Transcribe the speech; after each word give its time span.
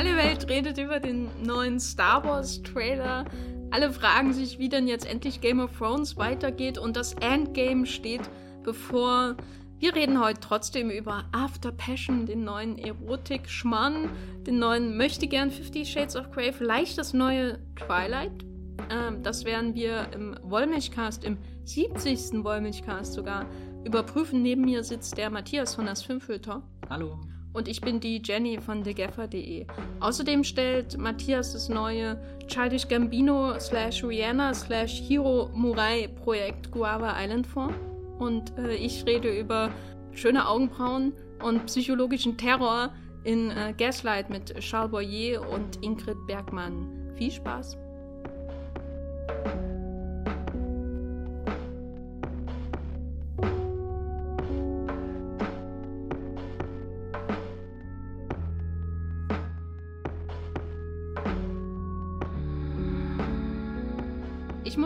Alle 0.00 0.16
Welt 0.16 0.48
redet 0.48 0.78
über 0.78 0.98
den 0.98 1.28
neuen 1.44 1.78
Star 1.78 2.24
Wars 2.24 2.62
Trailer. 2.62 3.26
Alle 3.70 3.92
fragen 3.92 4.32
sich, 4.32 4.58
wie 4.58 4.70
denn 4.70 4.88
jetzt 4.88 5.04
endlich 5.04 5.42
Game 5.42 5.60
of 5.60 5.76
Thrones 5.76 6.16
weitergeht 6.16 6.78
und 6.78 6.96
das 6.96 7.12
Endgame 7.20 7.84
steht 7.84 8.22
bevor. 8.62 9.36
Wir 9.78 9.94
reden 9.94 10.18
heute 10.18 10.40
trotzdem 10.40 10.88
über 10.88 11.26
After 11.32 11.70
Passion, 11.70 12.24
den 12.24 12.44
neuen 12.44 12.78
Erotik-Schmann, 12.78 14.08
den 14.46 14.58
neuen 14.58 14.96
Möchtegern 14.96 15.50
Fifty 15.50 15.84
Shades 15.84 16.16
of 16.16 16.30
Grey, 16.30 16.54
vielleicht 16.54 16.96
das 16.96 17.12
neue 17.12 17.58
Twilight. 17.76 18.32
Ähm, 18.88 19.22
das 19.22 19.44
werden 19.44 19.74
wir 19.74 20.06
im 20.14 20.34
Wollmilchcast, 20.40 21.24
im 21.24 21.36
70. 21.66 22.42
Wollmilchcast 22.42 23.12
sogar 23.12 23.44
überprüfen. 23.84 24.40
Neben 24.40 24.62
mir 24.62 24.82
sitzt 24.82 25.18
der 25.18 25.28
Matthias 25.28 25.74
von 25.74 25.84
das 25.84 26.02
Filmfilter. 26.02 26.62
Hallo. 26.88 27.18
Und 27.52 27.66
ich 27.66 27.80
bin 27.80 27.98
die 27.98 28.22
Jenny 28.24 28.60
von 28.60 28.84
thegaffer.de. 28.84 29.66
Außerdem 29.98 30.44
stellt 30.44 30.96
Matthias 30.98 31.52
das 31.52 31.68
neue 31.68 32.16
Childish 32.46 32.86
Gambino 32.86 33.58
slash 33.58 34.04
Rihanna 34.04 34.54
slash 34.54 35.00
Hiro 35.00 35.50
Murai 35.52 36.08
Projekt 36.22 36.70
Guava 36.70 37.14
Island 37.20 37.46
vor. 37.46 37.72
Und 38.18 38.56
äh, 38.58 38.74
ich 38.74 39.04
rede 39.06 39.36
über 39.36 39.70
schöne 40.12 40.46
Augenbrauen 40.46 41.12
und 41.42 41.66
psychologischen 41.66 42.36
Terror 42.36 42.92
in 43.24 43.50
äh, 43.50 43.74
Gaslight 43.76 44.30
mit 44.30 44.54
Charles 44.60 44.90
Boyer 44.90 45.48
und 45.48 45.82
Ingrid 45.82 46.16
Bergmann. 46.26 47.12
Viel 47.16 47.30
Spaß! 47.30 47.76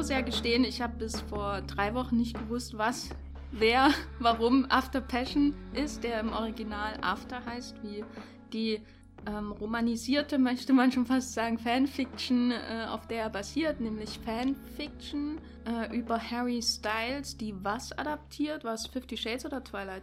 Muss 0.04 0.10
ja 0.10 0.20
gestehen, 0.20 0.64
ich 0.64 0.82
habe 0.82 0.98
bis 0.98 1.18
vor 1.22 1.62
drei 1.62 1.94
Wochen 1.94 2.18
nicht 2.18 2.38
gewusst, 2.38 2.76
was, 2.76 3.08
wer, 3.52 3.88
warum 4.18 4.66
After 4.68 5.00
Passion 5.00 5.54
ist, 5.72 6.04
der 6.04 6.20
im 6.20 6.30
Original 6.30 6.98
After 7.00 7.42
heißt, 7.42 7.82
wie 7.82 8.04
die 8.52 8.82
ähm, 9.24 9.52
romanisierte, 9.52 10.36
möchte 10.36 10.74
man 10.74 10.92
schon 10.92 11.06
fast 11.06 11.32
sagen, 11.32 11.56
Fanfiction, 11.56 12.50
äh, 12.50 12.84
auf 12.90 13.06
der 13.06 13.22
er 13.22 13.30
basiert, 13.30 13.80
nämlich 13.80 14.20
Fanfiction 14.26 15.40
äh, 15.66 15.96
über 15.96 16.18
Harry 16.18 16.60
Styles, 16.60 17.38
die 17.38 17.54
was 17.64 17.90
adaptiert? 17.92 18.62
Was 18.62 18.86
Fifty 18.86 19.16
Shades 19.16 19.46
oder 19.46 19.64
Twilight? 19.64 20.02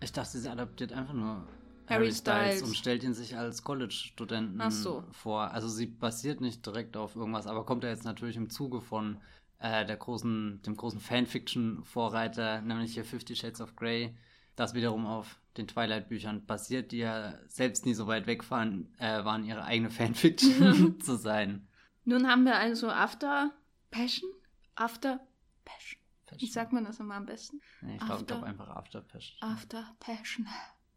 Ich 0.00 0.12
dachte, 0.12 0.38
sie 0.38 0.48
adaptiert 0.48 0.92
einfach 0.92 1.14
nur 1.14 1.44
Harry 1.88 2.04
Harry 2.04 2.12
Styles, 2.12 2.54
Styles. 2.58 2.62
und 2.62 2.76
stellt 2.76 3.02
ihn 3.02 3.14
sich 3.14 3.36
als 3.36 3.64
College-Studenten 3.64 4.70
so. 4.70 5.02
vor. 5.10 5.50
Also 5.50 5.66
sie 5.66 5.86
basiert 5.86 6.40
nicht 6.40 6.64
direkt 6.64 6.96
auf 6.96 7.16
irgendwas, 7.16 7.48
aber 7.48 7.66
kommt 7.66 7.82
ja 7.82 7.90
jetzt 7.90 8.04
natürlich 8.04 8.36
im 8.36 8.48
Zuge 8.48 8.80
von 8.80 9.18
äh, 9.60 9.84
der 9.86 9.96
großen, 9.96 10.62
dem 10.62 10.76
großen 10.76 11.00
Fanfiction-Vorreiter, 11.00 12.62
nämlich 12.62 12.94
hier 12.94 13.04
Fifty 13.04 13.36
Shades 13.36 13.60
of 13.60 13.76
Grey, 13.76 14.16
das 14.56 14.74
wiederum 14.74 15.06
auf 15.06 15.40
den 15.56 15.68
Twilight-Büchern 15.68 16.46
basiert, 16.46 16.92
die 16.92 16.98
ja 16.98 17.34
selbst 17.46 17.86
nie 17.86 17.94
so 17.94 18.06
weit 18.06 18.26
weg 18.26 18.50
waren, 18.50 18.94
äh, 18.98 19.24
waren 19.24 19.44
ihre 19.44 19.64
eigene 19.64 19.90
Fanfiction 19.90 21.00
zu 21.00 21.16
sein. 21.16 21.68
Nun 22.04 22.26
haben 22.26 22.44
wir 22.44 22.56
also 22.56 22.88
After 22.88 23.52
Passion? 23.90 24.30
After 24.74 25.20
Passion. 25.64 26.00
Wie 26.38 26.46
sagt 26.46 26.72
man 26.72 26.84
das 26.84 27.00
immer 27.00 27.16
am 27.16 27.26
besten? 27.26 27.60
Nee, 27.82 27.96
ich 27.96 28.06
glaube 28.06 28.24
glaub 28.24 28.42
einfach 28.44 28.68
After 28.68 29.00
Passion. 29.00 29.36
After 29.42 29.84
Passion. 29.98 30.46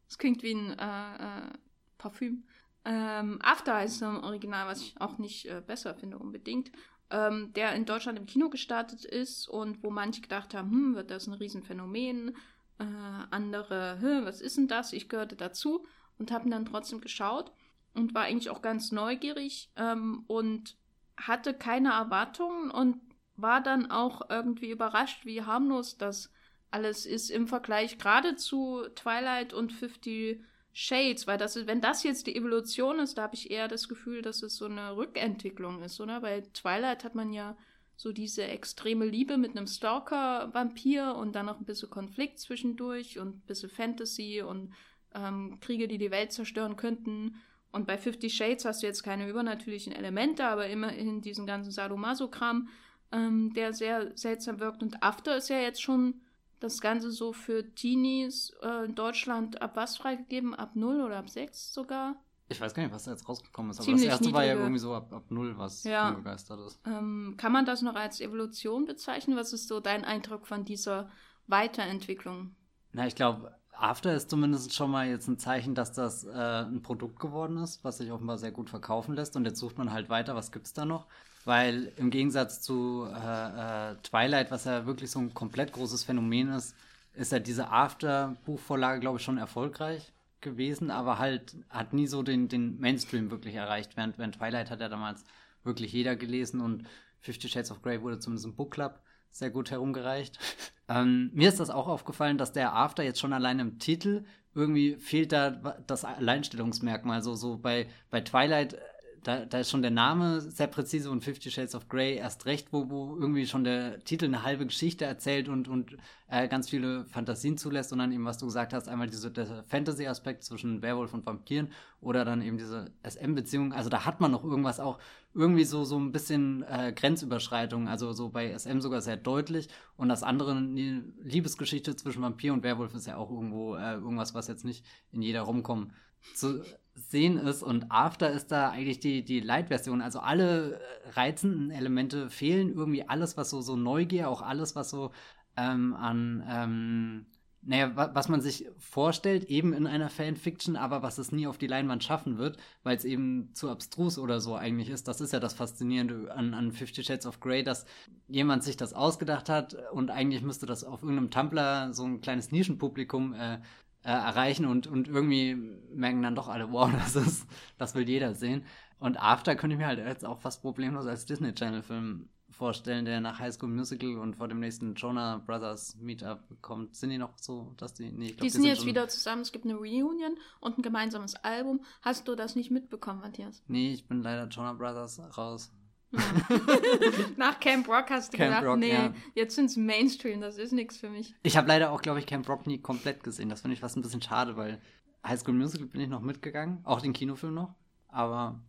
Das 0.08 0.18
klingt 0.18 0.44
wie 0.44 0.54
ein 0.54 0.78
äh, 0.78 1.48
äh, 1.48 1.54
Parfüm. 1.98 2.46
Ähm, 2.86 3.40
After 3.42 3.76
heißt 3.76 4.02
im 4.04 4.24
Original, 4.24 4.68
was 4.68 4.82
ich 4.82 5.00
auch 5.00 5.18
nicht 5.18 5.46
äh, 5.46 5.62
besser 5.66 5.96
finde 5.96 6.20
unbedingt. 6.20 6.72
Ähm, 7.14 7.54
der 7.54 7.76
in 7.76 7.86
Deutschland 7.86 8.18
im 8.18 8.26
Kino 8.26 8.50
gestartet 8.50 9.06
ist 9.06 9.48
und 9.48 9.84
wo 9.84 9.92
manche 9.92 10.22
gedacht 10.22 10.56
haben, 10.56 10.72
hm, 10.72 10.96
wird 10.96 11.12
das 11.12 11.28
ein 11.28 11.34
Riesenphänomen. 11.34 12.36
Äh, 12.80 12.84
andere, 13.30 14.00
hm, 14.02 14.26
was 14.26 14.42
ist 14.42 14.58
denn 14.58 14.68
das? 14.68 14.94
Ich 14.94 15.10
gehörte 15.10 15.36
dazu 15.36 15.86
und 16.18 16.32
habe 16.32 16.50
dann 16.50 16.66
trotzdem 16.66 17.02
geschaut 17.02 17.52
und 17.94 18.16
war 18.16 18.24
eigentlich 18.24 18.50
auch 18.50 18.64
ganz 18.64 18.92
neugierig 18.92 19.70
ähm, 19.76 20.24
und 20.26 20.76
hatte 21.16 21.54
keine 21.54 21.92
Erwartungen 21.92 22.72
und 22.72 23.00
war 23.36 23.62
dann 23.62 23.92
auch 23.92 24.28
irgendwie 24.32 24.72
überrascht, 24.72 25.24
wie 25.24 25.44
harmlos 25.44 26.00
das 26.00 26.32
alles 26.72 27.06
ist 27.06 27.30
im 27.30 27.48
Vergleich 27.48 28.00
gerade 28.00 28.38
zu 28.38 28.88
Twilight 28.96 29.54
und 29.54 29.72
Fifty 29.72 30.44
Shades, 30.74 31.28
weil 31.28 31.38
das 31.38 31.56
ist, 31.56 31.68
wenn 31.68 31.82
das 31.82 32.04
jetzt 32.04 32.26
die 32.26 32.36
Evolution 32.36 33.00
ist, 33.00 33.18
da 33.18 33.24
habe 33.24 33.36
ich 33.36 33.52
eher 33.52 33.68
das 33.68 33.88
Gefühl, 33.88 34.24
dass 34.24 34.42
es 34.42 34.58
so 34.58 34.66
eine 34.66 34.98
Rückentwicklung 34.98 35.84
ist, 35.84 36.02
oder? 36.02 36.22
Bei 36.22 36.42
Twilight 36.42 37.04
hat 37.04 37.14
man 37.14 37.32
ja 37.32 37.56
so 37.96 38.12
diese 38.12 38.44
extreme 38.46 39.06
Liebe 39.06 39.38
mit 39.38 39.52
einem 39.52 39.68
Stalker-Vampir 39.68 41.16
und 41.16 41.36
dann 41.36 41.46
noch 41.46 41.60
ein 41.60 41.66
bisschen 41.66 41.92
Konflikt 41.92 42.40
zwischendurch 42.40 43.20
und 43.20 43.38
ein 43.38 43.44
bisschen 43.46 43.70
Fantasy 43.70 44.42
und 44.42 44.74
ähm, 45.14 45.60
Kriege, 45.62 45.88
die 45.88 46.00
die 46.00 46.10
Welt 46.10 46.32
zerstören 46.32 46.76
könnten. 46.76 47.36
Und 47.72 47.86
bei 47.86 47.98
Fifty 48.00 48.32
Shades 48.32 48.66
hast 48.66 48.82
du 48.82 48.88
jetzt 48.88 49.04
keine 49.04 49.30
übernatürlichen 49.30 49.94
Elemente, 49.94 50.46
aber 50.46 50.68
immerhin 50.68 51.22
diesen 51.22 51.46
ganzen 51.46 51.72
Sadomaso-Kram, 51.72 52.68
ähm, 53.12 53.54
der 53.54 53.74
sehr 53.74 54.12
seltsam 54.18 54.60
wirkt. 54.60 54.82
Und 54.82 55.04
After 55.04 55.38
ist 55.38 55.50
ja 55.50 55.60
jetzt 55.60 55.84
schon 55.84 56.22
das 56.64 56.80
Ganze 56.82 57.12
so 57.12 57.34
für 57.34 57.74
Teenies 57.76 58.52
äh, 58.62 58.86
in 58.86 58.96
Deutschland 58.96 59.62
ab 59.62 59.72
was 59.76 59.98
freigegeben? 59.98 60.56
Ab 60.56 60.76
0 60.76 61.02
oder 61.02 61.18
ab 61.18 61.30
6 61.30 61.74
sogar? 61.74 62.16
Ich 62.50 62.60
weiß 62.60 62.74
gar 62.74 62.84
nicht, 62.84 62.92
was 62.94 63.04
da 63.06 63.12
jetzt 63.12 63.28
rausgekommen 63.28 63.72
ist, 63.72 63.78
aber 63.80 63.86
Ziemlich 63.86 64.04
das 64.06 64.20
erste 64.20 64.34
war 64.34 64.44
ja 64.44 64.50
niedrige- 64.54 64.64
irgendwie 64.64 64.80
so 64.80 64.94
ab, 64.94 65.12
ab 65.14 65.24
null, 65.30 65.58
was 65.58 65.84
Ja. 65.84 66.10
umgegeistert 66.10 66.60
ist. 66.68 66.80
Ähm, 66.86 67.36
kann 67.38 67.52
man 67.52 67.66
das 67.66 67.82
noch 67.82 67.96
als 67.96 68.20
Evolution 68.22 68.86
bezeichnen? 68.86 69.38
Was 69.38 69.54
ist 69.54 69.68
so 69.68 69.80
dein 69.80 70.04
Eindruck 70.06 70.46
von 70.46 70.66
dieser 70.66 71.10
Weiterentwicklung? 71.48 72.56
Na, 72.92 73.08
ich 73.08 73.16
glaube, 73.16 73.56
After 73.76 74.14
ist 74.14 74.30
zumindest 74.30 74.74
schon 74.74 74.92
mal 74.92 75.08
jetzt 75.08 75.28
ein 75.28 75.40
Zeichen, 75.40 75.74
dass 75.74 75.94
das 75.94 76.26
äh, 76.26 76.30
ein 76.66 76.84
Produkt 76.84 77.20
geworden 77.20 77.58
ist, 77.58 77.84
was 77.84 77.98
sich 77.98 78.12
offenbar 78.12 78.38
sehr 78.38 78.52
gut 78.52 78.70
verkaufen 78.70 79.16
lässt. 79.16 79.36
Und 79.36 79.46
jetzt 79.46 79.60
sucht 79.60 79.78
man 79.78 79.92
halt 79.92 80.10
weiter, 80.10 80.36
was 80.36 80.52
gibt's 80.52 80.74
da 80.74 80.86
noch? 80.86 81.08
Weil 81.46 81.92
im 81.98 82.10
Gegensatz 82.10 82.62
zu 82.62 83.06
äh, 83.06 83.92
äh, 83.92 83.96
Twilight, 84.04 84.50
was 84.52 84.66
ja 84.66 84.86
wirklich 84.86 85.12
so 85.12 85.20
ein 85.20 85.34
komplett 85.34 85.74
großes 85.74 86.04
Phänomen 86.04 86.52
ist, 86.52 86.76
ist 87.16 87.32
ja 87.32 87.40
diese 87.40 87.70
After-Buchvorlage, 87.70 89.00
glaube 89.00 89.18
ich, 89.18 89.24
schon 89.24 89.38
erfolgreich 89.38 90.14
gewesen, 90.42 90.92
aber 90.92 91.20
halt 91.20 91.56
hat 91.70 91.94
nie 91.94 92.08
so 92.08 92.24
den, 92.24 92.48
den 92.48 92.80
Mainstream 92.80 93.32
wirklich 93.32 93.56
erreicht. 93.56 93.96
Während, 93.96 94.18
während 94.18 94.36
Twilight 94.36 94.70
hat 94.70 94.82
ja 94.82 94.90
damals 94.90 95.24
wirklich 95.64 95.94
jeder 95.94 96.16
gelesen 96.16 96.62
und 96.62 96.86
Fifty 97.20 97.48
Shades 97.48 97.72
of 97.72 97.82
Grey 97.82 98.02
wurde 98.02 98.20
zumindest 98.20 98.46
im 98.46 98.56
Book 98.56 98.72
Club 98.72 99.00
sehr 99.32 99.50
gut 99.50 99.72
herumgereicht. 99.72 100.38
ähm, 100.90 101.32
mir 101.34 101.50
ist 101.50 101.60
das 101.60 101.70
auch 101.70 101.88
aufgefallen, 101.88 102.38
dass 102.38 102.52
der 102.52 102.74
After 102.74 103.04
jetzt 103.04 103.20
schon 103.20 103.34
allein 103.34 103.60
im 103.60 103.80
Titel 103.80 104.26
irgendwie 104.56 104.96
fehlt 104.98 105.32
da 105.32 105.50
das 105.88 106.06
Alleinstellungsmerkmal. 106.06 107.24
So, 107.24 107.34
so 107.34 107.58
bei, 107.58 107.88
bei 108.12 108.22
Twilight, 108.22 108.78
da, 109.24 109.46
da 109.46 109.60
ist 109.60 109.70
schon 109.70 109.82
der 109.82 109.92
Name 109.92 110.42
sehr 110.42 110.68
präzise 110.68 111.10
und 111.10 111.24
Fifty 111.24 111.50
Shades 111.50 111.76
of 111.76 111.88
Grey 111.88 112.16
erst 112.16 112.46
recht, 112.46 112.68
wo, 112.72 112.90
wo 112.90 113.16
irgendwie 113.16 113.48
schon 113.48 113.64
der 113.64 114.04
Titel 114.04 114.26
eine 114.26 114.44
halbe 114.44 114.66
Geschichte 114.66 115.06
erzählt 115.06 115.50
und, 115.50 115.68
und 115.68 115.98
äh, 116.28 116.48
ganz 116.48 116.70
viele 116.70 117.06
Fantasien 117.06 117.58
zulässt 117.58 117.92
und 117.94 118.00
dann 118.00 118.12
eben, 118.12 118.26
was 118.26 118.38
du 118.38 118.46
gesagt 118.46 118.74
hast, 118.74 118.90
einmal 118.90 119.10
diese, 119.10 119.32
der 119.32 119.64
Fantasy-Aspekt 119.64 120.44
zwischen 120.44 120.82
Werwolf 120.82 121.14
und 121.14 121.26
Vampiren 121.26 121.72
oder 122.02 122.26
dann 122.26 122.42
eben 122.42 122.58
diese 122.58 122.92
SM-Beziehung. 123.04 123.74
Also 123.74 123.90
da 123.90 124.06
hat 124.06 124.20
man 124.20 124.32
noch 124.32 124.44
irgendwas 124.44 124.80
auch, 124.80 125.00
irgendwie 125.34 125.64
so, 125.64 125.84
so 125.84 125.98
ein 125.98 126.12
bisschen 126.12 126.64
äh, 126.64 126.94
Grenzüberschreitung, 126.96 127.88
also 127.88 128.14
so 128.14 128.30
bei 128.30 128.56
SM 128.58 128.82
sogar 128.82 129.02
sehr 129.02 129.18
deutlich. 129.18 129.68
Und 129.98 130.10
das 130.10 130.22
andere, 130.22 130.54
die 130.56 131.02
Liebesgeschichte 131.24 131.96
zwischen 131.96 132.22
Vampir 132.22 132.54
und 132.54 132.64
Werwolf 132.64 132.94
ist 132.94 133.08
ja 133.08 133.18
auch 133.18 133.32
irgendwo 133.32 133.76
äh, 133.76 133.94
irgendwas, 133.94 134.36
was 134.36 134.48
jetzt 134.48 134.64
nicht 134.64 134.86
in 135.12 135.22
jeder 135.22 135.42
Romcom 135.42 135.92
zu 136.36 136.64
sehen 136.96 137.38
ist. 137.38 137.64
Und 137.64 137.92
After 137.92 138.32
ist 138.32 138.52
da 138.52 138.70
eigentlich 138.70 139.00
die, 139.00 139.24
die 139.24 139.40
Light-Version. 139.40 140.02
Also 140.02 140.20
alle 140.20 140.74
äh, 140.74 141.10
reizenden 141.12 141.72
Elemente 141.72 142.30
fehlen, 142.30 142.74
irgendwie 142.74 143.08
alles, 143.08 143.38
was 143.38 143.50
so, 143.50 143.62
so 143.62 143.76
Neugier, 143.76 144.30
auch 144.30 144.42
alles, 144.42 144.76
was 144.76 144.90
so 144.90 145.12
ähm, 145.58 145.94
an 145.94 146.44
ähm, 146.50 147.26
naja, 147.66 147.96
wa 147.96 148.12
was 148.14 148.28
man 148.28 148.42
sich 148.42 148.66
vorstellt, 148.78 149.46
eben 149.46 149.74
in 149.74 149.88
einer 149.88 150.10
Fanfiction, 150.10 150.76
aber 150.76 151.02
was 151.02 151.18
es 151.18 151.32
nie 151.32 151.48
auf 151.48 151.58
die 151.58 151.68
Leinwand 151.68 152.04
schaffen 152.04 152.38
wird, 152.38 152.58
weil 152.84 152.98
es 152.98 153.06
eben 153.06 153.52
zu 153.54 153.70
abstrus 153.70 154.18
oder 154.18 154.42
so 154.42 154.56
eigentlich 154.56 154.90
ist. 154.90 155.08
Das 155.08 155.22
ist 155.22 155.32
ja 155.32 155.40
das 155.40 155.54
Faszinierende 155.54 156.34
an, 156.34 156.54
an 156.54 156.72
Fifty 156.74 157.04
Shades 157.04 157.26
of 157.26 157.40
Grey, 157.40 157.64
dass 157.64 157.86
jemand 158.28 158.64
sich 158.64 158.76
das 158.76 158.94
ausgedacht 158.94 159.50
hat 159.50 159.76
und 159.92 160.12
eigentlich 160.12 160.42
müsste 160.42 160.66
das 160.66 160.84
auf 160.84 161.04
irgendeinem 161.04 161.32
Tumblr 161.32 161.94
so 161.94 162.04
ein 162.04 162.22
kleines 162.22 162.52
Nischenpublikum 162.52 163.34
äh, 163.34 163.60
äh, 164.04 164.12
erreichen 164.12 164.66
und, 164.66 164.88
und 164.88 165.08
irgendwie 165.08 165.56
merken 165.94 166.22
dann 166.22 166.36
doch 166.36 166.48
alle, 166.48 166.72
wow, 166.72 166.92
das 167.04 167.16
ist, 167.16 167.48
das 167.78 167.96
will 167.96 168.08
jeder 168.08 168.36
sehen. 168.36 168.66
Und 169.00 169.22
After 169.22 169.56
könnte 169.56 169.76
ich 169.76 169.80
mir 169.80 169.88
halt 169.88 170.00
jetzt 170.00 170.26
auch 170.26 170.40
fast 170.40 170.62
problemlos 170.62 171.06
als 171.08 171.26
Disney 171.26 171.54
Channel 171.54 171.82
Film 171.82 172.30
vorstellen, 172.54 173.06
der 173.06 173.20
nach 173.20 173.40
High 173.40 173.54
School 173.54 173.70
Musical 173.70 174.18
und 174.18 174.36
vor 174.36 174.48
dem 174.48 174.60
nächsten 174.60 174.94
Jonah 174.96 175.40
Brothers 175.46 175.98
Meetup 176.00 176.40
kommt. 176.62 176.96
Sind 176.96 177.10
die 177.10 177.18
noch 177.18 177.38
so, 177.40 177.74
dass 177.78 177.94
die. 177.94 178.12
Nee, 178.12 178.28
ich 178.28 178.38
glaub, 178.38 178.42
die, 178.42 178.44
die 178.44 178.50
sind, 178.52 178.62
sind 178.62 178.70
jetzt 178.70 178.86
wieder 178.86 179.08
zusammen. 179.10 179.42
Es 179.42 179.52
gibt 179.52 179.66
eine 179.66 179.76
Reunion 179.76 180.38
und 180.60 180.78
ein 180.78 180.82
gemeinsames 180.82 181.36
Album. 181.36 181.84
Hast 182.02 182.28
du 182.28 182.36
das 182.36 182.56
nicht 182.56 182.72
mitbekommen, 182.72 183.22
Matthias? 183.22 183.64
Nee, 183.68 183.92
ich 183.92 184.08
bin 184.08 184.22
leider 184.22 184.48
Jonah 184.48 184.74
Brothers 184.74 185.20
raus. 185.38 185.72
Nach 187.38 187.60
Camp 187.60 187.88
Rock 187.88 188.10
hast 188.10 188.34
du 188.34 188.38
Camp 188.38 188.52
gedacht, 188.52 188.66
Rock, 188.66 188.80
nee, 188.80 188.94
ja. 188.94 189.14
jetzt 189.34 189.56
sind 189.56 189.66
es 189.66 189.78
Mainstream, 189.78 190.42
das 190.42 190.58
ist 190.58 190.72
nichts 190.72 190.98
für 190.98 191.10
mich. 191.10 191.34
Ich 191.44 191.58
habe 191.58 191.68
leider 191.68 191.92
auch, 191.92 192.02
glaube 192.02 192.20
ich, 192.20 192.26
Camp 192.26 192.48
Rock 192.48 192.68
nie 192.68 192.80
komplett 192.80 193.24
gesehen. 193.24 193.50
Das 193.50 193.62
finde 193.62 193.74
ich 193.74 193.80
fast 193.80 193.98
ein 193.98 194.02
bisschen 194.02 194.22
schade, 194.22 194.56
weil 194.56 194.80
High 195.26 195.40
School 195.40 195.56
Musical 195.56 195.88
bin 195.88 196.02
ich 196.02 196.10
noch 196.10 196.22
mitgegangen, 196.22 196.80
auch 196.84 197.02
den 197.02 197.14
Kinofilm 197.14 197.56
noch, 197.56 197.74
aber 198.10 198.60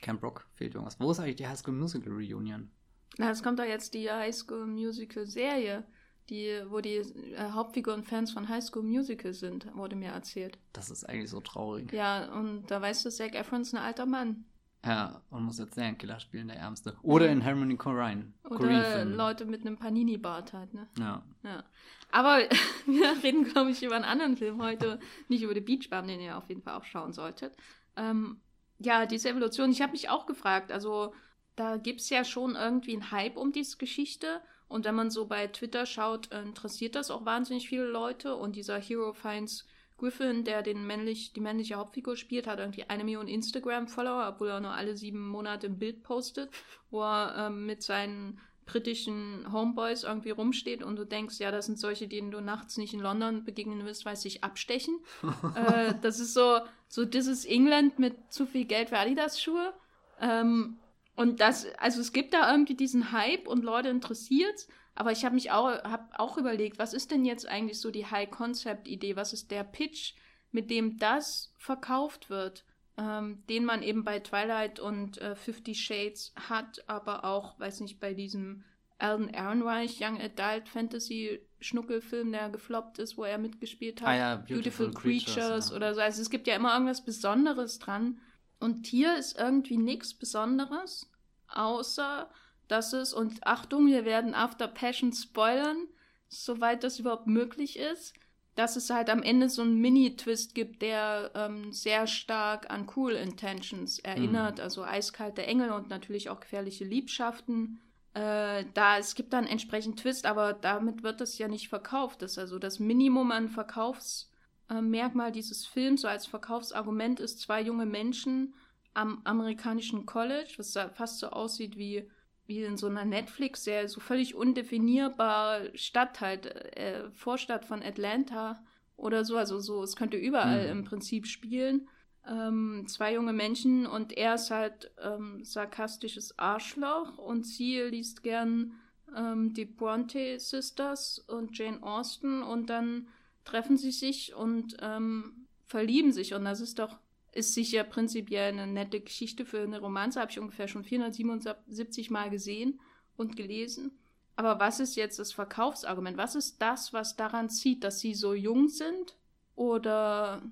Camp 0.00 0.22
Rock 0.22 0.46
fehlt 0.54 0.74
irgendwas. 0.74 0.98
Wo 1.00 1.10
ist 1.10 1.20
eigentlich 1.20 1.36
die 1.36 1.46
High 1.46 1.58
School 1.58 1.74
Musical 1.74 2.12
Reunion? 2.12 2.70
Na, 3.18 3.30
es 3.30 3.42
kommt 3.42 3.58
doch 3.58 3.64
jetzt 3.64 3.94
die 3.94 4.10
High 4.10 4.34
School 4.34 4.66
Musical 4.66 5.26
Serie, 5.26 5.84
die, 6.28 6.62
wo 6.68 6.80
die 6.80 6.96
äh, 6.96 7.50
Hauptfiguren 7.50 8.04
Fans 8.04 8.32
von 8.32 8.48
High 8.48 8.64
School 8.64 8.82
Musical 8.82 9.32
sind, 9.32 9.74
wurde 9.74 9.96
mir 9.96 10.10
erzählt. 10.10 10.58
Das 10.72 10.90
ist 10.90 11.04
eigentlich 11.04 11.30
so 11.30 11.40
traurig. 11.40 11.92
Ja, 11.92 12.32
und 12.32 12.70
da 12.70 12.80
weißt 12.80 13.04
du, 13.04 13.10
Zac 13.10 13.34
Efron 13.34 13.62
ist 13.62 13.74
ein 13.74 13.82
alter 13.82 14.06
Mann. 14.06 14.44
Ja, 14.84 15.20
und 15.30 15.44
muss 15.44 15.58
jetzt 15.58 15.74
Serienkiller 15.74 16.20
spielen, 16.20 16.48
der 16.48 16.56
Ärmste. 16.56 16.96
Oder 17.02 17.28
in 17.28 17.44
Harmony 17.44 17.76
Korine. 17.76 18.32
Oder 18.48 19.04
Leute 19.04 19.44
mit 19.44 19.60
einem 19.60 19.76
Panini-Bart 19.76 20.54
halt, 20.54 20.72
ne? 20.72 20.88
Ja. 20.98 21.22
ja. 21.42 21.64
Aber 22.10 22.38
wir 22.86 23.22
reden, 23.22 23.44
glaube 23.44 23.70
ich, 23.70 23.82
über 23.82 23.96
einen 23.96 24.04
anderen 24.04 24.36
Film 24.36 24.62
heute, 24.62 24.98
nicht 25.28 25.42
über 25.42 25.54
The 25.54 25.60
Beach 25.60 25.90
Bum, 25.90 26.06
den 26.06 26.20
ihr 26.20 26.36
auf 26.36 26.48
jeden 26.48 26.62
Fall 26.62 26.74
auch 26.74 26.84
schauen 26.84 27.12
solltet. 27.12 27.54
Ähm, 27.96 28.40
ja, 28.78 29.04
diese 29.04 29.28
Evolution, 29.28 29.70
ich 29.70 29.82
habe 29.82 29.92
mich 29.92 30.08
auch 30.08 30.24
gefragt, 30.24 30.72
also 30.72 31.12
da 31.56 31.76
gibt 31.76 32.00
es 32.00 32.08
ja 32.08 32.24
schon 32.24 32.54
irgendwie 32.54 32.94
einen 32.94 33.10
Hype 33.10 33.36
um 33.36 33.52
diese 33.52 33.76
Geschichte. 33.76 34.40
Und 34.66 34.86
wenn 34.86 34.94
man 34.94 35.10
so 35.10 35.26
bei 35.26 35.48
Twitter 35.48 35.84
schaut, 35.84 36.32
interessiert 36.32 36.94
das 36.94 37.10
auch 37.10 37.26
wahnsinnig 37.26 37.68
viele 37.68 37.86
Leute. 37.86 38.36
Und 38.36 38.56
dieser 38.56 38.78
Hero 38.78 39.12
Finds 39.12 39.66
Griffin, 40.00 40.44
der 40.44 40.62
den 40.62 40.86
männlich, 40.86 41.32
die 41.34 41.40
männliche 41.40 41.74
Hauptfigur 41.74 42.16
spielt, 42.16 42.46
hat 42.46 42.58
irgendwie 42.58 42.84
eine 42.88 43.04
Million 43.04 43.28
Instagram-Follower, 43.28 44.28
obwohl 44.28 44.48
er 44.48 44.60
nur 44.60 44.72
alle 44.72 44.96
sieben 44.96 45.28
Monate 45.28 45.66
ein 45.66 45.78
Bild 45.78 46.02
postet, 46.02 46.50
wo 46.90 47.02
er 47.02 47.46
ähm, 47.46 47.66
mit 47.66 47.82
seinen 47.82 48.40
britischen 48.64 49.52
Homeboys 49.52 50.04
irgendwie 50.04 50.30
rumsteht 50.30 50.82
und 50.82 50.96
du 50.96 51.04
denkst, 51.04 51.38
ja, 51.38 51.50
das 51.50 51.66
sind 51.66 51.78
solche, 51.78 52.08
denen 52.08 52.30
du 52.30 52.40
nachts 52.40 52.78
nicht 52.78 52.94
in 52.94 53.00
London 53.00 53.44
begegnen 53.44 53.84
wirst, 53.84 54.06
weil 54.06 54.16
sie 54.16 54.30
sich 54.30 54.44
abstechen. 54.44 54.98
äh, 55.54 55.94
das 56.00 56.18
ist 56.18 56.34
so, 56.34 56.60
so 56.88 57.04
This 57.04 57.26
is 57.26 57.44
England 57.44 57.98
mit 57.98 58.32
zu 58.32 58.46
viel 58.46 58.64
Geld 58.64 58.88
für 58.88 58.98
Adidas-Schuhe. 58.98 59.74
Ähm, 60.20 60.78
und 61.16 61.40
das, 61.40 61.66
also 61.78 62.00
es 62.00 62.12
gibt 62.12 62.32
da 62.32 62.50
irgendwie 62.50 62.74
diesen 62.74 63.12
Hype 63.12 63.46
und 63.46 63.64
Leute 63.64 63.88
interessiert 63.88 64.66
aber 65.00 65.12
ich 65.12 65.24
habe 65.24 65.34
mich 65.34 65.50
auch, 65.50 65.82
hab 65.82 66.12
auch 66.18 66.36
überlegt, 66.36 66.78
was 66.78 66.92
ist 66.92 67.10
denn 67.10 67.24
jetzt 67.24 67.48
eigentlich 67.48 67.80
so 67.80 67.90
die 67.90 68.04
High-Concept-Idee? 68.04 69.16
Was 69.16 69.32
ist 69.32 69.50
der 69.50 69.64
Pitch, 69.64 70.12
mit 70.50 70.70
dem 70.70 70.98
das 70.98 71.54
verkauft 71.56 72.28
wird? 72.28 72.66
Ähm, 72.98 73.42
den 73.48 73.64
man 73.64 73.82
eben 73.82 74.04
bei 74.04 74.18
Twilight 74.18 74.78
und 74.78 75.16
äh, 75.16 75.36
Fifty 75.36 75.74
Shades 75.74 76.34
hat, 76.36 76.84
aber 76.86 77.24
auch, 77.24 77.58
weiß 77.58 77.80
nicht, 77.80 77.98
bei 77.98 78.12
diesem 78.12 78.62
Alden 78.98 79.28
Ehrenreich 79.30 80.02
Young 80.02 80.20
Adult 80.20 80.68
Fantasy 80.68 81.40
Schnuckelfilm, 81.60 82.30
der 82.30 82.50
gefloppt 82.50 82.98
ist, 82.98 83.16
wo 83.16 83.24
er 83.24 83.38
mitgespielt 83.38 84.02
hat. 84.02 84.08
Ah 84.08 84.16
ja, 84.16 84.36
Beautiful, 84.36 84.88
Beautiful 84.88 84.92
Creatures, 84.92 85.34
Creatures 85.34 85.70
ja. 85.70 85.76
oder 85.76 85.94
so. 85.94 86.02
Also 86.02 86.20
es 86.20 86.28
gibt 86.28 86.46
ja 86.46 86.56
immer 86.56 86.74
irgendwas 86.74 87.02
Besonderes 87.02 87.78
dran. 87.78 88.20
Und 88.58 88.86
hier 88.86 89.16
ist 89.16 89.38
irgendwie 89.38 89.78
nichts 89.78 90.12
Besonderes, 90.12 91.10
außer 91.48 92.30
das 92.70 92.92
ist, 92.92 93.12
und 93.12 93.46
Achtung, 93.46 93.86
wir 93.86 94.04
werden 94.04 94.34
After 94.34 94.68
Passion 94.68 95.12
spoilern, 95.12 95.88
soweit 96.28 96.84
das 96.84 96.98
überhaupt 96.98 97.26
möglich 97.26 97.78
ist, 97.78 98.14
dass 98.54 98.76
es 98.76 98.90
halt 98.90 99.10
am 99.10 99.22
Ende 99.22 99.48
so 99.48 99.62
einen 99.62 99.80
Mini-Twist 99.80 100.54
gibt, 100.54 100.82
der 100.82 101.30
ähm, 101.34 101.72
sehr 101.72 102.06
stark 102.06 102.70
an 102.70 102.86
Cool 102.94 103.12
Intentions 103.12 103.98
erinnert, 104.00 104.58
mhm. 104.58 104.64
also 104.64 104.84
eiskalte 104.84 105.46
Engel 105.46 105.70
und 105.70 105.88
natürlich 105.88 106.30
auch 106.30 106.40
gefährliche 106.40 106.84
Liebschaften. 106.84 107.80
Äh, 108.12 108.64
da 108.74 108.98
es 108.98 109.14
gibt 109.14 109.32
dann 109.32 109.46
entsprechend 109.46 110.00
Twist, 110.00 110.26
aber 110.26 110.52
damit 110.52 111.02
wird 111.02 111.20
es 111.20 111.38
ja 111.38 111.48
nicht 111.48 111.68
verkauft. 111.68 112.22
Das 112.22 112.32
ist 112.32 112.38
also 112.38 112.58
das 112.58 112.80
Minimum 112.80 113.30
an 113.30 113.48
Verkaufsmerkmal 113.48 115.28
äh, 115.28 115.32
dieses 115.32 115.66
Films, 115.66 116.02
so 116.02 116.08
als 116.08 116.26
Verkaufsargument 116.26 117.20
ist 117.20 117.40
zwei 117.40 117.62
junge 117.62 117.86
Menschen 117.86 118.54
am 118.94 119.20
amerikanischen 119.24 120.06
College, 120.06 120.54
was 120.56 120.76
fast 120.94 121.20
so 121.20 121.28
aussieht 121.28 121.76
wie 121.76 122.10
wie 122.50 122.64
in 122.64 122.76
so 122.76 122.88
einer 122.88 123.04
Netflix-Serie, 123.04 123.88
so 123.88 124.00
völlig 124.00 124.34
undefinierbare 124.34 125.70
Stadt 125.76 126.20
halt, 126.20 126.46
äh, 126.76 127.08
Vorstadt 127.12 127.64
von 127.64 127.80
Atlanta 127.80 128.60
oder 128.96 129.24
so. 129.24 129.36
Also 129.36 129.60
so, 129.60 129.82
es 129.84 129.94
könnte 129.94 130.16
überall 130.16 130.64
mhm. 130.64 130.80
im 130.80 130.84
Prinzip 130.84 131.26
spielen. 131.28 131.88
Ähm, 132.28 132.84
zwei 132.88 133.14
junge 133.14 133.32
Menschen 133.32 133.86
und 133.86 134.12
er 134.12 134.34
ist 134.34 134.50
halt 134.50 134.90
ähm, 135.02 135.42
sarkastisches 135.44 136.38
Arschloch 136.38 137.16
und 137.16 137.46
sie 137.46 137.80
liest 137.82 138.22
gern 138.22 138.72
ähm, 139.16 139.54
die 139.54 139.64
Bronte 139.64 140.38
Sisters 140.38 141.20
und 141.20 141.56
Jane 141.56 141.82
Austen 141.82 142.42
und 142.42 142.68
dann 142.68 143.06
treffen 143.44 143.78
sie 143.78 143.92
sich 143.92 144.34
und 144.34 144.76
ähm, 144.82 145.46
verlieben 145.66 146.12
sich 146.12 146.34
und 146.34 146.44
das 146.44 146.60
ist 146.60 146.78
doch 146.78 146.98
ist 147.32 147.54
sicher 147.54 147.84
prinzipiell 147.84 148.52
eine 148.52 148.66
nette 148.66 149.00
Geschichte 149.00 149.44
für 149.44 149.62
eine 149.62 149.80
Romanze, 149.80 150.20
habe 150.20 150.30
ich 150.30 150.38
ungefähr 150.38 150.68
schon 150.68 150.84
477 150.84 152.10
Mal 152.10 152.30
gesehen 152.30 152.80
und 153.16 153.36
gelesen. 153.36 153.92
Aber 154.36 154.58
was 154.58 154.80
ist 154.80 154.96
jetzt 154.96 155.18
das 155.18 155.32
Verkaufsargument? 155.32 156.16
Was 156.16 156.34
ist 156.34 156.62
das, 156.62 156.92
was 156.92 157.16
daran 157.16 157.50
zieht, 157.50 157.84
dass 157.84 158.00
sie 158.00 158.14
so 158.14 158.32
jung 158.34 158.68
sind? 158.68 159.16
Oder, 159.54 160.42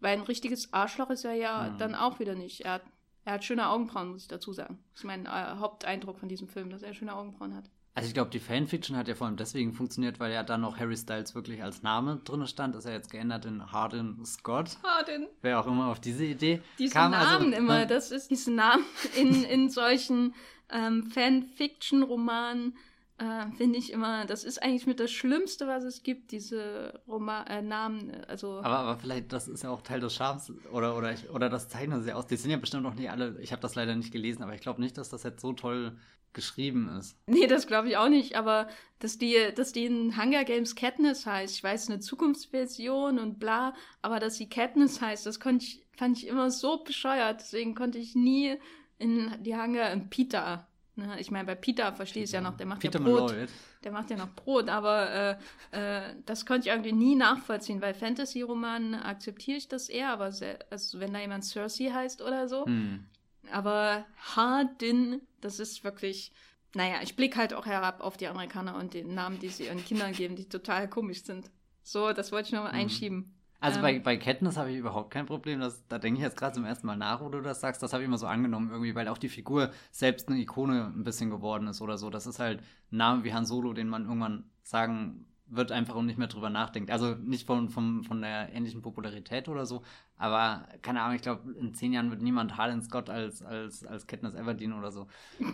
weil 0.00 0.18
ein 0.18 0.24
richtiges 0.24 0.72
Arschloch 0.72 1.10
ist 1.10 1.24
er 1.24 1.32
ja 1.32 1.70
mhm. 1.70 1.78
dann 1.78 1.94
auch 1.94 2.20
wieder 2.20 2.34
nicht. 2.34 2.60
Er 2.60 2.74
hat, 2.74 2.82
er 3.24 3.34
hat 3.34 3.44
schöne 3.44 3.68
Augenbrauen, 3.68 4.10
muss 4.10 4.22
ich 4.22 4.28
dazu 4.28 4.52
sagen. 4.52 4.78
Das 4.92 5.00
ist 5.00 5.04
mein 5.04 5.26
äh, 5.26 5.30
Haupteindruck 5.30 6.18
von 6.18 6.28
diesem 6.28 6.48
Film, 6.48 6.68
dass 6.70 6.82
er 6.82 6.92
schöne 6.92 7.16
Augenbrauen 7.16 7.54
hat. 7.54 7.70
Also 7.98 8.08
ich 8.08 8.14
glaube, 8.14 8.30
die 8.30 8.38
Fanfiction 8.38 8.96
hat 8.96 9.08
ja 9.08 9.14
vor 9.14 9.26
allem 9.26 9.36
deswegen 9.36 9.72
funktioniert, 9.72 10.20
weil 10.20 10.32
ja 10.32 10.42
dann 10.42 10.60
noch 10.60 10.78
Harry 10.78 10.96
Styles 10.96 11.34
wirklich 11.34 11.62
als 11.62 11.82
Name 11.82 12.20
drin 12.24 12.46
stand. 12.46 12.76
Ist 12.76 12.86
ja 12.86 12.92
jetzt 12.92 13.10
geändert 13.10 13.44
in 13.44 13.72
Hardin 13.72 14.24
Scott. 14.24 14.78
Hardin. 14.82 15.26
Wer 15.42 15.60
auch 15.60 15.66
immer 15.66 15.88
auf 15.88 16.00
diese 16.00 16.24
Idee 16.24 16.60
diese 16.78 16.92
kam. 16.94 17.12
Diese 17.12 17.24
Namen 17.24 17.52
also, 17.52 17.56
immer, 17.56 17.86
das 17.86 18.10
ist 18.10 18.30
diese 18.30 18.52
Namen 18.52 18.84
in, 19.16 19.44
in 19.44 19.68
solchen 19.68 20.34
ähm, 20.70 21.10
Fanfiction-Romanen 21.10 22.76
äh, 23.18 23.50
finde 23.56 23.78
ich 23.78 23.92
immer, 23.92 24.26
das 24.26 24.44
ist 24.44 24.62
eigentlich 24.62 24.86
mit 24.86 25.00
das 25.00 25.10
Schlimmste, 25.10 25.66
was 25.66 25.82
es 25.82 26.04
gibt, 26.04 26.30
diese 26.30 27.00
Roma 27.08 27.42
äh, 27.48 27.62
Namen. 27.62 28.12
Also 28.28 28.58
aber, 28.58 28.78
aber 28.78 28.96
vielleicht, 28.96 29.32
das 29.32 29.48
ist 29.48 29.64
ja 29.64 29.70
auch 29.70 29.82
Teil 29.82 29.98
des 29.98 30.14
Charmes 30.14 30.52
oder, 30.72 30.96
oder, 30.96 31.12
ich, 31.12 31.28
oder 31.30 31.48
das 31.48 31.68
zeichnen 31.68 32.02
sie 32.04 32.12
aus. 32.12 32.28
Die 32.28 32.36
sind 32.36 32.52
ja 32.52 32.58
bestimmt 32.58 32.84
noch 32.84 32.94
nicht 32.94 33.10
alle, 33.10 33.36
ich 33.40 33.50
habe 33.50 33.60
das 33.60 33.74
leider 33.74 33.96
nicht 33.96 34.12
gelesen, 34.12 34.44
aber 34.44 34.54
ich 34.54 34.60
glaube 34.60 34.80
nicht, 34.80 34.96
dass 34.98 35.08
das 35.08 35.24
jetzt 35.24 35.40
so 35.40 35.52
toll 35.52 35.96
geschrieben 36.32 36.88
ist. 36.98 37.16
Nee, 37.26 37.46
das 37.46 37.66
glaube 37.66 37.88
ich 37.88 37.96
auch 37.96 38.08
nicht, 38.08 38.36
aber 38.36 38.68
dass 38.98 39.18
die, 39.18 39.36
dass 39.54 39.72
die 39.72 39.86
in 39.86 40.20
Hunger 40.20 40.44
Games 40.44 40.74
Katniss 40.74 41.26
heißt, 41.26 41.54
ich 41.54 41.64
weiß, 41.64 41.88
eine 41.88 42.00
Zukunftsversion 42.00 43.18
und 43.18 43.38
bla, 43.38 43.74
aber 44.02 44.20
dass 44.20 44.36
sie 44.36 44.48
Katniss 44.48 45.00
heißt, 45.00 45.26
das 45.26 45.40
konnte 45.40 45.64
ich, 45.64 45.82
fand 45.96 46.18
ich 46.18 46.26
immer 46.26 46.50
so 46.50 46.78
bescheuert, 46.84 47.40
deswegen 47.40 47.74
konnte 47.74 47.98
ich 47.98 48.14
nie 48.14 48.56
in 48.98 49.32
die 49.42 49.56
Hunger, 49.56 49.90
in 49.90 50.10
Peter, 50.10 50.66
ne? 50.96 51.18
ich 51.18 51.30
meine, 51.30 51.46
bei 51.46 51.54
Peter 51.54 51.92
verstehe 51.92 52.24
ich 52.24 52.28
es 52.28 52.32
ja 52.32 52.40
noch, 52.40 52.56
der 52.56 52.66
macht 52.66 52.80
Peter 52.80 52.98
ja 52.98 53.04
Brot, 53.04 53.30
Malloy. 53.30 53.46
der 53.84 53.92
macht 53.92 54.10
ja 54.10 54.16
noch 54.16 54.34
Brot, 54.34 54.68
aber 54.68 55.38
äh, 55.72 56.00
äh, 56.10 56.14
das 56.26 56.44
konnte 56.44 56.68
ich 56.68 56.74
irgendwie 56.74 56.92
nie 56.92 57.14
nachvollziehen, 57.14 57.80
weil 57.80 57.94
Fantasy-Romanen 57.94 58.94
akzeptiere 58.94 59.58
ich 59.58 59.68
das 59.68 59.88
eher, 59.88 60.10
aber 60.10 60.32
sehr, 60.32 60.58
also 60.70 61.00
wenn 61.00 61.12
da 61.12 61.20
jemand 61.20 61.44
Cersei 61.44 61.90
heißt 61.92 62.22
oder 62.22 62.48
so, 62.48 62.66
hm. 62.66 63.04
Aber 63.52 64.04
Hardin, 64.36 65.20
das 65.40 65.58
ist 65.58 65.84
wirklich, 65.84 66.32
naja, 66.74 66.96
ich 67.02 67.16
blicke 67.16 67.38
halt 67.38 67.54
auch 67.54 67.66
herab 67.66 68.00
auf 68.00 68.16
die 68.16 68.26
Amerikaner 68.26 68.76
und 68.76 68.94
den 68.94 69.14
Namen, 69.14 69.38
die 69.38 69.48
sie 69.48 69.64
ihren 69.64 69.84
Kindern 69.84 70.12
geben, 70.12 70.36
die 70.36 70.48
total 70.48 70.88
komisch 70.88 71.22
sind. 71.24 71.50
So, 71.82 72.12
das 72.12 72.32
wollte 72.32 72.48
ich 72.48 72.52
nochmal 72.52 72.72
mhm. 72.72 72.80
einschieben. 72.80 73.34
Also 73.60 73.78
ähm, 73.78 73.82
bei, 73.82 73.98
bei 73.98 74.16
Katniss 74.16 74.56
habe 74.56 74.70
ich 74.70 74.76
überhaupt 74.76 75.10
kein 75.10 75.26
Problem. 75.26 75.60
Das, 75.60 75.86
da 75.88 75.98
denke 75.98 76.18
ich 76.18 76.24
jetzt 76.24 76.36
gerade 76.36 76.54
zum 76.54 76.64
ersten 76.64 76.86
Mal 76.86 76.96
nach, 76.96 77.20
wo 77.20 77.28
du 77.28 77.40
das 77.40 77.60
sagst. 77.60 77.82
Das 77.82 77.92
habe 77.92 78.02
ich 78.02 78.08
immer 78.08 78.18
so 78.18 78.26
angenommen 78.26 78.70
irgendwie, 78.70 78.94
weil 78.94 79.08
auch 79.08 79.18
die 79.18 79.28
Figur 79.28 79.72
selbst 79.90 80.28
eine 80.28 80.38
Ikone 80.38 80.92
ein 80.94 81.04
bisschen 81.04 81.30
geworden 81.30 81.66
ist 81.66 81.80
oder 81.80 81.98
so. 81.98 82.10
Das 82.10 82.26
ist 82.26 82.38
halt 82.38 82.60
ein 82.92 82.96
Name 82.98 83.24
wie 83.24 83.32
Han 83.32 83.46
Solo, 83.46 83.72
den 83.72 83.88
man 83.88 84.04
irgendwann 84.04 84.44
sagen 84.62 85.24
wird 85.50 85.72
einfach 85.72 85.94
und 85.94 86.06
nicht 86.06 86.18
mehr 86.18 86.28
drüber 86.28 86.50
nachdenkt. 86.50 86.90
Also 86.90 87.14
nicht 87.14 87.46
von, 87.46 87.70
von, 87.70 88.04
von 88.04 88.20
der 88.20 88.52
ähnlichen 88.52 88.82
Popularität 88.82 89.48
oder 89.48 89.66
so, 89.66 89.82
Aber 90.18 90.66
keine 90.82 91.00
Ahnung, 91.02 91.16
ich 91.16 91.22
glaube, 91.22 91.52
in 91.52 91.74
zehn 91.74 91.92
Jahren 91.92 92.10
wird 92.10 92.22
niemand 92.22 92.56
Harlan 92.56 92.82
Scott 92.82 93.08
als, 93.08 93.42
als, 93.42 93.84
als 93.84 94.06
Katniss 94.06 94.34
Everdeen 94.34 94.72
oder 94.72 94.90
so 94.90 95.06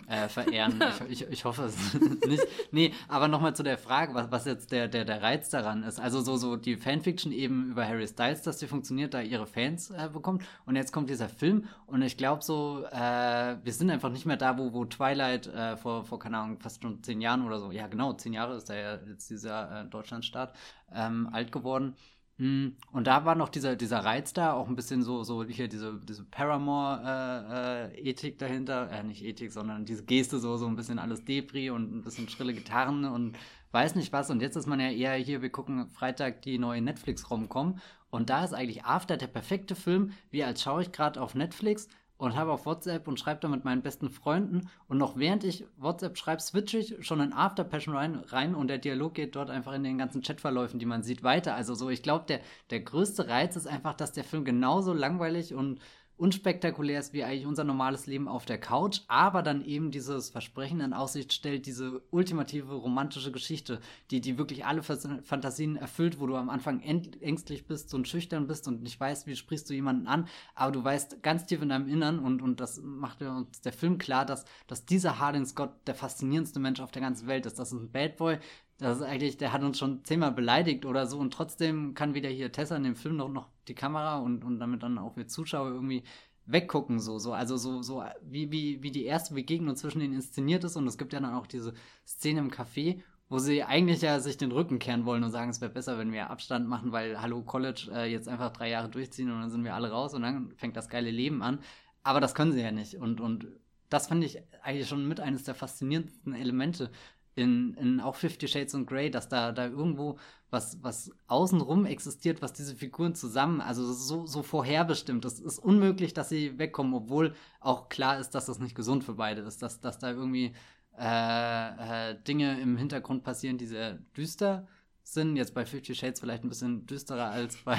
äh, 0.07 0.27
verehren. 0.27 0.83
ich, 1.09 1.21
ich, 1.21 1.31
ich 1.31 1.45
hoffe 1.45 1.65
es 1.65 1.93
nicht. 2.27 2.43
Nee, 2.71 2.91
aber 3.07 3.27
nochmal 3.27 3.55
zu 3.55 3.63
der 3.63 3.77
Frage, 3.77 4.13
was, 4.15 4.31
was 4.31 4.45
jetzt 4.45 4.71
der, 4.71 4.87
der, 4.87 5.05
der 5.05 5.21
Reiz 5.21 5.49
daran 5.49 5.83
ist. 5.83 5.99
Also 5.99 6.21
so, 6.21 6.35
so 6.35 6.55
die 6.55 6.77
Fanfiction 6.77 7.31
eben 7.31 7.69
über 7.71 7.87
Harry 7.87 8.07
Styles, 8.07 8.41
dass 8.41 8.57
die 8.57 8.67
funktioniert, 8.67 9.13
da 9.13 9.21
ihre 9.21 9.45
Fans 9.45 9.91
äh, 9.91 10.09
bekommt. 10.11 10.43
Und 10.65 10.75
jetzt 10.75 10.91
kommt 10.91 11.09
dieser 11.09 11.29
Film 11.29 11.67
und 11.85 12.01
ich 12.01 12.17
glaube 12.17 12.43
so, 12.43 12.85
äh, 12.91 13.57
wir 13.63 13.73
sind 13.73 13.91
einfach 13.91 14.09
nicht 14.09 14.25
mehr 14.25 14.37
da, 14.37 14.57
wo, 14.57 14.73
wo 14.73 14.85
Twilight 14.85 15.47
äh, 15.47 15.77
vor, 15.77 16.05
vor, 16.05 16.17
keine 16.17 16.39
Ahnung, 16.39 16.59
fast 16.59 16.81
schon 16.81 17.03
zehn 17.03 17.21
Jahren 17.21 17.45
oder 17.45 17.59
so, 17.59 17.71
ja 17.71 17.87
genau, 17.87 18.13
zehn 18.13 18.33
Jahre 18.33 18.55
ist 18.55 18.69
da 18.69 18.75
ja 18.75 18.99
jetzt 19.07 19.29
dieser 19.29 19.81
äh, 19.81 19.85
Deutschlandstart 19.85 20.55
ähm, 20.93 21.29
alt 21.31 21.51
geworden. 21.51 21.95
Hm, 22.37 22.75
und 22.91 23.07
da 23.07 23.23
war 23.23 23.35
noch 23.35 23.47
dieser, 23.47 23.77
dieser 23.77 23.99
Reiz 23.99 24.33
da, 24.33 24.51
auch 24.53 24.67
ein 24.67 24.75
bisschen 24.75 25.03
so, 25.03 25.23
so 25.23 25.45
hier 25.45 25.69
diese, 25.69 26.01
diese 26.03 26.25
Paramore-Ethik 26.25 28.33
äh, 28.33 28.35
äh, 28.35 28.37
dahinter, 28.37 28.91
äh, 28.91 29.03
nicht 29.03 29.23
Ethik, 29.23 29.53
sondern 29.53 29.85
diese 29.85 30.03
Geste, 30.03 30.39
so, 30.39 30.57
so 30.57 30.67
ein 30.67 30.75
bisschen 30.75 30.99
alles 30.99 31.23
Debris 31.23 31.69
und 31.69 31.95
ein 31.95 32.01
bisschen 32.01 32.27
schrille 32.27 32.53
Gitarren 32.53 33.05
und 33.05 33.37
weiß 33.71 33.95
nicht 33.95 34.11
was. 34.11 34.29
Und 34.29 34.41
jetzt 34.41 34.57
ist 34.57 34.67
man 34.67 34.81
ja 34.81 34.89
eher 34.89 35.13
hier, 35.13 35.41
wir 35.41 35.49
gucken 35.49 35.89
Freitag 35.91 36.41
die 36.41 36.57
neue 36.57 36.81
Netflix-Rom-Com. 36.81 37.79
Und 38.09 38.29
da 38.29 38.43
ist 38.43 38.53
eigentlich 38.53 38.83
After 38.83 39.15
der 39.15 39.27
perfekte 39.27 39.75
Film, 39.75 40.11
wie 40.29 40.43
als 40.43 40.61
schaue 40.61 40.81
ich 40.81 40.91
gerade 40.91 41.21
auf 41.21 41.35
Netflix, 41.35 41.87
und 42.17 42.35
habe 42.35 42.51
auf 42.51 42.65
WhatsApp 42.65 43.07
und 43.07 43.19
schreibe 43.19 43.41
da 43.41 43.47
mit 43.47 43.65
meinen 43.65 43.81
besten 43.81 44.09
Freunden. 44.09 44.69
Und 44.87 44.97
noch 44.97 45.17
während 45.17 45.43
ich 45.43 45.65
WhatsApp 45.77 46.17
schreibe, 46.17 46.41
switche 46.41 46.77
ich 46.77 47.05
schon 47.05 47.19
in 47.19 47.33
After 47.33 47.63
Passion 47.63 47.95
rein, 47.95 48.15
rein 48.27 48.55
und 48.55 48.67
der 48.67 48.77
Dialog 48.77 49.13
geht 49.13 49.35
dort 49.35 49.49
einfach 49.49 49.73
in 49.73 49.83
den 49.83 49.97
ganzen 49.97 50.21
Chatverläufen, 50.21 50.79
die 50.79 50.85
man 50.85 51.03
sieht, 51.03 51.23
weiter. 51.23 51.55
Also 51.55 51.75
so, 51.75 51.89
ich 51.89 52.03
glaube, 52.03 52.25
der, 52.27 52.39
der 52.69 52.79
größte 52.79 53.27
Reiz 53.27 53.55
ist 53.55 53.67
einfach, 53.67 53.93
dass 53.93 54.13
der 54.13 54.23
Film 54.23 54.45
genauso 54.45 54.93
langweilig 54.93 55.53
und 55.53 55.79
unspektakulär 56.17 56.99
ist 56.99 57.13
wie 57.13 57.23
eigentlich 57.23 57.45
unser 57.45 57.63
normales 57.63 58.05
Leben 58.07 58.27
auf 58.27 58.45
der 58.45 58.57
Couch, 58.57 59.01
aber 59.07 59.43
dann 59.43 59.63
eben 59.63 59.91
dieses 59.91 60.29
Versprechen 60.29 60.79
in 60.79 60.93
Aussicht 60.93 61.33
stellt, 61.33 61.65
diese 61.65 62.01
ultimative 62.11 62.73
romantische 62.73 63.31
Geschichte, 63.31 63.79
die, 64.11 64.21
die 64.21 64.37
wirklich 64.37 64.65
alle 64.65 64.83
Fantasien 64.83 65.75
erfüllt, 65.75 66.19
wo 66.19 66.27
du 66.27 66.35
am 66.35 66.49
Anfang 66.49 66.81
ängstlich 66.81 67.67
bist 67.67 67.93
und 67.93 68.07
schüchtern 68.07 68.47
bist 68.47 68.67
und 68.67 68.81
nicht 68.81 68.99
weißt, 68.99 69.27
wie 69.27 69.35
sprichst 69.35 69.69
du 69.69 69.73
jemanden 69.73 70.07
an, 70.07 70.27
aber 70.53 70.71
du 70.71 70.83
weißt 70.83 71.21
ganz 71.21 71.45
tief 71.45 71.61
in 71.61 71.69
deinem 71.69 71.87
Innern 71.87 72.19
und, 72.19 72.41
und 72.41 72.59
das 72.59 72.81
macht 72.81 73.21
uns 73.21 73.61
der 73.61 73.73
Film 73.73 73.97
klar, 73.97 74.25
dass, 74.25 74.45
dass 74.67 74.85
dieser 74.85 75.19
Hardin 75.19 75.45
Scott 75.45 75.73
der 75.87 75.95
faszinierendste 75.95 76.59
Mensch 76.59 76.79
auf 76.79 76.91
der 76.91 77.01
ganzen 77.01 77.27
Welt 77.27 77.45
ist. 77.45 77.59
Das 77.59 77.71
ist 77.71 77.79
ein 77.79 77.91
Bad 77.91 78.17
Boy, 78.17 78.39
das 78.77 78.97
ist 78.97 79.03
eigentlich, 79.03 79.37
der 79.37 79.53
hat 79.53 79.63
uns 79.63 79.79
schon 79.79 80.03
zehnmal 80.03 80.31
beleidigt 80.31 80.85
oder 80.85 81.07
so 81.07 81.17
und 81.17 81.31
trotzdem 81.31 81.93
kann 81.93 82.13
wieder 82.13 82.29
hier 82.29 82.51
Tessa 82.51 82.75
in 82.75 82.83
dem 82.83 82.95
Film 82.95 83.15
noch, 83.15 83.29
noch 83.29 83.47
die 83.67 83.75
Kamera 83.75 84.19
und, 84.19 84.43
und 84.43 84.59
damit 84.59 84.83
dann 84.83 84.97
auch 84.97 85.15
wir 85.15 85.27
Zuschauer 85.27 85.69
irgendwie 85.69 86.03
weggucken, 86.45 86.99
so, 86.99 87.17
so, 87.17 87.33
also 87.33 87.57
so, 87.57 87.81
so, 87.81 88.03
wie, 88.21 88.51
wie, 88.51 88.83
wie 88.83 88.91
die 88.91 89.05
erste 89.05 89.33
Begegnung 89.33 89.75
zwischen 89.75 89.99
denen 89.99 90.13
inszeniert 90.13 90.63
ist 90.63 90.75
und 90.75 90.87
es 90.87 90.97
gibt 90.97 91.13
ja 91.13 91.19
dann 91.19 91.33
auch 91.33 91.47
diese 91.47 91.73
Szene 92.05 92.41
im 92.41 92.51
Café, 92.51 93.01
wo 93.29 93.39
sie 93.39 93.63
eigentlich 93.63 94.01
ja 94.01 94.19
sich 94.19 94.37
den 94.37 94.51
Rücken 94.51 94.77
kehren 94.77 95.05
wollen 95.05 95.23
und 95.23 95.31
sagen, 95.31 95.49
es 95.49 95.61
wäre 95.61 95.71
besser, 95.71 95.97
wenn 95.97 96.11
wir 96.11 96.29
Abstand 96.29 96.67
machen, 96.67 96.91
weil 96.91 97.19
Hallo 97.19 97.41
College 97.41 97.89
äh, 97.93 98.11
jetzt 98.11 98.27
einfach 98.27 98.51
drei 98.51 98.69
Jahre 98.69 98.89
durchziehen 98.89 99.31
und 99.31 99.41
dann 99.41 99.49
sind 99.49 99.63
wir 99.63 99.73
alle 99.73 99.89
raus 99.89 100.13
und 100.13 100.21
dann 100.21 100.51
fängt 100.57 100.77
das 100.77 100.89
geile 100.89 101.09
Leben 101.09 101.41
an. 101.41 101.59
Aber 102.03 102.19
das 102.19 102.35
können 102.35 102.51
sie 102.51 102.61
ja 102.61 102.71
nicht 102.71 102.95
und, 102.95 103.19
und 103.19 103.47
das 103.89 104.07
fand 104.07 104.23
ich 104.23 104.41
eigentlich 104.61 104.87
schon 104.87 105.07
mit 105.07 105.19
eines 105.19 105.43
der 105.43 105.55
faszinierendsten 105.55 106.33
Elemente 106.33 106.91
in, 107.35 107.73
in 107.75 107.99
auch 107.99 108.15
Fifty 108.15 108.47
Shades 108.47 108.73
of 108.75 108.85
Grey, 108.85 109.11
dass 109.11 109.27
da, 109.27 109.51
da 109.51 109.67
irgendwo 109.67 110.17
was, 110.49 110.81
was 110.81 111.11
außenrum 111.27 111.85
existiert, 111.85 112.41
was 112.41 112.53
diese 112.53 112.75
Figuren 112.75 113.13
zusammen, 113.13 113.59
also 113.59 113.91
so, 113.91 114.25
so 114.25 114.41
vorherbestimmt. 114.41 115.25
Es 115.25 115.39
ist 115.39 115.59
unmöglich, 115.59 116.13
dass 116.13 116.29
sie 116.29 116.57
wegkommen, 116.57 116.93
obwohl 116.93 117.35
auch 117.59 117.89
klar 117.89 118.19
ist, 118.19 118.31
dass 118.31 118.45
das 118.45 118.59
nicht 118.59 118.75
gesund 118.75 119.03
für 119.03 119.15
beide 119.15 119.41
ist, 119.41 119.61
dass, 119.61 119.81
dass 119.81 119.99
da 119.99 120.11
irgendwie 120.11 120.53
äh, 120.97 122.11
äh, 122.11 122.15
Dinge 122.23 122.59
im 122.61 122.77
Hintergrund 122.77 123.23
passieren, 123.23 123.57
die 123.57 123.67
sehr 123.67 123.95
düster 124.15 124.67
sind. 125.03 125.35
Jetzt 125.35 125.53
bei 125.53 125.65
Fifty 125.65 125.93
Shades 125.93 126.21
vielleicht 126.21 126.45
ein 126.45 126.49
bisschen 126.49 126.85
düsterer 126.85 127.29
als 127.31 127.57
bei 127.65 127.77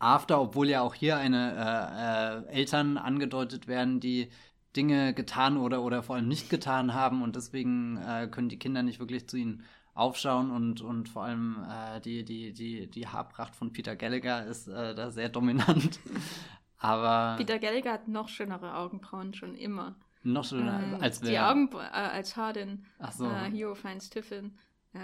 After, 0.00 0.40
obwohl 0.40 0.68
ja 0.68 0.82
auch 0.82 0.94
hier 0.94 1.16
eine 1.16 2.44
äh, 2.48 2.50
äh 2.50 2.58
Eltern 2.58 2.98
angedeutet 2.98 3.68
werden, 3.68 4.00
die 4.00 4.30
Dinge 4.76 5.14
getan 5.14 5.56
oder, 5.56 5.82
oder 5.82 6.02
vor 6.02 6.16
allem 6.16 6.28
nicht 6.28 6.50
getan 6.50 6.94
haben 6.94 7.22
und 7.22 7.36
deswegen 7.36 7.96
äh, 7.96 8.28
können 8.30 8.48
die 8.48 8.58
Kinder 8.58 8.82
nicht 8.82 9.00
wirklich 9.00 9.28
zu 9.28 9.36
ihnen 9.36 9.64
aufschauen 9.94 10.50
und, 10.50 10.80
und 10.80 11.08
vor 11.08 11.24
allem 11.24 11.64
äh, 11.68 12.00
die, 12.00 12.24
die, 12.24 12.52
die, 12.52 12.90
die 12.90 13.06
Haarpracht 13.06 13.54
von 13.54 13.72
Peter 13.72 13.94
Gallagher 13.94 14.44
ist 14.46 14.66
äh, 14.66 14.94
da 14.94 15.10
sehr 15.10 15.28
dominant. 15.28 16.00
Aber. 16.78 17.36
Peter 17.38 17.58
Gallagher 17.58 17.92
hat 17.92 18.08
noch 18.08 18.28
schönere 18.28 18.74
Augenbrauen 18.76 19.32
schon 19.32 19.54
immer. 19.54 19.96
Noch 20.24 20.44
schöner 20.44 20.82
ähm, 20.82 21.00
als 21.00 21.22
wer? 21.22 21.30
Die 21.30 21.38
Augen 21.38 21.70
äh, 21.72 21.76
als 21.76 22.36
Hardin, 22.36 22.84
Ach 22.98 23.12
so. 23.12 23.26
äh, 23.26 23.50
Hero 23.50 23.74
finds 23.74 24.10
Tiffin. 24.10 24.58
Äh, 24.92 24.98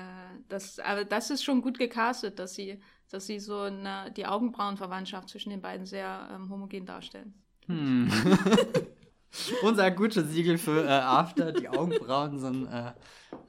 das, 0.49 0.79
aber 0.81 1.05
das 1.05 1.31
ist 1.31 1.45
schon 1.45 1.63
gut 1.63 1.79
gecastet, 1.79 2.39
dass 2.39 2.55
sie, 2.55 2.81
dass 3.11 3.27
sie 3.27 3.39
so 3.39 3.61
eine, 3.61 4.11
die 4.17 4.27
Augenbrauenverwandtschaft 4.27 5.29
zwischen 5.29 5.51
den 5.51 5.61
beiden 5.61 5.87
sehr 5.87 6.29
ähm, 6.35 6.51
homogen 6.51 6.87
darstellen. 6.87 7.35
Hm. 7.67 8.11
Unser 9.63 9.91
gutes 9.91 10.31
Siegel 10.31 10.59
für 10.59 10.85
äh, 10.85 10.89
After, 10.89 11.53
die 11.53 11.69
Augenbrauen 11.69 12.39
sind 12.39 12.67
äh, 12.67 12.93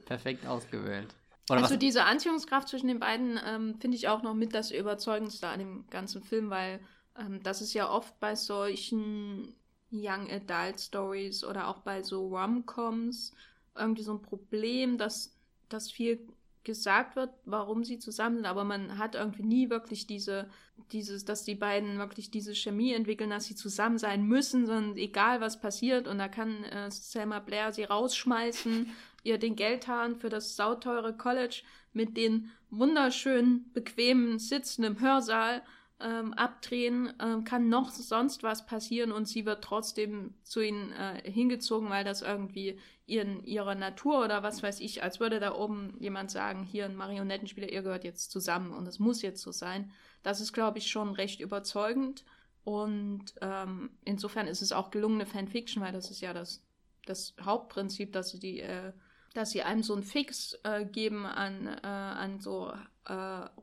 perfekt 0.06 0.46
ausgewählt. 0.46 1.14
Oder 1.50 1.62
also 1.62 1.74
was? 1.74 1.78
diese 1.80 2.04
Anziehungskraft 2.04 2.68
zwischen 2.68 2.86
den 2.88 3.00
beiden 3.00 3.38
ähm, 3.44 3.74
finde 3.80 3.96
ich 3.96 4.08
auch 4.08 4.22
noch 4.22 4.34
mit 4.34 4.54
das 4.54 4.70
Überzeugendste 4.70 5.48
an 5.48 5.58
dem 5.58 5.84
ganzen 5.90 6.22
Film, 6.22 6.50
weil 6.50 6.80
ähm, 7.18 7.42
das 7.42 7.60
ist 7.60 7.74
ja 7.74 7.90
oft 7.90 8.18
bei 8.20 8.34
solchen 8.36 9.54
Young 9.90 10.30
Adult 10.30 10.80
Stories 10.80 11.44
oder 11.44 11.68
auch 11.68 11.78
bei 11.78 12.02
so 12.02 12.28
Rom-Coms 12.28 13.32
irgendwie 13.76 14.02
so 14.02 14.14
ein 14.14 14.22
Problem, 14.22 14.98
dass, 14.98 15.34
dass 15.68 15.90
viel 15.90 16.20
gesagt 16.64 17.16
wird, 17.16 17.30
warum 17.44 17.84
sie 17.84 17.98
zusammen 17.98 18.36
sind, 18.36 18.46
aber 18.46 18.64
man 18.64 18.98
hat 18.98 19.14
irgendwie 19.14 19.42
nie 19.42 19.70
wirklich 19.70 20.06
diese, 20.06 20.48
dieses, 20.92 21.24
dass 21.24 21.44
die 21.44 21.54
beiden 21.54 21.98
wirklich 21.98 22.30
diese 22.30 22.54
Chemie 22.54 22.92
entwickeln, 22.92 23.30
dass 23.30 23.46
sie 23.46 23.54
zusammen 23.54 23.98
sein 23.98 24.24
müssen, 24.24 24.66
sondern 24.66 24.96
egal 24.96 25.40
was 25.40 25.60
passiert 25.60 26.08
und 26.08 26.18
da 26.18 26.28
kann 26.28 26.64
äh, 26.64 26.90
Selma 26.90 27.40
Blair 27.40 27.72
sie 27.72 27.84
rausschmeißen, 27.84 28.90
ihr 29.24 29.38
den 29.38 29.56
Geldhahn 29.56 30.16
für 30.16 30.28
das 30.28 30.56
sauteure 30.56 31.12
College 31.12 31.62
mit 31.92 32.16
den 32.16 32.50
wunderschönen, 32.70 33.70
bequemen 33.72 34.38
Sitzen 34.38 34.84
im 34.84 35.00
Hörsaal 35.00 35.62
ähm, 36.02 36.32
abdrehen, 36.34 37.12
ähm, 37.20 37.44
kann 37.44 37.68
noch 37.68 37.90
sonst 37.90 38.42
was 38.42 38.66
passieren 38.66 39.12
und 39.12 39.26
sie 39.26 39.46
wird 39.46 39.62
trotzdem 39.62 40.34
zu 40.42 40.60
ihnen 40.60 40.92
äh, 40.92 41.30
hingezogen, 41.30 41.90
weil 41.90 42.04
das 42.04 42.22
irgendwie 42.22 42.78
ihren, 43.06 43.44
ihrer 43.44 43.74
Natur 43.74 44.24
oder 44.24 44.42
was 44.42 44.62
weiß 44.62 44.80
ich, 44.80 45.02
als 45.02 45.20
würde 45.20 45.40
da 45.40 45.54
oben 45.54 45.96
jemand 46.00 46.30
sagen, 46.30 46.64
hier 46.64 46.84
ein 46.84 46.96
Marionettenspieler, 46.96 47.70
ihr 47.70 47.82
gehört 47.82 48.04
jetzt 48.04 48.30
zusammen 48.30 48.72
und 48.72 48.86
es 48.86 48.98
muss 48.98 49.22
jetzt 49.22 49.42
so 49.42 49.52
sein. 49.52 49.92
Das 50.22 50.40
ist, 50.40 50.52
glaube 50.52 50.78
ich, 50.78 50.90
schon 50.90 51.12
recht 51.12 51.40
überzeugend 51.40 52.24
und 52.64 53.34
ähm, 53.40 53.90
insofern 54.04 54.46
ist 54.46 54.62
es 54.62 54.72
auch 54.72 54.90
gelungene 54.90 55.26
Fanfiction, 55.26 55.82
weil 55.82 55.92
das 55.92 56.10
ist 56.10 56.20
ja 56.20 56.32
das, 56.32 56.62
das 57.06 57.34
Hauptprinzip, 57.40 58.12
dass 58.12 58.30
sie 58.30 58.40
die 58.40 58.60
äh, 58.60 58.92
dass 59.34 59.50
sie 59.50 59.62
einem 59.62 59.82
so 59.82 59.94
einen 59.94 60.02
Fix 60.02 60.58
äh, 60.62 60.84
geben 60.84 61.26
an, 61.26 61.66
äh, 61.66 61.86
an 61.86 62.40
so 62.40 62.72
äh, 63.06 63.12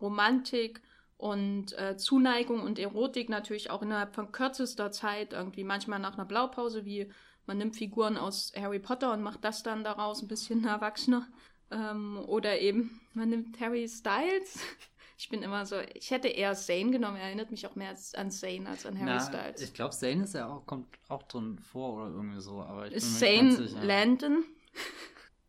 Romantik 0.02 0.82
und 1.20 1.78
äh, 1.78 1.98
Zuneigung 1.98 2.62
und 2.62 2.80
Erotik 2.80 3.28
natürlich 3.28 3.70
auch 3.70 3.82
innerhalb 3.82 4.16
von 4.16 4.32
kürzester 4.32 4.90
Zeit, 4.90 5.34
irgendwie 5.34 5.66
manchmal 5.66 6.00
nach 6.00 6.14
einer 6.14 6.24
Blaupause, 6.24 6.86
wie 6.86 7.12
man 7.46 7.58
nimmt 7.58 7.76
Figuren 7.76 8.16
aus 8.16 8.54
Harry 8.56 8.80
Potter 8.80 9.12
und 9.12 9.22
macht 9.22 9.44
das 9.44 9.62
dann 9.62 9.84
daraus 9.84 10.22
ein 10.22 10.30
bisschen 10.30 10.64
erwachsener. 10.66 11.28
Ähm, 11.72 12.18
oder 12.26 12.62
eben, 12.62 13.02
man 13.14 13.30
nimmt 13.30 13.60
Harry 13.60 13.88
Styles. 13.90 14.60
Ich 15.18 15.28
bin 15.28 15.44
immer 15.44 15.66
so, 15.66 15.76
ich 15.94 16.12
hätte 16.12 16.30
eher 16.30 16.56
Zane 16.56 16.92
genommen, 16.92 17.18
er 17.18 17.24
erinnert 17.24 17.52
mich 17.52 17.68
auch 17.68 17.76
mehr 17.76 17.94
an 18.14 18.32
Zane 18.32 18.70
als 18.70 18.86
an 18.86 18.98
Harry 18.98 19.12
Na, 19.12 19.20
Styles. 19.20 19.62
Ich 19.62 19.74
glaube, 19.74 19.94
Zane 19.94 20.24
ist 20.24 20.36
ja 20.36 20.48
auch, 20.48 20.66
kommt 20.66 20.88
auch 21.10 21.24
drin 21.24 21.60
vor 21.60 21.96
oder 21.96 22.16
irgendwie 22.16 22.40
so, 22.40 22.62
aber 22.62 22.88
ich 22.88 22.94
ist 22.94 23.20
bin 23.20 23.52
Zane 23.52 23.86
Landon? 23.86 24.46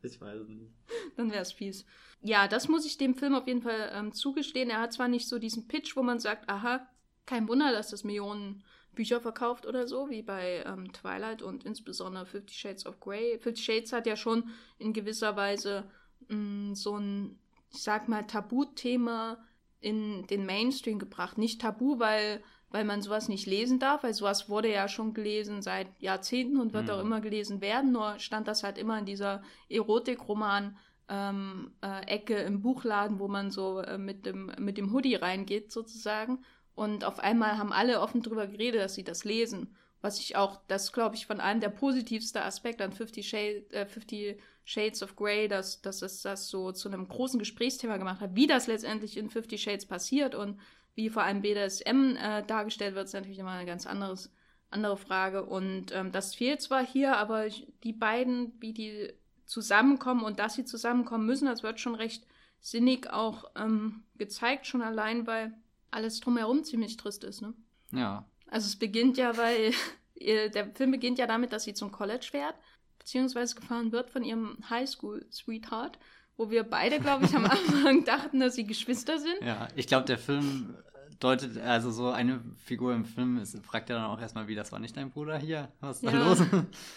Ich 0.02 0.20
weiß 0.20 0.48
nicht. 0.48 0.72
Dann 1.16 1.30
wäre 1.30 1.42
es 1.42 1.52
fies 1.52 1.86
ja, 2.22 2.48
das 2.48 2.68
muss 2.68 2.84
ich 2.84 2.98
dem 2.98 3.14
Film 3.14 3.34
auf 3.34 3.46
jeden 3.46 3.62
Fall 3.62 3.90
ähm, 3.94 4.12
zugestehen. 4.12 4.70
Er 4.70 4.80
hat 4.80 4.92
zwar 4.92 5.08
nicht 5.08 5.28
so 5.28 5.38
diesen 5.38 5.66
Pitch, 5.68 5.96
wo 5.96 6.02
man 6.02 6.18
sagt, 6.18 6.48
aha, 6.48 6.86
kein 7.26 7.48
Wunder, 7.48 7.72
dass 7.72 7.90
das 7.90 8.04
Millionen 8.04 8.62
Bücher 8.94 9.20
verkauft 9.20 9.66
oder 9.66 9.86
so, 9.86 10.10
wie 10.10 10.22
bei 10.22 10.62
ähm, 10.66 10.92
Twilight 10.92 11.42
und 11.42 11.64
insbesondere 11.64 12.26
Fifty 12.26 12.52
Shades 12.52 12.86
of 12.86 13.00
Grey. 13.00 13.38
Fifty 13.38 13.62
Shades 13.62 13.92
hat 13.92 14.06
ja 14.06 14.16
schon 14.16 14.50
in 14.78 14.92
gewisser 14.92 15.36
Weise 15.36 15.84
mh, 16.28 16.36
mm, 16.36 16.74
so 16.74 16.96
ein, 16.96 17.38
ich 17.72 17.82
sag 17.82 18.08
mal, 18.08 18.26
Tabuthema 18.26 19.38
in 19.80 20.26
den 20.26 20.44
Mainstream 20.44 20.98
gebracht. 20.98 21.38
Nicht 21.38 21.62
Tabu, 21.62 21.98
weil, 21.98 22.42
weil 22.68 22.84
man 22.84 23.00
sowas 23.00 23.28
nicht 23.28 23.46
lesen 23.46 23.78
darf, 23.78 24.02
weil 24.02 24.12
sowas 24.12 24.50
wurde 24.50 24.70
ja 24.70 24.88
schon 24.88 25.14
gelesen 25.14 25.62
seit 25.62 25.88
Jahrzehnten 26.00 26.60
und 26.60 26.74
wird 26.74 26.86
mhm. 26.86 26.90
auch 26.90 27.00
immer 27.00 27.22
gelesen 27.22 27.62
werden, 27.62 27.92
nur 27.92 28.18
stand 28.18 28.46
das 28.48 28.62
halt 28.62 28.76
immer 28.76 28.98
in 28.98 29.06
dieser 29.06 29.42
Erotikroman- 29.70 30.74
ähm, 31.10 31.72
äh, 31.82 32.06
Ecke 32.06 32.36
im 32.36 32.62
Buchladen, 32.62 33.18
wo 33.18 33.28
man 33.28 33.50
so 33.50 33.80
äh, 33.80 33.98
mit, 33.98 34.24
dem, 34.24 34.52
mit 34.58 34.78
dem 34.78 34.92
Hoodie 34.92 35.16
reingeht 35.16 35.72
sozusagen. 35.72 36.44
Und 36.74 37.04
auf 37.04 37.18
einmal 37.18 37.58
haben 37.58 37.72
alle 37.72 38.00
offen 38.00 38.22
drüber 38.22 38.46
geredet, 38.46 38.80
dass 38.80 38.94
sie 38.94 39.04
das 39.04 39.24
lesen. 39.24 39.74
Was 40.00 40.18
ich 40.18 40.36
auch, 40.36 40.60
das 40.68 40.92
glaube 40.92 41.16
ich, 41.16 41.26
von 41.26 41.40
einem 41.40 41.60
der 41.60 41.68
positivsten 41.68 42.40
Aspekte 42.40 42.84
an 42.84 42.92
50, 42.92 43.28
Shade, 43.28 43.66
äh, 43.72 43.86
50 43.86 44.40
Shades 44.64 45.02
of 45.02 45.16
Grey, 45.16 45.48
dass, 45.48 45.82
dass 45.82 46.00
es 46.00 46.22
das 46.22 46.48
so 46.48 46.72
zu 46.72 46.88
einem 46.88 47.08
großen 47.08 47.38
Gesprächsthema 47.38 47.96
gemacht 47.96 48.20
hat, 48.20 48.36
wie 48.36 48.46
das 48.46 48.68
letztendlich 48.68 49.16
in 49.16 49.28
50 49.28 49.60
Shades 49.60 49.86
passiert 49.86 50.34
und 50.34 50.58
wie 50.94 51.10
vor 51.10 51.24
allem 51.24 51.42
BDSM 51.42 52.16
äh, 52.16 52.42
dargestellt 52.44 52.94
wird, 52.94 53.06
ist 53.06 53.14
natürlich 53.14 53.38
immer 53.38 53.50
eine 53.50 53.66
ganz 53.66 53.86
anderes, 53.86 54.32
andere 54.70 54.96
Frage. 54.96 55.44
Und 55.44 55.92
ähm, 55.92 56.12
das 56.12 56.34
fehlt 56.34 56.62
zwar 56.62 56.86
hier, 56.86 57.16
aber 57.16 57.46
die 57.82 57.92
beiden, 57.92 58.52
wie 58.60 58.72
die 58.72 59.12
zusammenkommen 59.50 60.22
und 60.22 60.38
dass 60.38 60.54
sie 60.54 60.64
zusammenkommen 60.64 61.26
müssen, 61.26 61.46
das 61.46 61.64
wird 61.64 61.80
schon 61.80 61.96
recht 61.96 62.24
sinnig 62.60 63.10
auch 63.10 63.50
ähm, 63.56 64.04
gezeigt, 64.16 64.66
schon 64.66 64.80
allein, 64.80 65.26
weil 65.26 65.52
alles 65.90 66.20
drumherum 66.20 66.62
ziemlich 66.62 66.96
trist 66.96 67.24
ist, 67.24 67.42
ne? 67.42 67.52
Ja. 67.90 68.24
Also 68.46 68.66
es 68.66 68.76
beginnt 68.76 69.16
ja, 69.16 69.36
weil 69.36 69.72
der 70.54 70.70
Film 70.74 70.92
beginnt 70.92 71.18
ja 71.18 71.26
damit, 71.26 71.52
dass 71.52 71.64
sie 71.64 71.74
zum 71.74 71.90
College 71.90 72.28
fährt, 72.30 72.54
beziehungsweise 73.00 73.56
gefahren 73.56 73.90
wird 73.90 74.10
von 74.10 74.22
ihrem 74.22 74.58
Highschool-Sweetheart, 74.70 75.98
wo 76.36 76.50
wir 76.50 76.62
beide, 76.62 77.00
glaube 77.00 77.24
ich, 77.24 77.34
am 77.34 77.44
Anfang 77.46 78.04
dachten, 78.04 78.38
dass 78.38 78.54
sie 78.54 78.64
Geschwister 78.64 79.18
sind. 79.18 79.42
Ja, 79.42 79.66
ich 79.74 79.88
glaube, 79.88 80.06
der 80.06 80.18
Film 80.18 80.76
deutet, 81.20 81.58
also 81.58 81.90
so 81.90 82.10
eine 82.10 82.40
Figur 82.64 82.94
im 82.94 83.04
Film 83.04 83.36
ist, 83.38 83.58
fragt 83.64 83.90
ja 83.90 83.96
dann 83.96 84.06
auch 84.06 84.20
erstmal, 84.20 84.48
wie, 84.48 84.54
das 84.54 84.72
war 84.72 84.78
nicht 84.78 84.96
dein 84.96 85.10
Bruder 85.10 85.38
hier? 85.38 85.68
Was 85.80 85.96
ist 85.96 86.04
ja. 86.04 86.12
da 86.12 86.28
los? 86.28 86.42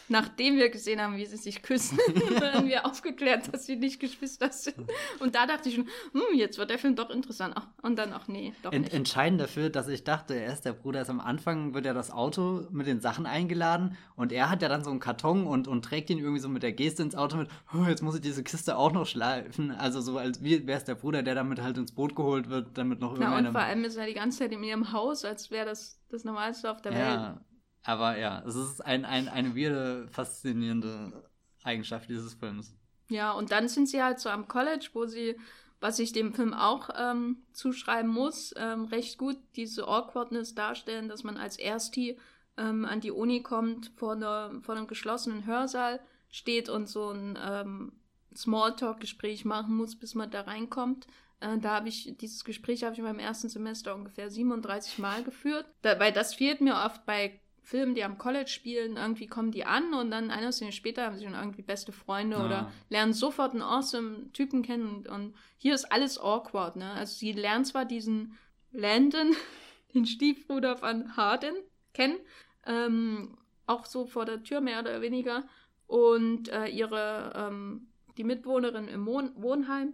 Nachdem 0.07 0.55
wir 0.55 0.69
gesehen 0.69 1.01
haben, 1.01 1.17
wie 1.17 1.25
sie 1.25 1.37
sich 1.37 1.61
küssen, 1.61 1.97
haben 2.53 2.67
wir 2.67 2.85
aufgeklärt, 2.85 3.53
dass 3.53 3.65
sie 3.65 3.75
nicht 3.75 3.99
Geschwister 3.99 4.49
sind. 4.51 4.89
Und 5.19 5.35
da 5.35 5.45
dachte 5.45 5.69
ich 5.69 5.75
schon, 5.75 5.87
hm, 6.13 6.37
jetzt 6.37 6.57
wird 6.57 6.69
der 6.69 6.79
Film 6.79 6.95
doch 6.95 7.09
interessant. 7.09 7.55
Und 7.81 7.97
dann, 7.97 8.13
ach 8.13 8.27
nee, 8.27 8.53
doch 8.63 8.71
Ent, 8.71 8.85
nicht. 8.85 8.93
Entscheidend 8.93 9.41
dafür, 9.41 9.69
dass 9.69 9.87
ich 9.89 10.03
dachte, 10.03 10.35
er 10.35 10.53
ist 10.53 10.63
der 10.63 10.73
Bruder, 10.73 11.01
ist 11.01 11.09
am 11.09 11.19
Anfang 11.19 11.73
wird 11.73 11.85
ja 11.85 11.93
das 11.93 12.09
Auto 12.09 12.65
mit 12.71 12.87
den 12.87 13.01
Sachen 13.01 13.25
eingeladen 13.25 13.97
und 14.15 14.31
er 14.31 14.49
hat 14.49 14.61
ja 14.61 14.69
dann 14.69 14.83
so 14.83 14.89
einen 14.89 14.99
Karton 14.99 15.45
und, 15.45 15.67
und 15.67 15.83
trägt 15.83 16.09
ihn 16.09 16.19
irgendwie 16.19 16.39
so 16.39 16.47
mit 16.47 16.63
der 16.63 16.71
Geste 16.71 17.03
ins 17.03 17.15
Auto 17.15 17.37
mit, 17.37 17.49
oh, 17.73 17.85
jetzt 17.87 18.01
muss 18.01 18.15
ich 18.15 18.21
diese 18.21 18.43
Kiste 18.43 18.77
auch 18.77 18.93
noch 18.93 19.05
schleifen. 19.05 19.71
Also 19.71 19.99
so, 19.99 20.17
als 20.17 20.41
wäre 20.41 20.71
es 20.71 20.85
der 20.85 20.95
Bruder, 20.95 21.23
der 21.23 21.35
damit 21.35 21.61
halt 21.61 21.77
ins 21.77 21.91
Boot 21.91 22.15
geholt 22.15 22.49
wird, 22.49 22.77
damit 22.77 23.01
noch 23.01 23.13
irgendeine... 23.13 23.41
Na 23.41 23.47
und 23.49 23.53
vor 23.53 23.61
allem 23.61 23.83
ist 23.83 23.97
er 23.97 24.05
die 24.05 24.12
ganze 24.13 24.39
Zeit 24.39 24.51
in 24.51 24.63
ihrem 24.63 24.91
Haus, 24.91 25.25
als 25.25 25.51
wäre 25.51 25.65
das 25.65 25.99
das 26.09 26.23
Normalste 26.23 26.71
auf 26.71 26.81
der 26.81 26.93
ja, 26.93 26.99
Welt. 26.99 27.41
Aber 27.83 28.17
ja, 28.17 28.43
es 28.45 28.55
ist 28.55 28.81
ein, 28.85 29.03
ein, 29.03 29.27
eine 29.27 29.55
weirde, 29.55 30.07
faszinierende 30.07 31.29
Eigenschaft 31.63 32.09
dieses 32.09 32.33
Films. 32.33 32.75
Ja, 33.09 33.31
und 33.31 33.51
dann 33.51 33.67
sind 33.67 33.89
sie 33.89 34.01
halt 34.01 34.19
so 34.19 34.29
am 34.29 34.47
College, 34.47 34.89
wo 34.93 35.05
sie, 35.05 35.37
was 35.81 35.99
ich 35.99 36.13
dem 36.13 36.33
Film 36.33 36.53
auch 36.53 36.89
ähm, 36.97 37.43
zuschreiben 37.51 38.09
muss, 38.09 38.53
ähm, 38.57 38.85
recht 38.85 39.17
gut 39.17 39.37
diese 39.55 39.87
Awkwardness 39.87 40.55
darstellen, 40.55 41.09
dass 41.09 41.23
man 41.23 41.37
als 41.37 41.57
Ersti 41.59 42.17
ähm, 42.57 42.85
an 42.85 43.01
die 43.01 43.11
Uni 43.11 43.41
kommt, 43.41 43.91
vor, 43.95 44.13
einer, 44.13 44.51
vor 44.61 44.75
einem 44.75 44.87
geschlossenen 44.87 45.45
Hörsaal 45.45 45.99
steht 46.31 46.69
und 46.69 46.87
so 46.87 47.09
ein 47.09 47.37
ähm, 47.43 47.91
Smalltalk-Gespräch 48.35 49.45
machen 49.45 49.75
muss, 49.75 49.95
bis 49.95 50.15
man 50.15 50.31
da 50.31 50.41
reinkommt. 50.41 51.07
Äh, 51.43 51.57
da 51.59 51.71
habe 51.71 51.89
ich, 51.89 52.15
dieses 52.17 52.43
Gespräch 52.43 52.83
habe 52.83 52.93
ich 52.93 52.99
in 52.99 53.05
meinem 53.05 53.19
ersten 53.19 53.49
Semester 53.49 53.93
ungefähr 53.95 54.29
37 54.29 54.99
Mal 54.99 55.23
geführt. 55.23 55.65
Da, 55.81 55.99
weil 55.99 56.11
das 56.11 56.33
fehlt 56.33 56.61
mir 56.61 56.75
oft 56.75 57.05
bei 57.05 57.39
Filmen, 57.61 57.95
die 57.95 58.03
am 58.03 58.17
College 58.17 58.49
spielen. 58.49 58.97
Irgendwie 58.97 59.27
kommen 59.27 59.51
die 59.51 59.65
an 59.65 59.93
und 59.93 60.11
dann 60.11 60.31
eine 60.31 60.51
Szene 60.51 60.71
später 60.71 61.05
haben 61.05 61.17
sie 61.17 61.25
schon 61.25 61.33
irgendwie 61.33 61.61
beste 61.61 61.91
Freunde 61.91 62.37
ja. 62.37 62.45
oder 62.45 62.71
lernen 62.89 63.13
sofort 63.13 63.51
einen 63.51 63.61
awesome 63.61 64.31
Typen 64.31 64.63
kennen. 64.63 64.87
Und, 64.87 65.07
und 65.07 65.35
hier 65.57 65.75
ist 65.75 65.91
alles 65.91 66.17
awkward, 66.17 66.75
ne? 66.75 66.91
Also 66.91 67.15
sie 67.15 67.33
lernen 67.33 67.65
zwar 67.65 67.85
diesen 67.85 68.37
Landon, 68.71 69.35
den 69.93 70.05
Stiefbruder 70.05 70.77
von 70.77 71.15
Harden, 71.15 71.55
kennen, 71.93 72.17
ähm, 72.65 73.37
auch 73.65 73.85
so 73.85 74.05
vor 74.05 74.25
der 74.25 74.43
Tür 74.43 74.61
mehr 74.61 74.79
oder 74.79 75.01
weniger. 75.01 75.43
Und 75.87 76.49
äh, 76.49 76.67
ihre, 76.67 77.33
ähm, 77.35 77.87
die 78.17 78.23
Mitwohnerin 78.23 78.87
im 78.87 79.05
Wohn 79.05 79.31
Wohnheim 79.35 79.93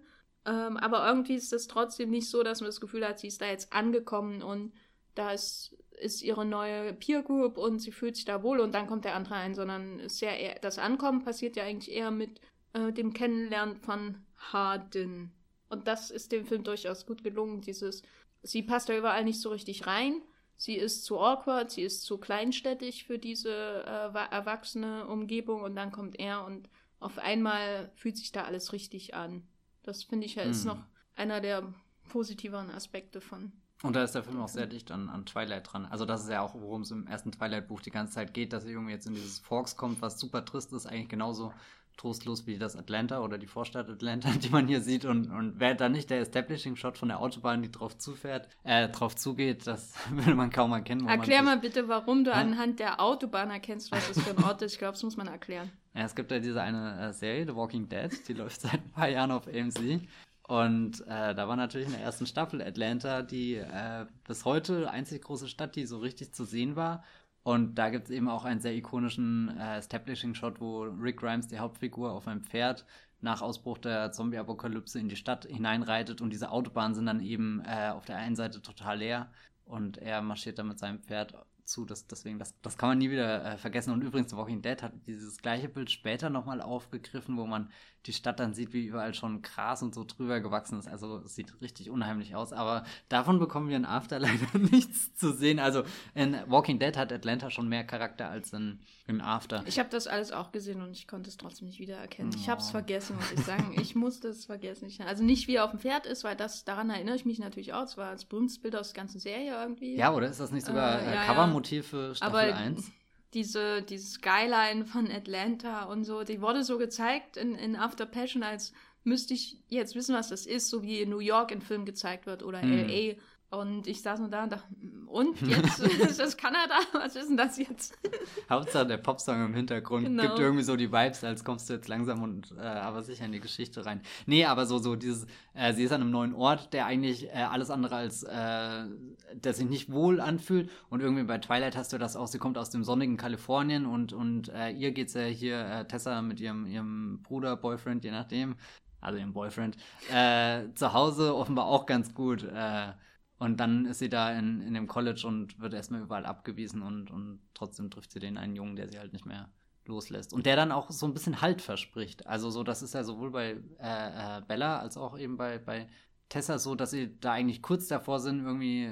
ähm, 0.49 0.77
aber 0.77 1.05
irgendwie 1.07 1.35
ist 1.35 1.53
es 1.53 1.67
trotzdem 1.67 2.09
nicht 2.09 2.27
so, 2.27 2.41
dass 2.41 2.59
man 2.59 2.69
das 2.69 2.81
Gefühl 2.81 3.07
hat, 3.07 3.19
sie 3.19 3.27
ist 3.27 3.39
da 3.39 3.45
jetzt 3.45 3.71
angekommen 3.71 4.41
und 4.41 4.73
da 5.13 5.31
ist, 5.31 5.75
ihre 6.23 6.45
neue 6.45 6.93
Peer 6.93 7.21
Group 7.21 7.57
und 7.57 7.79
sie 7.79 7.91
fühlt 7.91 8.15
sich 8.15 8.25
da 8.25 8.41
wohl 8.41 8.59
und 8.59 8.73
dann 8.73 8.87
kommt 8.87 9.05
der 9.05 9.15
andere 9.15 9.35
ein, 9.35 9.53
sondern 9.53 9.99
ist 9.99 10.21
ja 10.21 10.31
eher, 10.31 10.57
das 10.59 10.79
Ankommen 10.79 11.23
passiert 11.23 11.55
ja 11.55 11.65
eigentlich 11.65 11.93
eher 11.93 12.09
mit 12.09 12.41
äh, 12.73 12.91
dem 12.91 13.13
Kennenlernen 13.13 13.75
von 13.75 14.15
Harden. 14.37 15.31
Und 15.67 15.87
das 15.87 16.09
ist 16.09 16.31
dem 16.31 16.45
Film 16.45 16.63
durchaus 16.63 17.05
gut 17.05 17.23
gelungen. 17.23 17.61
Dieses, 17.61 18.01
sie 18.41 18.63
passt 18.63 18.89
da 18.89 18.97
überall 18.97 19.25
nicht 19.25 19.41
so 19.41 19.49
richtig 19.49 19.85
rein. 19.85 20.21
Sie 20.55 20.77
ist 20.77 21.03
zu 21.03 21.19
awkward, 21.19 21.69
sie 21.69 21.83
ist 21.83 22.03
zu 22.03 22.17
kleinstädtisch 22.17 23.03
für 23.03 23.19
diese 23.19 23.51
äh, 23.85 24.33
erwachsene 24.33 25.05
Umgebung 25.05 25.61
und 25.61 25.75
dann 25.75 25.91
kommt 25.91 26.17
er 26.17 26.45
und 26.45 26.69
auf 26.99 27.19
einmal 27.19 27.91
fühlt 27.95 28.17
sich 28.17 28.31
da 28.31 28.45
alles 28.45 28.73
richtig 28.73 29.13
an. 29.13 29.43
Das 29.83 30.03
finde 30.03 30.25
ich 30.25 30.35
ja 30.35 30.43
ist 30.43 30.63
mhm. 30.63 30.71
noch 30.71 30.83
einer 31.15 31.41
der 31.41 31.73
positiveren 32.09 32.69
Aspekte 32.71 33.21
von. 33.21 33.51
Und 33.81 33.95
da 33.95 34.03
ist 34.03 34.13
der 34.13 34.23
Film 34.23 34.41
auch 34.41 34.49
sehr 34.49 34.67
dicht 34.67 34.91
an, 34.91 35.07
an 35.07 35.25
Twilight 35.25 35.71
dran. 35.71 35.85
Also 35.85 36.05
das 36.05 36.23
ist 36.23 36.29
ja 36.29 36.41
auch, 36.41 36.53
worum 36.53 36.81
es 36.81 36.91
im 36.91 37.07
ersten 37.07 37.31
Twilight-Buch 37.31 37.79
die 37.79 37.91
ganze 37.91 38.13
Zeit 38.13 38.33
geht, 38.33 38.51
dass 38.51 38.65
er 38.65 38.71
irgendwie 38.71 38.91
jetzt 38.91 39.07
in 39.07 39.13
dieses 39.13 39.39
Forks 39.39 39.77
kommt, 39.77 40.01
was 40.01 40.19
super 40.19 40.43
trist 40.43 40.73
ist, 40.73 40.85
eigentlich 40.85 41.07
genauso 41.07 41.53
trostlos 41.95 42.47
wie 42.47 42.57
das 42.57 42.75
Atlanta 42.75 43.19
oder 43.19 43.37
die 43.37 43.47
Vorstadt 43.47 43.89
Atlanta, 43.89 44.29
die 44.43 44.49
man 44.49 44.67
hier 44.67 44.81
sieht. 44.81 45.05
Und, 45.05 45.31
und 45.31 45.59
wäre 45.59 45.75
da 45.75 45.87
nicht 45.87 46.09
der 46.09 46.19
Establishing-Shot 46.19 46.97
von 46.97 47.07
der 47.07 47.19
Autobahn, 47.21 47.61
die 47.61 47.71
drauf 47.71 47.97
zufährt, 47.97 48.49
äh, 48.63 48.89
drauf 48.89 49.15
zugeht, 49.15 49.65
das 49.65 49.93
würde 50.09 50.35
man 50.35 50.49
kaum 50.49 50.73
erkennen. 50.73 51.07
Erklär 51.07 51.41
mal 51.41 51.59
bitte, 51.59 51.87
warum 51.87 52.25
du 52.25 52.31
ja? 52.31 52.37
anhand 52.37 52.79
der 52.79 52.99
Autobahn 52.99 53.49
erkennst, 53.49 53.91
was 53.91 54.07
das 54.09 54.21
für 54.21 54.31
ein 54.31 54.43
Ort 54.43 54.61
ist. 54.61 54.73
Ich 54.73 54.79
glaube, 54.79 54.93
das 54.93 55.03
muss 55.03 55.15
man 55.15 55.27
erklären. 55.27 55.71
Es 56.05 56.15
gibt 56.15 56.31
ja 56.31 56.39
diese 56.39 56.61
eine 56.61 57.09
äh, 57.09 57.13
Serie, 57.13 57.45
The 57.45 57.55
Walking 57.55 57.89
Dead, 57.89 58.11
die 58.27 58.33
läuft 58.41 58.61
seit 58.61 58.73
ein 58.73 58.91
paar 58.91 59.09
Jahren 59.09 59.31
auf 59.31 59.47
AMC. 59.47 60.07
Und 60.47 61.01
äh, 61.01 61.35
da 61.35 61.47
war 61.47 61.55
natürlich 61.55 61.87
in 61.87 61.93
der 61.93 62.01
ersten 62.01 62.25
Staffel 62.25 62.61
Atlanta 62.61 63.21
die 63.21 63.55
äh, 63.55 64.05
bis 64.27 64.45
heute 64.45 64.89
einzig 64.89 65.21
große 65.23 65.47
Stadt, 65.47 65.75
die 65.75 65.85
so 65.85 65.99
richtig 65.99 66.33
zu 66.33 66.43
sehen 66.43 66.75
war. 66.75 67.03
Und 67.43 67.75
da 67.75 67.89
gibt 67.89 68.05
es 68.05 68.11
eben 68.11 68.27
auch 68.27 68.45
einen 68.45 68.59
sehr 68.59 68.75
ikonischen 68.75 69.55
äh, 69.57 69.77
Establishing-Shot, 69.77 70.59
wo 70.59 70.83
Rick 70.83 71.17
Grimes, 71.17 71.47
die 71.47 71.59
Hauptfigur, 71.59 72.11
auf 72.11 72.27
einem 72.27 72.43
Pferd 72.43 72.85
nach 73.21 73.41
Ausbruch 73.41 73.77
der 73.77 74.11
Zombie-Apokalypse 74.11 74.99
in 74.99 75.09
die 75.09 75.15
Stadt 75.15 75.45
hineinreitet 75.45 76.21
und 76.21 76.31
diese 76.31 76.51
Autobahnen 76.51 76.95
sind 76.95 77.05
dann 77.05 77.21
eben 77.21 77.61
äh, 77.65 77.89
auf 77.89 78.05
der 78.05 78.17
einen 78.17 78.35
Seite 78.35 78.61
total 78.61 78.99
leer 78.99 79.31
und 79.65 79.97
er 79.97 80.21
marschiert 80.21 80.57
dann 80.57 80.67
mit 80.67 80.79
seinem 80.79 80.99
Pferd 80.99 81.33
zu. 81.69 81.85
Das, 81.85 82.07
deswegen, 82.07 82.39
das, 82.39 82.59
das 82.61 82.77
kann 82.77 82.89
man 82.89 82.97
nie 82.97 83.09
wieder 83.09 83.45
äh, 83.45 83.57
vergessen. 83.57 83.93
Und 83.93 84.01
übrigens, 84.01 84.35
Walking 84.35 84.61
Dead 84.61 84.81
hat 84.81 84.93
dieses 85.07 85.37
gleiche 85.37 85.69
Bild 85.69 85.91
später 85.91 86.29
nochmal 86.29 86.61
aufgegriffen, 86.61 87.37
wo 87.37 87.45
man 87.45 87.71
die 88.05 88.13
Stadt 88.13 88.39
dann 88.39 88.53
sieht, 88.53 88.73
wie 88.73 88.85
überall 88.85 89.13
schon 89.13 89.41
Gras 89.41 89.83
und 89.83 89.93
so 89.93 90.05
drüber 90.05 90.39
gewachsen 90.39 90.79
ist. 90.79 90.87
Also 90.87 91.17
es 91.17 91.35
sieht 91.35 91.61
richtig 91.61 91.89
unheimlich 91.89 92.35
aus. 92.35 92.53
Aber 92.53 92.85
davon 93.09 93.39
bekommen 93.39 93.69
wir 93.69 93.75
in 93.75 93.85
After 93.85 94.19
leider 94.19 94.57
nichts 94.71 95.13
zu 95.15 95.33
sehen. 95.33 95.59
Also 95.59 95.83
in 96.15 96.37
Walking 96.47 96.79
Dead 96.79 96.95
hat 96.95 97.11
Atlanta 97.11 97.49
schon 97.49 97.67
mehr 97.67 97.83
Charakter 97.83 98.29
als 98.29 98.53
in, 98.53 98.79
in 99.07 99.19
After. 99.19 99.63
Ich 99.65 99.79
habe 99.79 99.89
das 99.89 100.07
alles 100.07 100.31
auch 100.31 100.51
gesehen 100.51 100.81
und 100.81 100.91
ich 100.91 101.07
konnte 101.07 101.29
es 101.29 101.37
trotzdem 101.37 101.67
nicht 101.67 101.79
wiedererkennen. 101.79 102.31
Oh. 102.33 102.37
Ich 102.39 102.49
habe 102.49 102.61
es 102.61 102.71
vergessen, 102.71 103.15
muss 103.15 103.31
ich 103.31 103.41
sagen. 103.41 103.75
Ich 103.79 103.95
musste 103.95 104.27
es 104.29 104.45
vergessen. 104.45 104.89
Also 105.05 105.23
nicht 105.23 105.47
wie 105.47 105.55
er 105.55 105.65
auf 105.65 105.71
dem 105.71 105.79
Pferd 105.79 106.05
ist, 106.05 106.23
weil 106.23 106.35
das 106.35 106.65
daran 106.65 106.89
erinnere 106.89 107.15
ich 107.15 107.25
mich 107.25 107.39
natürlich 107.39 107.73
auch. 107.73 107.83
Es 107.83 107.97
war 107.97 108.11
das 108.11 108.25
berühmtes 108.25 108.59
Bild 108.59 108.75
aus 108.75 108.93
der 108.93 109.01
ganzen 109.01 109.19
Serie 109.19 109.53
irgendwie. 109.53 109.95
Ja, 109.95 110.13
oder 110.13 110.27
ist 110.27 110.39
das 110.39 110.51
nicht 110.51 110.65
sogar 110.65 111.01
äh, 111.01 111.15
ja, 111.15 111.25
Covermotiv 111.25 111.87
für 111.87 112.15
Staffel 112.15 112.39
Aber 112.39 112.55
1? 112.55 112.91
Diese, 113.33 113.81
diese 113.81 114.07
Skyline 114.07 114.85
von 114.85 115.09
Atlanta 115.11 115.83
und 115.83 116.03
so, 116.03 116.23
die 116.23 116.41
wurde 116.41 116.63
so 116.63 116.77
gezeigt 116.77 117.37
in, 117.37 117.55
in 117.55 117.75
After 117.75 118.05
Passion, 118.05 118.43
als 118.43 118.73
müsste 119.03 119.33
ich 119.33 119.57
jetzt 119.67 119.95
wissen, 119.95 120.15
was 120.15 120.29
das 120.29 120.45
ist, 120.45 120.69
so 120.69 120.83
wie 120.83 121.05
New 121.05 121.19
York 121.19 121.51
in 121.51 121.61
Film 121.61 121.85
gezeigt 121.85 122.25
wird 122.25 122.43
oder 122.43 122.61
hm. 122.61 122.87
LA. 122.87 123.15
Und 123.51 123.87
ich 123.87 124.03
saß 124.03 124.19
nur 124.19 124.29
da 124.29 124.43
und 124.43 124.51
dachte, 124.51 124.67
und 125.07 125.41
jetzt 125.41 125.79
ist 125.79 126.19
das 126.19 126.37
Kanada? 126.37 126.75
Was 126.93 127.15
ist 127.15 127.29
denn 127.29 127.37
das 127.37 127.57
jetzt? 127.57 127.97
Hauptsache 128.49 128.85
der 128.85 128.97
Popsong 128.97 129.43
im 129.43 129.55
Hintergrund 129.55 130.05
genau. 130.05 130.21
gibt 130.21 130.39
irgendwie 130.39 130.63
so 130.63 130.75
die 130.75 130.91
Vibes, 130.91 131.23
als 131.23 131.43
kommst 131.43 131.67
du 131.67 131.73
jetzt 131.73 131.87
langsam 131.87 132.21
und 132.21 132.53
äh, 132.57 132.61
aber 132.61 133.01
sicher 133.01 133.25
in 133.25 133.31
die 133.31 133.39
Geschichte 133.39 133.85
rein. 133.85 134.01
Nee, 134.27 134.45
aber 134.45 134.67
so, 134.67 134.77
so 134.77 134.95
dieses, 134.95 135.25
äh, 135.55 135.73
sie 135.73 135.83
ist 135.83 135.91
an 135.91 136.01
einem 136.01 136.11
neuen 136.11 136.35
Ort, 136.35 136.73
der 136.73 136.85
eigentlich 136.85 137.27
äh, 137.29 137.37
alles 137.37 137.71
andere 137.71 137.95
als, 137.95 138.21
äh, 138.21 138.85
der 139.33 139.53
sich 139.53 139.67
nicht 139.67 139.91
wohl 139.91 140.21
anfühlt. 140.21 140.69
Und 140.91 141.01
irgendwie 141.01 141.23
bei 141.23 141.39
Twilight 141.39 141.75
hast 141.75 141.91
du 141.91 141.97
das 141.97 142.15
auch, 142.15 142.27
sie 142.27 142.37
kommt 142.37 142.59
aus 142.59 142.69
dem 142.69 142.83
sonnigen 142.83 143.17
Kalifornien 143.17 143.87
und, 143.87 144.13
und 144.13 144.49
äh, 144.49 144.69
ihr 144.69 144.91
geht's 144.91 145.15
ja 145.15 145.23
hier, 145.23 145.59
äh, 145.59 145.87
Tessa 145.87 146.21
mit 146.21 146.39
ihrem, 146.39 146.67
ihrem 146.67 147.23
Bruder, 147.23 147.55
Boyfriend, 147.57 148.03
je 148.03 148.11
nachdem, 148.11 148.57
also 149.01 149.17
ihrem 149.17 149.33
Boyfriend, 149.33 149.75
äh, 150.13 150.65
zu 150.75 150.93
Hause 150.93 151.35
offenbar 151.35 151.65
auch 151.65 151.87
ganz 151.87 152.13
gut. 152.13 152.43
Äh, 152.43 152.93
und 153.39 153.57
dann 153.57 153.85
ist 153.85 153.99
sie 153.99 154.09
da 154.09 154.37
in, 154.37 154.61
in 154.61 154.73
dem 154.73 154.87
College 154.87 155.25
und 155.25 155.59
wird 155.59 155.73
erstmal 155.73 156.01
überall 156.01 156.25
abgewiesen 156.25 156.81
und, 156.81 157.09
und 157.09 157.39
trotzdem 157.53 157.89
trifft 157.89 158.11
sie 158.11 158.19
den 158.19 158.37
einen 158.37 158.55
Jungen, 158.55 158.75
der 158.75 158.89
sie 158.89 158.99
halt 158.99 159.13
nicht 159.13 159.25
mehr 159.25 159.49
loslässt. 159.85 160.33
Und 160.33 160.45
der 160.45 160.57
dann 160.57 160.73
auch 160.73 160.91
so 160.91 161.05
ein 161.05 161.13
bisschen 161.13 161.41
Halt 161.41 161.61
verspricht. 161.61 162.27
Also 162.27 162.49
so, 162.49 162.63
das 162.63 162.83
ist 162.83 162.93
ja 162.93 163.03
sowohl 163.03 163.31
bei 163.31 163.57
äh, 163.79 164.37
äh, 164.37 164.41
Bella 164.45 164.79
als 164.79 164.97
auch 164.97 165.17
eben 165.17 165.37
bei, 165.37 165.57
bei 165.57 165.87
Tessa 166.27 166.59
so, 166.59 166.75
dass 166.75 166.91
sie 166.91 167.17
da 167.21 167.31
eigentlich 167.31 167.61
kurz 167.61 167.87
davor 167.87 168.19
sind, 168.19 168.43
irgendwie 168.43 168.91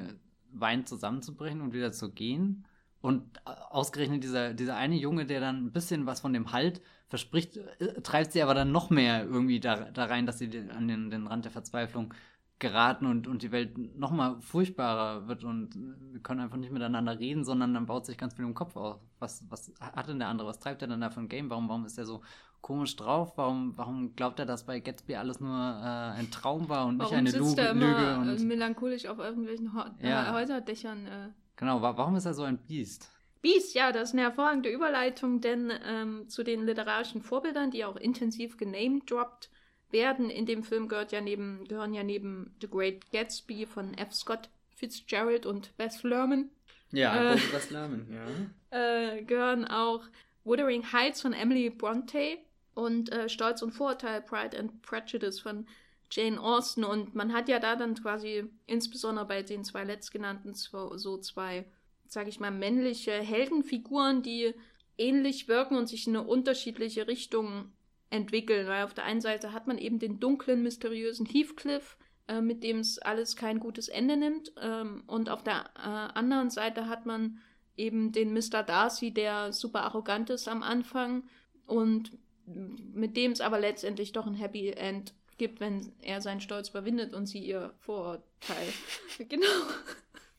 weint, 0.54 0.88
zusammenzubrechen 0.88 1.60
und 1.60 1.74
wieder 1.74 1.92
zu 1.92 2.12
gehen. 2.12 2.66
Und 3.02 3.46
ausgerechnet 3.46 4.24
dieser, 4.24 4.54
dieser 4.54 4.78
eine 4.78 4.96
Junge, 4.96 5.26
der 5.26 5.42
dann 5.42 5.66
ein 5.66 5.72
bisschen 5.74 6.06
was 6.06 6.22
von 6.22 6.34
dem 6.34 6.54
Halt 6.54 6.82
verspricht, 7.10 7.58
äh, 7.58 8.02
treibt 8.02 8.32
sie 8.32 8.42
aber 8.42 8.54
dann 8.54 8.72
noch 8.72 8.90
mehr 8.90 9.26
irgendwie 9.26 9.60
da, 9.60 9.92
da 9.92 10.06
rein, 10.06 10.26
dass 10.26 10.40
sie 10.40 10.50
an 10.70 10.88
den, 10.88 11.10
den 11.10 11.28
Rand 11.28 11.44
der 11.44 11.52
Verzweiflung 11.52 12.14
geraten 12.60 13.06
und, 13.06 13.28
und 13.28 13.44
die 13.44 13.52
Welt 13.52 13.78
noch 13.98 14.12
mal 14.12 14.42
furchtbarer 14.42 15.28
wird 15.28 15.44
und 15.44 15.70
wir 16.12 16.20
können 16.22 16.40
einfach 16.40 16.58
nicht 16.58 16.72
miteinander 16.72 17.20
reden, 17.20 17.44
sondern 17.44 17.74
dann 17.74 17.86
baut 17.86 18.06
sich 18.06 18.18
ganz 18.18 18.34
viel 18.34 18.46
im 18.46 18.56
Kopf 18.56 18.76
auf. 18.76 19.00
Was, 19.20 19.44
was 19.50 19.72
hat 19.80 20.08
denn 20.08 20.20
der 20.20 20.28
andere? 20.28 20.48
Was 20.48 20.60
treibt 20.60 20.82
er 20.82 20.88
denn 20.88 21.02
da 21.02 21.12
für 21.12 21.20
ein 21.20 21.30
Game? 21.30 21.50
Warum, 21.50 21.70
warum 21.70 21.86
ist 21.86 22.00
er 22.00 22.06
so 22.06 22.22
komisch 22.62 22.96
drauf? 22.96 23.38
Warum, 23.38 23.78
warum 23.78 24.16
glaubt 24.16 24.40
er, 24.40 24.48
dass 24.48 24.66
bei 24.66 24.80
Gatsby 24.80 25.16
alles 25.16 25.40
nur 25.40 25.52
äh, 25.52 26.20
ein 26.20 26.32
Traum 26.32 26.68
war 26.68 26.88
und 26.88 26.98
warum 26.98 27.24
nicht 27.24 27.36
eine 27.36 27.46
Lüge? 27.46 27.62
Er 27.62 27.72
immer 27.72 28.22
Lüge 28.22 28.32
und 28.32 28.48
melancholisch 28.48 29.06
auf 29.06 29.20
irgendwelchen 29.20 29.72
ja. 30.02 30.34
Häuserdächern. 30.34 31.06
Äh. 31.06 31.30
Genau, 31.58 31.82
warum 31.82 32.16
ist 32.16 32.26
er 32.26 32.34
so 32.34 32.44
ein 32.44 32.58
Biest? 32.58 33.12
Biest, 33.42 33.76
ja, 33.76 33.92
das 33.92 34.10
ist 34.10 34.14
eine 34.14 34.24
hervorragende 34.24 34.70
Überleitung, 34.70 35.42
denn 35.42 35.72
ähm, 35.86 36.28
zu 36.28 36.44
den 36.44 36.66
literarischen 36.66 37.22
Vorbildern, 37.22 37.70
die 37.70 37.86
auch 37.86 37.96
intensiv 37.96 38.58
genamedroppt 38.58 39.52
werden 39.92 40.30
in 40.30 40.46
dem 40.46 40.64
Film, 40.64 40.88
gehört 40.88 41.12
ja 41.12 41.22
neben, 41.22 41.66
gehören 41.68 41.94
ja 41.94 42.04
neben 42.04 42.56
The 42.62 42.68
Great 42.68 43.12
Gatsby 43.12 43.66
von 43.66 43.94
F. 43.94 44.14
Scott 44.14 44.50
Fitzgerald 44.76 45.46
und 45.46 45.76
Beth 45.78 46.04
Lerman. 46.04 46.50
Ja, 46.92 47.34
äh, 47.34 47.38
Beth 47.52 47.70
Lerman, 47.72 48.08
ja. 48.12 48.26
Äh, 48.70 49.24
gehören 49.24 49.64
auch 49.64 50.04
Wuthering 50.44 50.92
Heights 50.92 51.22
von 51.22 51.32
Emily 51.32 51.70
Bronte 51.70 52.38
und 52.74 53.10
äh, 53.14 53.30
Stolz 53.30 53.62
und 53.62 53.72
Vorurteil, 53.72 54.22
Pride 54.22 54.60
and 54.60 54.82
Prejudice 54.82 55.40
von 55.40 55.66
Jane 56.12 56.38
Austen. 56.38 56.84
Und 56.84 57.16
man 57.16 57.32
hat 57.32 57.48
ja 57.48 57.60
da 57.60 57.78
dann 57.78 57.96
quasi 57.96 58.44
insbesondere 58.66 59.26
bei 59.26 59.42
den 59.42 59.64
zwei 59.64 59.86
letztgenannten 59.86 60.54
so 60.54 61.18
zwei 61.20 61.66
sage 62.08 62.30
ich 62.30 62.40
mal, 62.40 62.52
männliche 62.52 63.12
Heldenfiguren, 63.12 64.24
die 64.24 64.54
ähnlich 64.98 65.48
wirken 65.48 65.76
und 65.76 65.88
sich 65.88 66.08
in 66.08 66.16
eine 66.16 66.28
unterschiedliche 66.28 67.08
Richtung 67.08 67.72
entwickeln. 68.10 68.68
Weil 68.68 68.84
auf 68.84 68.94
der 68.94 69.06
einen 69.06 69.22
Seite 69.22 69.54
hat 69.54 69.68
man 69.68 69.78
eben 69.78 70.00
den 70.00 70.20
dunklen, 70.20 70.64
mysteriösen 70.64 71.26
Heathcliff, 71.26 71.98
äh, 72.28 72.42
mit 72.42 72.64
dem 72.64 72.80
es 72.80 73.00
alles 73.00 73.36
kein 73.36 73.60
gutes 73.60 73.88
Ende 73.88 74.18
nimmt. 74.18 74.54
Ähm, 74.62 75.04
und 75.08 75.30
auf 75.30 75.44
der 75.44 75.66
äh, 75.76 76.18
anderen 76.18 76.50
Seite 76.50 76.88
hat 76.88 77.06
man 77.06 77.40
eben 77.76 78.12
den 78.12 78.34
Mr. 78.34 78.64
Darcy, 78.64 79.14
der 79.14 79.54
super 79.54 79.82
arrogant 79.84 80.30
ist 80.30 80.48
am 80.48 80.64
Anfang 80.64 81.24
und 81.66 82.12
mit 82.46 83.18
dem 83.18 83.34
es 83.34 83.42
aber 83.42 83.60
letztendlich 83.60 84.14
doch 84.14 84.26
ein 84.26 84.34
Happy 84.34 84.70
End 84.72 85.14
gibt, 85.38 85.60
wenn 85.60 85.92
er 86.02 86.22
seinen 86.22 86.42
Stolz 86.42 86.70
überwindet 86.70 87.14
und 87.14 87.28
sie 87.28 87.40
ihr 87.40 87.74
Vorurteil. 87.80 88.74
genau 89.30 89.46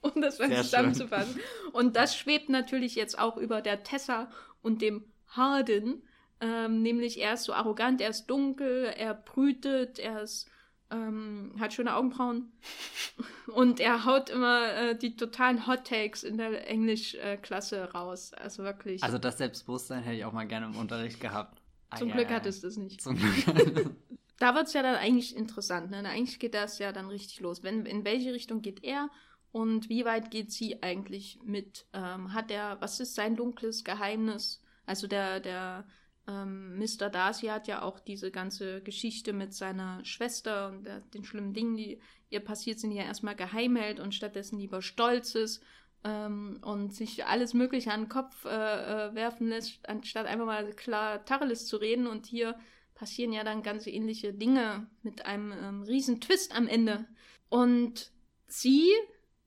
um 0.00 0.20
das 0.20 0.38
mal 0.38 0.50
zusammenzufassen. 0.56 1.40
Und 1.72 1.96
das 1.96 2.16
schwebt 2.16 2.48
natürlich 2.48 2.94
jetzt 2.94 3.18
auch 3.18 3.36
über 3.36 3.60
der 3.60 3.82
Tessa 3.82 4.30
und 4.62 4.82
dem 4.82 5.04
Harden. 5.28 6.02
Ähm, 6.40 6.82
nämlich 6.82 7.20
er 7.20 7.34
ist 7.34 7.44
so 7.44 7.52
arrogant, 7.52 8.00
er 8.00 8.10
ist 8.10 8.26
dunkel, 8.26 8.92
er 8.96 9.14
brütet, 9.14 9.98
er 9.98 10.22
ist, 10.22 10.48
ähm, 10.90 11.52
hat 11.58 11.72
schöne 11.72 11.96
Augenbrauen 11.96 12.52
und 13.54 13.80
er 13.80 14.04
haut 14.04 14.30
immer 14.30 14.72
äh, 14.74 14.96
die 14.96 15.16
totalen 15.16 15.66
Hot 15.66 15.84
Takes 15.84 16.22
in 16.22 16.38
der 16.38 16.68
Englischklasse 16.68 17.76
äh, 17.76 17.82
raus. 17.84 18.32
Also 18.34 18.62
wirklich. 18.62 19.02
Also 19.02 19.18
das 19.18 19.38
Selbstbewusstsein 19.38 20.02
hätte 20.02 20.16
ich 20.16 20.24
auch 20.24 20.32
mal 20.32 20.46
gerne 20.46 20.66
im 20.66 20.76
Unterricht 20.76 21.20
gehabt. 21.20 21.60
Zum 21.96 22.10
ah, 22.10 22.14
Glück 22.14 22.30
ja, 22.30 22.36
hattest 22.36 22.62
du 22.62 22.68
es 22.68 22.76
nicht. 22.76 23.00
Zum 23.00 23.16
Glück. 23.16 23.90
da 24.38 24.54
wird 24.54 24.68
es 24.68 24.72
ja 24.74 24.82
dann 24.82 24.94
eigentlich 24.94 25.34
interessant. 25.36 25.90
Ne? 25.90 25.98
Eigentlich 26.08 26.38
geht 26.38 26.54
das 26.54 26.78
ja 26.78 26.92
dann 26.92 27.08
richtig 27.08 27.40
los. 27.40 27.62
Wenn, 27.62 27.84
in 27.86 28.04
welche 28.04 28.32
Richtung 28.32 28.62
geht 28.62 28.84
er? 28.84 29.10
Und 29.50 29.88
wie 29.88 30.04
weit 30.04 30.30
geht 30.30 30.52
sie 30.52 30.82
eigentlich 30.82 31.40
mit? 31.42 31.86
Ähm, 31.92 32.34
hat 32.34 32.50
er, 32.50 32.80
was 32.80 33.00
ist 33.00 33.14
sein 33.14 33.34
dunkles 33.34 33.82
Geheimnis? 33.82 34.62
Also 34.84 35.06
der, 35.06 35.40
der 35.40 35.86
ähm, 36.28 36.78
Mr. 36.78 37.08
Darcy 37.08 37.46
hat 37.46 37.66
ja 37.66 37.82
auch 37.82 37.98
diese 37.98 38.30
ganze 38.30 38.82
Geschichte 38.82 39.32
mit 39.32 39.54
seiner 39.54 40.04
Schwester 40.04 40.68
und 40.68 40.84
der, 40.84 41.00
den 41.00 41.24
schlimmen 41.24 41.54
Dingen, 41.54 41.76
die 41.76 42.00
ihr 42.28 42.40
passiert 42.40 42.78
sind, 42.78 42.92
er 42.92 43.06
erstmal 43.06 43.34
geheim 43.34 43.76
hält 43.76 43.98
und 43.98 44.14
stattdessen 44.14 44.58
lieber 44.58 44.82
stolz 44.82 45.34
ist 45.34 45.62
ähm, 46.04 46.60
und 46.62 46.94
sich 46.94 47.24
alles 47.24 47.54
Mögliche 47.54 47.92
an 47.92 48.02
den 48.02 48.08
Kopf 48.08 48.44
äh, 48.44 48.48
äh, 48.48 49.14
werfen 49.14 49.48
lässt, 49.48 49.88
anstatt 49.88 50.26
einfach 50.26 50.44
mal 50.44 50.70
klar 50.72 51.24
Tacheles 51.24 51.66
zu 51.66 51.78
reden. 51.78 52.06
Und 52.06 52.26
hier 52.26 52.58
passieren 52.94 53.32
ja 53.32 53.42
dann 53.42 53.62
ganz 53.62 53.86
ähnliche 53.86 54.34
Dinge 54.34 54.86
mit 55.02 55.24
einem 55.24 55.52
ähm, 55.52 55.82
riesen 55.82 56.20
Twist 56.20 56.54
am 56.54 56.68
Ende. 56.68 57.06
Und 57.48 58.12
sie 58.46 58.92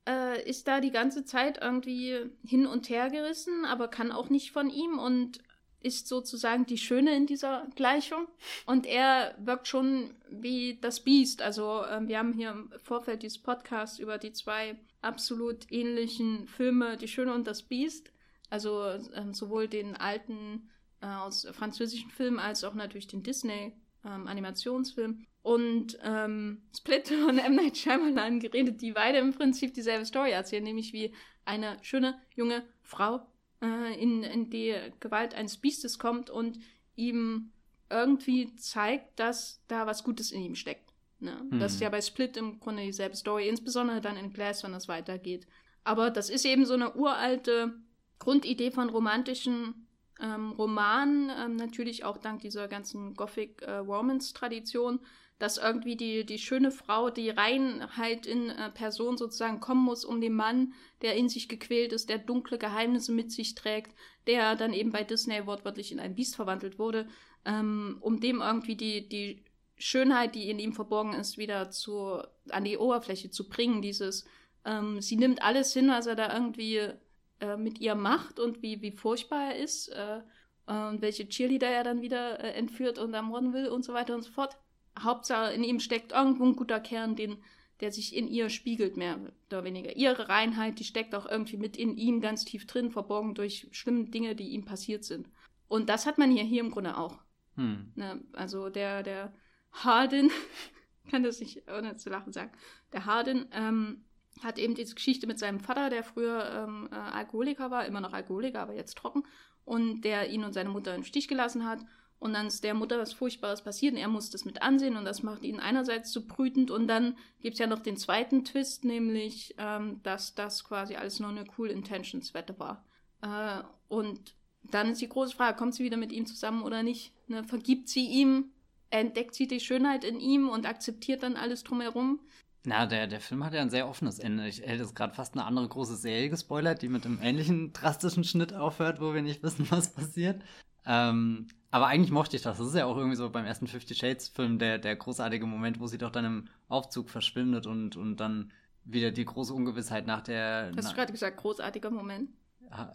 äh, 0.07 0.49
ist 0.49 0.67
da 0.67 0.81
die 0.81 0.91
ganze 0.91 1.25
Zeit 1.25 1.59
irgendwie 1.61 2.31
hin 2.43 2.65
und 2.65 2.89
her 2.89 3.11
gerissen, 3.11 3.65
aber 3.65 3.87
kann 3.87 4.11
auch 4.11 4.29
nicht 4.29 4.51
von 4.51 4.71
ihm 4.71 4.97
und 4.97 5.41
ist 5.83 6.07
sozusagen 6.07 6.65
die 6.65 6.77
Schöne 6.77 7.15
in 7.15 7.25
dieser 7.25 7.67
Gleichung. 7.75 8.27
Und 8.65 8.85
er 8.85 9.35
wirkt 9.39 9.67
schon 9.67 10.13
wie 10.29 10.79
das 10.81 11.03
Biest. 11.03 11.41
Also 11.41 11.83
äh, 11.83 12.07
wir 12.07 12.17
haben 12.17 12.33
hier 12.33 12.51
im 12.51 12.71
Vorfeld 12.81 13.23
dieses 13.23 13.39
Podcasts 13.39 13.99
über 13.99 14.17
die 14.17 14.33
zwei 14.33 14.77
absolut 15.01 15.71
ähnlichen 15.71 16.47
Filme, 16.47 16.97
Die 16.97 17.07
Schöne 17.07 17.33
und 17.33 17.47
das 17.47 17.63
Biest. 17.63 18.11
Also 18.49 18.83
äh, 18.83 19.01
sowohl 19.31 19.67
den 19.67 19.95
alten 19.95 20.69
äh, 21.01 21.07
aus 21.07 21.47
französischen 21.51 22.11
Filmen 22.11 22.39
als 22.39 22.63
auch 22.63 22.73
natürlich 22.73 23.07
den 23.07 23.23
Disney 23.23 23.73
ähm, 24.05 24.27
Animationsfilm 24.27 25.25
und 25.41 25.97
ähm, 26.03 26.61
Split 26.75 27.07
von 27.07 27.37
M. 27.37 27.55
Night 27.55 27.77
Shyamalan 27.77 28.39
geredet, 28.39 28.81
die 28.81 28.91
beide 28.91 29.17
im 29.17 29.33
Prinzip 29.33 29.73
dieselbe 29.73 30.05
Story 30.05 30.31
erzählen, 30.31 30.63
nämlich 30.63 30.93
wie 30.93 31.13
eine 31.45 31.77
schöne 31.81 32.19
junge 32.35 32.63
Frau 32.83 33.25
äh, 33.61 34.01
in, 34.01 34.23
in 34.23 34.49
die 34.49 34.75
Gewalt 34.99 35.33
eines 35.33 35.57
Biestes 35.57 35.99
kommt 35.99 36.29
und 36.29 36.59
ihm 36.95 37.51
irgendwie 37.89 38.55
zeigt, 38.55 39.19
dass 39.19 39.61
da 39.67 39.85
was 39.85 40.03
Gutes 40.03 40.31
in 40.31 40.41
ihm 40.41 40.55
steckt. 40.55 40.93
Ne? 41.19 41.37
Mhm. 41.49 41.59
Das 41.59 41.73
ist 41.73 41.81
ja 41.81 41.89
bei 41.89 42.01
Split 42.01 42.37
im 42.37 42.59
Grunde 42.59 42.83
dieselbe 42.83 43.15
Story, 43.15 43.47
insbesondere 43.47 44.01
dann 44.01 44.17
in 44.17 44.33
Glass, 44.33 44.63
wenn 44.63 44.71
das 44.71 44.87
weitergeht. 44.87 45.45
Aber 45.83 46.09
das 46.09 46.29
ist 46.29 46.45
eben 46.45 46.65
so 46.65 46.73
eine 46.73 46.95
uralte 46.95 47.75
Grundidee 48.19 48.71
von 48.71 48.89
romantischen 48.89 49.87
ähm, 50.19 50.51
Romanen, 50.51 51.31
ähm, 51.37 51.55
natürlich 51.55 52.03
auch 52.03 52.17
dank 52.17 52.41
dieser 52.41 52.67
ganzen 52.67 53.15
Gothic 53.15 53.61
äh, 53.63 53.77
Romance-Tradition, 53.77 54.99
dass 55.41 55.57
irgendwie 55.57 55.95
die, 55.95 56.23
die 56.23 56.37
schöne 56.37 56.69
Frau, 56.69 57.09
die 57.09 57.31
Reinheit 57.31 58.27
in 58.27 58.49
äh, 58.49 58.69
Person 58.69 59.17
sozusagen 59.17 59.59
kommen 59.59 59.83
muss, 59.83 60.05
um 60.05 60.21
den 60.21 60.33
Mann, 60.33 60.73
der 61.01 61.15
in 61.15 61.29
sich 61.29 61.49
gequält 61.49 61.93
ist, 61.93 62.09
der 62.09 62.19
dunkle 62.19 62.59
Geheimnisse 62.59 63.11
mit 63.11 63.31
sich 63.31 63.55
trägt, 63.55 63.95
der 64.27 64.55
dann 64.55 64.73
eben 64.73 64.91
bei 64.91 65.03
Disney 65.03 65.47
wortwörtlich 65.47 65.91
in 65.91 65.99
ein 65.99 66.13
Biest 66.13 66.35
verwandelt 66.35 66.77
wurde, 66.77 67.07
ähm, 67.45 67.97
um 68.01 68.19
dem 68.19 68.39
irgendwie 68.39 68.75
die, 68.75 69.09
die 69.09 69.43
Schönheit, 69.77 70.35
die 70.35 70.49
in 70.49 70.59
ihm 70.59 70.73
verborgen 70.73 71.13
ist, 71.13 71.39
wieder 71.39 71.71
zu, 71.71 72.21
an 72.49 72.63
die 72.63 72.77
Oberfläche 72.77 73.31
zu 73.31 73.49
bringen. 73.49 73.81
Dieses, 73.81 74.25
ähm, 74.63 75.01
sie 75.01 75.15
nimmt 75.15 75.41
alles 75.41 75.73
hin, 75.73 75.89
was 75.89 76.05
er 76.05 76.15
da 76.15 76.31
irgendwie 76.31 76.91
äh, 77.39 77.57
mit 77.57 77.79
ihr 77.79 77.95
macht 77.95 78.39
und 78.39 78.61
wie, 78.61 78.83
wie 78.83 78.91
furchtbar 78.91 79.53
er 79.53 79.55
ist 79.55 79.87
äh, 79.87 80.21
und 80.67 81.01
welche 81.01 81.27
Cheerleader 81.27 81.67
er 81.67 81.83
dann 81.83 82.03
wieder 82.03 82.39
äh, 82.39 82.51
entführt 82.51 82.99
und 82.99 83.15
ermorden 83.15 83.53
will 83.53 83.67
und 83.69 83.83
so 83.83 83.93
weiter 83.93 84.13
und 84.13 84.21
so 84.21 84.31
fort. 84.31 84.55
Hauptsache 84.99 85.53
in 85.53 85.63
ihm 85.63 85.79
steckt 85.79 86.11
irgendwo 86.11 86.45
ein 86.45 86.55
guter 86.55 86.79
Kern, 86.79 87.15
den, 87.15 87.37
der 87.79 87.91
sich 87.91 88.15
in 88.15 88.27
ihr 88.27 88.49
spiegelt, 88.49 88.97
mehr 88.97 89.19
oder 89.47 89.63
weniger. 89.63 89.95
Ihre 89.95 90.29
Reinheit, 90.29 90.79
die 90.79 90.83
steckt 90.83 91.15
auch 91.15 91.25
irgendwie 91.25 91.57
mit 91.57 91.77
in 91.77 91.97
ihm 91.97 92.21
ganz 92.21 92.45
tief 92.45 92.67
drin, 92.67 92.91
verborgen 92.91 93.33
durch 93.33 93.67
schlimme 93.71 94.05
Dinge, 94.05 94.35
die 94.35 94.49
ihm 94.49 94.65
passiert 94.65 95.03
sind. 95.03 95.29
Und 95.67 95.89
das 95.89 96.05
hat 96.05 96.17
man 96.17 96.31
hier, 96.31 96.43
hier 96.43 96.61
im 96.61 96.71
Grunde 96.71 96.97
auch. 96.97 97.19
Hm. 97.55 97.91
Ne, 97.95 98.23
also 98.33 98.69
der, 98.69 99.03
der 99.03 99.33
Harden, 99.71 100.29
kann 101.09 101.23
das 101.23 101.39
nicht 101.39 101.69
ohne 101.71 101.95
zu 101.97 102.09
lachen 102.09 102.31
sagen, 102.31 102.51
der 102.93 103.05
Harden 103.05 103.47
ähm, 103.51 104.05
hat 104.41 104.57
eben 104.57 104.75
diese 104.75 104.95
Geschichte 104.95 105.27
mit 105.27 105.39
seinem 105.39 105.59
Vater, 105.59 105.89
der 105.89 106.03
früher 106.03 106.65
ähm, 106.67 106.89
äh, 106.91 106.95
Alkoholiker 106.95 107.71
war, 107.71 107.85
immer 107.85 108.01
noch 108.01 108.13
Alkoholiker, 108.13 108.61
aber 108.61 108.75
jetzt 108.75 108.97
trocken, 108.97 109.23
und 109.65 110.01
der 110.01 110.29
ihn 110.29 110.43
und 110.43 110.53
seine 110.53 110.69
Mutter 110.69 110.95
im 110.95 111.03
Stich 111.03 111.27
gelassen 111.27 111.65
hat 111.65 111.79
und 112.21 112.33
dann 112.33 112.45
ist 112.45 112.63
der 112.63 112.75
Mutter 112.75 112.99
was 112.99 113.13
Furchtbares 113.13 113.63
passiert 113.63 113.93
und 113.93 113.99
er 113.99 114.07
muss 114.07 114.29
das 114.29 114.45
mit 114.45 114.61
ansehen 114.61 114.95
und 114.95 115.05
das 115.05 115.23
macht 115.23 115.41
ihn 115.41 115.59
einerseits 115.59 116.11
zu 116.11 116.27
brütend 116.27 116.69
und 116.69 116.87
dann 116.87 117.17
gibt 117.39 117.55
es 117.55 117.59
ja 117.59 117.65
noch 117.65 117.79
den 117.79 117.97
zweiten 117.97 118.45
Twist, 118.45 118.85
nämlich, 118.85 119.55
ähm, 119.57 120.01
dass 120.03 120.35
das 120.35 120.63
quasi 120.63 120.95
alles 120.95 121.19
nur 121.19 121.29
eine 121.29 121.45
Cool 121.57 121.71
Intentions 121.71 122.35
Wette 122.35 122.59
war. 122.59 122.85
Äh, 123.23 123.63
und 123.87 124.35
dann 124.61 124.91
ist 124.91 125.01
die 125.01 125.09
große 125.09 125.35
Frage, 125.35 125.57
kommt 125.57 125.73
sie 125.73 125.83
wieder 125.83 125.97
mit 125.97 126.11
ihm 126.11 126.27
zusammen 126.27 126.61
oder 126.61 126.83
nicht? 126.83 127.11
Ne? 127.27 127.43
Vergibt 127.43 127.89
sie 127.89 128.05
ihm? 128.05 128.51
Entdeckt 128.91 129.33
sie 129.33 129.47
die 129.47 129.59
Schönheit 129.59 130.03
in 130.03 130.19
ihm 130.19 130.47
und 130.47 130.67
akzeptiert 130.67 131.23
dann 131.23 131.35
alles 131.35 131.63
drumherum? 131.63 132.19
Na, 132.65 132.85
der, 132.85 133.07
der 133.07 133.19
Film 133.19 133.43
hat 133.43 133.55
ja 133.55 133.61
ein 133.61 133.71
sehr 133.71 133.89
offenes 133.89 134.19
Ende. 134.19 134.47
Ich 134.47 134.61
hätte 134.61 134.83
jetzt 134.83 134.95
gerade 134.95 135.15
fast 135.15 135.33
eine 135.33 135.45
andere 135.45 135.67
große 135.67 135.95
Serie 135.95 136.29
gespoilert, 136.29 136.83
die 136.83 136.89
mit 136.89 137.03
einem 137.07 137.19
ähnlichen 137.19 137.73
drastischen 137.73 138.23
Schnitt 138.23 138.53
aufhört, 138.53 139.01
wo 139.01 139.15
wir 139.15 139.23
nicht 139.23 139.41
wissen, 139.41 139.65
was 139.71 139.91
passiert. 139.91 140.43
Ähm, 140.85 141.47
aber 141.71 141.87
eigentlich 141.87 142.11
mochte 142.11 142.35
ich 142.35 142.41
das. 142.41 142.57
Das 142.57 142.67
ist 142.67 142.75
ja 142.75 142.85
auch 142.85 142.97
irgendwie 142.97 143.15
so 143.15 143.29
beim 143.29 143.45
ersten 143.45 143.65
Fifty 143.65 143.95
Shades 143.95 144.27
Film 144.27 144.59
der, 144.59 144.77
der 144.77 144.95
großartige 144.95 145.45
Moment, 145.45 145.79
wo 145.79 145.87
sie 145.87 145.97
doch 145.97 146.11
dann 146.11 146.25
im 146.25 146.47
Aufzug 146.67 147.09
verschwindet 147.09 147.65
und, 147.65 147.95
und 147.95 148.17
dann 148.17 148.51
wieder 148.83 149.11
die 149.11 149.25
große 149.25 149.53
Ungewissheit 149.53 150.05
nach 150.05 150.21
der. 150.21 150.71
Hast 150.75 150.91
du 150.91 150.95
gerade 150.95 151.11
gesagt, 151.11 151.37
großartiger 151.37 151.89
Moment? 151.89 152.29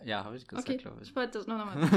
Ja, 0.05 0.25
habe 0.25 0.37
ich 0.37 0.47
gesagt, 0.47 0.69
okay. 0.69 0.79
glaube 0.79 0.99
ich. 1.03 1.09
Ich 1.11 1.17
wollte 1.17 1.39
das 1.39 1.47
noch 1.47 1.59
nochmal. 1.59 1.89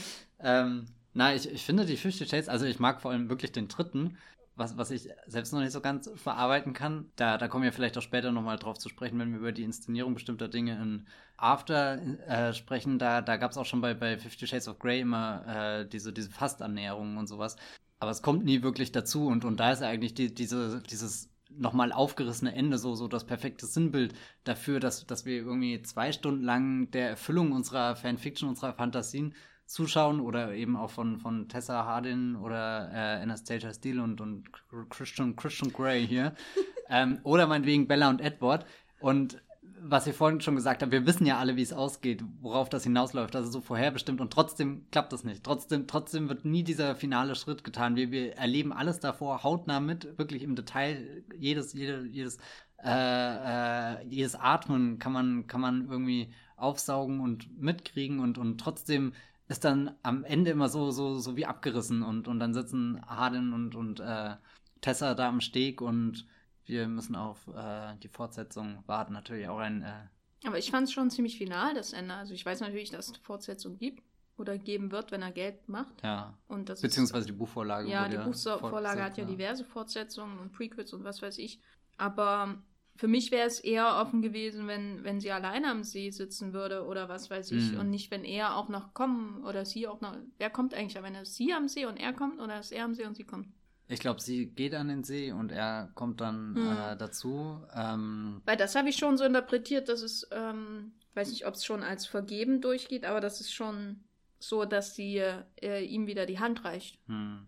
ähm, 0.40 0.86
na, 1.14 1.34
ich, 1.34 1.50
ich 1.50 1.64
finde 1.64 1.84
die 1.84 1.96
Fifty 1.96 2.26
Shades, 2.26 2.48
also 2.48 2.66
ich 2.66 2.78
mag 2.78 3.00
vor 3.00 3.10
allem 3.10 3.28
wirklich 3.28 3.52
den 3.52 3.68
dritten, 3.68 4.16
was, 4.60 4.78
was 4.78 4.92
ich 4.92 5.08
selbst 5.26 5.52
noch 5.52 5.60
nicht 5.60 5.72
so 5.72 5.80
ganz 5.80 6.08
verarbeiten 6.14 6.72
kann. 6.72 7.10
Da, 7.16 7.38
da 7.38 7.48
kommen 7.48 7.64
wir 7.64 7.72
vielleicht 7.72 7.98
auch 7.98 8.02
später 8.02 8.30
nochmal 8.30 8.58
drauf 8.58 8.78
zu 8.78 8.88
sprechen, 8.88 9.18
wenn 9.18 9.32
wir 9.32 9.38
über 9.40 9.52
die 9.52 9.64
Inszenierung 9.64 10.14
bestimmter 10.14 10.46
Dinge 10.46 10.80
in 10.80 11.06
After 11.36 12.00
äh, 12.28 12.52
sprechen. 12.52 12.98
Da, 12.98 13.22
da 13.22 13.36
gab 13.36 13.50
es 13.50 13.56
auch 13.56 13.66
schon 13.66 13.80
bei, 13.80 13.94
bei 13.94 14.18
Fifty 14.18 14.46
Shades 14.46 14.68
of 14.68 14.78
Grey 14.78 15.00
immer 15.00 15.44
äh, 15.48 15.88
diese, 15.88 16.12
diese 16.12 16.30
Fastannäherungen 16.30 17.16
und 17.16 17.26
sowas. 17.26 17.56
Aber 17.98 18.12
es 18.12 18.22
kommt 18.22 18.44
nie 18.44 18.62
wirklich 18.62 18.92
dazu 18.92 19.26
und, 19.26 19.44
und 19.44 19.58
da 19.58 19.72
ist 19.72 19.82
eigentlich 19.82 20.14
die, 20.14 20.32
diese, 20.32 20.82
dieses 20.82 21.30
nochmal 21.50 21.92
aufgerissene 21.92 22.54
Ende 22.54 22.78
so, 22.78 22.94
so 22.94 23.08
das 23.08 23.26
perfekte 23.26 23.66
Sinnbild 23.66 24.14
dafür, 24.44 24.78
dass, 24.78 25.06
dass 25.06 25.24
wir 25.24 25.34
irgendwie 25.34 25.82
zwei 25.82 26.12
Stunden 26.12 26.44
lang 26.44 26.90
der 26.92 27.10
Erfüllung 27.10 27.52
unserer 27.52 27.96
Fanfiction, 27.96 28.48
unserer 28.48 28.74
Fantasien 28.74 29.34
zuschauen 29.70 30.20
oder 30.20 30.52
eben 30.52 30.76
auch 30.76 30.90
von, 30.90 31.18
von 31.18 31.48
Tessa 31.48 31.84
Hardin 31.84 32.34
oder 32.36 32.90
äh, 32.92 33.22
Anastasia 33.22 33.72
Steele 33.72 34.02
und, 34.02 34.20
und 34.20 34.48
Christian, 34.90 35.36
Christian 35.36 35.72
Grey 35.72 36.06
hier. 36.06 36.34
ähm, 36.90 37.20
oder 37.22 37.46
meinetwegen 37.46 37.86
Bella 37.86 38.10
und 38.10 38.20
Edward. 38.20 38.66
Und 38.98 39.40
was 39.82 40.06
ihr 40.06 40.12
vorhin 40.12 40.40
schon 40.40 40.56
gesagt 40.56 40.82
habt, 40.82 40.92
wir 40.92 41.06
wissen 41.06 41.24
ja 41.24 41.38
alle, 41.38 41.56
wie 41.56 41.62
es 41.62 41.72
ausgeht, 41.72 42.22
worauf 42.40 42.68
das 42.68 42.82
hinausläuft, 42.82 43.34
also 43.36 43.50
so 43.50 43.60
vorherbestimmt 43.60 44.20
und 44.20 44.32
trotzdem 44.32 44.86
klappt 44.90 45.12
das 45.12 45.24
nicht. 45.24 45.44
Trotzdem, 45.44 45.86
trotzdem 45.86 46.28
wird 46.28 46.44
nie 46.44 46.64
dieser 46.64 46.96
finale 46.96 47.36
Schritt 47.36 47.62
getan. 47.62 47.96
Wir, 47.96 48.10
wir 48.10 48.36
erleben 48.36 48.72
alles 48.72 48.98
davor 48.98 49.42
hautnah 49.44 49.80
mit, 49.80 50.18
wirklich 50.18 50.42
im 50.42 50.56
Detail, 50.56 51.22
jedes, 51.38 51.72
jede, 51.72 52.04
jedes, 52.06 52.38
äh, 52.82 52.90
äh, 52.90 54.04
jedes 54.06 54.34
Atmen 54.34 54.98
kann 54.98 55.12
man, 55.12 55.46
kann 55.46 55.60
man 55.60 55.88
irgendwie 55.88 56.32
aufsaugen 56.56 57.20
und 57.20 57.58
mitkriegen 57.58 58.20
und, 58.20 58.36
und 58.36 58.58
trotzdem 58.58 59.12
ist 59.50 59.64
dann 59.64 59.96
am 60.04 60.22
Ende 60.22 60.52
immer 60.52 60.68
so, 60.68 60.92
so, 60.92 61.18
so 61.18 61.36
wie 61.36 61.44
abgerissen 61.44 62.04
und, 62.04 62.28
und 62.28 62.38
dann 62.38 62.54
sitzen 62.54 63.04
Harden 63.04 63.52
und, 63.52 63.74
und 63.74 63.98
äh, 63.98 64.36
Tessa 64.80 65.14
da 65.14 65.28
am 65.28 65.40
Steg 65.40 65.80
und 65.80 66.24
wir 66.66 66.86
müssen 66.86 67.16
auf 67.16 67.48
äh, 67.48 67.96
die 68.00 68.08
Fortsetzung 68.08 68.84
warten. 68.86 69.12
Natürlich 69.12 69.48
auch 69.48 69.58
ein. 69.58 69.82
Äh 69.82 70.46
Aber 70.46 70.56
ich 70.56 70.70
fand 70.70 70.86
es 70.86 70.92
schon 70.92 71.10
ziemlich 71.10 71.36
final, 71.36 71.74
das 71.74 71.92
Ende. 71.92 72.14
Also 72.14 72.32
ich 72.32 72.46
weiß 72.46 72.60
natürlich, 72.60 72.90
dass 72.90 73.08
es 73.08 73.14
eine 73.14 73.24
Fortsetzung 73.24 73.76
gibt 73.76 74.04
oder 74.36 74.56
geben 74.56 74.92
wird, 74.92 75.10
wenn 75.10 75.20
er 75.20 75.32
Geld 75.32 75.68
macht. 75.68 76.00
Ja. 76.04 76.38
Und 76.46 76.68
das 76.68 76.80
Beziehungsweise 76.80 77.26
die 77.26 77.32
Buchvorlage. 77.32 77.90
Ja, 77.90 78.08
die 78.08 78.18
Buchvorlage 78.18 79.02
hat 79.02 79.18
ja 79.18 79.24
diverse 79.24 79.64
Fortsetzungen 79.64 80.38
und 80.38 80.52
Prequels 80.52 80.92
und 80.92 81.02
was 81.02 81.22
weiß 81.22 81.38
ich. 81.38 81.60
Aber 81.96 82.62
für 83.00 83.08
mich 83.08 83.30
wäre 83.30 83.46
es 83.46 83.60
eher 83.60 83.96
offen 83.96 84.20
gewesen, 84.20 84.66
wenn, 84.66 85.02
wenn 85.04 85.20
sie 85.20 85.30
alleine 85.30 85.70
am 85.70 85.84
See 85.84 86.10
sitzen 86.10 86.52
würde 86.52 86.84
oder 86.84 87.08
was 87.08 87.30
weiß 87.30 87.50
ich. 87.52 87.72
Mhm. 87.72 87.80
Und 87.80 87.88
nicht, 87.88 88.10
wenn 88.10 88.24
er 88.24 88.56
auch 88.56 88.68
noch 88.68 88.92
kommen 88.92 89.42
oder 89.42 89.64
sie 89.64 89.88
auch 89.88 90.02
noch. 90.02 90.18
Wer 90.36 90.50
kommt 90.50 90.74
eigentlich? 90.74 91.02
Wenn 91.02 91.14
es 91.14 91.34
sie 91.34 91.54
am 91.54 91.66
See 91.66 91.86
und 91.86 91.96
er 91.96 92.12
kommt 92.12 92.38
oder 92.40 92.60
ist 92.60 92.72
er 92.72 92.84
am 92.84 92.94
See 92.94 93.06
und 93.06 93.16
sie 93.16 93.24
kommt? 93.24 93.48
Ich 93.88 94.00
glaube, 94.00 94.20
sie 94.20 94.50
geht 94.50 94.74
an 94.74 94.88
den 94.88 95.02
See 95.02 95.32
und 95.32 95.50
er 95.50 95.90
kommt 95.94 96.20
dann 96.20 96.52
mhm. 96.52 96.58
äh, 96.58 96.94
dazu. 96.98 97.64
Ähm, 97.74 98.42
Weil 98.44 98.58
das 98.58 98.74
habe 98.74 98.90
ich 98.90 98.96
schon 98.96 99.16
so 99.16 99.24
interpretiert, 99.24 99.88
dass 99.88 100.02
es, 100.02 100.28
ähm, 100.30 100.92
weiß 101.14 101.30
nicht, 101.30 101.46
ob 101.46 101.54
es 101.54 101.64
schon 101.64 101.82
als 101.82 102.04
vergeben 102.04 102.60
durchgeht, 102.60 103.06
aber 103.06 103.22
das 103.22 103.40
ist 103.40 103.50
schon 103.50 104.04
so, 104.38 104.66
dass 104.66 104.94
sie 104.94 105.22
äh, 105.62 105.82
ihm 105.86 106.06
wieder 106.06 106.26
die 106.26 106.38
Hand 106.38 106.66
reicht. 106.66 106.98
Mhm. 107.08 107.46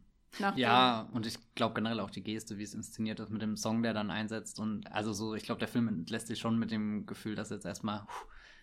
Ja, 0.57 1.09
und 1.13 1.27
ich 1.27 1.37
glaube 1.55 1.75
generell 1.75 2.01
auch 2.01 2.11
die 2.11 2.23
Geste, 2.23 2.59
wie 2.59 2.63
es 2.63 2.75
inszeniert 2.75 3.21
ist 3.21 3.31
mit 3.31 3.43
dem 3.43 3.57
Song, 3.57 3.83
der 3.83 3.93
dann 3.93 4.11
einsetzt. 4.11 4.59
Und 4.59 4.91
also 4.93 5.13
so, 5.13 5.35
ich 5.35 5.43
glaube, 5.43 5.59
der 5.59 5.69
Film 5.69 6.07
lässt 6.09 6.29
sich 6.29 6.39
schon 6.39 6.59
mit 6.59 6.71
dem 6.71 7.07
Gefühl, 7.07 7.35
dass 7.35 7.51
jetzt 7.51 7.67
erstmal. 7.67 8.07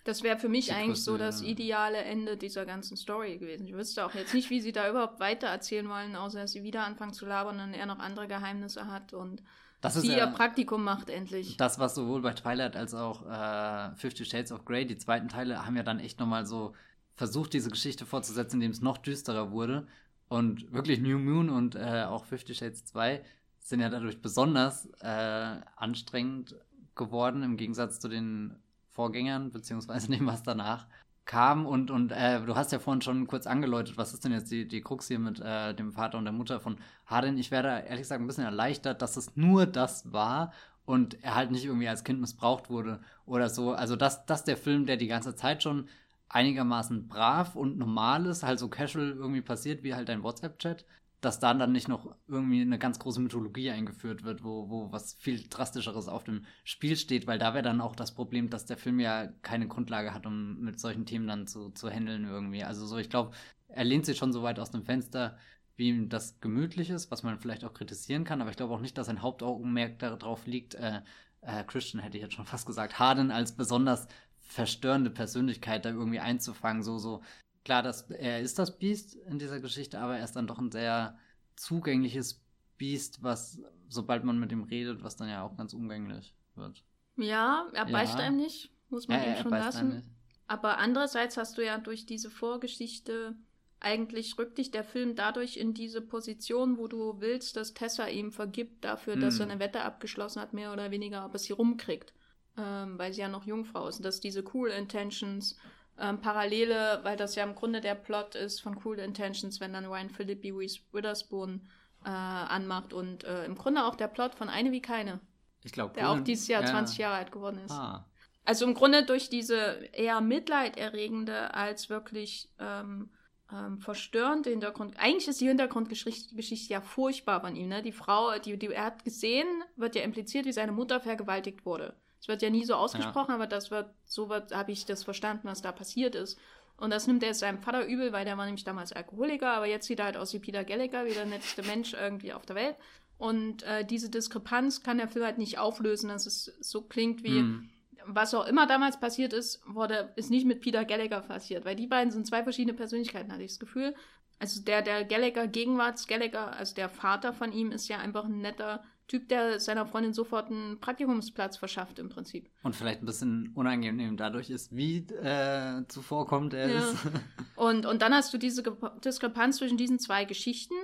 Das 0.06 0.24
wäre 0.24 0.40
für 0.40 0.50
mich 0.50 0.74
eigentlich 0.74 1.04
so 1.04 1.18
das 1.18 1.42
ideale 1.42 1.98
Ende 1.98 2.38
dieser 2.38 2.66
ganzen 2.66 2.98
Story 2.98 3.38
gewesen. 3.38 3.68
Ich 3.68 3.74
wüsste 3.74 4.06
auch 4.06 4.14
jetzt 4.16 4.34
nicht, 4.34 4.50
wie 4.50 4.62
sie 4.62 4.72
da 4.72 4.90
überhaupt 4.90 5.20
weiter 5.20 5.48
erzählen 5.48 5.88
wollen, 5.90 6.16
außer 6.16 6.40
dass 6.40 6.54
sie 6.54 6.64
wieder 6.64 6.86
anfangen 6.86 7.14
zu 7.14 7.26
labern 7.26 7.60
und 7.60 7.74
er 7.74 7.86
noch 7.86 8.00
andere 8.00 8.28
Geheimnisse 8.28 8.88
hat 8.88 9.14
und 9.14 9.44
das 9.82 9.96
sie 9.96 10.12
ja 10.12 10.26
ihr 10.26 10.28
Praktikum 10.28 10.84
macht 10.84 11.10
endlich. 11.10 11.56
Das, 11.58 11.80
was 11.80 11.96
sowohl 11.96 12.22
bei 12.22 12.34
Twilight 12.34 12.76
als 12.76 12.94
auch 12.94 13.26
äh, 13.26 13.96
Fifty 13.96 14.26
Shades 14.26 14.52
of 14.52 14.66
Grey, 14.66 14.86
die 14.86 14.98
zweiten 14.98 15.30
Teile, 15.30 15.66
haben 15.66 15.78
ja 15.78 15.84
dann 15.84 16.00
echt 16.00 16.20
nochmal 16.20 16.46
so 16.46 16.74
versucht, 17.16 17.54
diese 17.54 17.70
Geschichte 17.70 18.06
fortzusetzen, 18.06 18.58
indem 18.58 18.72
es 18.72 18.82
noch 18.82 18.98
düsterer 18.98 19.52
wurde. 19.52 19.88
Und 20.30 20.72
wirklich 20.72 21.00
New 21.00 21.18
Moon 21.20 21.50
und 21.50 21.76
äh, 21.76 22.06
auch 22.08 22.24
Fifty 22.24 22.54
Shades 22.54 22.86
2 22.86 23.22
sind 23.60 23.82
ja 23.82 23.90
dadurch 23.90 24.22
besonders 24.22 24.86
äh, 25.02 25.58
anstrengend 25.76 26.56
geworden, 26.96 27.44
im 27.44 27.58
Gegensatz 27.58 28.00
zu 28.00 28.08
den 28.08 28.56
Vorgängern, 28.90 29.52
beziehungsweise 29.52 30.10
dem, 30.12 30.28
was 30.28 30.44
danach 30.44 30.88
kam. 31.26 31.66
Und, 31.66 31.92
und 31.92 32.12
äh, 32.12 32.42
du 32.42 32.56
hast 32.56 32.72
ja 32.72 32.80
vorhin 32.80 33.02
schon 33.02 33.28
kurz 33.28 33.48
angeläutet, 33.48 33.98
was 33.98 34.14
ist 34.14 34.24
denn 34.24 34.32
jetzt 34.32 34.52
die, 34.52 34.68
die 34.68 34.82
Krux 34.82 35.08
hier 35.08 35.20
mit 35.20 35.40
äh, 35.40 35.74
dem 35.74 35.94
Vater 35.94 36.18
und 36.18 36.26
der 36.26 36.34
Mutter 36.34 36.60
von 36.60 36.78
Hardin? 37.06 37.38
Ich 37.38 37.52
wäre 37.52 37.64
da 37.64 37.80
ehrlich 37.80 38.02
gesagt 38.02 38.22
ein 38.22 38.28
bisschen 38.28 38.46
erleichtert, 38.46 39.02
dass 39.02 39.18
es 39.18 39.36
nur 39.36 39.66
das 39.66 40.12
war 40.12 40.54
und 40.86 41.24
er 41.24 41.36
halt 41.36 41.52
nicht 41.52 41.66
irgendwie 41.66 41.88
als 41.88 42.04
Kind 42.04 42.20
missbraucht 42.20 42.70
wurde 42.70 43.00
oder 43.26 43.50
so. 43.50 43.74
Also, 43.74 43.96
dass, 43.96 44.26
dass 44.26 44.44
der 44.44 44.58
Film, 44.58 44.86
der 44.86 44.98
die 44.98 45.08
ganze 45.08 45.36
Zeit 45.36 45.62
schon 45.62 45.88
einigermaßen 46.30 47.08
brav 47.08 47.56
und 47.56 47.78
normal 47.78 48.26
ist, 48.28 48.44
halt 48.44 48.60
so 48.60 48.70
casual 48.70 49.12
irgendwie 49.12 49.42
passiert, 49.42 49.84
wie 49.84 49.96
halt 49.96 50.10
ein 50.10 50.24
WhatsApp-Chat, 50.24 50.86
dass 51.22 51.40
dann 51.40 51.60
dann 51.60 51.72
nicht 51.72 51.88
noch 51.88 52.16
irgendwie 52.28 52.62
eine 52.62 52.80
ganz 52.80 53.00
große 53.00 53.20
Mythologie 53.20 53.72
eingeführt 53.72 54.24
wird, 54.24 54.44
wo, 54.44 54.70
wo 54.70 54.92
was 54.92 55.16
viel 55.16 55.48
drastischeres 55.50 56.08
auf 56.08 56.24
dem 56.24 56.46
Spiel 56.64 56.96
steht, 56.96 57.28
weil 57.28 57.40
da 57.40 57.54
wäre 57.54 57.64
dann 57.64 57.82
auch 57.82 57.96
das 57.96 58.14
Problem, 58.14 58.50
dass 58.50 58.66
der 58.66 58.78
Film 58.78 59.00
ja 59.00 59.28
keine 59.42 59.68
Grundlage 59.68 60.14
hat, 60.14 60.26
um 60.26 60.60
mit 60.62 60.80
solchen 60.80 61.06
Themen 61.06 61.28
dann 61.28 61.48
zu, 61.48 61.72
zu 61.72 61.90
handeln 61.90 62.26
irgendwie. 62.26 62.64
Also 62.64 62.86
so, 62.86 62.98
ich 62.98 63.10
glaube, 63.10 63.32
er 63.68 63.84
lehnt 63.84 64.06
sich 64.06 64.18
schon 64.18 64.32
so 64.32 64.44
weit 64.44 64.60
aus 64.60 64.72
dem 64.72 64.86
Fenster, 64.86 65.38
wie 65.76 65.90
ihm 65.90 66.10
das 66.10 66.40
gemütlich 66.42 66.90
ist, 66.90 67.12
was 67.12 67.24
man 67.24 67.40
vielleicht 67.40 67.64
auch 67.66 67.74
kritisieren 67.74 68.24
kann, 68.24 68.42
aber 68.42 68.52
ich 68.52 68.58
glaube 68.58 68.74
auch 68.74 68.82
nicht, 68.82 68.98
dass 68.98 69.08
sein 69.08 69.22
Hauptaugenmerk 69.22 70.00
darauf 70.00 70.46
liegt, 70.46 70.76
äh, 70.76 71.02
äh, 71.42 71.64
Christian 71.64 72.04
hätte 72.04 72.18
ich 72.18 72.24
jetzt 72.24 72.34
schon 72.34 72.46
fast 72.46 72.66
gesagt, 72.66 73.00
Harden 73.00 73.32
als 73.32 73.54
besonders 73.54 74.08
verstörende 74.50 75.12
Persönlichkeit 75.12 75.86
da 75.86 75.92
irgendwie 75.92 76.20
einzufangen. 76.20 76.82
So, 76.82 76.98
so, 76.98 77.22
klar, 77.64 77.84
dass 77.84 78.10
er 78.10 78.42
ist 78.42 78.58
das 78.60 78.78
Biest 78.78 79.14
in 79.14 79.40
dieser 79.40 79.60
Geschichte, 79.60 80.00
aber 80.00 80.18
er 80.18 80.24
ist 80.24 80.36
dann 80.36 80.48
doch 80.48 80.58
ein 80.58 80.72
sehr 80.72 81.18
zugängliches 81.56 82.42
Biest, 82.78 83.22
was, 83.22 83.62
sobald 83.90 84.24
man 84.24 84.40
mit 84.40 84.52
ihm 84.52 84.64
redet, 84.64 85.04
was 85.04 85.16
dann 85.16 85.30
ja 85.30 85.44
auch 85.44 85.56
ganz 85.56 85.74
umgänglich 85.74 86.34
wird. 86.56 86.84
Ja, 87.16 87.68
er 87.74 87.86
beißt 87.86 88.18
ja. 88.18 88.26
einem 88.26 88.38
nicht, 88.38 88.72
muss 88.90 89.08
man 89.08 89.22
ja, 89.22 89.36
ihm 89.36 89.44
schon 89.44 89.52
lassen. 89.52 90.16
Aber 90.48 90.80
andererseits 90.80 91.38
hast 91.38 91.58
du 91.58 91.66
ja 91.66 91.78
durch 91.78 92.08
diese 92.08 92.32
Vorgeschichte 92.32 93.36
eigentlich 93.80 94.38
rückt 94.38 94.58
dich 94.58 94.72
der 94.72 94.84
Film 94.84 95.16
dadurch 95.16 95.58
in 95.58 95.74
diese 95.74 96.02
Position, 96.02 96.78
wo 96.78 96.88
du 96.88 97.22
willst, 97.22 97.56
dass 97.56 97.76
Tessa 97.76 98.08
ihm 98.08 98.32
vergibt 98.32 98.84
dafür, 98.84 99.14
hm. 99.14 99.22
dass 99.22 99.40
er 99.40 99.50
eine 99.50 99.60
Wette 99.60 99.84
abgeschlossen 99.84 100.42
hat, 100.42 100.54
mehr 100.54 100.74
oder 100.74 100.92
weniger, 100.92 101.26
ob 101.26 101.36
es 101.36 101.44
sie 101.44 101.54
rumkriegt 101.54 102.14
ähm, 102.58 102.98
weil 102.98 103.14
sie 103.14 103.22
ja 103.22 103.28
noch 103.28 103.46
Jungfrau 103.46 103.88
ist. 103.88 103.98
Und 103.98 104.06
dass 104.06 104.20
diese 104.20 104.44
Cool 104.54 104.70
Intentions 104.70 105.58
ähm, 106.00 106.22
Parallele, 106.22 107.00
weil 107.04 107.18
das 107.18 107.36
ja 107.36 107.44
im 107.44 107.56
Grunde 107.56 107.82
der 107.82 107.96
Plot 107.96 108.36
ist 108.36 108.62
von 108.62 108.80
Cool 108.84 109.00
Intentions, 109.00 109.60
wenn 109.60 109.74
dann 109.74 109.86
Ryan 109.86 110.10
Philippi 110.10 110.54
Witherspoon 110.54 111.68
äh, 112.06 112.10
anmacht 112.10 112.94
und 112.94 113.24
äh, 113.24 113.46
im 113.46 113.56
Grunde 113.56 113.86
auch 113.86 113.96
der 113.96 114.08
Plot 114.08 114.36
von 114.36 114.50
Eine 114.50 114.72
wie 114.72 114.82
keine. 114.82 115.20
Ich 115.64 115.74
glaube, 115.74 115.94
Der 115.96 116.10
auch 116.10 116.20
dieses 116.22 116.48
Jahr 116.48 116.62
ja. 116.62 116.68
20 116.68 116.98
Jahre 116.98 117.16
alt 117.16 117.32
geworden 117.32 117.60
ist. 117.66 117.72
Ah. 117.72 118.06
Also 118.46 118.66
im 118.66 118.74
Grunde 118.74 119.06
durch 119.06 119.30
diese 119.30 119.56
eher 119.92 120.22
mitleiderregende 120.22 121.54
als 121.54 121.90
wirklich 121.90 122.50
ähm, 122.60 123.12
ähm, 123.52 123.80
verstörende 123.80 124.50
Hintergrund. 124.50 124.96
Eigentlich 124.98 125.28
ist 125.28 125.42
die 125.42 125.48
Hintergrundgeschichte 125.48 126.36
Geschichte 126.36 126.74
ja 126.74 126.82
furchtbar 126.82 127.42
von 127.42 127.56
ihm. 127.56 127.68
Ne? 127.68 127.82
Die 127.82 127.92
Frau, 127.92 128.38
die, 128.40 128.58
die 128.58 128.68
er 128.68 128.86
hat 128.86 129.04
gesehen, 129.04 129.48
wird 129.76 129.96
ja 129.96 130.04
impliziert, 130.04 130.46
wie 130.46 130.52
seine 130.52 130.72
Mutter 130.72 131.02
vergewaltigt 131.02 131.66
wurde. 131.66 131.96
Es 132.22 132.28
wird 132.28 132.42
ja 132.42 132.50
nie 132.50 132.66
so 132.66 132.76
ausgesprochen, 132.76 133.30
ja. 133.30 133.36
aber 133.36 133.48
das 133.48 133.72
wird, 133.72 133.90
so 134.06 134.30
wird, 134.30 134.54
habe 134.54 134.72
ich 134.72 134.86
das 134.86 135.04
verstanden, 135.04 135.48
was 135.48 135.62
da 135.62 135.72
passiert 135.72 136.16
ist. 136.16 136.38
Und 136.78 136.92
das 136.92 137.08
nimmt 137.08 137.24
er 137.24 137.34
seinem 137.34 137.60
Vater 137.60 137.86
übel, 137.86 138.14
weil 138.14 138.26
der 138.26 138.38
war 138.38 138.46
nämlich 138.46 138.64
damals 138.64 138.94
Alkoholiker, 138.94 139.52
aber 139.52 139.68
jetzt 139.68 139.88
sieht 139.88 140.00
er 140.00 140.06
halt 140.06 140.18
aus 140.18 140.34
wie 140.34 140.40
Peter 140.40 140.64
Gallagher, 140.64 141.06
wie 141.06 141.14
der 141.14 141.26
netteste 141.26 141.64
Mensch 141.64 141.94
irgendwie 141.94 142.34
auf 142.34 142.46
der 142.46 142.56
Welt. 142.56 142.76
Und 143.18 143.64
äh, 143.64 143.84
diese 143.84 144.10
Diskrepanz 144.10 144.82
kann 144.82 144.98
der 144.98 145.10
Film 145.10 145.26
halt 145.26 145.38
nicht 145.38 145.60
auflösen, 145.60 146.08
dass 146.08 146.26
es 146.26 146.46
so 146.62 146.82
klingt 146.84 147.22
wie, 147.22 147.40
hm. 147.40 147.70
was 148.06 148.34
auch 148.34 148.48
immer 148.48 148.66
damals 148.66 148.98
passiert 148.98 149.34
ist, 149.34 149.62
wurde, 149.68 150.14
ist 150.16 150.30
nicht 150.30 150.46
mit 150.46 150.62
Peter 150.62 150.86
Gallagher 150.86 151.20
passiert, 151.20 151.66
weil 151.66 151.76
die 151.76 151.88
beiden 151.88 152.12
sind 152.12 152.26
zwei 152.26 152.44
verschiedene 152.44 152.78
Persönlichkeiten, 152.78 153.34
hatte 153.34 153.44
ich 153.44 153.52
das 153.52 153.60
Gefühl. 153.60 153.94
Also 154.40 154.62
der, 154.64 154.82
der 154.82 155.04
Gallagher, 155.04 155.48
Gegenwarts 155.48 156.08
Gallagher, 156.08 156.54
also 156.56 156.74
der 156.74 156.88
Vater 156.88 157.34
von 157.34 157.52
ihm 157.52 157.74
ist 157.74 157.90
ja 157.90 157.98
einfach 157.98 158.24
ein 158.24 158.40
netter 158.40 158.86
Typ, 159.10 159.28
der 159.28 159.60
seiner 159.60 159.88
Freundin 159.88 160.14
sofort 160.14 160.52
einen 160.52 160.80
Praktikumsplatz 160.80 161.58
verschafft 161.58 161.98
im 161.98 162.10
Prinzip. 162.10 162.48
Und 162.62 162.76
vielleicht 162.76 163.02
ein 163.02 163.08
bisschen 163.08 163.52
unangenehm 163.56 164.18
dadurch 164.18 164.52
ist, 164.52 164.76
wie 164.76 165.00
äh, 165.00 165.84
zuvorkommt 165.88 166.54
er 166.54 166.70
ja. 166.70 166.80
ist. 166.80 166.96
und, 167.56 167.88
und 167.88 168.04
dann 168.04 168.14
hast 168.14 168.32
du 168.34 168.38
diese 168.38 168.64
Diskrepanz 169.04 169.58
zwischen 169.58 169.78
diesen 169.78 169.98
zwei 169.98 170.26
Geschichten. 170.26 170.76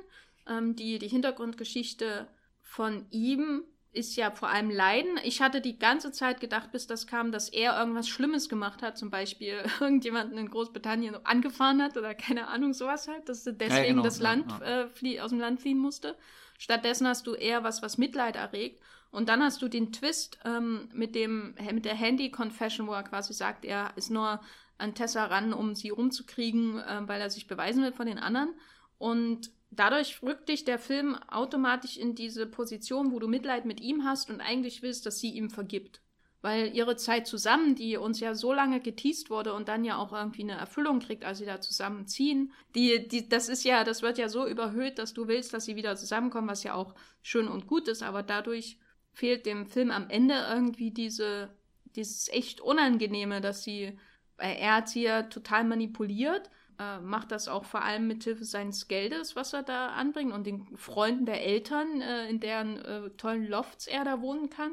Ähm, 0.50 0.76
die, 0.76 0.98
die 0.98 1.08
Hintergrundgeschichte 1.08 2.28
von 2.62 3.06
ihm 3.12 3.64
ist 3.92 4.16
ja 4.16 4.32
vor 4.32 4.50
allem 4.50 4.72
Leiden. 4.72 5.20
Ich 5.24 5.40
hatte 5.40 5.62
die 5.62 5.80
ganze 5.80 6.12
Zeit 6.12 6.42
gedacht, 6.42 6.72
bis 6.72 6.88
das 6.88 7.08
kam, 7.08 7.32
dass 7.32 7.50
er 7.50 7.78
irgendwas 7.80 8.10
Schlimmes 8.10 8.50
gemacht 8.50 8.82
hat, 8.82 8.98
zum 8.98 9.12
Beispiel 9.12 9.64
irgendjemanden 9.80 10.38
in 10.40 10.50
Großbritannien 10.50 11.16
angefahren 11.26 11.82
hat 11.82 11.96
oder 11.96 12.16
keine 12.16 12.48
Ahnung, 12.48 12.74
sowas 12.74 13.08
halt, 13.08 13.30
dass 13.30 13.46
er 13.46 13.54
deswegen 13.54 13.84
ja, 13.84 13.90
genau, 13.92 14.04
das 14.04 14.20
Land 14.20 14.52
ja. 14.62 14.90
Äh, 15.04 15.20
aus 15.20 15.30
dem 15.30 15.40
Land 15.40 15.62
fliehen 15.62 15.78
musste. 15.78 16.18
Stattdessen 16.58 17.08
hast 17.08 17.28
du 17.28 17.34
eher 17.34 17.64
was, 17.64 17.82
was 17.82 17.98
Mitleid 17.98 18.36
erregt. 18.36 18.82
Und 19.12 19.30
dann 19.30 19.42
hast 19.42 19.62
du 19.62 19.70
den 19.70 19.94
Twist 19.94 20.40
ähm, 20.44 20.90
mit, 20.94 21.16
dem, 21.16 21.56
mit 21.72 21.86
der 21.86 21.96
Handy-Confession, 21.96 22.88
wo 22.88 22.94
er 22.94 23.04
quasi 23.04 23.34
sagt, 23.34 23.64
er 23.64 23.94
ist 23.96 24.10
nur 24.10 24.42
an 24.78 24.94
Tessa 24.94 25.26
ran, 25.26 25.54
um 25.54 25.74
sie 25.74 25.92
umzukriegen, 25.92 26.80
äh, 26.80 27.08
weil 27.08 27.22
er 27.22 27.30
sich 27.30 27.48
beweisen 27.48 27.84
will 27.84 27.94
von 27.94 28.08
den 28.08 28.20
anderen. 28.20 28.54
Und 28.98 29.52
dadurch 29.72 30.22
rückt 30.22 30.50
dich 30.50 30.66
der 30.66 30.80
Film 30.80 31.16
automatisch 31.30 31.98
in 31.98 32.16
diese 32.16 32.46
Position, 32.46 33.12
wo 33.12 33.20
du 33.20 33.28
Mitleid 33.28 33.66
mit 33.66 33.80
ihm 33.80 34.04
hast 34.04 34.30
und 34.30 34.42
eigentlich 34.42 34.82
willst, 34.82 35.06
dass 35.06 35.20
sie 35.20 35.32
ihm 35.32 35.50
vergibt. 35.50 36.02
Weil 36.42 36.76
ihre 36.76 36.96
Zeit 36.96 37.26
zusammen, 37.28 37.76
die 37.76 37.98
uns 37.98 38.20
ja 38.20 38.36
so 38.36 38.54
lange 38.54 38.80
geteased 38.80 39.30
wurde 39.30 39.54
und 39.54 39.68
dann 39.68 39.84
ja 39.84 39.98
auch 39.98 40.14
irgendwie 40.14 40.44
eine 40.44 40.54
Erfüllung 40.54 41.00
kriegt, 41.00 41.26
als 41.26 41.40
sie 41.40 41.46
da 41.46 41.60
zusammenziehen, 41.60 42.54
die, 42.76 43.08
die, 43.08 43.28
das 43.28 43.50
ist 43.50 43.64
ja, 43.64 43.84
das 43.84 44.04
wird 44.04 44.18
ja 44.18 44.30
so 44.30 44.46
überhöht, 44.46 45.00
dass 45.00 45.14
du 45.14 45.28
willst, 45.28 45.54
dass 45.54 45.66
sie 45.66 45.76
wieder 45.76 45.96
zusammenkommen, 45.96 46.48
was 46.48 46.64
ja 46.64 46.76
auch 46.76 46.94
schön 47.24 47.48
und 47.48 47.66
gut 47.66 47.88
ist, 47.88 48.04
aber 48.04 48.22
dadurch 48.22 48.78
fehlt 49.12 49.46
dem 49.46 49.66
Film 49.66 49.90
am 49.90 50.10
Ende 50.10 50.36
irgendwie 50.50 50.92
diese, 50.92 51.50
dieses 51.96 52.28
echt 52.30 52.62
Unangenehme, 52.62 53.42
dass 53.42 53.64
sie, 53.64 53.98
er 54.38 54.76
hat 54.76 54.90
sie 54.90 55.04
ja 55.04 55.24
total 55.24 55.64
manipuliert 55.64 56.52
äh, 56.80 57.00
macht 57.00 57.32
das 57.32 57.48
auch 57.48 57.66
vor 57.66 57.84
allem 57.84 58.08
mit 58.08 58.24
Hilfe 58.24 58.44
seines 58.44 58.88
Geldes, 58.88 59.36
was 59.36 59.54
er 59.54 59.64
da 59.64 59.90
anbringt 59.90 60.34
und 60.34 60.46
den 60.46 60.76
Freunden 60.76 61.26
der 61.26 61.44
Eltern, 61.46 62.02
äh, 62.02 62.30
in 62.30 62.40
deren 62.40 62.78
äh, 62.78 63.10
tollen 63.12 63.48
Lofts 63.48 63.88
er 63.88 64.04
da 64.04 64.22
wohnen 64.22 64.50
kann, 64.50 64.72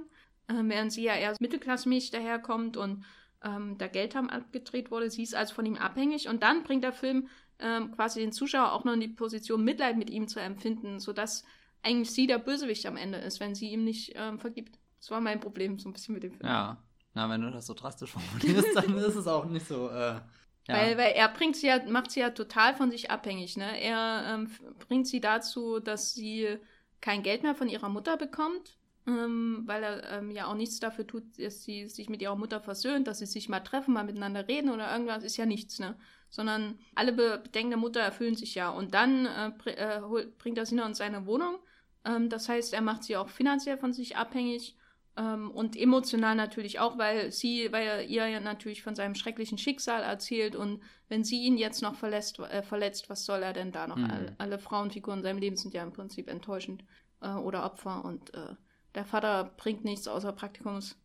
äh, 0.48 0.54
während 0.62 0.92
sie 0.92 1.04
ja 1.04 1.14
eher 1.14 1.34
mittelklassmäßig 1.40 2.10
daherkommt 2.10 2.76
und 2.76 3.04
ähm, 3.44 3.76
da 3.78 3.88
Geld 3.88 4.14
haben 4.14 4.30
abgedreht 4.30 4.90
wurde. 4.90 5.10
Sie 5.10 5.22
ist 5.22 5.34
also 5.34 5.54
von 5.54 5.66
ihm 5.66 5.76
abhängig 5.76 6.28
und 6.28 6.42
dann 6.42 6.62
bringt 6.62 6.84
der 6.84 6.92
Film 6.92 7.28
ähm, 7.58 7.92
quasi 7.92 8.20
den 8.20 8.32
Zuschauer 8.32 8.72
auch 8.72 8.84
noch 8.84 8.92
in 8.92 9.00
die 9.00 9.08
Position, 9.08 9.64
Mitleid 9.64 9.96
mit 9.96 10.10
ihm 10.10 10.28
zu 10.28 10.40
empfinden, 10.40 11.00
sodass 11.00 11.44
eigentlich 11.82 12.10
sie 12.10 12.26
der 12.26 12.38
Bösewicht 12.38 12.86
am 12.86 12.96
Ende 12.96 13.18
ist, 13.18 13.40
wenn 13.40 13.54
sie 13.54 13.70
ihm 13.70 13.84
nicht 13.84 14.12
ähm, 14.16 14.38
vergibt. 14.38 14.78
Das 14.98 15.10
war 15.10 15.20
mein 15.20 15.40
Problem 15.40 15.78
so 15.78 15.88
ein 15.88 15.92
bisschen 15.92 16.14
mit 16.14 16.22
dem 16.22 16.32
Film. 16.32 16.48
Ja, 16.48 16.78
na, 17.14 17.28
wenn 17.28 17.40
du 17.40 17.50
das 17.50 17.66
so 17.66 17.74
drastisch 17.74 18.12
formulierst, 18.12 18.68
dann 18.74 18.96
ist 18.98 19.16
es 19.16 19.26
auch 19.26 19.44
nicht 19.46 19.66
so. 19.66 19.90
Äh 19.90 20.20
ja. 20.68 20.76
Weil, 20.76 20.96
weil 20.96 21.12
er 21.12 21.28
bringt 21.28 21.56
sie 21.56 21.66
ja, 21.66 21.82
macht 21.88 22.12
sie 22.12 22.20
ja 22.20 22.30
total 22.30 22.74
von 22.74 22.90
sich 22.90 23.10
abhängig. 23.10 23.56
Ne? 23.56 23.80
Er 23.80 24.24
ähm, 24.28 24.50
bringt 24.78 25.08
sie 25.08 25.20
dazu, 25.20 25.80
dass 25.80 26.14
sie 26.14 26.56
kein 27.00 27.24
Geld 27.24 27.42
mehr 27.42 27.56
von 27.56 27.68
ihrer 27.68 27.88
Mutter 27.88 28.16
bekommt, 28.16 28.76
ähm, 29.06 29.62
weil 29.66 29.82
er 29.82 30.18
ähm, 30.18 30.30
ja 30.30 30.46
auch 30.46 30.54
nichts 30.54 30.78
dafür 30.80 31.06
tut, 31.06 31.24
dass 31.38 31.64
sie 31.64 31.88
sich 31.88 32.08
mit 32.08 32.22
ihrer 32.22 32.36
Mutter 32.36 32.60
versöhnt, 32.60 33.06
dass 33.06 33.18
sie 33.18 33.26
sich 33.26 33.48
mal 33.48 33.60
treffen, 33.60 33.94
mal 33.94 34.04
miteinander 34.04 34.46
reden 34.46 34.70
oder 34.70 34.92
irgendwas, 34.92 35.24
ist 35.24 35.36
ja 35.36 35.46
nichts, 35.46 35.78
ne? 35.78 35.96
Sondern 36.30 36.78
alle 36.94 37.12
Bedenken 37.12 37.70
der 37.70 37.78
Mutter 37.78 38.00
erfüllen 38.00 38.36
sich 38.36 38.54
ja. 38.54 38.70
Und 38.70 38.94
dann 38.94 39.26
äh, 39.26 39.52
br 39.58 39.76
äh, 39.76 40.26
bringt 40.38 40.58
er 40.58 40.66
sie 40.66 40.76
noch 40.76 40.86
in 40.86 40.94
seine 40.94 41.26
Wohnung. 41.26 41.58
Ähm, 42.04 42.28
das 42.28 42.48
heißt, 42.48 42.72
er 42.72 42.80
macht 42.80 43.04
sie 43.04 43.16
auch 43.16 43.28
finanziell 43.28 43.76
von 43.76 43.92
sich 43.92 44.16
abhängig 44.16 44.76
ähm, 45.16 45.50
und 45.50 45.76
emotional 45.76 46.34
natürlich 46.34 46.78
auch, 46.78 46.96
weil 46.96 47.32
sie, 47.32 47.70
weil 47.70 47.86
er 47.86 48.04
ihr 48.04 48.26
ja 48.28 48.40
natürlich 48.40 48.82
von 48.82 48.94
seinem 48.94 49.14
schrecklichen 49.14 49.58
Schicksal 49.58 50.02
erzählt 50.02 50.56
und 50.56 50.80
wenn 51.08 51.24
sie 51.24 51.42
ihn 51.42 51.58
jetzt 51.58 51.82
noch 51.82 51.96
verlässt, 51.96 52.38
äh, 52.38 52.62
verletzt, 52.62 53.10
was 53.10 53.26
soll 53.26 53.42
er 53.42 53.52
denn 53.52 53.72
da 53.72 53.86
noch? 53.86 53.96
Mhm. 53.96 54.10
Alle, 54.10 54.34
alle, 54.38 54.58
Frauenfiguren 54.58 55.18
in 55.18 55.24
seinem 55.24 55.38
Leben 55.38 55.56
sind 55.56 55.74
ja 55.74 55.82
im 55.82 55.92
Prinzip 55.92 56.30
enttäuschend 56.30 56.84
äh, 57.20 57.32
oder 57.32 57.64
Opfer 57.64 58.04
und 58.04 58.32
äh, 58.32 58.54
der 58.94 59.04
Vater 59.04 59.52
bringt 59.56 59.84
nichts 59.84 60.08
außer 60.08 60.32
Praktikumsstellen. 60.32 60.96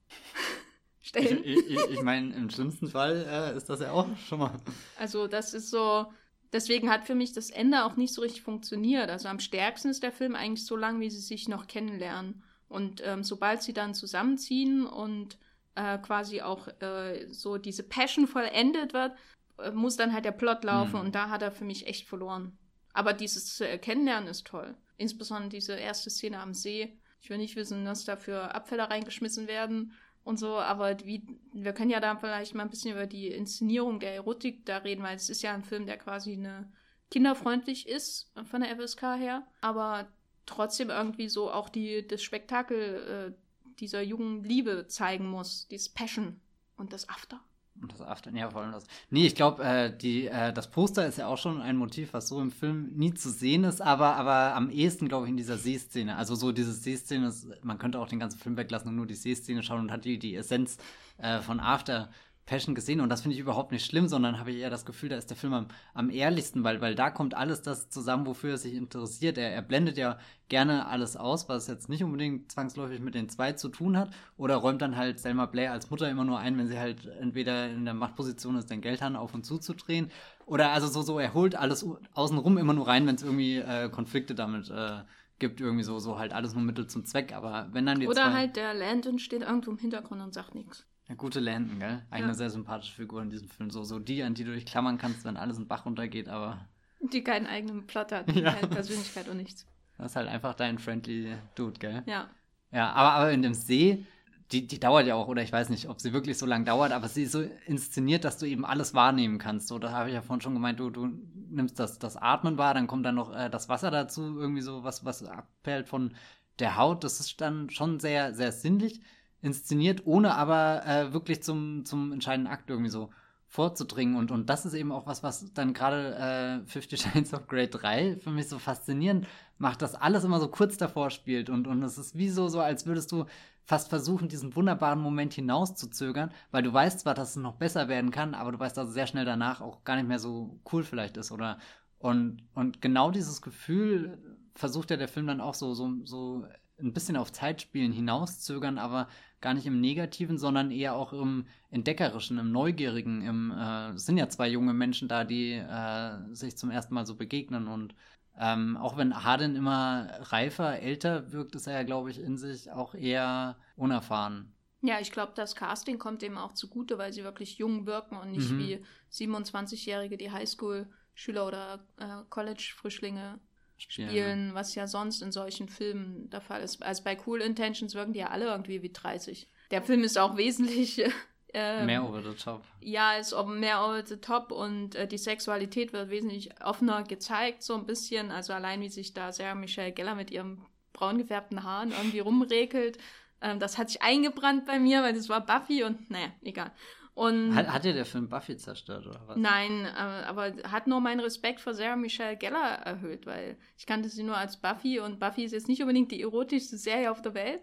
Ich, 1.09 1.69
ich, 1.69 1.79
ich 1.89 2.01
meine, 2.01 2.35
im 2.35 2.49
schlimmsten 2.49 2.89
Fall 2.89 3.25
äh, 3.29 3.55
ist 3.55 3.69
das 3.69 3.79
ja 3.79 3.91
auch 3.91 4.07
schon 4.27 4.39
mal. 4.39 4.51
Also 4.99 5.27
das 5.27 5.53
ist 5.53 5.69
so, 5.69 6.07
deswegen 6.51 6.89
hat 6.89 7.05
für 7.05 7.15
mich 7.15 7.31
das 7.31 7.49
Ende 7.49 7.85
auch 7.85 7.95
nicht 7.95 8.13
so 8.13 8.21
richtig 8.21 8.41
funktioniert. 8.41 9.09
Also 9.09 9.29
am 9.29 9.39
stärksten 9.39 9.89
ist 9.89 10.03
der 10.03 10.11
Film 10.11 10.35
eigentlich 10.35 10.65
so 10.65 10.75
lang, 10.75 10.99
wie 10.99 11.09
sie 11.09 11.21
sich 11.21 11.47
noch 11.47 11.67
kennenlernen. 11.67 12.43
Und 12.67 13.01
ähm, 13.05 13.23
sobald 13.23 13.63
sie 13.63 13.71
dann 13.71 13.93
zusammenziehen 13.93 14.85
und 14.85 15.37
äh, 15.75 15.97
quasi 15.99 16.41
auch 16.41 16.67
äh, 16.81 17.27
so 17.31 17.57
diese 17.57 17.83
Passion 17.83 18.27
vollendet 18.27 18.93
wird, 18.93 19.13
äh, 19.59 19.71
muss 19.71 19.95
dann 19.95 20.11
halt 20.11 20.25
der 20.25 20.31
Plot 20.31 20.63
laufen 20.63 20.95
mhm. 20.95 21.05
und 21.05 21.15
da 21.15 21.29
hat 21.29 21.41
er 21.41 21.51
für 21.51 21.65
mich 21.65 21.87
echt 21.87 22.07
verloren. 22.07 22.57
Aber 22.93 23.13
dieses 23.13 23.63
Kennenlernen 23.81 24.27
ist 24.27 24.47
toll. 24.47 24.75
Insbesondere 24.97 25.49
diese 25.49 25.75
erste 25.75 26.09
Szene 26.09 26.39
am 26.39 26.55
See. 26.55 26.97
Ich 27.19 27.29
will 27.29 27.37
nicht 27.37 27.55
wissen, 27.55 27.85
dass 27.85 28.05
dafür 28.05 28.55
Abfälle 28.55 28.89
reingeschmissen 28.89 29.47
werden 29.47 29.93
und 30.23 30.37
so, 30.37 30.57
aber 30.57 30.97
wie, 31.05 31.25
wir 31.53 31.73
können 31.73 31.89
ja 31.89 31.99
da 31.99 32.15
vielleicht 32.17 32.53
mal 32.53 32.63
ein 32.63 32.69
bisschen 32.69 32.91
über 32.91 33.05
die 33.05 33.27
Inszenierung 33.27 33.99
der 33.99 34.13
Erotik 34.13 34.65
da 34.65 34.77
reden, 34.77 35.03
weil 35.03 35.15
es 35.15 35.29
ist 35.29 35.41
ja 35.41 35.53
ein 35.53 35.63
Film, 35.63 35.85
der 35.85 35.97
quasi 35.97 36.33
eine 36.33 36.71
kinderfreundlich 37.11 37.87
ist 37.87 38.31
von 38.43 38.61
der 38.61 38.75
FSK 38.77 39.01
her, 39.17 39.47
aber 39.61 40.07
trotzdem 40.45 40.89
irgendwie 40.89 41.29
so 41.29 41.51
auch 41.51 41.69
die, 41.69 42.05
das 42.05 42.21
Spektakel 42.21 43.35
äh, 43.35 43.73
dieser 43.79 44.01
jungen 44.01 44.43
Liebe 44.43 44.87
zeigen 44.87 45.29
muss, 45.29 45.67
dieses 45.67 45.89
Passion 45.89 46.41
und 46.75 46.93
das 46.93 47.07
After. 47.07 47.39
Und 47.81 47.91
das 47.91 48.01
After, 48.01 48.31
ja, 48.31 48.49
vor 48.49 48.61
allem 48.61 48.71
das. 48.71 48.85
Nee, 49.09 49.27
ich 49.27 49.35
glaube, 49.35 49.63
äh, 49.63 49.87
äh, 49.87 50.51
das 50.51 50.71
Poster 50.71 51.05
ist 51.05 51.17
ja 51.19 51.27
auch 51.27 51.37
schon 51.37 51.61
ein 51.61 51.77
Motiv, 51.77 52.13
was 52.13 52.27
so 52.27 52.41
im 52.41 52.51
Film 52.51 52.91
nie 52.95 53.13
zu 53.13 53.29
sehen 53.29 53.63
ist, 53.63 53.81
aber, 53.81 54.15
aber 54.15 54.55
am 54.55 54.69
ehesten, 54.69 55.07
glaube 55.07 55.25
ich, 55.25 55.29
in 55.29 55.37
dieser 55.37 55.57
Seeszene. 55.57 56.15
Also 56.15 56.35
so 56.35 56.51
diese 56.51 56.73
Seeszene, 56.73 57.27
ist, 57.27 57.47
man 57.63 57.77
könnte 57.77 57.99
auch 57.99 58.07
den 58.07 58.19
ganzen 58.19 58.39
Film 58.39 58.57
weglassen 58.57 58.89
und 58.89 58.95
nur 58.95 59.05
die 59.05 59.13
Seeszene 59.13 59.61
schauen 59.61 59.81
und 59.81 59.91
hat 59.91 60.05
die, 60.05 60.17
die 60.17 60.35
Essenz 60.35 60.77
äh, 61.17 61.39
von 61.39 61.59
After 61.59 62.09
Passion 62.47 62.73
gesehen 62.73 63.01
und 63.01 63.09
das 63.09 63.21
finde 63.21 63.35
ich 63.35 63.41
überhaupt 63.41 63.71
nicht 63.71 63.85
schlimm, 63.85 64.07
sondern 64.07 64.39
habe 64.39 64.51
ich 64.51 64.57
eher 64.57 64.69
das 64.69 64.85
Gefühl, 64.85 65.09
da 65.09 65.17
ist 65.17 65.29
der 65.29 65.37
Film 65.37 65.53
am, 65.53 65.67
am 65.93 66.09
ehrlichsten, 66.09 66.63
weil, 66.63 66.81
weil 66.81 66.95
da 66.95 67.11
kommt 67.11 67.35
alles 67.35 67.61
das 67.61 67.89
zusammen, 67.89 68.25
wofür 68.25 68.51
er 68.51 68.57
sich 68.57 68.73
interessiert. 68.73 69.37
Er, 69.37 69.51
er 69.51 69.61
blendet 69.61 69.97
ja 69.97 70.17
gerne 70.47 70.87
alles 70.87 71.17
aus, 71.17 71.49
was 71.49 71.67
jetzt 71.67 71.89
nicht 71.89 72.03
unbedingt 72.03 72.51
zwangsläufig 72.51 73.01
mit 73.01 73.15
den 73.15 73.27
zwei 73.27 73.51
zu 73.51 73.67
tun 73.67 73.97
hat 73.97 74.11
oder 74.37 74.55
räumt 74.55 74.81
dann 74.81 74.95
halt 74.95 75.19
Selma 75.19 75.45
Blair 75.45 75.73
als 75.73 75.89
Mutter 75.91 76.09
immer 76.09 76.23
nur 76.23 76.39
ein, 76.39 76.57
wenn 76.57 76.67
sie 76.67 76.79
halt 76.79 77.05
entweder 77.05 77.69
in 77.69 77.85
der 77.85 77.93
Machtposition 77.93 78.55
ist, 78.55 78.71
den 78.71 78.81
Geldhahn 78.81 79.17
auf 79.17 79.33
und 79.33 79.45
zu 79.45 79.57
zu 79.57 79.73
drehen 79.73 80.09
oder 80.45 80.71
also 80.71 80.87
so, 80.87 81.01
so, 81.01 81.19
er 81.19 81.33
holt 81.33 81.55
alles 81.55 81.85
außenrum 82.13 82.57
immer 82.57 82.73
nur 82.73 82.87
rein, 82.87 83.05
wenn 83.05 83.15
es 83.15 83.23
irgendwie 83.23 83.57
äh, 83.57 83.89
Konflikte 83.89 84.33
damit 84.33 84.69
äh, 84.69 85.03
gibt 85.39 85.59
irgendwie 85.59 85.83
so, 85.83 85.99
so 85.99 86.17
halt 86.17 86.31
alles 86.31 86.53
nur 86.53 86.63
Mittel 86.63 86.87
zum 86.87 87.05
Zweck, 87.05 87.33
aber 87.33 87.67
wenn 87.73 87.85
dann 87.85 87.99
die 87.99 88.07
Oder 88.07 88.33
halt 88.33 88.55
der 88.55 88.73
Landon 88.73 89.19
steht 89.19 89.41
irgendwo 89.41 89.71
im 89.71 89.77
Hintergrund 89.77 90.21
und 90.21 90.33
sagt 90.33 90.55
nichts. 90.55 90.85
Ja, 91.09 91.15
gute 91.15 91.39
Landon, 91.39 91.79
gell? 91.79 92.01
Eigentlich 92.09 92.19
ja. 92.19 92.25
eine 92.25 92.35
sehr 92.35 92.49
sympathische 92.49 92.93
Figur 92.93 93.21
in 93.21 93.29
diesem 93.29 93.47
Film. 93.47 93.69
So, 93.69 93.83
so 93.83 93.99
die, 93.99 94.23
an 94.23 94.33
die 94.33 94.43
du 94.43 94.53
dich 94.53 94.65
klammern 94.65 94.97
kannst, 94.97 95.23
wenn 95.23 95.37
alles 95.37 95.57
in 95.57 95.67
Bach 95.67 95.85
runtergeht, 95.85 96.27
aber. 96.27 96.67
Die 96.99 97.23
keinen 97.23 97.47
eigenen 97.47 97.87
Plot 97.87 98.11
hat, 98.11 98.31
ja. 98.35 98.53
keine 98.53 98.67
Persönlichkeit 98.67 99.29
und 99.29 99.37
nichts. 99.37 99.65
Das 99.97 100.11
ist 100.11 100.15
halt 100.15 100.27
einfach 100.27 100.53
dein 100.53 100.79
friendly 100.79 101.35
Dude, 101.55 101.79
gell? 101.79 102.03
Ja. 102.05 102.29
Ja, 102.71 102.91
aber, 102.91 103.11
aber 103.13 103.31
in 103.31 103.41
dem 103.41 103.53
See, 103.53 104.05
die, 104.51 104.67
die 104.67 104.79
dauert 104.79 105.07
ja 105.07 105.15
auch, 105.15 105.27
oder 105.27 105.41
ich 105.41 105.51
weiß 105.51 105.69
nicht, 105.69 105.89
ob 105.89 105.99
sie 105.99 106.13
wirklich 106.13 106.37
so 106.37 106.45
lange 106.45 106.65
dauert, 106.65 106.91
aber 106.91 107.07
sie 107.07 107.23
ist 107.23 107.31
so 107.31 107.41
inszeniert, 107.65 108.23
dass 108.23 108.37
du 108.37 108.45
eben 108.45 108.65
alles 108.65 108.93
wahrnehmen 108.93 109.39
kannst. 109.39 109.67
So, 109.67 109.79
da 109.79 109.91
habe 109.91 110.09
ich 110.09 110.15
ja 110.15 110.21
vorhin 110.21 110.41
schon 110.41 110.53
gemeint, 110.53 110.79
du, 110.79 110.89
du 110.89 111.07
nimmst 111.49 111.79
das, 111.79 111.99
das 111.99 112.17
Atmen 112.17 112.57
wahr, 112.57 112.73
dann 112.73 112.87
kommt 112.87 113.05
dann 113.05 113.15
noch 113.15 113.33
äh, 113.33 113.49
das 113.49 113.69
Wasser 113.69 113.91
dazu, 113.91 114.21
irgendwie 114.37 114.61
so 114.61 114.83
was, 114.83 115.05
was 115.05 115.23
abperlt 115.23 115.87
von 115.87 116.13
der 116.59 116.77
Haut. 116.77 117.03
Das 117.03 117.19
ist 117.19 117.39
dann 117.41 117.69
schon 117.69 117.99
sehr, 117.99 118.33
sehr 118.33 118.51
sinnlich 118.51 119.01
inszeniert, 119.41 120.05
ohne 120.05 120.35
aber 120.35 120.85
äh, 120.85 121.13
wirklich 121.13 121.43
zum, 121.43 121.85
zum 121.85 122.11
entscheidenden 122.11 122.51
Akt 122.51 122.69
irgendwie 122.69 122.89
so 122.89 123.09
vorzudringen. 123.47 124.15
Und, 124.15 124.31
und 124.31 124.49
das 124.49 124.65
ist 124.65 124.73
eben 124.73 124.91
auch 124.91 125.07
was, 125.07 125.23
was 125.23 125.53
dann 125.53 125.73
gerade 125.73 126.15
äh, 126.15 126.65
Fifty 126.67 126.97
Shades 126.97 127.33
of 127.33 127.47
Grey 127.47 127.69
3 127.69 128.17
für 128.17 128.31
mich 128.31 128.49
so 128.49 128.59
faszinierend 128.59 129.27
macht, 129.57 129.81
dass 129.81 129.95
alles 129.95 130.23
immer 130.23 130.39
so 130.39 130.49
kurz 130.49 130.77
davor 130.77 131.09
spielt. 131.09 131.49
Und, 131.49 131.67
und 131.67 131.81
es 131.83 131.97
ist 131.97 132.17
wie 132.17 132.29
so, 132.29 132.47
so, 132.47 132.59
als 132.59 132.85
würdest 132.85 133.11
du 133.11 133.25
fast 133.63 133.89
versuchen, 133.89 134.29
diesen 134.29 134.55
wunderbaren 134.55 134.99
Moment 134.99 135.33
hinauszuzögern, 135.33 136.31
weil 136.51 136.63
du 136.63 136.71
weißt 136.71 137.01
zwar, 137.01 137.13
dass 137.13 137.31
es 137.31 137.35
noch 137.35 137.55
besser 137.55 137.87
werden 137.89 138.11
kann, 138.11 138.33
aber 138.33 138.51
du 138.51 138.59
weißt, 138.59 138.77
dass 138.77 138.89
es 138.89 138.93
sehr 138.93 139.07
schnell 139.07 139.25
danach 139.25 139.61
auch 139.61 139.83
gar 139.83 139.95
nicht 139.95 140.07
mehr 140.07 140.19
so 140.19 140.59
cool 140.71 140.83
vielleicht 140.83 141.17
ist. 141.17 141.31
Oder 141.31 141.57
und, 141.99 142.43
und 142.53 142.81
genau 142.81 143.11
dieses 143.11 143.41
Gefühl 143.41 144.17
versucht 144.55 144.89
ja 144.91 144.97
der 144.97 145.07
Film 145.07 145.27
dann 145.27 145.41
auch 145.41 145.53
so, 145.53 145.73
so, 145.73 145.93
so 146.03 146.45
ein 146.79 146.93
bisschen 146.93 147.17
auf 147.17 147.31
Zeitspielen 147.31 147.91
hinauszögern, 147.91 148.77
aber 148.77 149.07
gar 149.41 149.53
nicht 149.53 149.65
im 149.65 149.81
Negativen, 149.81 150.37
sondern 150.37 150.71
eher 150.71 150.95
auch 150.95 151.13
im 151.13 151.45
Entdeckerischen, 151.69 152.37
im 152.37 152.51
Neugierigen. 152.51 153.21
Im, 153.21 153.51
äh, 153.51 153.91
es 153.91 154.05
sind 154.05 154.17
ja 154.17 154.29
zwei 154.29 154.47
junge 154.47 154.73
Menschen 154.73 155.07
da, 155.07 155.23
die 155.23 155.53
äh, 155.53 156.33
sich 156.33 156.57
zum 156.57 156.71
ersten 156.71 156.93
Mal 156.93 157.05
so 157.05 157.15
begegnen 157.15 157.67
und 157.67 157.95
ähm, 158.39 158.77
auch 158.77 158.97
wenn 158.97 159.23
Harden 159.23 159.55
immer 159.55 160.09
reifer, 160.19 160.79
älter 160.79 161.31
wirkt, 161.31 161.55
ist 161.55 161.65
er 161.65 161.73
ja, 161.73 161.83
glaube 161.83 162.11
ich, 162.11 162.19
in 162.19 162.37
sich 162.37 162.69
auch 162.71 162.93
eher 162.93 163.57
unerfahren. 163.75 164.53
Ja, 164.81 164.99
ich 164.99 165.11
glaube, 165.11 165.31
das 165.35 165.55
Casting 165.55 165.97
kommt 165.97 166.21
eben 166.21 166.37
auch 166.37 166.53
zugute, 166.53 166.99
weil 166.99 167.11
sie 167.11 167.23
wirklich 167.23 167.57
jung 167.57 167.87
wirken 167.87 168.15
und 168.15 168.31
nicht 168.31 168.51
mhm. 168.51 168.59
wie 168.59 168.85
27-Jährige, 169.11 170.17
die 170.17 170.31
Highschool-Schüler 170.31 171.47
oder 171.47 171.79
äh, 171.97 172.23
College-Frischlinge 172.29 173.39
spielen. 173.77 174.09
spielen. 174.09 174.53
was 174.53 174.75
ja 174.75 174.87
sonst 174.87 175.21
in 175.21 175.31
solchen 175.31 175.69
Filmen 175.69 176.29
der 176.29 176.41
Fall 176.41 176.61
ist. 176.61 176.81
Also 176.83 177.03
bei 177.03 177.17
Cool 177.25 177.41
Intentions 177.41 177.95
wirken 177.95 178.13
die 178.13 178.19
ja 178.19 178.27
alle 178.27 178.45
irgendwie 178.45 178.81
wie 178.81 178.91
30. 178.91 179.47
Der 179.71 179.81
Film 179.81 180.03
ist 180.03 180.17
auch 180.17 180.37
wesentlich 180.37 181.01
ähm, 181.53 181.85
mehr 181.85 182.07
over 182.07 182.21
the 182.21 182.33
top. 182.33 182.63
Ja, 182.81 183.13
ist 183.13 183.35
mehr 183.45 183.83
over 183.83 184.05
the 184.05 184.17
top 184.17 184.51
und 184.51 184.95
äh, 184.95 185.07
die 185.07 185.17
Sexualität 185.17 185.93
wird 185.93 186.09
wesentlich 186.09 186.49
offener 186.63 187.03
gezeigt, 187.03 187.63
so 187.63 187.75
ein 187.75 187.85
bisschen. 187.85 188.31
Also 188.31 188.53
allein 188.53 188.81
wie 188.81 188.89
sich 188.89 189.13
da 189.13 189.31
Sarah 189.31 189.55
Michelle 189.55 189.91
Geller 189.91 190.15
mit 190.15 190.31
ihrem 190.31 190.65
braun 190.93 191.17
gefärbten 191.17 191.63
Haaren 191.63 191.91
irgendwie 191.91 192.19
rumrekelt. 192.19 192.97
Ähm, 193.41 193.59
das 193.59 193.77
hat 193.77 193.89
sich 193.89 194.01
eingebrannt 194.01 194.65
bei 194.65 194.79
mir, 194.79 195.03
weil 195.03 195.13
das 195.13 195.29
war 195.29 195.45
Buffy 195.45 195.83
und 195.83 196.09
naja, 196.09 196.31
egal. 196.43 196.71
Und 197.17 197.55
hat, 197.55 197.67
hat 197.69 197.83
dir 197.83 197.93
der 197.93 198.05
Film 198.05 198.29
Buffy 198.29 198.57
zerstört 198.57 199.07
oder 199.07 199.19
was? 199.25 199.37
Nein, 199.37 199.85
äh, 199.85 199.87
aber 199.87 200.53
hat 200.69 200.85
nur 200.85 201.01
meinen 201.01 201.19
Respekt 201.19 201.59
vor 201.59 201.73
Sarah 201.73 201.95
Michelle 201.95 202.37
Geller 202.37 202.59
erhöht, 202.59 203.25
weil 203.25 203.57
ich 203.75 203.87
kannte 203.87 204.07
sie 204.07 204.21
nur 204.21 204.37
als 204.37 204.57
Buffy 204.57 204.99
und 204.99 205.19
Buffy 205.19 205.43
ist 205.43 205.51
jetzt 205.51 205.67
nicht 205.67 205.81
unbedingt 205.81 206.11
die 206.11 206.21
erotischste 206.21 206.77
Serie 206.77 207.09
auf 207.09 207.23
der 207.23 207.33
Welt. 207.33 207.61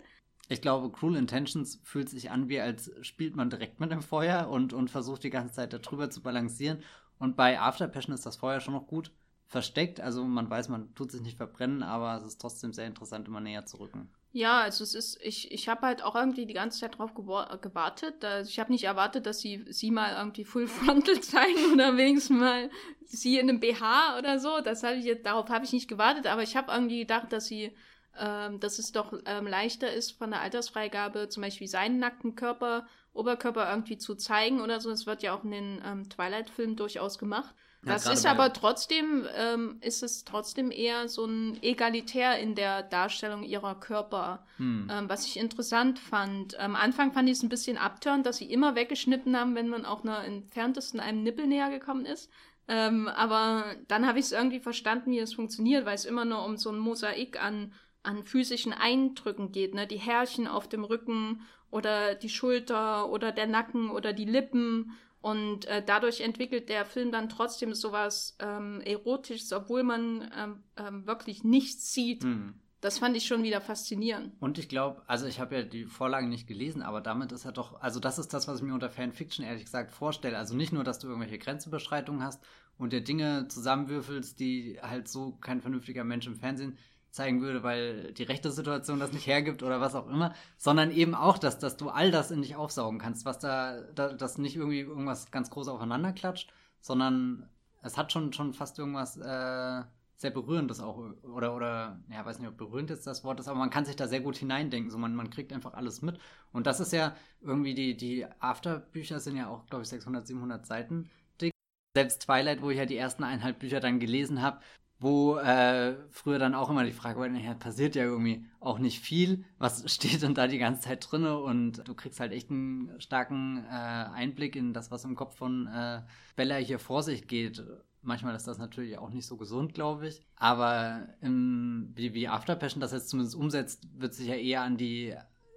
Ich 0.49 0.61
glaube, 0.61 0.91
Cruel 0.91 1.15
Intentions 1.15 1.81
fühlt 1.85 2.09
sich 2.09 2.33
an, 2.33 2.49
wie 2.49 2.59
als 2.59 2.91
spielt 3.03 3.37
man 3.37 3.49
direkt 3.49 3.79
mit 3.79 3.93
dem 3.93 4.03
Feuer 4.03 4.49
und, 4.49 4.73
und 4.73 4.91
versucht 4.91 5.23
die 5.23 5.31
ganze 5.31 5.55
Zeit 5.55 5.73
darüber 5.73 6.11
zu 6.11 6.21
balancieren. 6.21 6.83
Und 7.21 7.37
bei 7.37 7.61
After 7.61 7.87
Passion 7.87 8.13
ist 8.13 8.27
das 8.27 8.35
Feuer 8.35 8.59
schon 8.59 8.75
noch 8.75 8.89
gut 8.89 9.13
versteckt. 9.47 10.01
Also 10.01 10.25
man 10.25 10.51
weiß, 10.51 10.69
man 10.69 10.93
tut 10.97 11.13
sich 11.13 11.23
nicht 11.23 11.37
verbrennen, 11.37 11.85
aber 11.85 12.17
es 12.17 12.25
ist 12.25 12.41
trotzdem 12.41 12.73
sehr 12.73 12.89
interessant, 12.89 13.29
immer 13.29 13.41
näher 13.41 13.67
zu 13.67 13.79
rücken. 13.79 14.11
Ja, 14.37 14.63
also 14.63 14.83
es 14.83 14.97
ist, 14.97 15.21
ich, 15.23 15.53
ich 15.53 15.69
habe 15.69 15.83
halt 15.87 16.03
auch 16.03 16.17
irgendwie 16.17 16.45
die 16.45 16.55
ganze 16.55 16.81
Zeit 16.81 16.99
drauf 16.99 17.15
gewartet. 17.15 18.25
Also 18.25 18.51
ich 18.51 18.59
habe 18.59 18.73
nicht 18.73 18.83
erwartet, 18.83 19.27
dass 19.27 19.39
sie 19.39 19.65
sie 19.69 19.93
mal 19.93 20.17
irgendwie 20.17 20.45
Full 20.45 20.67
Frontal 20.69 21.21
zeigen 21.21 21.73
oder 21.73 21.97
wenigstens 21.97 22.41
mal 22.41 22.69
sie 23.05 23.39
in 23.39 23.49
einem 23.49 23.61
BH 23.61 24.19
oder 24.19 24.41
so. 24.41 24.61
Das 24.61 24.83
habe 24.83 24.97
ich 24.97 25.05
jetzt, 25.05 25.25
darauf 25.25 25.49
habe 25.51 25.65
ich 25.65 25.73
nicht 25.73 25.87
gewartet, 25.89 26.27
aber 26.27 26.43
ich 26.43 26.57
habe 26.57 26.73
irgendwie 26.73 26.99
gedacht, 27.01 27.33
dass 27.33 27.47
sie, 27.47 27.77
ähm, 28.19 28.59
dass 28.59 28.81
es 28.81 28.91
doch 28.91 29.13
ähm, 29.25 29.47
leichter 29.47 29.93
ist 29.93 30.11
von 30.11 30.31
der 30.33 30.41
Altersfreigabe, 30.41 31.29
zum 31.29 31.43
Beispiel 31.45 31.69
seinen 31.69 32.01
nackten 32.01 32.35
Körper, 32.35 32.89
Oberkörper 33.13 33.71
irgendwie 33.71 33.99
zu 33.99 34.17
zeigen 34.17 34.61
oder 34.61 34.81
so. 34.81 34.91
Das 34.91 35.07
wird 35.07 35.23
ja 35.23 35.33
auch 35.37 35.45
in 35.45 35.53
den 35.53 35.83
ähm, 35.85 36.09
Twilight-Filmen 36.11 36.75
durchaus 36.75 37.19
gemacht. 37.21 37.55
Das 37.87 38.07
ist 38.07 38.27
aber 38.27 38.53
trotzdem, 38.53 39.27
ähm, 39.37 39.77
ist 39.81 40.03
es 40.03 40.25
trotzdem 40.25 40.71
eher 40.71 41.09
so 41.09 41.25
ein 41.25 41.63
Egalitär 41.63 42.39
in 42.39 42.55
der 42.55 42.83
Darstellung 42.83 43.43
ihrer 43.43 43.75
Körper, 43.75 44.45
hm. 44.57 44.89
ähm, 44.91 45.09
was 45.09 45.27
ich 45.27 45.39
interessant 45.39 45.99
fand. 45.99 46.59
Am 46.59 46.77
Anfang 46.77 47.13
fand 47.13 47.29
ich 47.29 47.37
es 47.37 47.43
ein 47.43 47.49
bisschen 47.49 47.79
abtörend, 47.79 48.27
dass 48.27 48.39
sie 48.39 48.51
immer 48.51 48.75
weggeschnitten 48.75 49.37
haben, 49.39 49.55
wenn 49.55 49.69
man 49.69 49.85
auch 49.85 50.05
nur 50.05 50.19
entferntesten 50.19 51.01
einem 51.01 51.23
Nippel 51.23 51.47
näher 51.47 51.71
gekommen 51.71 52.07
ist. 52.07 52.31
Ähm, 52.67 53.09
aber 53.09 53.65
dann 53.89 54.07
habe 54.07 54.19
ich 54.19 54.27
es 54.27 54.33
irgendwie 54.33 54.61
verstanden, 54.61 55.11
wie 55.11 55.19
es 55.19 55.35
funktioniert, 55.35 55.85
weil 55.85 55.95
es 55.95 56.07
immer 56.07 56.25
nur 56.25 56.45
um 56.45 56.57
so 56.57 56.71
ein 56.71 56.79
Mosaik 56.79 57.43
an, 57.43 57.73
an 58.03 58.25
physischen 58.25 58.73
Eindrücken 58.73 59.53
geht, 59.53 59.75
ne? 59.75 59.87
Die 59.87 59.99
Härchen 59.99 60.47
auf 60.47 60.69
dem 60.69 60.85
Rücken 60.85 61.43
oder 61.71 62.15
die 62.15 62.29
Schulter 62.29 63.11
oder 63.11 63.33
der 63.33 63.47
Nacken 63.47 63.91
oder 63.91 64.13
die 64.13 64.25
Lippen 64.25 64.93
und 65.25 65.65
äh, 65.65 65.83
dadurch 65.83 66.21
entwickelt 66.21 66.69
der 66.69 66.85
Film 66.85 67.11
dann 67.11 67.31
trotzdem 67.31 67.73
sowas 67.73 68.37
ähm, 68.41 68.83
Erotisches, 68.85 69.55
obwohl 69.55 69.83
man 69.83 70.31
ähm, 70.37 70.63
ähm, 70.77 71.07
wirklich 71.07 71.45
nichts 71.45 71.95
sieht. 71.95 72.25
Mhm. 72.25 72.57
Das 72.83 72.99
fand 72.99 73.17
ich 73.17 73.27
schon 73.27 73.43
wieder 73.43 73.63
faszinierend. 73.63 74.35
Und 74.41 74.59
ich 74.59 74.69
glaube, 74.69 75.01
also 75.07 75.25
ich 75.25 75.41
habe 75.41 75.55
ja 75.55 75.63
die 75.63 75.87
Vorlagen 75.87 76.29
nicht 76.29 76.47
gelesen, 76.47 76.83
aber 76.83 77.01
damit 77.01 77.33
ist 77.33 77.47
er 77.47 77.53
doch, 77.53 77.81
also 77.81 78.01
das 78.01 78.19
ist 78.19 78.35
das, 78.35 78.49
was 78.49 78.59
ich 78.59 78.65
mir 78.65 78.75
unter 78.75 78.91
Fanfiction 78.91 79.47
ehrlich 79.47 79.65
gesagt 79.65 79.93
vorstelle. 79.93 80.37
Also 80.37 80.55
nicht 80.55 80.75
nur, 80.75 80.85
dass 80.85 80.99
du 80.99 81.09
irgendwelche 81.09 81.39
Grenzüberschreitungen 81.39 82.23
hast 82.23 82.45
und 82.77 82.93
dir 82.93 83.01
Dinge 83.01 83.49
zusammenwürfelst, 83.49 84.39
die 84.39 84.79
halt 84.83 85.09
so 85.09 85.39
kein 85.41 85.63
vernünftiger 85.63 86.05
Mensch 86.05 86.27
im 86.27 86.37
Fernsehen 86.37 86.77
zeigen 87.15 87.43
würde, 87.43 87.63
weil 87.63 88.13
die 88.13 88.25
rechte 88.25 88.51
Situation 88.51 88.99
das 88.99 89.13
nicht 89.13 89.29
hergibt 89.29 89.63
oder 89.63 89.81
was 89.81 89.95
auch 89.95 90.09
immer, 90.09 90.35
sondern 90.57 90.91
eben 90.91 91.15
auch, 91.15 91.39
dass, 91.39 91.61
dass 91.61 91.77
du 91.77 91.89
all 91.89 92.11
das 92.11 92.33
in 92.33 92.43
dich 92.43 92.57
aufsaugen 92.57 92.99
kannst, 92.99 93.25
was 93.25 93.39
da, 93.39 93.83
da 93.95 94.13
das 94.13 94.37
nicht 94.37 94.57
irgendwie 94.57 94.81
irgendwas 94.81 95.31
ganz 95.31 95.49
groß 95.51 95.69
aufeinander 95.69 96.13
klatscht, 96.13 96.53
sondern 96.81 97.49
es 97.83 97.97
hat 97.97 98.11
schon, 98.11 98.33
schon 98.33 98.53
fast 98.53 98.81
irgendwas 98.81 99.17
äh, 99.17 99.83
sehr 100.17 100.31
Berührendes 100.33 100.81
auch, 100.81 100.99
oder, 101.23 101.55
oder, 101.55 102.01
ja, 102.11 102.25
weiß 102.25 102.41
nicht, 102.41 102.49
ob 102.49 102.57
berührend 102.57 102.91
jetzt 102.91 103.07
das 103.07 103.23
Wort 103.23 103.39
ist, 103.39 103.47
aber 103.47 103.59
man 103.59 103.71
kann 103.71 103.85
sich 103.85 103.95
da 103.95 104.09
sehr 104.09 104.21
gut 104.21 104.37
hineindenken, 104.37 104.91
so 104.91 104.99
man, 104.99 105.15
man 105.15 105.31
kriegt 105.31 105.53
einfach 105.53 105.75
alles 105.75 106.03
mit. 106.03 106.19
Und 106.53 106.67
das 106.67 106.81
ist 106.81 106.93
ja 106.93 107.15
irgendwie, 107.43 107.75
die, 107.75 107.97
die 107.97 108.27
After-Bücher 108.41 109.21
sind 109.21 109.37
ja 109.37 109.49
auch, 109.49 109.67
glaube 109.67 109.83
ich, 109.83 109.89
600, 109.89 110.27
700 110.27 110.67
Seiten 110.67 111.11
dick. 111.41 111.53
Selbst 111.97 112.23
Twilight, 112.23 112.61
wo 112.61 112.71
ich 112.71 112.79
ja 112.79 112.87
die 112.87 112.97
ersten 112.97 113.23
eineinhalb 113.23 113.61
Bücher 113.61 113.79
dann 113.79 114.01
gelesen 114.01 114.43
habe, 114.43 114.61
wo 115.01 115.37
äh, 115.37 115.97
früher 116.11 116.39
dann 116.39 116.55
auch 116.55 116.71
immer 116.71 116.85
die 116.85 116.93
Frage 116.93 117.21
war, 117.21 117.29
naja, 117.29 117.55
passiert 117.55 117.95
ja 117.95 118.05
irgendwie 118.05 118.47
auch 118.61 118.79
nicht 118.79 119.01
viel. 119.01 119.45
Was 119.59 119.85
steht 119.93 120.23
denn 120.23 120.35
da 120.35 120.47
die 120.47 120.59
ganze 120.59 120.83
Zeit 120.83 121.07
drinne? 121.11 121.39
Und 121.39 121.87
du 121.87 121.95
kriegst 121.95 122.21
halt 122.21 122.33
echt 122.33 122.51
einen 122.51 122.99
starken 123.01 123.65
äh, 123.67 123.71
Einblick 123.71 124.57
in 124.57 124.73
das, 124.73 124.91
was 124.91 125.05
im 125.05 125.17
Kopf 125.17 125.37
von 125.37 125.67
äh, 125.67 126.03
Bella 126.37 126.57
hier 126.57 126.79
vor 126.79 127.03
sich 127.03 127.27
geht. 127.27 127.63
Manchmal 128.03 128.35
ist 128.35 128.47
das 128.47 128.59
natürlich 128.59 128.99
auch 128.99 129.11
nicht 129.11 129.27
so 129.27 129.37
gesund, 129.37 129.75
glaube 129.75 130.09
ich. 130.09 130.23
Aber 130.37 131.09
im, 131.21 131.93
wie, 131.95 132.15
wie 132.15 132.29
After 132.29 132.55
Passion 132.55 132.81
das 132.81 132.93
jetzt 132.93 133.09
zumindest 133.09 133.37
umsetzt, 133.37 133.87
wird 133.99 134.15
sich 134.15 134.29
ja 134.29 134.35
eher 134.37 134.63
an 134.63 134.77
die, 134.77 135.15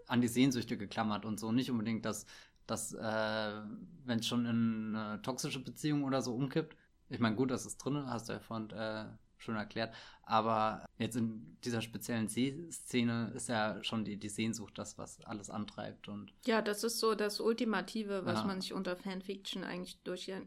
an 0.07 0.21
die 0.21 0.29
Sehnsüchte 0.29 0.77
geklammert 0.77 1.25
und 1.25 1.39
so. 1.39 1.51
Nicht 1.51 1.69
unbedingt, 1.69 2.05
dass, 2.05 2.25
dass 2.65 2.93
äh, 2.93 3.61
wenn 4.05 4.19
es 4.19 4.27
schon 4.27 4.45
in 4.45 4.95
eine 4.95 5.21
toxische 5.21 5.63
Beziehung 5.63 6.03
oder 6.03 6.21
so 6.21 6.33
umkippt. 6.33 6.75
Ich 7.09 7.19
meine, 7.19 7.35
gut, 7.35 7.51
das 7.51 7.65
ist 7.65 7.77
drin, 7.77 8.07
hast 8.07 8.27
du 8.27 8.33
ja 8.33 8.39
vorhin 8.39 8.69
äh, 8.71 9.05
schon 9.37 9.55
erklärt. 9.55 9.93
Aber 10.23 10.85
jetzt 10.97 11.15
in 11.15 11.57
dieser 11.63 11.81
speziellen 11.81 12.27
Szene 12.27 13.31
ist 13.33 13.47
ja 13.47 13.81
schon 13.81 14.03
die, 14.03 14.17
die 14.17 14.27
Sehnsucht 14.27 14.77
das, 14.77 14.97
was 14.97 15.23
alles 15.23 15.49
antreibt. 15.49 16.09
Und 16.09 16.33
ja, 16.45 16.61
das 16.61 16.83
ist 16.83 16.99
so 16.99 17.15
das 17.15 17.39
Ultimative, 17.39 18.25
was 18.25 18.39
ja. 18.39 18.45
man 18.45 18.59
sich 18.59 18.73
unter 18.73 18.97
Fanfiction 18.97 19.63
eigentlich 19.63 20.01
durch, 20.03 20.27
äh, 20.27 20.43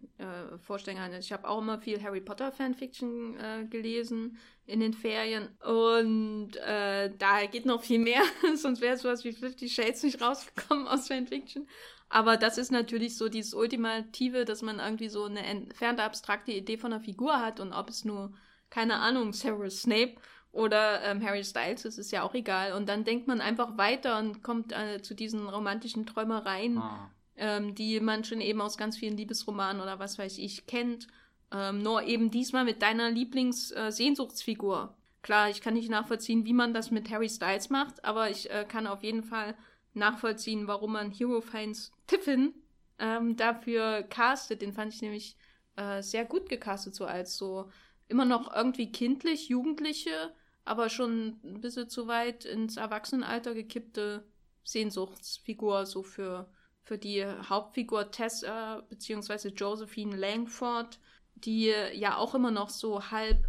vorstellen 0.58 0.98
kann. 0.98 1.14
Ich 1.14 1.32
habe 1.32 1.48
auch 1.48 1.62
immer 1.62 1.78
viel 1.78 2.02
Harry 2.02 2.20
Potter 2.20 2.52
Fanfiction 2.52 3.38
äh, 3.38 3.64
gelesen 3.70 4.36
in 4.66 4.80
den 4.80 4.92
Ferien. 4.92 5.48
Und 5.60 6.56
äh, 6.56 7.10
da 7.16 7.46
geht 7.46 7.64
noch 7.64 7.82
viel 7.82 8.00
mehr, 8.00 8.22
sonst 8.56 8.82
wäre 8.82 8.98
sowas 8.98 9.24
wie 9.24 9.32
Fifty 9.32 9.68
Shades 9.68 10.02
nicht 10.02 10.20
rausgekommen 10.20 10.86
aus 10.88 11.08
Fanfiction. 11.08 11.66
Aber 12.10 12.36
das 12.36 12.58
ist 12.58 12.72
natürlich 12.72 13.16
so 13.16 13.28
dieses 13.28 13.54
Ultimative, 13.54 14.44
dass 14.44 14.62
man 14.62 14.80
irgendwie 14.80 15.08
so 15.08 15.24
eine 15.24 15.46
entfernte 15.46 16.02
abstrakte 16.02 16.52
Idee 16.52 16.76
von 16.76 16.92
einer 16.92 17.02
Figur 17.02 17.40
hat 17.40 17.60
und 17.60 17.72
ob 17.72 17.88
es 17.88 18.04
nur 18.04 18.34
keine 18.70 18.96
Ahnung, 18.96 19.32
Severus 19.32 19.82
Snape 19.82 20.14
oder 20.52 21.02
ähm, 21.04 21.22
Harry 21.22 21.44
Styles, 21.44 21.82
das 21.82 21.98
ist 21.98 22.10
ja 22.10 22.22
auch 22.22 22.34
egal. 22.34 22.72
Und 22.72 22.88
dann 22.88 23.04
denkt 23.04 23.28
man 23.28 23.40
einfach 23.40 23.76
weiter 23.76 24.18
und 24.18 24.42
kommt 24.42 24.72
äh, 24.72 25.02
zu 25.02 25.14
diesen 25.14 25.48
romantischen 25.48 26.06
Träumereien, 26.06 26.78
ah. 26.78 27.10
ähm, 27.36 27.74
die 27.74 28.00
man 28.00 28.24
schon 28.24 28.40
eben 28.40 28.60
aus 28.60 28.76
ganz 28.76 28.96
vielen 28.96 29.16
Liebesromanen 29.16 29.82
oder 29.82 29.98
was 29.98 30.18
weiß 30.18 30.38
ich 30.38 30.66
kennt. 30.66 31.08
Ähm, 31.52 31.82
nur 31.82 32.02
eben 32.04 32.30
diesmal 32.30 32.64
mit 32.64 32.80
deiner 32.80 33.10
Lieblings-Sehnsuchtsfigur. 33.10 34.94
Äh, 34.96 35.00
Klar, 35.22 35.50
ich 35.50 35.60
kann 35.60 35.74
nicht 35.74 35.90
nachvollziehen, 35.90 36.46
wie 36.46 36.54
man 36.54 36.72
das 36.72 36.90
mit 36.90 37.10
Harry 37.10 37.28
Styles 37.28 37.68
macht, 37.68 38.04
aber 38.04 38.30
ich 38.30 38.50
äh, 38.50 38.64
kann 38.66 38.86
auf 38.86 39.02
jeden 39.02 39.22
Fall 39.22 39.54
nachvollziehen, 39.92 40.66
warum 40.66 40.92
man 40.92 41.10
Hero-Fans 41.10 41.92
Tiffin 42.06 42.54
ähm, 42.98 43.36
dafür 43.36 44.02
castet. 44.02 44.62
Den 44.62 44.72
fand 44.72 44.94
ich 44.94 45.02
nämlich 45.02 45.36
äh, 45.76 46.02
sehr 46.02 46.24
gut 46.24 46.48
gecastet, 46.48 46.94
so 46.94 47.04
als 47.04 47.36
so 47.36 47.70
immer 48.10 48.24
noch 48.24 48.54
irgendwie 48.54 48.90
kindlich, 48.92 49.48
jugendliche, 49.48 50.34
aber 50.64 50.88
schon 50.88 51.40
ein 51.44 51.60
bisschen 51.60 51.88
zu 51.88 52.06
weit 52.06 52.44
ins 52.44 52.76
Erwachsenenalter 52.76 53.54
gekippte 53.54 54.24
Sehnsuchtsfigur, 54.64 55.86
so 55.86 56.02
für, 56.02 56.50
für 56.82 56.98
die 56.98 57.24
Hauptfigur 57.24 58.10
Tessa 58.10 58.82
bzw. 58.88 59.48
Josephine 59.48 60.16
Langford, 60.16 60.98
die 61.34 61.72
ja 61.94 62.16
auch 62.16 62.34
immer 62.34 62.50
noch 62.50 62.68
so 62.68 63.10
halb 63.10 63.46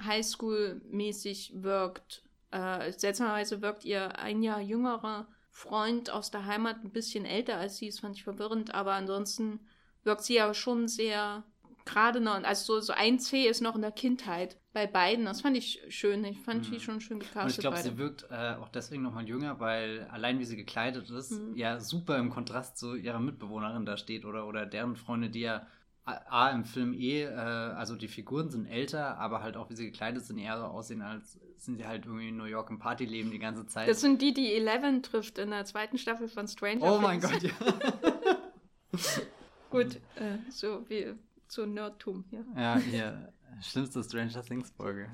Highschool-mäßig 0.00 1.62
wirkt. 1.62 2.22
Äh, 2.50 2.92
seltsamerweise 2.92 3.62
wirkt 3.62 3.84
ihr 3.84 4.18
ein 4.18 4.42
Jahr 4.42 4.60
jüngerer 4.60 5.26
Freund 5.50 6.10
aus 6.10 6.30
der 6.30 6.46
Heimat 6.46 6.82
ein 6.82 6.92
bisschen 6.92 7.24
älter 7.24 7.56
als 7.56 7.76
sie, 7.76 7.88
das 7.88 8.00
fand 8.00 8.16
ich 8.16 8.24
verwirrend, 8.24 8.74
aber 8.74 8.92
ansonsten 8.92 9.60
wirkt 10.04 10.24
sie 10.24 10.34
ja 10.34 10.52
schon 10.54 10.88
sehr 10.88 11.44
gerade 11.84 12.20
noch, 12.20 12.42
also 12.42 12.74
so, 12.74 12.80
so 12.80 12.92
ein 12.92 13.18
C 13.18 13.46
ist 13.46 13.60
noch 13.60 13.74
in 13.74 13.82
der 13.82 13.92
Kindheit 13.92 14.56
bei 14.72 14.86
beiden. 14.86 15.24
Das 15.24 15.40
fand 15.40 15.56
ich 15.56 15.80
schön. 15.88 16.24
Ich 16.24 16.40
fand 16.40 16.68
mhm. 16.68 16.72
die 16.72 16.80
schon 16.80 17.00
schön 17.00 17.18
gecastet. 17.18 17.42
Und 17.42 17.50
ich 17.50 17.58
glaube, 17.58 17.78
sie 17.78 17.98
wirkt 17.98 18.26
äh, 18.30 18.54
auch 18.54 18.68
deswegen 18.68 19.02
nochmal 19.02 19.28
jünger, 19.28 19.60
weil 19.60 20.06
allein 20.10 20.38
wie 20.38 20.44
sie 20.44 20.56
gekleidet 20.56 21.10
ist, 21.10 21.32
mhm. 21.32 21.56
ja 21.56 21.80
super 21.80 22.16
im 22.18 22.30
Kontrast 22.30 22.78
zu 22.78 22.94
ihrer 22.94 23.20
Mitbewohnerin 23.20 23.84
da 23.84 23.96
steht 23.96 24.24
oder, 24.24 24.46
oder 24.46 24.66
deren 24.66 24.96
Freunde, 24.96 25.30
die 25.30 25.40
ja 25.40 25.66
A, 26.04 26.50
im 26.50 26.64
Film 26.64 26.94
eh, 26.94 27.22
äh, 27.22 27.28
also 27.28 27.94
die 27.94 28.08
Figuren 28.08 28.50
sind 28.50 28.66
älter, 28.66 29.18
aber 29.18 29.40
halt 29.40 29.56
auch 29.56 29.70
wie 29.70 29.76
sie 29.76 29.84
gekleidet 29.84 30.24
sind, 30.24 30.38
eher 30.38 30.58
so 30.58 30.64
aussehen, 30.64 31.00
als 31.00 31.38
sind 31.56 31.76
sie 31.76 31.86
halt 31.86 32.06
irgendwie 32.06 32.30
in 32.30 32.36
New 32.36 32.44
York 32.44 32.70
im 32.70 32.80
Partyleben 32.80 33.30
die 33.30 33.38
ganze 33.38 33.66
Zeit. 33.66 33.88
Das 33.88 34.00
sind 34.00 34.20
die, 34.20 34.34
die 34.34 34.52
Eleven 34.52 35.04
trifft 35.04 35.38
in 35.38 35.50
der 35.50 35.64
zweiten 35.64 35.98
Staffel 35.98 36.26
von 36.26 36.48
Stranger 36.48 36.80
Things. 36.80 36.92
Oh 36.92 37.00
mein 37.00 37.20
Gott, 37.20 37.40
ja. 37.40 37.52
Gut, 39.70 39.96
äh, 40.16 40.38
so 40.50 40.84
wie 40.88 41.14
zu 41.52 41.66
Nerdtum, 41.66 42.24
ja. 42.30 42.44
Ja, 42.56 42.78
hier, 42.78 43.32
schlimmste 43.60 44.02
Stranger 44.02 44.42
Things 44.42 44.70
Folge. 44.70 45.08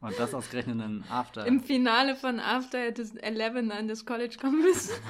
Und 0.00 0.18
das 0.18 0.34
ausgerechnet 0.34 0.80
in 0.80 1.02
After. 1.10 1.46
Im 1.46 1.60
Finale 1.60 2.14
von 2.14 2.38
After 2.38 2.78
hätte 2.78 3.02
Eleven 3.22 3.72
an 3.72 3.88
das 3.88 4.06
College 4.06 4.36
kommen 4.40 4.62
müssen. 4.62 4.94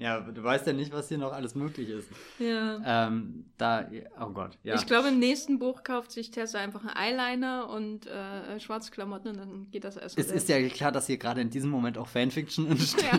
Ja, 0.00 0.20
du 0.20 0.44
weißt 0.44 0.64
ja 0.68 0.72
nicht, 0.72 0.92
was 0.92 1.08
hier 1.08 1.18
noch 1.18 1.32
alles 1.32 1.56
möglich 1.56 1.88
ist. 1.88 2.08
Ja. 2.38 3.08
Ähm, 3.08 3.46
da, 3.58 3.90
oh 4.20 4.28
Gott, 4.28 4.56
ja. 4.62 4.76
Ich 4.76 4.86
glaube, 4.86 5.08
im 5.08 5.18
nächsten 5.18 5.58
Buch 5.58 5.82
kauft 5.82 6.12
sich 6.12 6.30
Tessa 6.30 6.60
einfach 6.60 6.84
einen 6.84 7.18
Eyeliner 7.18 7.68
und 7.68 8.06
äh, 8.06 8.60
schwarze 8.60 8.92
Klamotten 8.92 9.30
und 9.30 9.38
dann 9.38 9.70
geht 9.72 9.82
das 9.82 9.96
erst. 9.96 10.16
Es 10.16 10.30
ist 10.30 10.48
ja 10.48 10.64
klar, 10.68 10.92
dass 10.92 11.08
hier 11.08 11.18
gerade 11.18 11.40
in 11.40 11.50
diesem 11.50 11.70
Moment 11.70 11.98
auch 11.98 12.06
Fanfiction 12.06 12.68
entsteht. 12.70 13.12
Ja. 13.12 13.18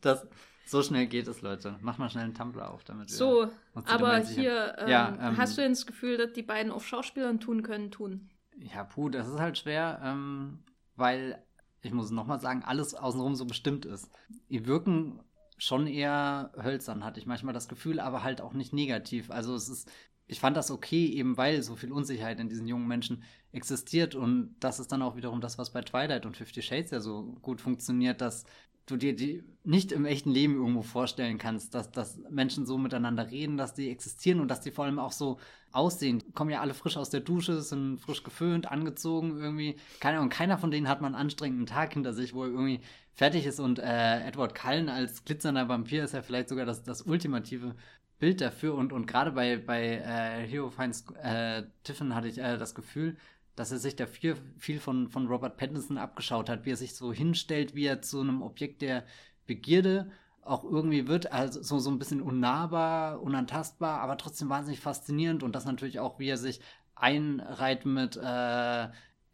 Das, 0.00 0.24
so 0.64 0.82
schnell 0.82 1.06
geht 1.06 1.28
es, 1.28 1.42
Leute. 1.42 1.76
Mach 1.80 1.98
mal 1.98 2.08
schnell 2.10 2.24
einen 2.24 2.34
Tumblr 2.34 2.70
auf, 2.70 2.84
damit 2.84 3.10
So, 3.10 3.48
aber 3.74 4.18
hier, 4.20 4.76
ähm, 4.78 4.88
ja, 4.88 5.18
ähm, 5.20 5.36
hast 5.36 5.56
du 5.56 5.62
denn 5.62 5.72
das 5.72 5.86
Gefühl, 5.86 6.16
dass 6.16 6.32
die 6.32 6.42
beiden 6.42 6.72
auf 6.72 6.86
Schauspielern 6.86 7.40
tun 7.40 7.62
können, 7.62 7.90
tun? 7.90 8.30
Ja, 8.58 8.84
puh, 8.84 9.08
das 9.08 9.28
ist 9.28 9.38
halt 9.38 9.58
schwer, 9.58 10.00
ähm, 10.04 10.60
weil, 10.96 11.42
ich 11.82 11.92
muss 11.92 12.06
es 12.06 12.10
nochmal 12.12 12.40
sagen, 12.40 12.62
alles 12.64 12.94
außenrum 12.94 13.34
so 13.34 13.44
bestimmt 13.44 13.84
ist. 13.84 14.10
Die 14.48 14.66
wirken 14.66 15.20
schon 15.58 15.86
eher 15.86 16.52
hölzern, 16.60 17.04
hatte 17.04 17.20
ich 17.20 17.26
manchmal 17.26 17.54
das 17.54 17.68
Gefühl, 17.68 18.00
aber 18.00 18.22
halt 18.22 18.40
auch 18.40 18.52
nicht 18.52 18.72
negativ. 18.72 19.30
Also 19.30 19.54
es 19.54 19.68
ist, 19.68 19.90
ich 20.26 20.40
fand 20.40 20.56
das 20.56 20.70
okay, 20.70 21.06
eben 21.06 21.36
weil 21.36 21.62
so 21.62 21.76
viel 21.76 21.92
Unsicherheit 21.92 22.40
in 22.40 22.48
diesen 22.48 22.66
jungen 22.66 22.88
Menschen 22.88 23.22
existiert 23.52 24.14
und 24.14 24.56
das 24.60 24.80
ist 24.80 24.90
dann 24.90 25.02
auch 25.02 25.16
wiederum 25.16 25.40
das, 25.40 25.58
was 25.58 25.70
bei 25.70 25.82
Twilight 25.82 26.26
und 26.26 26.36
Fifty 26.36 26.62
Shades 26.62 26.90
ja 26.90 27.00
so 27.00 27.36
gut 27.42 27.60
funktioniert, 27.60 28.20
dass 28.20 28.44
du 28.86 28.96
dir 28.96 29.14
die 29.14 29.44
nicht 29.64 29.92
im 29.92 30.04
echten 30.04 30.30
Leben 30.30 30.56
irgendwo 30.56 30.82
vorstellen 30.82 31.38
kannst, 31.38 31.74
dass, 31.74 31.90
dass 31.92 32.18
Menschen 32.30 32.66
so 32.66 32.78
miteinander 32.78 33.30
reden, 33.30 33.56
dass 33.56 33.74
die 33.74 33.90
existieren 33.90 34.40
und 34.40 34.48
dass 34.48 34.60
die 34.60 34.72
vor 34.72 34.86
allem 34.86 34.98
auch 34.98 35.12
so 35.12 35.38
aussehen. 35.70 36.18
Die 36.18 36.32
kommen 36.32 36.50
ja 36.50 36.60
alle 36.60 36.74
frisch 36.74 36.96
aus 36.96 37.10
der 37.10 37.20
Dusche, 37.20 37.60
sind 37.62 38.00
frisch 38.00 38.24
geföhnt, 38.24 38.70
angezogen 38.70 39.38
irgendwie. 39.40 39.76
Keine 40.00 40.18
Ahnung, 40.18 40.30
keiner 40.30 40.58
von 40.58 40.70
denen 40.70 40.88
hat 40.88 41.00
mal 41.00 41.06
einen 41.06 41.14
anstrengenden 41.14 41.66
Tag 41.66 41.92
hinter 41.92 42.12
sich, 42.12 42.34
wo 42.34 42.42
er 42.42 42.50
irgendwie 42.50 42.80
fertig 43.12 43.46
ist 43.46 43.60
und 43.60 43.78
äh, 43.78 44.26
Edward 44.26 44.54
Cullen 44.54 44.88
als 44.88 45.24
glitzernder 45.24 45.68
Vampir 45.68 46.04
ist 46.04 46.14
ja 46.14 46.22
vielleicht 46.22 46.48
sogar 46.48 46.66
das, 46.66 46.82
das 46.82 47.02
ultimative 47.02 47.76
Bild 48.18 48.40
dafür 48.40 48.74
und, 48.74 48.92
und 48.92 49.06
gerade 49.06 49.32
bei, 49.32 49.56
bei 49.58 49.98
äh, 49.98 50.46
Hero 50.46 50.70
Finds 50.70 51.04
äh, 51.22 51.64
Tiffin 51.82 52.14
hatte 52.14 52.28
ich 52.28 52.38
äh, 52.38 52.56
das 52.56 52.74
Gefühl, 52.74 53.16
dass 53.56 53.72
er 53.72 53.78
sich 53.78 53.96
da 53.96 54.06
viel, 54.06 54.36
viel 54.58 54.80
von, 54.80 55.08
von 55.08 55.26
Robert 55.26 55.56
Pattinson 55.56 55.98
abgeschaut 55.98 56.48
hat, 56.48 56.64
wie 56.64 56.72
er 56.72 56.76
sich 56.76 56.94
so 56.94 57.12
hinstellt, 57.12 57.74
wie 57.74 57.86
er 57.86 58.02
zu 58.02 58.20
einem 58.20 58.42
Objekt 58.42 58.82
der 58.82 59.04
Begierde 59.46 60.10
auch 60.44 60.64
irgendwie 60.64 61.06
wird, 61.06 61.32
also 61.32 61.62
so, 61.62 61.78
so 61.78 61.90
ein 61.90 61.98
bisschen 61.98 62.20
unnahbar, 62.20 63.22
unantastbar, 63.22 64.00
aber 64.00 64.16
trotzdem 64.16 64.48
wahnsinnig 64.48 64.80
faszinierend 64.80 65.42
und 65.42 65.54
das 65.54 65.64
natürlich 65.64 66.00
auch, 66.00 66.18
wie 66.18 66.28
er 66.28 66.36
sich 66.36 66.60
einreiht 66.96 67.86
mit, 67.86 68.16
äh, 68.16 68.20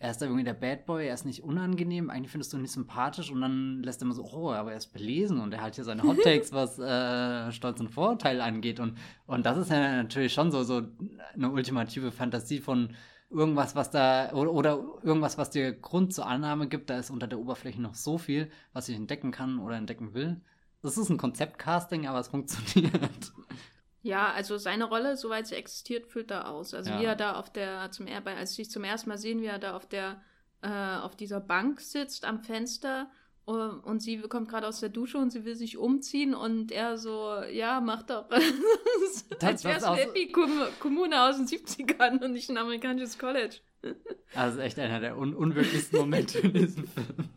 er 0.01 0.11
ist 0.11 0.19
da 0.21 0.27
irgendwie 0.27 0.45
der 0.45 0.55
Bad 0.55 0.85
Boy, 0.87 1.07
er 1.07 1.15
ist 1.15 1.25
nicht 1.25 1.43
unangenehm, 1.43 2.11
eigentlich 2.11 2.31
findest 2.31 2.53
du 2.53 2.59
ihn 2.59 2.63
nicht 2.63 2.73
sympathisch 2.73 3.31
und 3.31 3.41
dann 3.41 3.83
lässt 3.83 4.03
er 4.03 4.05
immer 4.05 4.15
so, 4.15 4.25
oh, 4.25 4.53
aber 4.53 4.73
er 4.73 4.77
ist 4.77 4.93
belesen 4.93 5.41
und 5.41 5.53
er 5.55 5.63
hat 5.63 5.77
hier 5.77 5.85
seine 5.85 6.03
Hot 6.03 6.23
Takes, 6.23 6.53
was 6.53 6.79
äh, 6.79 7.51
Stolz 7.53 7.81
und 7.81 7.89
Vorurteil 7.89 8.41
angeht 8.43 8.79
und, 8.79 8.99
und 9.27 9.47
das 9.47 9.57
ist 9.57 9.71
ja 9.71 9.97
natürlich 9.97 10.35
schon 10.35 10.53
so, 10.53 10.63
so 10.63 10.83
eine 11.35 11.51
ultimative 11.51 12.13
Fantasie 12.13 12.61
von 12.61 12.95
irgendwas, 13.31 13.75
was 13.75 13.91
da, 13.91 14.33
oder, 14.33 14.53
oder 14.53 14.85
irgendwas, 15.03 15.39
was 15.39 15.51
dir 15.51 15.73
Grund 15.73 16.15
zur 16.15 16.27
Annahme 16.27 16.69
gibt, 16.69 16.91
da 16.91 16.99
ist 16.99 17.11
unter 17.11 17.27
der 17.27 17.39
Oberfläche 17.39 17.81
noch 17.81 17.95
so 17.95 18.19
viel, 18.19 18.51
was 18.73 18.89
ich 18.89 18.97
entdecken 18.97 19.31
kann 19.31 19.59
oder 19.59 19.77
entdecken 19.77 20.15
will. 20.15 20.41
Das 20.83 20.97
ist 20.97 21.11
ein 21.11 21.19
Konzeptcasting, 21.19 22.07
aber 22.07 22.21
es 22.21 22.29
funktioniert. 22.29 23.33
Ja, 24.03 24.33
also 24.33 24.57
seine 24.57 24.85
Rolle, 24.85 25.17
soweit 25.17 25.47
sie 25.47 25.57
existiert, 25.57 26.07
füllt 26.07 26.31
er 26.31 26.49
aus. 26.49 26.73
Also 26.73 26.91
ja. 26.91 27.01
wie 27.01 27.05
er 27.05 27.17
da 27.17 27.35
auf 27.35 27.53
der, 27.53 27.91
zum 27.91 28.07
als 28.07 28.59
ich 28.59 28.71
zum 28.71 28.85
ersten 28.85 29.09
Mal 29.11 29.19
sehen, 29.19 29.41
wie 29.43 29.47
er 29.47 29.59
da 29.59 29.77
auf 29.77 29.87
der, 29.87 30.23
äh, 30.63 30.69
auf 30.69 31.17
dieser 31.17 31.41
Bank 31.41 31.81
sitzt 31.81 32.25
am 32.25 32.41
Fenster 32.41 33.11
und 33.49 34.01
sie 34.01 34.19
kommt 34.21 34.49
gerade 34.49 34.67
aus 34.67 34.81
der 34.81 34.91
Dusche 34.91 35.19
und 35.19 35.31
sie 35.31 35.45
will 35.45 35.57
sich 35.57 35.79
umziehen 35.79 36.35
und 36.35 36.71
er 36.71 36.99
so, 36.99 37.35
ja, 37.51 37.81
mach 37.81 38.03
doch. 38.03 38.29
das, 38.29 39.43
als 39.43 39.65
wäre 39.65 39.79
es 39.79 39.85
eine 39.85 40.03
Hippie-Kommune 40.03 41.23
aus 41.23 41.37
den 41.37 41.47
70ern 41.47 42.23
und 42.23 42.33
nicht 42.33 42.51
ein 42.51 42.59
amerikanisches 42.59 43.19
College. 43.19 43.57
Also 44.35 44.61
echt 44.61 44.79
einer 44.79 45.01
der 45.01 45.17
un 45.17 45.35
unwirklichsten 45.35 45.99
Momente 45.99 46.41
in 46.41 46.53
diesem 46.53 46.87
Film. 46.87 47.31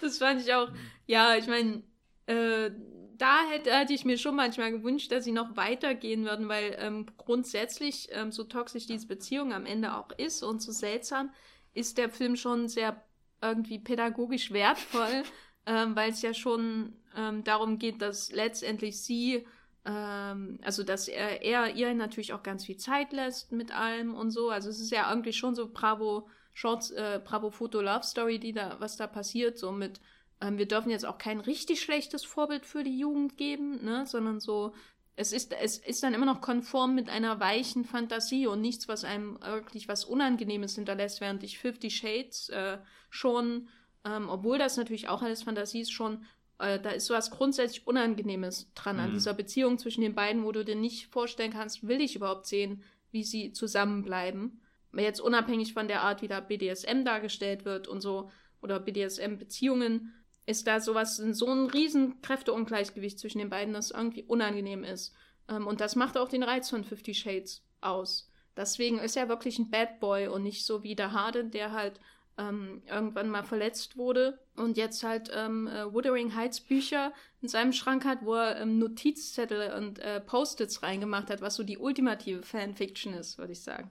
Das 0.00 0.18
fand 0.18 0.40
ich 0.40 0.54
auch, 0.54 0.68
ja, 1.06 1.36
ich 1.36 1.46
meine, 1.46 1.82
äh, 2.26 2.70
da 3.18 3.42
hätte, 3.50 3.72
hätte 3.72 3.92
ich 3.92 4.04
mir 4.04 4.16
schon 4.16 4.34
manchmal 4.34 4.72
gewünscht, 4.72 5.12
dass 5.12 5.24
sie 5.24 5.32
noch 5.32 5.56
weitergehen 5.56 6.24
würden, 6.24 6.48
weil 6.48 6.76
ähm, 6.78 7.06
grundsätzlich, 7.18 8.08
ähm, 8.12 8.32
so 8.32 8.44
toxisch 8.44 8.86
diese 8.86 9.06
Beziehung 9.06 9.52
am 9.52 9.66
Ende 9.66 9.96
auch 9.96 10.10
ist 10.16 10.42
und 10.42 10.62
so 10.62 10.72
seltsam, 10.72 11.30
ist 11.74 11.98
der 11.98 12.08
Film 12.08 12.36
schon 12.36 12.68
sehr 12.68 13.04
irgendwie 13.42 13.78
pädagogisch 13.78 14.52
wertvoll, 14.52 15.24
ähm, 15.66 15.96
weil 15.96 16.10
es 16.10 16.22
ja 16.22 16.32
schon 16.32 16.94
ähm, 17.16 17.44
darum 17.44 17.78
geht, 17.78 18.00
dass 18.00 18.32
letztendlich 18.32 19.02
sie, 19.02 19.46
ähm, 19.84 20.58
also 20.62 20.82
dass 20.82 21.08
er, 21.08 21.42
er 21.42 21.74
ihr 21.74 21.92
natürlich 21.94 22.32
auch 22.32 22.42
ganz 22.42 22.64
viel 22.64 22.76
Zeit 22.76 23.12
lässt 23.12 23.52
mit 23.52 23.76
allem 23.76 24.14
und 24.14 24.30
so. 24.30 24.50
Also 24.50 24.70
es 24.70 24.80
ist 24.80 24.92
ja 24.92 25.10
irgendwie 25.10 25.32
schon 25.32 25.54
so 25.54 25.68
Bravo 25.70 26.28
Shorts, 26.54 26.90
äh, 26.90 27.20
Bravo 27.24 27.50
Foto 27.50 27.80
Love 27.80 28.04
Story, 28.04 28.38
die 28.38 28.52
da, 28.52 28.76
was 28.78 28.96
da 28.96 29.06
passiert, 29.06 29.58
so 29.58 29.72
mit 29.72 30.00
ähm, 30.42 30.58
wir 30.58 30.66
dürfen 30.66 30.90
jetzt 30.90 31.06
auch 31.06 31.18
kein 31.18 31.40
richtig 31.40 31.80
schlechtes 31.80 32.24
Vorbild 32.24 32.66
für 32.66 32.82
die 32.82 32.98
Jugend 32.98 33.38
geben, 33.38 33.84
ne, 33.84 34.04
sondern 34.06 34.40
so, 34.40 34.74
es 35.14 35.32
ist, 35.32 35.52
es 35.52 35.78
ist 35.78 36.02
dann 36.02 36.14
immer 36.14 36.26
noch 36.26 36.40
konform 36.40 36.94
mit 36.94 37.08
einer 37.08 37.38
weichen 37.38 37.84
Fantasie 37.84 38.46
und 38.46 38.60
nichts, 38.60 38.88
was 38.88 39.04
einem 39.04 39.38
wirklich 39.42 39.88
was 39.88 40.04
Unangenehmes 40.04 40.74
hinterlässt, 40.74 41.20
während 41.20 41.42
ich 41.42 41.58
Fifty 41.58 41.90
Shades 41.90 42.48
äh, 42.48 42.78
schon, 43.10 43.68
ähm, 44.04 44.28
obwohl 44.28 44.58
das 44.58 44.76
natürlich 44.76 45.08
auch 45.08 45.22
alles 45.22 45.42
Fantasie 45.42 45.80
ist, 45.80 45.92
schon, 45.92 46.24
äh, 46.58 46.80
da 46.80 46.90
ist 46.90 47.06
sowas 47.06 47.30
grundsätzlich 47.30 47.86
Unangenehmes 47.86 48.72
dran 48.74 48.96
mhm. 48.96 49.02
an 49.02 49.12
dieser 49.12 49.34
Beziehung 49.34 49.78
zwischen 49.78 50.00
den 50.00 50.14
beiden, 50.14 50.44
wo 50.44 50.52
du 50.52 50.64
dir 50.64 50.76
nicht 50.76 51.08
vorstellen 51.08 51.52
kannst, 51.52 51.86
will 51.86 52.00
ich 52.00 52.16
überhaupt 52.16 52.46
sehen, 52.46 52.82
wie 53.10 53.24
sie 53.24 53.52
zusammenbleiben. 53.52 54.62
Jetzt 54.94 55.20
unabhängig 55.20 55.74
von 55.74 55.88
der 55.88 56.02
Art, 56.02 56.22
wie 56.22 56.28
da 56.28 56.40
BDSM 56.40 57.04
dargestellt 57.04 57.64
wird 57.64 57.86
und 57.86 58.00
so, 58.00 58.30
oder 58.62 58.78
BDSM-Beziehungen, 58.78 60.14
ist 60.46 60.66
da 60.66 60.80
sowas, 60.80 61.16
so 61.16 61.46
ein 61.46 61.66
riesen 61.66 62.20
Kräfteungleichgewicht 62.22 63.18
zwischen 63.18 63.38
den 63.38 63.50
beiden, 63.50 63.74
das 63.74 63.90
irgendwie 63.90 64.24
unangenehm 64.24 64.84
ist. 64.84 65.14
Ähm, 65.48 65.66
und 65.66 65.80
das 65.80 65.96
macht 65.96 66.16
auch 66.16 66.28
den 66.28 66.42
Reiz 66.42 66.70
von 66.70 66.84
Fifty 66.84 67.14
Shades 67.14 67.62
aus. 67.80 68.30
Deswegen 68.56 68.98
ist 68.98 69.16
er 69.16 69.28
wirklich 69.28 69.58
ein 69.58 69.70
Bad 69.70 70.00
Boy 70.00 70.28
und 70.28 70.42
nicht 70.42 70.66
so 70.66 70.82
wie 70.82 70.94
der 70.94 71.12
Harden, 71.12 71.50
der 71.50 71.72
halt 71.72 72.00
ähm, 72.38 72.82
irgendwann 72.86 73.28
mal 73.28 73.44
verletzt 73.44 73.96
wurde 73.96 74.38
und 74.56 74.76
jetzt 74.76 75.02
halt 75.02 75.30
ähm, 75.34 75.68
äh, 75.68 75.92
Wuthering 75.92 76.34
Heights 76.34 76.60
Bücher 76.60 77.12
in 77.40 77.48
seinem 77.48 77.72
Schrank 77.72 78.04
hat, 78.04 78.24
wo 78.24 78.34
er 78.34 78.60
ähm, 78.60 78.78
Notizzettel 78.78 79.72
und 79.74 79.98
äh, 79.98 80.20
Post-its 80.20 80.82
reingemacht 80.82 81.30
hat, 81.30 81.40
was 81.40 81.56
so 81.56 81.62
die 81.62 81.78
ultimative 81.78 82.42
Fanfiction 82.42 83.14
ist, 83.14 83.38
würde 83.38 83.52
ich 83.52 83.62
sagen. 83.62 83.90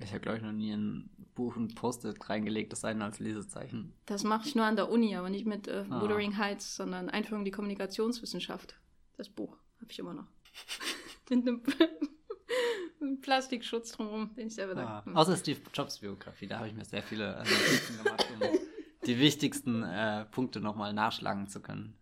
Ich 0.00 0.10
habe, 0.10 0.20
glaube 0.20 0.38
ich, 0.38 0.44
noch 0.44 0.52
nie 0.52 0.72
ein 0.72 1.10
Buch 1.34 1.56
ein 1.56 1.68
Post-it 1.74 2.28
reingelegt, 2.28 2.72
das 2.72 2.80
sei 2.80 2.92
denn 2.92 3.02
als 3.02 3.18
Lesezeichen. 3.18 3.92
Das 4.06 4.24
mache 4.24 4.46
ich 4.48 4.54
nur 4.54 4.64
an 4.64 4.76
der 4.76 4.90
Uni, 4.90 5.14
aber 5.16 5.30
nicht 5.30 5.46
mit 5.46 5.68
äh, 5.68 5.84
ah. 5.88 6.00
Wuthering 6.00 6.38
Heights, 6.38 6.76
sondern 6.76 7.08
Einführung 7.08 7.40
in 7.40 7.44
die 7.46 7.50
Kommunikationswissenschaft. 7.50 8.76
Das 9.16 9.28
Buch 9.28 9.56
habe 9.80 9.90
ich 9.90 9.98
immer 9.98 10.14
noch. 10.14 10.26
mit 11.30 11.46
einem 11.46 11.62
Plastikschutz 13.20 13.92
drumherum, 13.92 14.34
den 14.34 14.48
ich 14.48 14.54
selber 14.54 14.76
ah. 14.80 15.02
da. 15.04 15.12
Außer 15.12 15.36
Steve 15.36 15.60
Jobs 15.72 15.98
Biografie, 15.98 16.46
da 16.46 16.58
habe 16.58 16.68
ich 16.68 16.74
mir 16.74 16.84
sehr 16.84 17.02
viele 17.02 17.34
äh, 17.34 17.38
Notizen 17.38 17.98
gemacht, 18.02 18.26
um 18.40 18.58
die 19.06 19.18
wichtigsten 19.18 19.82
äh, 19.82 20.24
Punkte 20.26 20.60
nochmal 20.60 20.92
nachschlagen 20.92 21.48
zu 21.48 21.60
können. 21.60 21.94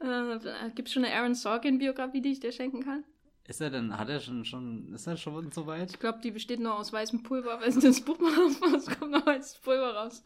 Äh, 0.00 0.38
Gibt 0.74 0.88
es 0.88 0.94
schon 0.94 1.04
eine 1.04 1.14
Aaron 1.14 1.34
Sorkin 1.34 1.78
Biografie, 1.78 2.20
die 2.20 2.32
ich 2.32 2.40
dir 2.40 2.52
schenken 2.52 2.84
kann? 2.84 3.04
Ist 3.48 3.62
er 3.62 3.70
denn, 3.70 3.96
hat 3.96 4.10
er 4.10 4.20
schon, 4.20 4.44
schon 4.44 4.92
ist 4.92 5.06
er 5.06 5.16
schon 5.16 5.50
so 5.50 5.66
weit? 5.66 5.90
Ich 5.90 5.98
glaube, 5.98 6.20
die 6.22 6.30
besteht 6.30 6.60
nur 6.60 6.78
aus 6.78 6.92
weißem 6.92 7.22
Pulver. 7.22 7.58
Wenn 7.62 7.80
das 7.80 8.02
Buch 8.02 8.18
mal 8.18 8.30
rauskommt, 8.38 8.98
kommt 8.98 9.10
noch 9.10 9.24
weißes 9.24 9.60
Pulver 9.60 9.94
raus. 9.94 10.22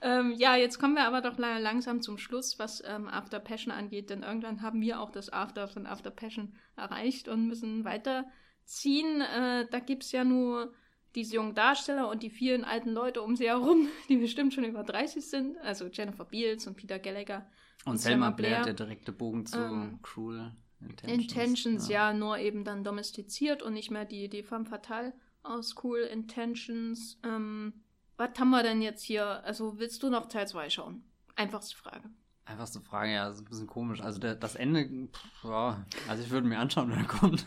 Ähm, 0.00 0.32
ja, 0.38 0.54
jetzt 0.54 0.78
kommen 0.78 0.94
wir 0.94 1.02
aber 1.02 1.22
doch 1.22 1.36
langsam 1.38 2.02
zum 2.02 2.18
Schluss, 2.18 2.60
was 2.60 2.80
ähm, 2.86 3.08
After 3.08 3.40
Passion 3.40 3.72
angeht, 3.72 4.10
denn 4.10 4.22
irgendwann 4.22 4.62
haben 4.62 4.80
wir 4.80 5.00
auch 5.00 5.10
das 5.10 5.32
After 5.32 5.66
von 5.66 5.86
After 5.86 6.12
Passion 6.12 6.54
erreicht 6.76 7.26
und 7.26 7.48
müssen 7.48 7.84
weiterziehen. 7.84 9.22
Äh, 9.22 9.66
da 9.68 9.80
gibt 9.80 10.04
es 10.04 10.12
ja 10.12 10.22
nur 10.22 10.72
diese 11.16 11.34
jungen 11.34 11.56
Darsteller 11.56 12.08
und 12.08 12.22
die 12.22 12.30
vielen 12.30 12.64
alten 12.64 12.90
Leute 12.90 13.22
um 13.22 13.34
sie 13.34 13.48
herum, 13.48 13.88
die 14.08 14.18
bestimmt 14.18 14.54
schon 14.54 14.62
über 14.62 14.84
30 14.84 15.28
sind. 15.28 15.58
Also 15.64 15.88
Jennifer 15.88 16.24
Beals 16.24 16.68
und 16.68 16.76
Peter 16.76 17.00
Gallagher. 17.00 17.44
Und, 17.84 17.94
und 17.94 17.98
Selma 17.98 18.30
Blair, 18.30 18.62
Blair, 18.62 18.64
der 18.66 18.74
direkte 18.74 19.10
Bogen 19.10 19.46
zu 19.46 19.58
ähm, 19.58 19.98
Cruel. 20.00 20.52
Intentions, 20.88 21.22
Intentions 21.22 21.88
ja. 21.88 22.10
ja. 22.10 22.16
nur 22.16 22.38
eben 22.38 22.64
dann 22.64 22.84
domestiziert 22.84 23.62
und 23.62 23.74
nicht 23.74 23.90
mehr 23.90 24.04
die, 24.04 24.28
die 24.28 24.42
femme 24.42 24.66
fatale 24.66 25.12
aus 25.42 25.74
Cool 25.82 26.00
Intentions. 26.00 27.18
Ähm, 27.24 27.72
was 28.16 28.30
haben 28.38 28.50
wir 28.50 28.62
denn 28.62 28.82
jetzt 28.82 29.02
hier? 29.02 29.44
Also 29.44 29.78
willst 29.78 30.02
du 30.02 30.10
noch 30.10 30.26
Teil 30.26 30.46
2 30.46 30.70
schauen? 30.70 31.04
Einfachste 31.34 31.76
Frage. 31.76 32.10
Einfachste 32.44 32.80
Frage, 32.80 33.12
ja, 33.12 33.28
ist 33.28 33.40
ein 33.40 33.44
bisschen 33.44 33.66
komisch. 33.66 34.00
Also 34.00 34.18
der, 34.18 34.34
das 34.34 34.54
Ende, 34.54 34.84
pff, 34.84 35.44
ja, 35.44 35.84
also 36.08 36.22
ich 36.22 36.30
würde 36.30 36.46
mir 36.46 36.58
anschauen, 36.58 36.90
wenn 36.90 36.98
er 36.98 37.04
kommt. 37.04 37.44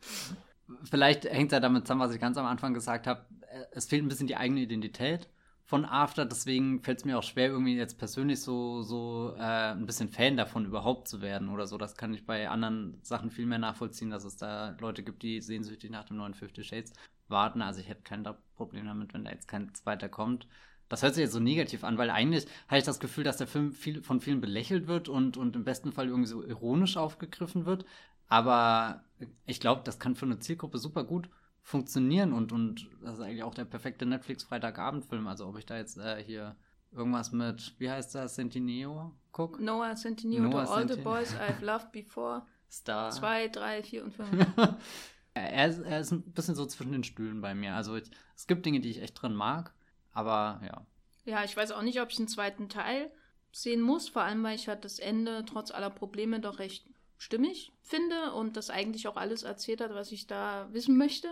Vielleicht 0.84 1.24
hängt 1.24 1.50
es 1.50 1.56
ja 1.56 1.60
damit 1.60 1.86
zusammen, 1.86 2.02
was 2.02 2.14
ich 2.14 2.20
ganz 2.20 2.36
am 2.36 2.46
Anfang 2.46 2.74
gesagt 2.74 3.06
habe. 3.06 3.24
Es 3.72 3.86
fehlt 3.86 4.04
ein 4.04 4.08
bisschen 4.08 4.26
die 4.26 4.36
eigene 4.36 4.60
Identität 4.60 5.28
von 5.68 5.84
After, 5.84 6.24
deswegen 6.24 6.80
fällt 6.82 7.00
es 7.00 7.04
mir 7.04 7.18
auch 7.18 7.22
schwer, 7.22 7.48
irgendwie 7.48 7.76
jetzt 7.76 7.98
persönlich 7.98 8.40
so, 8.40 8.80
so 8.80 9.34
äh, 9.36 9.72
ein 9.72 9.84
bisschen 9.84 10.08
Fan 10.08 10.38
davon 10.38 10.64
überhaupt 10.64 11.08
zu 11.08 11.20
werden 11.20 11.50
oder 11.50 11.66
so. 11.66 11.76
Das 11.76 11.94
kann 11.94 12.14
ich 12.14 12.24
bei 12.24 12.48
anderen 12.48 12.98
Sachen 13.02 13.30
viel 13.30 13.44
mehr 13.44 13.58
nachvollziehen, 13.58 14.08
dass 14.08 14.24
es 14.24 14.38
da 14.38 14.74
Leute 14.80 15.02
gibt, 15.02 15.22
die 15.22 15.42
sehnsüchtig 15.42 15.90
nach 15.90 16.04
dem 16.04 16.16
neuen 16.16 16.32
Fifty 16.32 16.64
Shades 16.64 16.94
warten. 17.28 17.60
Also 17.60 17.80
ich 17.80 17.88
hätte 17.90 18.00
kein 18.00 18.26
Problem 18.56 18.86
damit, 18.86 19.12
wenn 19.12 19.26
da 19.26 19.30
jetzt 19.30 19.46
kein 19.46 19.74
zweiter 19.74 20.08
kommt. 20.08 20.46
Das 20.88 21.02
hört 21.02 21.14
sich 21.14 21.20
jetzt 21.20 21.34
so 21.34 21.40
negativ 21.40 21.84
an, 21.84 21.98
weil 21.98 22.08
eigentlich 22.08 22.46
habe 22.68 22.78
ich 22.78 22.84
das 22.84 22.98
Gefühl, 22.98 23.24
dass 23.24 23.36
der 23.36 23.46
Film 23.46 23.72
viel, 23.72 24.02
von 24.02 24.22
vielen 24.22 24.40
belächelt 24.40 24.86
wird 24.86 25.10
und, 25.10 25.36
und 25.36 25.54
im 25.54 25.64
besten 25.64 25.92
Fall 25.92 26.06
irgendwie 26.08 26.30
so 26.30 26.42
ironisch 26.42 26.96
aufgegriffen 26.96 27.66
wird. 27.66 27.84
Aber 28.28 29.04
ich 29.44 29.60
glaube, 29.60 29.82
das 29.84 29.98
kann 29.98 30.16
für 30.16 30.24
eine 30.24 30.38
Zielgruppe 30.38 30.78
super 30.78 31.04
gut 31.04 31.28
funktionieren 31.68 32.32
und, 32.32 32.50
und 32.50 32.88
das 33.02 33.18
ist 33.18 33.20
eigentlich 33.20 33.42
auch 33.42 33.52
der 33.52 33.66
perfekte 33.66 34.06
Netflix-Freitagabendfilm. 34.06 35.26
Also 35.26 35.46
ob 35.46 35.58
ich 35.58 35.66
da 35.66 35.76
jetzt 35.76 35.98
äh, 35.98 36.22
hier 36.24 36.56
irgendwas 36.92 37.30
mit, 37.30 37.74
wie 37.78 37.90
heißt 37.90 38.14
das, 38.14 38.36
Centineo 38.36 39.14
guck? 39.32 39.60
Noah 39.60 39.94
Centineo, 39.94 40.44
Noah 40.44 40.60
All 40.60 40.88
Centineo. 40.88 40.96
the 40.96 41.02
Boys 41.02 41.34
I've 41.34 41.62
Loved 41.62 41.92
Before. 41.92 42.46
Star. 42.70 43.10
Zwei, 43.10 43.48
drei, 43.48 43.82
vier 43.82 44.04
und 44.04 44.14
fünf. 44.14 44.30
er, 45.34 45.68
ist, 45.68 45.80
er 45.80 46.00
ist 46.00 46.10
ein 46.10 46.22
bisschen 46.32 46.54
so 46.54 46.64
zwischen 46.64 46.92
den 46.92 47.04
Stühlen 47.04 47.42
bei 47.42 47.54
mir. 47.54 47.74
Also 47.74 47.96
ich, 47.96 48.10
es 48.34 48.46
gibt 48.46 48.64
Dinge, 48.64 48.80
die 48.80 48.90
ich 48.90 49.02
echt 49.02 49.20
drin 49.20 49.34
mag, 49.34 49.74
aber 50.12 50.62
ja. 50.64 50.86
Ja, 51.26 51.44
ich 51.44 51.54
weiß 51.54 51.72
auch 51.72 51.82
nicht, 51.82 52.00
ob 52.00 52.10
ich 52.10 52.18
einen 52.18 52.28
zweiten 52.28 52.70
Teil 52.70 53.10
sehen 53.52 53.82
muss, 53.82 54.08
vor 54.08 54.22
allem 54.22 54.42
weil 54.42 54.54
ich 54.54 54.68
halt 54.68 54.84
das 54.86 54.98
Ende 54.98 55.44
trotz 55.44 55.70
aller 55.70 55.90
Probleme 55.90 56.40
doch 56.40 56.58
recht 56.58 56.86
stimmig 57.18 57.72
finde 57.82 58.32
und 58.32 58.56
das 58.56 58.70
eigentlich 58.70 59.08
auch 59.08 59.16
alles 59.16 59.42
erzählt 59.42 59.80
hat, 59.80 59.92
was 59.92 60.12
ich 60.12 60.26
da 60.26 60.68
wissen 60.72 60.96
möchte. 60.96 61.28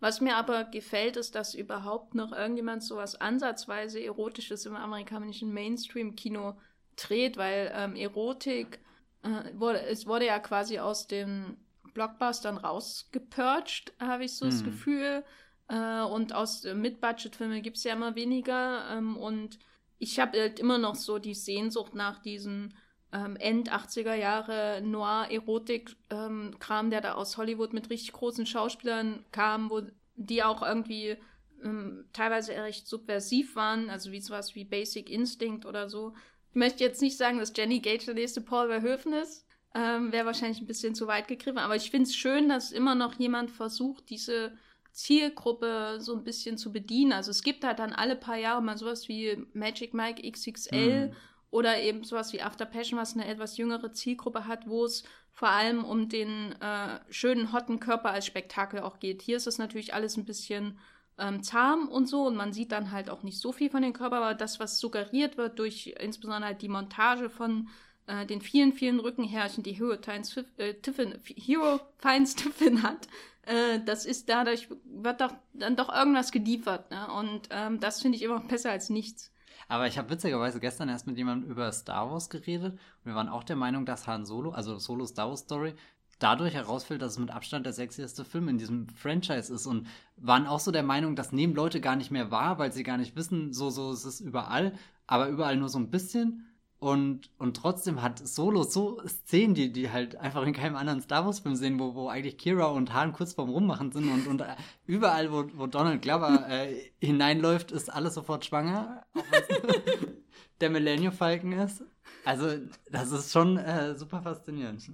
Was 0.00 0.20
mir 0.20 0.36
aber 0.36 0.64
gefällt, 0.64 1.16
ist, 1.16 1.34
dass 1.34 1.54
überhaupt 1.54 2.14
noch 2.14 2.32
irgendjemand 2.32 2.82
so 2.82 2.96
was 2.96 3.14
ansatzweise 3.14 4.02
Erotisches 4.02 4.66
im 4.66 4.76
amerikanischen 4.76 5.52
Mainstream-Kino 5.54 6.58
dreht, 6.96 7.36
weil 7.36 7.72
ähm, 7.74 7.96
Erotik 7.96 8.80
äh, 9.22 9.52
wurde, 9.54 9.82
es 9.82 10.06
wurde 10.06 10.26
ja 10.26 10.38
quasi 10.38 10.78
aus 10.78 11.06
den 11.06 11.56
Blockbustern 11.94 12.58
rausgepurcht, 12.58 13.94
habe 13.98 14.24
ich 14.24 14.36
so 14.36 14.44
hm. 14.44 14.50
das 14.50 14.64
Gefühl. 14.64 15.24
Äh, 15.68 16.02
und 16.02 16.34
aus 16.34 16.64
äh, 16.64 16.74
Mid-Budget-Filmen 16.74 17.62
gibt 17.62 17.78
es 17.78 17.84
ja 17.84 17.94
immer 17.94 18.14
weniger. 18.14 18.90
Ähm, 18.90 19.16
und 19.16 19.58
ich 19.98 20.18
habe 20.20 20.38
halt 20.38 20.60
immer 20.60 20.78
noch 20.78 20.94
so 20.94 21.18
die 21.18 21.34
Sehnsucht 21.34 21.94
nach 21.94 22.20
diesen 22.20 22.74
ähm, 23.16 23.36
End 23.36 23.72
80er 23.72 24.14
Jahre 24.14 24.82
Noir-Erotik-Kram, 24.82 26.54
ähm, 26.60 26.90
der 26.90 27.00
da 27.00 27.14
aus 27.14 27.36
Hollywood 27.36 27.72
mit 27.72 27.88
richtig 27.90 28.12
großen 28.12 28.46
Schauspielern 28.46 29.24
kam, 29.32 29.70
wo 29.70 29.82
die 30.16 30.42
auch 30.42 30.62
irgendwie 30.62 31.16
ähm, 31.62 32.04
teilweise 32.12 32.52
recht 32.52 32.86
subversiv 32.86 33.56
waren, 33.56 33.90
also 33.90 34.12
wie 34.12 34.20
sowas 34.20 34.54
wie 34.54 34.64
Basic 34.64 35.10
Instinct 35.10 35.64
oder 35.64 35.88
so. 35.88 36.14
Ich 36.50 36.56
möchte 36.56 36.84
jetzt 36.84 37.02
nicht 37.02 37.16
sagen, 37.16 37.38
dass 37.38 37.52
Jenny 37.56 37.80
Gage 37.80 38.06
der 38.06 38.14
nächste 38.14 38.40
Paul 38.40 38.68
Verhoeven 38.68 39.12
ist. 39.14 39.46
Ähm, 39.74 40.12
Wäre 40.12 40.26
wahrscheinlich 40.26 40.60
ein 40.60 40.66
bisschen 40.66 40.94
zu 40.94 41.06
weit 41.06 41.28
gegriffen, 41.28 41.58
aber 41.58 41.76
ich 41.76 41.90
finde 41.90 42.08
es 42.08 42.16
schön, 42.16 42.48
dass 42.48 42.72
immer 42.72 42.94
noch 42.94 43.14
jemand 43.18 43.50
versucht, 43.50 44.08
diese 44.10 44.52
Zielgruppe 44.92 45.98
so 46.00 46.14
ein 46.14 46.24
bisschen 46.24 46.56
zu 46.56 46.72
bedienen. 46.72 47.12
Also 47.12 47.30
es 47.30 47.42
gibt 47.42 47.64
halt 47.64 47.78
dann 47.78 47.92
alle 47.92 48.16
paar 48.16 48.38
Jahre 48.38 48.62
mal 48.62 48.78
sowas 48.78 49.08
wie 49.08 49.36
Magic 49.52 49.92
Mike 49.92 50.22
XXL 50.30 51.08
mhm. 51.08 51.12
Oder 51.50 51.80
eben 51.80 52.04
sowas 52.04 52.32
wie 52.32 52.42
After 52.42 52.66
Passion, 52.66 52.98
was 52.98 53.14
eine 53.14 53.26
etwas 53.26 53.56
jüngere 53.56 53.92
Zielgruppe 53.92 54.46
hat, 54.46 54.68
wo 54.68 54.84
es 54.84 55.04
vor 55.32 55.48
allem 55.48 55.84
um 55.84 56.08
den 56.08 56.52
äh, 56.60 57.00
schönen, 57.10 57.52
hotten 57.52 57.78
Körper 57.78 58.10
als 58.10 58.26
Spektakel 58.26 58.80
auch 58.80 58.98
geht. 58.98 59.22
Hier 59.22 59.36
ist 59.36 59.46
es 59.46 59.58
natürlich 59.58 59.94
alles 59.94 60.16
ein 60.16 60.24
bisschen 60.24 60.78
ähm, 61.18 61.42
zahm 61.42 61.88
und 61.88 62.08
so 62.08 62.26
und 62.26 62.36
man 62.36 62.52
sieht 62.52 62.72
dann 62.72 62.90
halt 62.90 63.10
auch 63.10 63.22
nicht 63.22 63.38
so 63.38 63.52
viel 63.52 63.70
von 63.70 63.82
dem 63.82 63.92
Körper, 63.92 64.16
aber 64.16 64.34
das, 64.34 64.60
was 64.60 64.78
suggeriert 64.78 65.36
wird 65.36 65.58
durch 65.58 65.94
insbesondere 65.98 66.46
halt 66.46 66.62
die 66.62 66.68
Montage 66.68 67.30
von 67.30 67.68
äh, 68.06 68.26
den 68.26 68.40
vielen, 68.40 68.72
vielen 68.72 69.00
Rückenherrchen, 69.00 69.62
die 69.62 69.72
Hero, 69.72 69.96
Times, 69.96 70.36
äh, 70.58 70.74
Tiffin, 70.74 71.18
Hero 71.24 71.80
Finds 71.98 72.34
Tiffin 72.36 72.82
hat, 72.82 73.08
äh, 73.46 73.80
das 73.84 74.04
ist 74.04 74.28
dadurch, 74.28 74.68
wird 74.84 75.20
doch 75.20 75.32
dann 75.54 75.76
doch 75.76 75.88
irgendwas 75.88 76.32
geliefert. 76.32 76.90
Ne? 76.90 77.10
Und 77.12 77.48
ähm, 77.50 77.80
das 77.80 78.02
finde 78.02 78.16
ich 78.16 78.22
immer 78.22 78.40
besser 78.48 78.70
als 78.70 78.90
nichts. 78.90 79.32
Aber 79.68 79.86
ich 79.86 79.98
habe 79.98 80.10
witzigerweise 80.10 80.60
gestern 80.60 80.88
erst 80.88 81.06
mit 81.06 81.16
jemandem 81.16 81.50
über 81.50 81.70
Star 81.72 82.10
Wars 82.10 82.30
geredet 82.30 82.72
und 82.74 83.04
wir 83.04 83.14
waren 83.14 83.28
auch 83.28 83.44
der 83.44 83.56
Meinung, 83.56 83.84
dass 83.84 84.06
Han 84.06 84.24
Solo, 84.24 84.50
also 84.50 84.78
Solo 84.78 85.06
Star 85.06 85.28
Wars 85.28 85.40
Story, 85.40 85.74
dadurch 86.18 86.54
herausfällt, 86.54 87.02
dass 87.02 87.12
es 87.12 87.18
mit 87.18 87.30
Abstand 87.30 87.66
der 87.66 87.72
sexyste 87.72 88.24
Film 88.24 88.48
in 88.48 88.58
diesem 88.58 88.88
Franchise 88.88 89.52
ist 89.52 89.66
und 89.66 89.86
waren 90.16 90.46
auch 90.46 90.60
so 90.60 90.70
der 90.70 90.82
Meinung, 90.82 91.16
das 91.16 91.32
nehmen 91.32 91.54
Leute 91.54 91.80
gar 91.80 91.96
nicht 91.96 92.10
mehr 92.10 92.30
wahr, 92.30 92.58
weil 92.58 92.72
sie 92.72 92.84
gar 92.84 92.96
nicht 92.96 93.16
wissen, 93.16 93.52
so, 93.52 93.70
so 93.70 93.92
ist 93.92 94.04
es 94.04 94.20
überall, 94.20 94.72
aber 95.06 95.28
überall 95.28 95.56
nur 95.56 95.68
so 95.68 95.78
ein 95.78 95.90
bisschen. 95.90 96.46
Und, 96.86 97.30
und 97.38 97.56
trotzdem 97.56 98.00
hat 98.00 98.24
Solo 98.28 98.62
so 98.62 99.02
Szenen, 99.08 99.54
die, 99.54 99.72
die 99.72 99.90
halt 99.90 100.14
einfach 100.14 100.46
in 100.46 100.52
keinem 100.52 100.76
anderen 100.76 101.00
Star 101.00 101.26
Wars-Film 101.26 101.56
sehen, 101.56 101.80
wo, 101.80 101.96
wo 101.96 102.08
eigentlich 102.08 102.38
Kira 102.38 102.66
und 102.66 102.94
Han 102.94 103.12
kurz 103.12 103.32
vorm 103.32 103.50
Rummachen 103.50 103.90
sind 103.90 104.08
und, 104.08 104.28
und 104.28 104.44
überall, 104.86 105.32
wo, 105.32 105.46
wo 105.54 105.66
Donald 105.66 106.00
Glover 106.00 106.48
äh, 106.48 106.92
hineinläuft, 107.00 107.72
ist 107.72 107.92
alles 107.92 108.14
sofort 108.14 108.44
schwanger, 108.44 109.04
auch 109.14 109.24
der 110.60 110.70
Millennium 110.70 111.12
Falcon 111.12 111.54
ist. 111.54 111.82
Also, 112.24 112.56
das 112.88 113.10
ist 113.10 113.32
schon 113.32 113.56
äh, 113.56 113.96
super 113.96 114.22
faszinierend. 114.22 114.88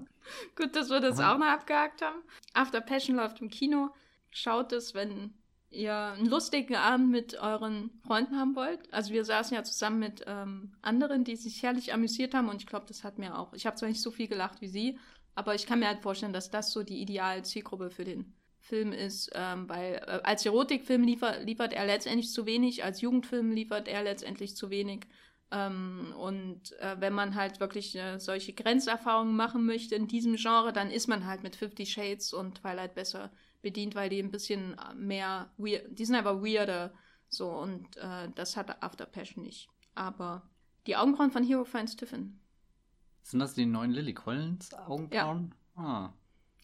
Gut, 0.57 0.74
dass 0.74 0.88
wir 0.88 1.01
das 1.01 1.20
auch 1.20 1.36
noch 1.36 1.47
abgehakt 1.47 2.01
haben. 2.01 2.22
After 2.55 2.80
Passion 2.80 3.16
läuft 3.16 3.43
im 3.43 3.51
Kino. 3.51 3.90
Schaut 4.30 4.72
es, 4.72 4.95
wenn 4.95 5.34
ihr 5.72 5.94
einen 5.94 6.26
lustigen 6.26 6.76
Abend 6.76 7.10
mit 7.10 7.34
euren 7.34 7.90
Freunden 8.06 8.38
haben 8.38 8.54
wollt. 8.54 8.92
Also 8.92 9.12
wir 9.12 9.24
saßen 9.24 9.54
ja 9.54 9.64
zusammen 9.64 9.98
mit 9.98 10.24
ähm, 10.26 10.72
anderen, 10.82 11.24
die 11.24 11.36
sich 11.36 11.62
herrlich 11.62 11.92
amüsiert 11.92 12.34
haben 12.34 12.48
und 12.48 12.56
ich 12.56 12.66
glaube, 12.66 12.86
das 12.86 13.04
hat 13.04 13.18
mir 13.18 13.38
auch. 13.38 13.52
Ich 13.54 13.66
habe 13.66 13.76
zwar 13.76 13.88
nicht 13.88 14.02
so 14.02 14.10
viel 14.10 14.28
gelacht 14.28 14.60
wie 14.60 14.68
sie, 14.68 14.98
aber 15.34 15.54
ich 15.54 15.66
kann 15.66 15.78
mir 15.78 15.88
halt 15.88 16.02
vorstellen, 16.02 16.32
dass 16.32 16.50
das 16.50 16.72
so 16.72 16.82
die 16.82 17.00
ideale 17.00 17.42
Zielgruppe 17.42 17.90
für 17.90 18.04
den 18.04 18.34
Film 18.58 18.92
ist, 18.92 19.30
ähm, 19.34 19.68
weil 19.68 19.94
äh, 19.94 20.20
als 20.22 20.46
Erotikfilm 20.46 21.02
liefer, 21.02 21.40
liefert 21.40 21.72
er 21.72 21.84
letztendlich 21.84 22.30
zu 22.30 22.46
wenig, 22.46 22.84
als 22.84 23.00
Jugendfilm 23.00 23.50
liefert 23.50 23.88
er 23.88 24.02
letztendlich 24.04 24.56
zu 24.56 24.70
wenig. 24.70 25.06
Ähm, 25.50 26.14
und 26.16 26.72
äh, 26.80 26.96
wenn 26.98 27.12
man 27.12 27.34
halt 27.34 27.60
wirklich 27.60 27.96
äh, 27.96 28.18
solche 28.18 28.52
Grenzerfahrungen 28.52 29.34
machen 29.34 29.66
möchte 29.66 29.94
in 29.96 30.06
diesem 30.06 30.36
Genre, 30.36 30.72
dann 30.72 30.90
ist 30.90 31.08
man 31.08 31.26
halt 31.26 31.42
mit 31.42 31.56
Fifty 31.56 31.86
Shades 31.86 32.32
und 32.32 32.60
Twilight 32.60 32.94
besser 32.94 33.30
bedient, 33.62 33.94
weil 33.94 34.10
die 34.10 34.22
ein 34.22 34.30
bisschen 34.30 34.76
mehr 34.96 35.50
weird, 35.56 35.98
die 35.98 36.04
sind 36.04 36.16
einfach 36.16 36.42
weirder. 36.42 36.92
So, 37.28 37.48
und 37.48 37.96
äh, 37.96 38.28
das 38.34 38.56
hat 38.56 38.82
After 38.82 39.06
Passion 39.06 39.44
nicht. 39.44 39.68
Aber 39.94 40.42
die 40.86 40.96
Augenbrauen 40.96 41.30
von 41.30 41.44
Hero 41.44 41.64
finds 41.64 41.96
Tiffin. 41.96 42.38
Sind 43.22 43.38
das 43.38 43.54
die 43.54 43.66
neuen 43.66 43.92
Lily 43.92 44.14
Collins 44.14 44.74
Augenbrauen? 44.74 45.54
Ja. 45.76 45.82
Ah. 45.82 46.12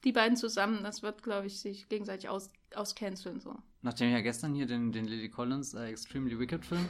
Die 0.05 0.13
beiden 0.13 0.37
zusammen, 0.37 0.83
das 0.83 1.03
wird, 1.03 1.23
glaube 1.23 1.47
ich, 1.47 1.61
sich 1.61 1.89
gegenseitig 1.89 2.29
aus, 2.29 2.51
auscanceln. 2.75 3.41
So. 3.41 3.57
Nachdem 3.83 4.09
ich 4.09 4.15
ja 4.15 4.21
gestern 4.21 4.55
hier 4.55 4.67
den, 4.67 4.93
den 4.93 5.07
Lily 5.07 5.29
Collins 5.29 5.75
äh, 5.75 5.87
Extremely 5.87 6.39
Wicked 6.39 6.65
Film 6.65 6.87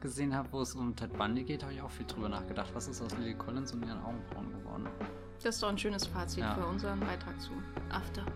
gesehen 0.00 0.34
habe, 0.34 0.50
wo 0.52 0.60
es 0.60 0.74
um 0.74 0.94
Ted 0.96 1.12
Bundy 1.16 1.44
geht, 1.44 1.62
habe 1.62 1.74
ich 1.74 1.80
auch 1.80 1.90
viel 1.90 2.06
drüber 2.06 2.28
nachgedacht. 2.28 2.74
Was 2.74 2.88
ist 2.88 3.00
aus 3.00 3.16
Lily 3.18 3.34
Collins 3.34 3.72
und 3.72 3.84
ihren 3.84 4.00
Augenbrauen 4.00 4.52
geworden? 4.52 4.88
Das 5.42 5.54
ist 5.54 5.62
doch 5.62 5.68
ein 5.68 5.78
schönes 5.78 6.06
Fazit 6.06 6.40
ja. 6.40 6.54
für 6.54 6.66
unseren 6.66 7.00
Beitrag 7.00 7.40
zu 7.40 7.52
After. 7.90 8.26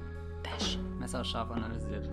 Bash. 0.52 0.78
Messerscharf 0.98 1.50
analysiert. 1.50 2.08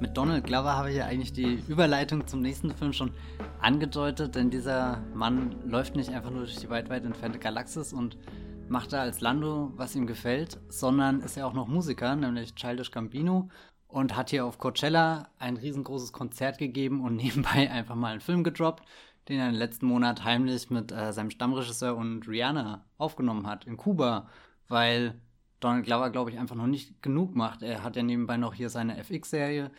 Mit 0.00 0.16
Donald 0.16 0.44
Glover 0.44 0.76
habe 0.76 0.90
ich 0.90 0.96
ja 0.96 1.06
eigentlich 1.06 1.32
die 1.32 1.62
Überleitung 1.68 2.26
zum 2.26 2.40
nächsten 2.40 2.70
Film 2.72 2.92
schon 2.92 3.12
angedeutet, 3.60 4.34
denn 4.34 4.50
dieser 4.50 5.02
Mann 5.14 5.56
läuft 5.66 5.96
nicht 5.96 6.10
einfach 6.10 6.30
nur 6.30 6.40
durch 6.40 6.56
die 6.56 6.70
weit, 6.70 6.88
weit 6.90 7.04
entfernte 7.04 7.38
Galaxis 7.38 7.92
und 7.92 8.16
macht 8.70 8.92
er 8.92 9.00
als 9.00 9.20
Lando, 9.20 9.72
was 9.74 9.96
ihm 9.96 10.06
gefällt, 10.06 10.58
sondern 10.68 11.20
ist 11.20 11.36
er 11.36 11.46
auch 11.46 11.52
noch 11.52 11.66
Musiker, 11.66 12.14
nämlich 12.14 12.54
Childish 12.54 12.92
Gambino 12.92 13.50
und 13.88 14.16
hat 14.16 14.30
hier 14.30 14.46
auf 14.46 14.58
Coachella 14.58 15.28
ein 15.38 15.56
riesengroßes 15.56 16.12
Konzert 16.12 16.58
gegeben 16.58 17.00
und 17.02 17.16
nebenbei 17.22 17.70
einfach 17.70 17.96
mal 17.96 18.12
einen 18.12 18.20
Film 18.20 18.44
gedroppt, 18.44 18.84
den 19.28 19.40
er 19.40 19.48
im 19.48 19.56
letzten 19.56 19.86
Monat 19.86 20.24
heimlich 20.24 20.70
mit 20.70 20.92
äh, 20.92 21.12
seinem 21.12 21.30
Stammregisseur 21.30 21.96
und 21.96 22.26
Rihanna 22.28 22.84
aufgenommen 22.96 23.46
hat 23.46 23.66
in 23.66 23.76
Kuba, 23.76 24.28
weil 24.68 25.20
Donald 25.58 25.84
Glover, 25.84 26.10
glaube 26.10 26.30
ich, 26.30 26.38
einfach 26.38 26.56
noch 26.56 26.68
nicht 26.68 27.02
genug 27.02 27.34
macht. 27.34 27.62
Er 27.62 27.82
hat 27.82 27.96
ja 27.96 28.02
nebenbei 28.02 28.36
noch 28.36 28.54
hier 28.54 28.70
seine 28.70 28.96
FX-Serie, 28.98 29.70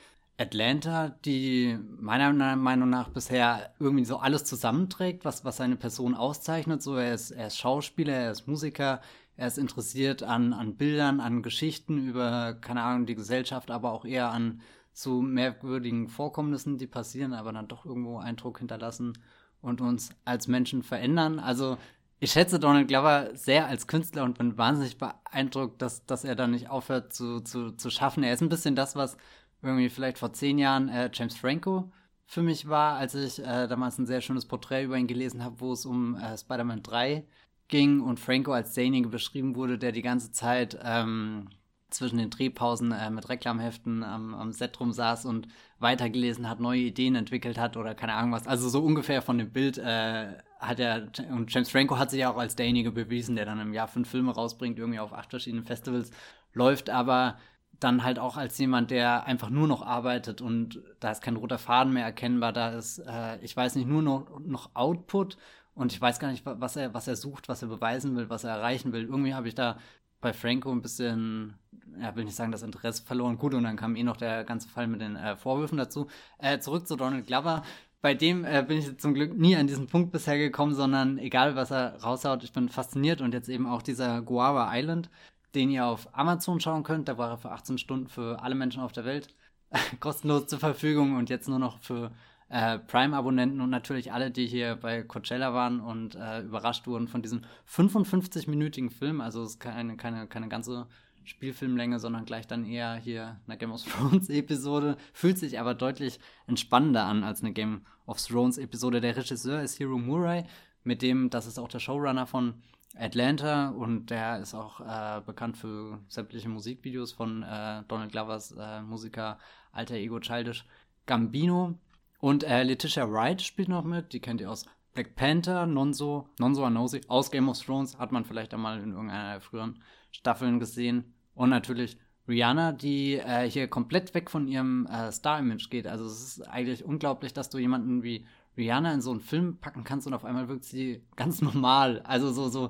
Atlanta, 0.42 1.10
die 1.26 1.78
meiner 2.00 2.56
Meinung 2.56 2.90
nach 2.90 3.10
bisher 3.10 3.74
irgendwie 3.80 4.06
so 4.06 4.18
alles 4.18 4.44
zusammenträgt, 4.44 5.24
was, 5.24 5.46
was 5.46 5.58
seine 5.58 5.76
Person 5.76 6.16
auszeichnet. 6.16 6.82
So, 6.82 6.96
er 6.96 7.14
ist, 7.14 7.32
er 7.32 7.48
ist 7.48 7.58
Schauspieler, 7.58 8.14
er 8.14 8.32
ist 8.32 8.48
Musiker, 8.48 9.02
er 9.38 9.48
ist 9.48 9.58
interessiert 9.58 10.24
an, 10.24 10.54
an 10.54 10.76
Bildern, 10.76 11.20
an 11.20 11.44
Geschichten 11.44 11.98
über, 11.98 12.54
keine 12.56 12.82
Ahnung, 12.82 13.06
die 13.06 13.16
Gesellschaft, 13.16 13.72
aber 13.72 13.92
auch 13.92 14.06
eher 14.06 14.32
an 14.32 14.62
zu 14.94 15.22
merkwürdigen 15.22 16.08
Vorkommnissen, 16.10 16.78
die 16.78 16.88
passieren, 16.88 17.34
aber 17.34 17.54
dann 17.54 17.68
doch 17.68 17.86
irgendwo 17.86 18.18
Eindruck 18.18 18.60
hinterlassen 18.60 19.18
und 19.62 19.80
uns 19.80 20.10
als 20.26 20.48
Menschen 20.48 20.84
verändern. 20.84 21.40
Also 21.40 21.78
ich 22.20 22.32
schätze 22.32 22.60
Donald 22.60 22.88
Glover 22.88 23.30
sehr 23.34 23.66
als 23.66 23.88
Künstler 23.88 24.24
und 24.24 24.38
bin 24.38 24.58
wahnsinnig 24.58 24.98
beeindruckt, 24.98 25.82
dass, 25.82 26.06
dass 26.06 26.24
er 26.24 26.36
da 26.36 26.46
nicht 26.46 26.70
aufhört 26.70 27.14
zu, 27.14 27.40
zu, 27.42 27.72
zu 27.72 27.90
schaffen. 27.90 28.24
Er 28.24 28.34
ist 28.34 28.42
ein 28.42 28.50
bisschen 28.50 28.76
das, 28.76 28.96
was 28.96 29.18
irgendwie 29.62 29.90
vielleicht 29.90 30.18
vor 30.18 30.34
zehn 30.34 30.58
Jahren 30.58 30.90
äh, 30.90 31.10
James 31.14 31.38
Franco 31.38 31.92
für 32.32 32.42
mich 32.42 32.70
war, 32.70 32.96
als 32.96 33.14
ich 33.14 33.40
äh, 33.40 33.68
damals 33.68 33.98
ein 33.98 34.06
sehr 34.06 34.22
schönes 34.22 34.46
Porträt 34.46 34.86
über 34.86 34.98
ihn 34.98 35.08
gelesen 35.08 35.44
habe, 35.44 35.60
wo 35.60 35.74
es 35.74 35.86
um 35.86 36.16
äh, 36.16 36.38
Spider-Man 36.38 36.82
3 36.82 37.26
ging 37.68 38.00
und 38.00 38.22
Franco 38.22 38.54
als 38.54 38.74
derjenige 38.74 39.10
beschrieben 39.10 39.56
wurde, 39.56 39.78
der 39.78 39.92
die 39.92 40.02
ganze 40.02 40.32
Zeit 40.32 40.80
ähm, 40.82 41.50
zwischen 41.90 42.18
den 42.18 42.30
Drehpausen 42.30 42.94
äh, 42.94 43.10
mit 43.10 43.28
Reklamheften 43.28 44.04
am, 44.04 44.34
am 44.34 44.54
Set 44.54 44.80
rum 44.80 44.94
saß 44.94 45.26
und 45.26 45.50
weitergelesen 45.80 46.50
hat, 46.50 46.62
neue 46.62 46.80
Ideen 46.80 47.16
entwickelt 47.16 47.58
hat 47.58 47.76
oder 47.76 47.96
keine 47.96 48.14
Ahnung 48.14 48.32
was. 48.32 48.48
Also 48.48 48.70
so 48.70 48.82
ungefähr 48.82 49.22
von 49.22 49.38
dem 49.38 49.52
Bild 49.52 49.78
äh, 49.78 50.38
hat 50.60 50.80
er, 50.80 51.10
und 51.32 51.54
James 51.54 51.70
Franco 51.70 51.98
hat 51.98 52.12
sich 52.12 52.22
ja 52.22 52.32
auch 52.32 52.38
als 52.38 52.56
derjenige 52.56 52.92
bewiesen, 52.92 53.36
der 53.36 53.46
dann 53.46 53.60
im 53.60 53.74
Jahr 53.74 53.90
fünf 53.90 54.10
Filme 54.10 54.32
rausbringt, 54.32 54.80
irgendwie 54.80 55.00
auf 55.00 55.12
acht 55.12 55.32
verschiedenen 55.32 55.66
Festivals 55.66 56.12
läuft, 56.54 56.90
aber 56.90 57.38
dann 57.84 58.04
halt 58.04 58.20
auch 58.20 58.38
als 58.38 58.58
jemand, 58.58 58.92
der 58.92 59.26
einfach 59.26 59.50
nur 59.50 59.68
noch 59.68 59.82
arbeitet 59.86 60.40
und 60.40 60.82
da 61.00 61.12
ist 61.12 61.22
kein 61.22 61.36
roter 61.36 61.58
Faden 61.58 61.94
mehr 61.94 62.06
erkennbar, 62.06 62.54
da 62.54 62.70
ist, 62.70 63.00
äh, 63.00 63.40
ich 63.42 63.58
weiß 63.58 63.76
nicht, 63.76 63.88
nur 63.88 64.02
noch, 64.02 64.40
noch 64.40 64.70
Output 64.76 65.38
und 65.74 65.92
ich 65.92 66.00
weiß 66.00 66.20
gar 66.20 66.32
nicht, 66.32 66.46
was 66.46 66.76
er, 66.76 66.94
was 66.94 67.08
er 67.08 67.16
sucht, 67.16 67.50
was 67.50 67.62
er 67.64 67.68
beweisen 67.68 68.16
will, 68.16 68.30
was 68.30 68.44
er 68.44 68.52
erreichen 68.52 68.94
will. 68.94 69.04
Irgendwie 69.04 69.34
habe 69.34 69.48
ich 69.48 69.56
da 69.56 69.78
bei 70.22 70.32
Franco 70.32 70.72
ein 70.72 70.82
bisschen, 70.84 71.56
ja, 72.00 72.16
will 72.16 72.26
nicht 72.26 72.36
sagen, 72.36 72.52
das 72.52 72.62
Interesse 72.62 73.04
verloren. 73.04 73.38
Gut, 73.38 73.56
und 73.56 73.64
dann 73.64 73.78
kam 73.78 73.96
eh 73.96 74.04
noch 74.04 74.18
der 74.18 74.44
ganze 74.44 74.70
Fall 74.70 74.88
mit 74.88 75.02
den 75.02 75.16
äh, 75.16 75.36
Vorwürfen 75.36 75.78
dazu. 75.78 76.08
Äh, 76.38 76.60
zurück 76.60 76.88
zu 76.88 76.96
Donald 76.96 77.26
Glover. 77.26 77.64
Bei 78.02 78.14
dem 78.14 78.46
äh, 78.46 78.64
bin 78.68 78.78
ich 78.78 78.98
zum 79.00 79.14
Glück 79.14 79.36
nie 79.38 79.56
an 79.56 79.68
diesen 79.68 79.88
Punkt 79.88 80.12
bisher 80.12 80.38
gekommen, 80.38 80.76
sondern 80.76 81.18
egal, 81.18 81.56
was 81.56 81.72
er 81.72 82.02
raushaut, 82.04 82.44
ich 82.44 82.54
bin 82.54 82.70
fasziniert. 82.70 83.22
Und 83.22 83.34
jetzt 83.34 83.50
eben 83.50 83.66
auch 83.66 83.82
dieser 83.82 84.22
Guava 84.22 84.70
Island, 84.74 85.10
den 85.56 85.70
ihr 85.70 85.86
auf 85.86 86.08
Amazon 86.14 86.60
schauen 86.60 86.84
könnt. 86.84 87.08
Da 87.08 87.18
war 87.18 87.32
er 87.32 87.38
für 87.38 87.52
18 87.52 87.78
Stunden 87.78 88.08
für 88.08 88.42
alle 88.42 88.56
Menschen 88.56 88.82
auf 88.82 88.92
der 88.92 89.06
Welt 89.06 89.34
kostenlos 90.00 90.48
zur 90.48 90.60
Verfügung 90.60 91.16
und 91.16 91.30
jetzt 91.30 91.48
nur 91.48 91.60
noch 91.60 91.80
für 91.80 92.12
äh, 92.50 92.80
Prime-Abonnenten 92.80 93.62
und 93.62 93.70
natürlich 93.70 94.12
alle, 94.12 94.30
die 94.30 94.46
hier 94.46 94.76
bei 94.76 95.04
Coachella 95.04 95.54
waren 95.54 95.80
und 95.80 96.16
äh, 96.16 96.42
überrascht 96.42 96.86
wurden 96.86 97.08
von 97.08 97.22
diesem 97.22 97.42
55-minütigen 97.70 98.90
Film. 98.90 99.22
Also 99.22 99.42
es 99.44 99.52
ist 99.52 99.60
keine, 99.60 99.96
keine, 99.96 100.28
keine 100.28 100.50
ganze 100.50 100.88
Spielfilmlänge, 101.24 102.00
sondern 102.00 102.26
gleich 102.26 102.48
dann 102.48 102.66
eher 102.66 102.96
hier 102.96 103.40
eine 103.48 103.58
Game 103.58 103.72
of 103.72 103.84
Thrones 103.84 104.30
Episode. 104.30 104.98
Fühlt 105.14 105.38
sich 105.38 105.60
aber 105.60 105.74
deutlich 105.74 106.20
entspannender 106.48 107.06
an 107.06 107.24
als 107.24 107.42
eine 107.42 107.54
Game 107.54 107.86
of 108.06 108.22
Thrones 108.22 108.58
Episode. 108.58 109.00
Der 109.00 109.16
Regisseur 109.16 109.62
ist 109.62 109.78
Hiro 109.78 109.98
Murai, 109.98 110.46
mit 110.84 111.02
dem, 111.02 111.30
das 111.30 111.46
ist 111.46 111.60
auch 111.60 111.70
der 111.70 111.80
Showrunner 111.80 112.28
von 112.28 112.56
Atlanta 112.98 113.70
und 113.70 114.10
der 114.10 114.40
ist 114.40 114.54
auch 114.54 114.82
äh, 114.82 115.22
bekannt 115.26 115.58
für 115.58 116.00
sämtliche 116.08 116.50
Musikvideos 116.50 117.14
von 117.14 117.44
äh, 117.44 117.84
Donald 117.88 118.12
Glovers 118.12 118.52
äh, 118.52 118.82
Musiker 118.82 119.38
Alter 119.72 119.96
Ego 119.96 120.20
Childish 120.20 120.66
Gambino. 121.06 121.76
Und 122.20 122.44
äh, 122.44 122.64
Letitia 122.64 123.10
Wright 123.12 123.42
spielt 123.42 123.70
noch 123.70 123.84
mit, 123.84 124.14
die 124.14 124.20
kennt 124.20 124.42
ihr 124.42 124.52
aus 124.52 124.66
Black 124.94 125.16
Panther, 125.16 125.66
Nonso, 125.66 126.28
Nonso 126.38 126.66
Anosi, 126.66 127.02
aus 127.08 127.32
Game 127.32 127.50
of 127.50 127.60
Thrones, 127.60 127.98
hat 127.98 128.12
man 128.12 128.26
vielleicht 128.26 128.54
einmal 128.54 128.82
in 128.82 128.92
irgendeiner 128.92 129.32
der 129.32 129.42
früheren 129.42 129.82
Staffeln 130.12 130.60
gesehen. 130.60 131.14
Und 131.34 131.50
natürlich 131.50 131.98
Rihanna, 132.28 132.74
die 132.74 133.16
äh, 133.16 133.50
hier 133.50 133.68
komplett 133.68 134.14
weg 134.14 134.30
von 134.30 134.48
ihrem 134.48 134.86
äh, 134.88 135.12
Star-Image 135.12 135.70
geht. 135.70 135.88
Also 135.88 136.06
es 136.06 136.22
ist 136.22 136.42
eigentlich 136.48 136.84
unglaublich, 136.84 137.34
dass 137.34 137.50
du 137.50 137.58
jemanden 137.58 138.04
wie 138.04 138.26
Rihanna 138.58 138.94
in 138.94 139.02
so 139.02 139.12
einen 139.12 139.22
Film 139.22 139.58
packen 139.60 139.84
kannst 139.84 140.08
und 140.08 140.14
auf 140.14 140.26
einmal 140.26 140.48
wirkt 140.48 140.66
sie 140.66 141.04
ganz 141.16 141.42
normal. 141.42 142.02
Also 142.04 142.32
so, 142.32 142.50
so 142.50 142.70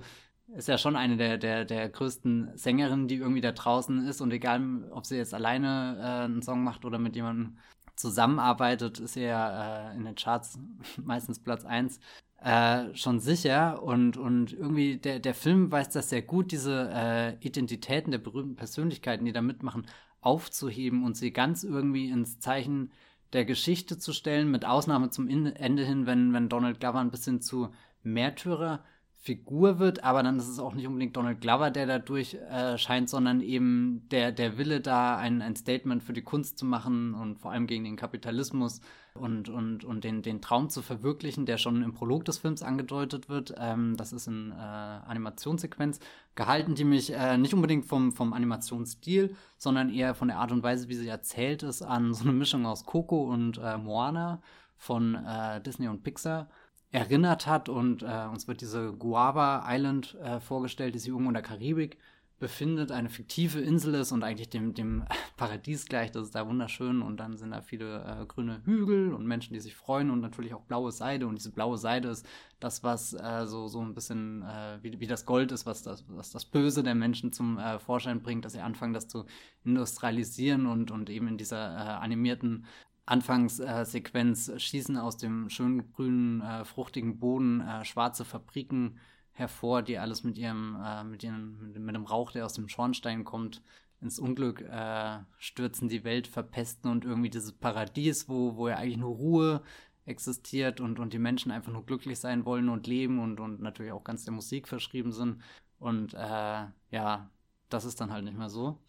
ist 0.56 0.68
ja 0.68 0.78
schon 0.78 0.96
eine 0.96 1.18
der, 1.18 1.38
der, 1.38 1.66
der 1.66 1.90
größten 1.90 2.58
Sängerinnen, 2.58 3.08
die 3.08 3.16
irgendwie 3.16 3.42
da 3.42 3.52
draußen 3.52 4.06
ist 4.06 4.22
und 4.22 4.32
egal, 4.32 4.90
ob 4.92 5.06
sie 5.06 5.18
jetzt 5.18 5.34
alleine 5.34 5.98
äh, 6.00 6.26
einen 6.26 6.42
Song 6.42 6.64
macht 6.64 6.86
oder 6.86 7.00
mit 7.00 7.16
jemandem 7.16 7.58
zusammenarbeitet, 7.96 9.00
ist 9.00 9.16
er 9.16 9.92
äh, 9.94 9.98
in 9.98 10.06
den 10.06 10.16
Charts 10.16 10.60
meistens 11.04 11.40
Platz 11.40 11.66
1 11.66 12.00
äh, 12.42 12.94
schon 12.96 13.20
sicher. 13.20 13.82
Und, 13.84 14.18
und 14.18 14.54
irgendwie 14.54 14.98
der, 14.98 15.20
der 15.20 15.34
Film 15.34 15.72
weiß 15.72 15.90
das 15.90 16.10
sehr 16.10 16.22
gut, 16.22 16.52
diese 16.52 16.90
äh, 16.94 17.36
Identitäten 17.46 18.12
der 18.12 18.20
berühmten 18.20 18.56
Persönlichkeiten, 18.56 19.26
die 19.26 19.34
da 19.34 19.42
mitmachen, 19.42 19.88
aufzuheben 20.22 21.04
und 21.04 21.18
sie 21.18 21.32
ganz 21.32 21.64
irgendwie 21.64 22.10
ins 22.10 22.40
Zeichen 22.40 22.92
der 23.34 23.46
Geschichte 23.46 23.98
zu 23.98 24.14
stellen, 24.14 24.52
mit 24.52 24.66
Ausnahme 24.66 25.10
zum 25.10 25.28
Ende 25.28 25.86
hin, 25.86 26.06
wenn, 26.06 26.34
wenn 26.34 26.50
Donald 26.50 26.80
Glover 26.80 27.00
ein 27.00 27.12
bisschen 27.12 27.42
zu 27.42 27.70
Märtyrer 28.04 28.84
Figur 29.24 29.78
wird, 29.78 30.04
aber 30.04 30.24
dann 30.24 30.40
ist 30.40 30.48
es 30.48 30.58
auch 30.58 30.74
nicht 30.74 30.88
unbedingt 30.88 31.16
Donald 31.16 31.42
Glover, 31.42 31.70
der 31.70 31.86
dadurch 31.86 32.34
äh, 32.50 32.80
scheint, 32.80 33.08
sondern 33.08 33.40
eben 33.40 34.08
der, 34.10 34.32
der 34.32 34.58
Wille 34.58 34.82
da, 34.82 35.16
ein, 35.16 35.44
ein 35.44 35.56
Statement 35.56 36.02
für 36.02 36.14
die 36.14 36.24
Kunst 36.24 36.58
zu 36.58 36.66
machen 36.66 37.14
und 37.14 37.38
vor 37.38 37.52
allem 37.52 37.68
gegen 37.68 37.84
den 37.84 37.98
Kapitalismus 37.98 38.82
und, 39.14 39.48
und, 39.48 39.86
und 39.86 40.04
den, 40.04 40.24
den 40.24 40.42
Traum 40.42 40.72
zu 40.72 40.82
verwirklichen, 40.82 41.46
der 41.46 41.60
schon 41.60 41.84
im 41.84 41.94
Prolog 41.94 42.26
des 42.26 42.40
Films 42.40 42.64
angedeutet 42.64 43.30
wird. 43.30 43.54
Ähm, 43.60 43.96
das 43.96 44.12
ist 44.12 44.26
in 44.26 44.50
äh, 44.50 44.56
Animationssequenz 44.56 46.00
gehalten, 46.34 46.74
die 46.74 46.84
mich 46.84 47.14
äh, 47.14 47.38
nicht 47.38 47.54
unbedingt 47.54 47.86
vom, 47.86 48.14
vom 48.14 48.34
Animationsstil, 48.34 49.36
sondern 49.56 49.94
eher 49.94 50.16
von 50.16 50.30
der 50.30 50.40
Art 50.40 50.52
und 50.52 50.64
Weise, 50.64 50.90
wie 50.90 50.96
sie 50.96 51.08
erzählt 51.08 51.62
ist, 51.62 51.84
an 51.84 52.16
so 52.16 52.24
eine 52.24 52.34
Mischung 52.34 52.66
aus 52.66 52.86
Coco 52.86 53.32
und 53.32 53.60
äh, 53.60 53.78
Moana 53.78 54.42
von 54.78 55.14
äh, 55.14 55.62
Disney 55.62 55.88
und 55.88 56.02
Pixar 56.02 56.50
erinnert 56.92 57.48
hat. 57.48 57.70
Und 57.70 58.04
äh, 58.04 58.28
uns 58.32 58.48
wird 58.48 58.62
diese 58.62 58.94
Guava 58.94 59.66
Island 59.68 60.16
äh, 60.24 60.40
vorgestellt, 60.40 60.96
die 60.96 61.00
sich 61.00 61.10
irgendwo 61.10 61.30
in 61.30 61.34
der 61.34 61.44
Karibik 61.44 61.98
befindet, 62.42 62.92
eine 62.92 63.10
fiktive 63.10 63.60
Insel 63.60 63.94
ist 63.94 64.12
und 64.12 64.24
eigentlich 64.24 64.50
dem, 64.50 64.74
dem 64.74 65.06
Paradies 65.38 65.86
gleich. 65.86 66.12
Das 66.12 66.24
ist 66.24 66.36
da 66.36 66.46
wunderschön. 66.46 67.02
Und 67.02 67.18
dann 67.18 67.38
sind 67.38 67.52
da 67.52 67.62
viele 67.62 68.04
äh, 68.04 68.26
grüne 68.26 68.62
Hügel 68.66 69.14
und 69.14 69.26
Menschen, 69.26 69.54
die 69.54 69.60
sich 69.62 69.76
freuen 69.76 70.10
und 70.10 70.20
natürlich 70.20 70.54
auch 70.54 70.64
blaue 70.64 70.92
Seide. 70.92 71.28
Und 71.28 71.36
diese 71.36 71.52
blaue 71.52 71.78
Seide 71.78 72.10
ist 72.10 72.28
das, 72.60 72.84
was 72.84 73.14
äh, 73.14 73.46
so, 73.46 73.68
so 73.68 73.80
ein 73.80 73.94
bisschen 73.94 74.42
äh, 74.42 74.80
wie, 74.82 75.00
wie 75.00 75.08
das 75.08 75.26
Gold 75.26 75.52
ist, 75.52 75.66
was 75.66 75.84
das, 75.84 76.04
was 76.10 76.32
das 76.32 76.44
Böse 76.44 76.84
der 76.84 76.96
Menschen 76.96 77.32
zum 77.32 77.58
äh, 77.58 77.80
Vorschein 77.80 78.22
bringt, 78.22 78.44
dass 78.44 78.54
sie 78.54 78.60
anfangen, 78.60 78.94
das 78.94 79.08
zu 79.08 79.26
industrialisieren 79.64 80.66
und, 80.66 80.92
und 80.92 81.10
eben 81.10 81.28
in 81.28 81.38
dieser 81.38 82.02
animierten 82.02 82.66
Anfangssequenz 83.06 84.52
schießen 84.58 84.98
aus 84.98 85.18
dem 85.18 85.50
schönen 85.50 85.92
grünen, 85.92 86.42
äh, 86.42 86.66
fruchtigen 86.66 87.20
Boden 87.20 87.62
äh, 87.62 87.84
schwarze 87.84 88.26
Fabriken 88.26 89.00
hervor, 89.32 89.82
die 89.82 89.98
alles 89.98 90.24
mit 90.24 90.38
ihrem, 90.38 90.78
äh, 90.84 91.04
mit 91.04 91.24
ihrem, 91.24 91.74
mit, 91.74 91.96
dem 91.96 92.06
Rauch, 92.06 92.32
der 92.32 92.46
aus 92.46 92.54
dem 92.54 92.70
Schornstein 92.70 93.24
kommt, 93.24 93.62
ins 94.02 94.20
Unglück 94.20 94.62
äh, 94.62 95.20
stürzen, 95.38 95.90
die 95.90 96.04
Welt 96.04 96.28
verpesten 96.28 96.90
und 96.90 97.06
irgendwie 97.06 97.30
dieses 97.30 97.54
Paradies, 97.54 98.30
wo, 98.30 98.56
wo 98.56 98.68
ja 98.68 98.78
eigentlich 98.78 98.98
nur 98.98 99.16
Ruhe 99.16 99.62
existiert 100.06 100.82
und, 100.82 101.00
und 101.00 101.14
die 101.14 101.20
Menschen 101.20 101.52
einfach 101.52 101.72
nur 101.72 101.86
glücklich 101.86 102.20
sein 102.20 102.46
wollen 102.46 102.70
und 102.70 102.88
leben 102.88 103.20
und, 103.20 103.40
und 103.40 103.62
natürlich 103.62 103.92
auch 103.92 104.04
ganz 104.04 104.26
der 104.26 104.34
Musik 104.34 104.68
verschrieben 104.68 105.12
sind. 105.12 105.42
Und 105.80 106.14
äh, 106.14 106.66
ja, 106.92 107.30
das 107.70 107.86
ist 107.86 108.02
dann 108.02 108.12
halt 108.12 108.26
nicht 108.26 108.38
mehr 108.38 108.50
so. 108.50 108.80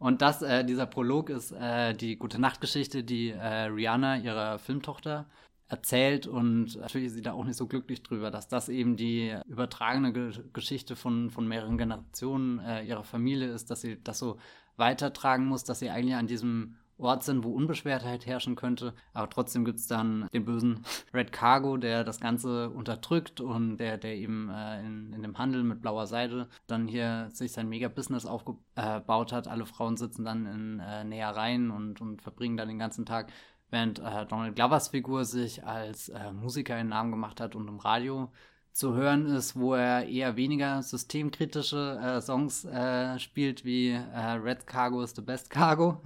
Und 0.00 0.22
das, 0.22 0.40
äh, 0.40 0.64
dieser 0.64 0.86
Prolog 0.86 1.28
ist 1.28 1.52
äh, 1.52 1.92
die 1.92 2.16
gute 2.16 2.40
Nachtgeschichte, 2.40 3.04
die 3.04 3.30
äh, 3.30 3.64
Rihanna 3.66 4.16
ihrer 4.16 4.58
Filmtochter 4.58 5.26
erzählt. 5.68 6.26
Und 6.26 6.76
natürlich 6.76 7.08
ist 7.08 7.14
sie 7.14 7.22
da 7.22 7.34
auch 7.34 7.44
nicht 7.44 7.58
so 7.58 7.66
glücklich 7.66 8.02
drüber, 8.02 8.30
dass 8.30 8.48
das 8.48 8.70
eben 8.70 8.96
die 8.96 9.36
übertragene 9.46 10.14
Ge 10.14 10.32
Geschichte 10.54 10.96
von, 10.96 11.28
von 11.28 11.46
mehreren 11.46 11.76
Generationen 11.76 12.60
äh, 12.60 12.82
ihrer 12.82 13.04
Familie 13.04 13.48
ist, 13.48 13.70
dass 13.70 13.82
sie 13.82 14.02
das 14.02 14.18
so 14.18 14.38
weitertragen 14.78 15.44
muss, 15.44 15.64
dass 15.64 15.80
sie 15.80 15.90
eigentlich 15.90 16.16
an 16.16 16.26
diesem 16.26 16.76
Ort 17.00 17.22
sind, 17.22 17.44
wo 17.44 17.50
Unbeschwertheit 17.50 18.26
herrschen 18.26 18.56
könnte. 18.56 18.94
Aber 19.12 19.28
trotzdem 19.28 19.64
gibt 19.64 19.78
es 19.78 19.86
dann 19.86 20.28
den 20.32 20.44
bösen 20.44 20.84
Red 21.14 21.32
Cargo, 21.32 21.76
der 21.76 22.04
das 22.04 22.20
Ganze 22.20 22.70
unterdrückt 22.70 23.40
und 23.40 23.78
der, 23.78 23.98
der 23.98 24.16
eben 24.16 24.50
äh, 24.50 24.80
in, 24.80 25.12
in 25.12 25.22
dem 25.22 25.38
Handel 25.38 25.62
mit 25.62 25.82
blauer 25.82 26.06
Seide 26.06 26.48
dann 26.66 26.88
hier 26.88 27.28
sich 27.32 27.52
sein 27.52 27.68
Mega-Business 27.68 28.26
aufgebaut 28.26 29.32
hat. 29.32 29.48
Alle 29.48 29.66
Frauen 29.66 29.96
sitzen 29.96 30.24
dann 30.24 30.46
in 30.46 30.80
äh, 30.80 31.04
Nähereien 31.04 31.70
und, 31.70 32.00
und 32.00 32.22
verbringen 32.22 32.56
dann 32.56 32.68
den 32.68 32.78
ganzen 32.78 33.06
Tag 33.06 33.32
während 33.70 33.98
äh, 34.00 34.26
Donald 34.26 34.56
Glovers 34.56 34.88
Figur 34.88 35.24
sich 35.24 35.64
als 35.64 36.08
äh, 36.08 36.32
Musiker 36.32 36.74
einen 36.74 36.88
Namen 36.88 37.10
gemacht 37.10 37.40
hat 37.40 37.54
und 37.54 37.68
im 37.68 37.78
Radio 37.78 38.30
zu 38.72 38.94
hören 38.94 39.26
ist, 39.26 39.56
wo 39.56 39.74
er 39.74 40.06
eher 40.06 40.36
weniger 40.36 40.82
systemkritische 40.82 41.98
äh, 42.02 42.20
Songs 42.20 42.64
äh, 42.64 43.18
spielt 43.18 43.64
wie 43.64 43.90
äh, 43.90 44.18
Red 44.42 44.66
Cargo 44.66 45.02
is 45.02 45.14
the 45.14 45.22
best 45.22 45.50
Cargo. 45.50 46.00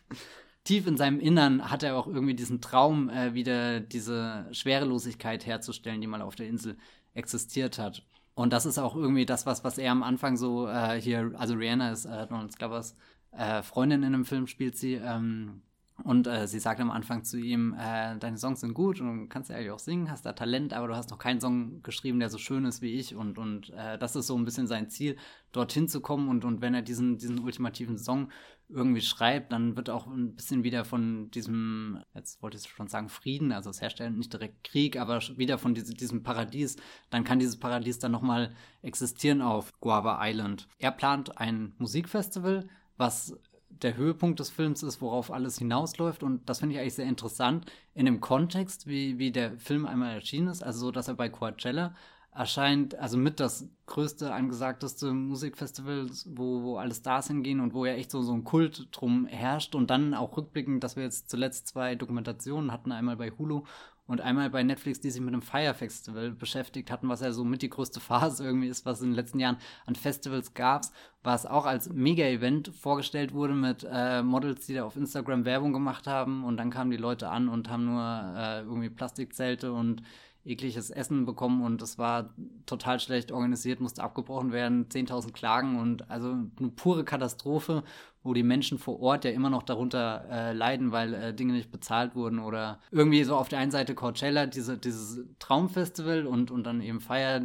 Tief 0.64 0.86
in 0.86 0.96
seinem 0.96 1.20
Innern 1.20 1.70
hat 1.70 1.82
er 1.82 1.96
auch 1.96 2.06
irgendwie 2.06 2.34
diesen 2.34 2.60
Traum, 2.60 3.08
äh, 3.08 3.34
wieder 3.34 3.80
diese 3.80 4.46
Schwerelosigkeit 4.52 5.46
herzustellen, 5.46 6.00
die 6.00 6.06
mal 6.06 6.22
auf 6.22 6.34
der 6.34 6.48
Insel 6.48 6.76
existiert 7.14 7.78
hat. 7.78 8.02
Und 8.34 8.52
das 8.52 8.66
ist 8.66 8.78
auch 8.78 8.96
irgendwie 8.96 9.26
das, 9.26 9.46
was, 9.46 9.64
was 9.64 9.78
er 9.78 9.92
am 9.92 10.02
Anfang 10.02 10.36
so 10.36 10.68
äh, 10.68 11.00
hier, 11.00 11.32
also 11.36 11.54
Rihanna 11.54 11.90
ist 11.92 12.04
äh, 12.04 12.26
Donald 12.26 12.56
Glovers 12.58 12.96
äh, 13.32 13.62
Freundin 13.62 14.02
in 14.02 14.14
einem 14.14 14.24
Film 14.24 14.46
spielt 14.46 14.76
sie. 14.76 14.94
Ähm, 14.94 15.62
und 16.04 16.26
äh, 16.26 16.46
sie 16.46 16.58
sagt 16.58 16.80
am 16.80 16.90
Anfang 16.90 17.24
zu 17.24 17.38
ihm, 17.38 17.74
äh, 17.74 18.18
deine 18.18 18.36
Songs 18.36 18.60
sind 18.60 18.74
gut 18.74 19.00
und 19.00 19.28
kannst 19.28 19.48
ja 19.48 19.56
eigentlich 19.56 19.70
auch 19.70 19.78
singen, 19.78 20.10
hast 20.10 20.26
da 20.26 20.34
Talent, 20.34 20.74
aber 20.74 20.88
du 20.88 20.96
hast 20.96 21.10
noch 21.10 21.18
keinen 21.18 21.40
Song 21.40 21.82
geschrieben, 21.82 22.20
der 22.20 22.28
so 22.28 22.36
schön 22.38 22.66
ist 22.66 22.82
wie 22.82 22.94
ich. 22.94 23.14
Und, 23.14 23.38
und 23.38 23.70
äh, 23.70 23.98
das 23.98 24.14
ist 24.14 24.26
so 24.26 24.36
ein 24.36 24.44
bisschen 24.44 24.66
sein 24.66 24.90
Ziel, 24.90 25.16
dorthin 25.52 25.88
zu 25.88 26.02
kommen. 26.02 26.28
Und, 26.28 26.44
und 26.44 26.60
wenn 26.60 26.74
er 26.74 26.82
diesen, 26.82 27.16
diesen 27.16 27.38
ultimativen 27.38 27.96
Song 27.96 28.30
irgendwie 28.68 29.00
schreibt, 29.00 29.52
dann 29.52 29.76
wird 29.76 29.88
auch 29.88 30.06
ein 30.06 30.34
bisschen 30.34 30.64
wieder 30.64 30.84
von 30.84 31.30
diesem, 31.30 32.02
jetzt 32.14 32.42
wollte 32.42 32.58
ich 32.58 32.68
schon 32.68 32.88
sagen, 32.88 33.08
Frieden, 33.08 33.50
also 33.52 33.70
das 33.70 33.80
Herstellen, 33.80 34.18
nicht 34.18 34.32
direkt 34.32 34.64
Krieg, 34.64 34.98
aber 34.98 35.20
wieder 35.36 35.56
von 35.56 35.74
diese, 35.74 35.94
diesem 35.94 36.22
Paradies, 36.22 36.76
dann 37.08 37.24
kann 37.24 37.38
dieses 37.38 37.58
Paradies 37.58 37.98
dann 38.00 38.12
nochmal 38.12 38.54
existieren 38.82 39.40
auf 39.40 39.72
Guava 39.80 40.18
Island. 40.20 40.68
Er 40.78 40.90
plant 40.90 41.38
ein 41.38 41.74
Musikfestival, 41.78 42.68
was 42.98 43.38
der 43.82 43.96
Höhepunkt 43.96 44.40
des 44.40 44.50
Films 44.50 44.82
ist, 44.82 45.00
worauf 45.00 45.30
alles 45.30 45.58
hinausläuft. 45.58 46.22
Und 46.22 46.48
das 46.48 46.60
finde 46.60 46.74
ich 46.74 46.80
eigentlich 46.80 46.94
sehr 46.94 47.06
interessant 47.06 47.66
in 47.94 48.06
dem 48.06 48.20
Kontext, 48.20 48.86
wie, 48.86 49.18
wie 49.18 49.30
der 49.30 49.58
Film 49.58 49.86
einmal 49.86 50.14
erschienen 50.14 50.48
ist. 50.48 50.62
Also 50.62 50.80
so, 50.80 50.90
dass 50.90 51.08
er 51.08 51.14
bei 51.14 51.28
Coachella 51.28 51.94
erscheint, 52.32 52.94
also 52.96 53.16
mit 53.16 53.40
das 53.40 53.68
größte, 53.86 54.32
angesagteste 54.32 55.12
Musikfestival, 55.12 56.10
wo, 56.26 56.62
wo 56.62 56.76
alle 56.76 56.94
Stars 56.94 57.28
hingehen 57.28 57.60
und 57.60 57.72
wo 57.72 57.86
ja 57.86 57.94
echt 57.94 58.10
so, 58.10 58.20
so 58.22 58.34
ein 58.34 58.44
Kult 58.44 58.88
drum 58.92 59.26
herrscht. 59.26 59.74
Und 59.74 59.90
dann 59.90 60.14
auch 60.14 60.36
rückblickend, 60.36 60.84
dass 60.84 60.96
wir 60.96 61.04
jetzt 61.04 61.30
zuletzt 61.30 61.68
zwei 61.68 61.94
Dokumentationen 61.94 62.72
hatten, 62.72 62.92
einmal 62.92 63.16
bei 63.16 63.30
Hulu 63.30 63.62
und 64.06 64.20
einmal 64.20 64.50
bei 64.50 64.62
Netflix, 64.62 65.00
die 65.00 65.10
sich 65.10 65.20
mit 65.20 65.34
dem 65.34 65.42
Fire 65.42 65.74
Festival 65.74 66.30
beschäftigt 66.30 66.90
hatten, 66.90 67.08
was 67.08 67.20
ja 67.20 67.32
so 67.32 67.44
mit 67.44 67.62
die 67.62 67.70
größte 67.70 68.00
Phase 68.06 68.44
irgendwie 68.44 68.68
ist, 68.68 68.86
was 68.86 69.00
in 69.00 69.10
den 69.10 69.16
letzten 69.16 69.40
Jahren 69.40 69.58
an 69.84 69.96
Festivals 69.96 70.54
gab, 70.54 70.82
was 71.22 71.46
auch 71.46 71.66
als 71.66 71.90
Mega-Event 71.90 72.68
vorgestellt 72.68 73.32
wurde 73.32 73.54
mit 73.54 73.86
äh, 73.90 74.22
Models, 74.22 74.66
die 74.66 74.74
da 74.74 74.84
auf 74.84 74.96
Instagram 74.96 75.44
Werbung 75.44 75.72
gemacht 75.72 76.06
haben. 76.06 76.44
Und 76.44 76.56
dann 76.56 76.70
kamen 76.70 76.90
die 76.90 76.96
Leute 76.96 77.28
an 77.28 77.48
und 77.48 77.68
haben 77.68 77.84
nur 77.84 78.34
äh, 78.36 78.60
irgendwie 78.60 78.90
Plastikzelte 78.90 79.72
und 79.72 80.02
ekliges 80.46 80.90
Essen 80.90 81.26
bekommen 81.26 81.62
und 81.62 81.82
es 81.82 81.98
war 81.98 82.34
total 82.66 83.00
schlecht 83.00 83.32
organisiert, 83.32 83.80
musste 83.80 84.02
abgebrochen 84.02 84.52
werden, 84.52 84.88
10.000 84.88 85.32
Klagen 85.32 85.78
und 85.78 86.08
also 86.10 86.28
eine 86.30 86.68
pure 86.74 87.04
Katastrophe, 87.04 87.82
wo 88.22 88.34
die 88.34 88.42
Menschen 88.42 88.78
vor 88.78 89.00
Ort 89.00 89.24
ja 89.24 89.30
immer 89.30 89.50
noch 89.50 89.62
darunter 89.62 90.26
äh, 90.30 90.52
leiden, 90.52 90.92
weil 90.92 91.14
äh, 91.14 91.34
Dinge 91.34 91.52
nicht 91.52 91.70
bezahlt 91.70 92.14
wurden 92.14 92.38
oder 92.38 92.80
irgendwie 92.90 93.24
so 93.24 93.36
auf 93.36 93.48
der 93.48 93.58
einen 93.58 93.70
Seite 93.70 93.94
Coachella, 93.94 94.46
diese, 94.46 94.78
dieses 94.78 95.24
Traumfestival 95.38 96.26
und, 96.26 96.50
und 96.50 96.64
dann 96.64 96.80
eben 96.80 97.00
Feier, 97.00 97.42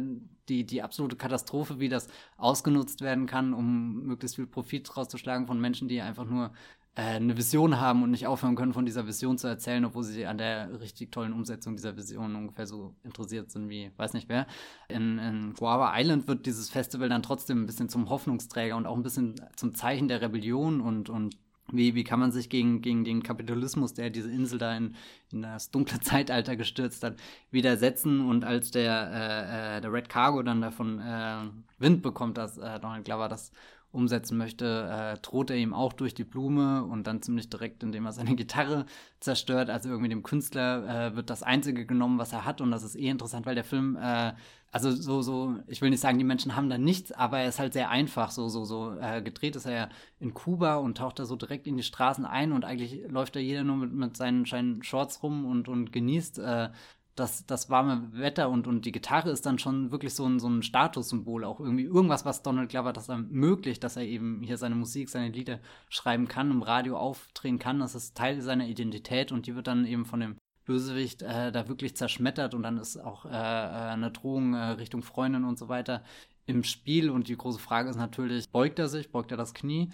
die, 0.48 0.64
die 0.64 0.82
absolute 0.82 1.16
Katastrophe, 1.16 1.78
wie 1.78 1.88
das 1.88 2.08
ausgenutzt 2.36 3.00
werden 3.00 3.26
kann, 3.26 3.54
um 3.54 4.02
möglichst 4.04 4.36
viel 4.36 4.46
Profit 4.46 4.96
rauszuschlagen 4.96 5.46
von 5.46 5.60
Menschen, 5.60 5.88
die 5.88 6.00
einfach 6.00 6.24
nur 6.24 6.52
eine 6.94 7.38
Vision 7.38 7.80
haben 7.80 8.02
und 8.02 8.10
nicht 8.10 8.26
aufhören 8.26 8.54
können, 8.54 8.74
von 8.74 8.84
dieser 8.84 9.06
Vision 9.06 9.38
zu 9.38 9.46
erzählen, 9.46 9.84
obwohl 9.84 10.04
sie 10.04 10.26
an 10.26 10.36
der 10.36 10.78
richtig 10.80 11.10
tollen 11.10 11.32
Umsetzung 11.32 11.74
dieser 11.74 11.96
Vision 11.96 12.36
ungefähr 12.36 12.66
so 12.66 12.94
interessiert 13.02 13.50
sind 13.50 13.70
wie 13.70 13.90
weiß 13.96 14.12
nicht 14.12 14.28
wer. 14.28 14.46
In, 14.88 15.18
in 15.18 15.54
Guava 15.54 15.94
Island 15.98 16.28
wird 16.28 16.44
dieses 16.44 16.68
Festival 16.68 17.08
dann 17.08 17.22
trotzdem 17.22 17.62
ein 17.62 17.66
bisschen 17.66 17.88
zum 17.88 18.10
Hoffnungsträger 18.10 18.76
und 18.76 18.86
auch 18.86 18.96
ein 18.96 19.02
bisschen 19.02 19.36
zum 19.56 19.74
Zeichen 19.74 20.08
der 20.08 20.20
Rebellion 20.20 20.82
und, 20.82 21.08
und 21.08 21.36
wie, 21.70 21.94
wie 21.94 22.04
kann 22.04 22.20
man 22.20 22.32
sich 22.32 22.50
gegen, 22.50 22.82
gegen 22.82 23.04
den 23.04 23.22
Kapitalismus, 23.22 23.94
der 23.94 24.10
diese 24.10 24.30
Insel 24.30 24.58
da 24.58 24.76
in, 24.76 24.94
in 25.32 25.42
das 25.42 25.70
dunkle 25.70 26.00
Zeitalter 26.00 26.56
gestürzt 26.56 27.02
hat, 27.02 27.16
widersetzen? 27.50 28.28
Und 28.28 28.44
als 28.44 28.70
der, 28.70 29.10
äh, 29.10 29.78
äh, 29.78 29.80
der 29.80 29.92
Red 29.92 30.10
Cargo 30.10 30.42
dann 30.42 30.60
davon 30.60 30.98
äh, 31.00 31.36
Wind 31.78 32.02
bekommt, 32.02 32.36
dass 32.36 32.58
äh, 32.58 32.78
Donald 32.80 33.06
Glover 33.06 33.28
das 33.28 33.52
umsetzen 33.92 34.38
möchte, 34.38 34.88
äh, 34.90 35.20
droht 35.20 35.50
er 35.50 35.56
ihm 35.56 35.74
auch 35.74 35.92
durch 35.92 36.14
die 36.14 36.24
Blume 36.24 36.82
und 36.84 37.06
dann 37.06 37.20
ziemlich 37.20 37.50
direkt, 37.50 37.82
indem 37.82 38.06
er 38.06 38.12
seine 38.12 38.34
Gitarre 38.36 38.86
zerstört. 39.20 39.68
Also 39.70 39.90
irgendwie 39.90 40.08
dem 40.08 40.22
Künstler 40.22 41.12
äh, 41.12 41.16
wird 41.16 41.28
das 41.30 41.42
Einzige 41.42 41.86
genommen, 41.86 42.18
was 42.18 42.32
er 42.32 42.44
hat. 42.44 42.60
Und 42.60 42.70
das 42.70 42.82
ist 42.82 42.96
eh 42.96 43.08
interessant, 43.08 43.44
weil 43.44 43.54
der 43.54 43.64
Film, 43.64 43.96
äh, 43.96 44.32
also 44.70 44.90
so, 44.90 45.20
so, 45.20 45.56
ich 45.66 45.82
will 45.82 45.90
nicht 45.90 46.00
sagen, 46.00 46.18
die 46.18 46.24
Menschen 46.24 46.56
haben 46.56 46.70
da 46.70 46.78
nichts, 46.78 47.12
aber 47.12 47.40
er 47.40 47.48
ist 47.48 47.58
halt 47.58 47.74
sehr 47.74 47.90
einfach. 47.90 48.30
So, 48.30 48.48
so, 48.48 48.64
so 48.64 48.96
äh, 48.98 49.20
gedreht 49.20 49.56
ist 49.56 49.66
er 49.66 49.72
ja 49.72 49.88
in 50.18 50.32
Kuba 50.32 50.76
und 50.76 50.96
taucht 50.96 51.18
da 51.18 51.26
so 51.26 51.36
direkt 51.36 51.66
in 51.66 51.76
die 51.76 51.82
Straßen 51.82 52.24
ein 52.24 52.52
und 52.52 52.64
eigentlich 52.64 53.02
läuft 53.08 53.36
da 53.36 53.40
jeder 53.40 53.62
nur 53.62 53.76
mit, 53.76 53.92
mit 53.92 54.16
seinen, 54.16 54.46
seinen 54.46 54.82
Shorts 54.82 55.22
rum 55.22 55.44
und, 55.44 55.68
und 55.68 55.92
genießt 55.92 56.38
äh, 56.38 56.70
das, 57.14 57.44
das 57.46 57.68
warme 57.68 58.08
Wetter 58.12 58.48
und, 58.48 58.66
und 58.66 58.86
die 58.86 58.92
Gitarre 58.92 59.30
ist 59.30 59.44
dann 59.44 59.58
schon 59.58 59.90
wirklich 59.90 60.14
so 60.14 60.26
ein, 60.26 60.40
so 60.40 60.48
ein 60.48 60.62
Statussymbol, 60.62 61.44
auch 61.44 61.60
irgendwie 61.60 61.84
irgendwas, 61.84 62.24
was 62.24 62.42
Donald 62.42 62.70
Glover 62.70 62.92
das 62.92 63.08
ermöglicht, 63.08 63.84
dass 63.84 63.96
er 63.96 64.04
eben 64.04 64.42
hier 64.42 64.56
seine 64.56 64.74
Musik, 64.74 65.10
seine 65.10 65.28
Lieder 65.28 65.60
schreiben 65.88 66.26
kann, 66.26 66.50
im 66.50 66.62
Radio 66.62 66.96
aufdrehen 66.96 67.58
kann. 67.58 67.80
Das 67.80 67.94
ist 67.94 68.16
Teil 68.16 68.40
seiner 68.40 68.66
Identität 68.66 69.30
und 69.30 69.46
die 69.46 69.54
wird 69.54 69.66
dann 69.66 69.84
eben 69.84 70.06
von 70.06 70.20
dem 70.20 70.36
Bösewicht 70.64 71.22
äh, 71.22 71.52
da 71.52 71.68
wirklich 71.68 71.96
zerschmettert 71.96 72.54
und 72.54 72.62
dann 72.62 72.78
ist 72.78 72.96
auch 72.96 73.26
äh, 73.26 73.30
äh 73.30 73.32
eine 73.32 74.10
Drohung 74.10 74.54
äh, 74.54 74.62
Richtung 74.72 75.02
Freundin 75.02 75.44
und 75.44 75.58
so 75.58 75.68
weiter 75.68 76.02
im 76.46 76.64
Spiel. 76.64 77.10
Und 77.10 77.28
die 77.28 77.36
große 77.36 77.58
Frage 77.58 77.90
ist 77.90 77.96
natürlich, 77.96 78.50
beugt 78.50 78.78
er 78.78 78.88
sich, 78.88 79.10
beugt 79.10 79.30
er 79.32 79.36
das 79.36 79.54
Knie? 79.54 79.90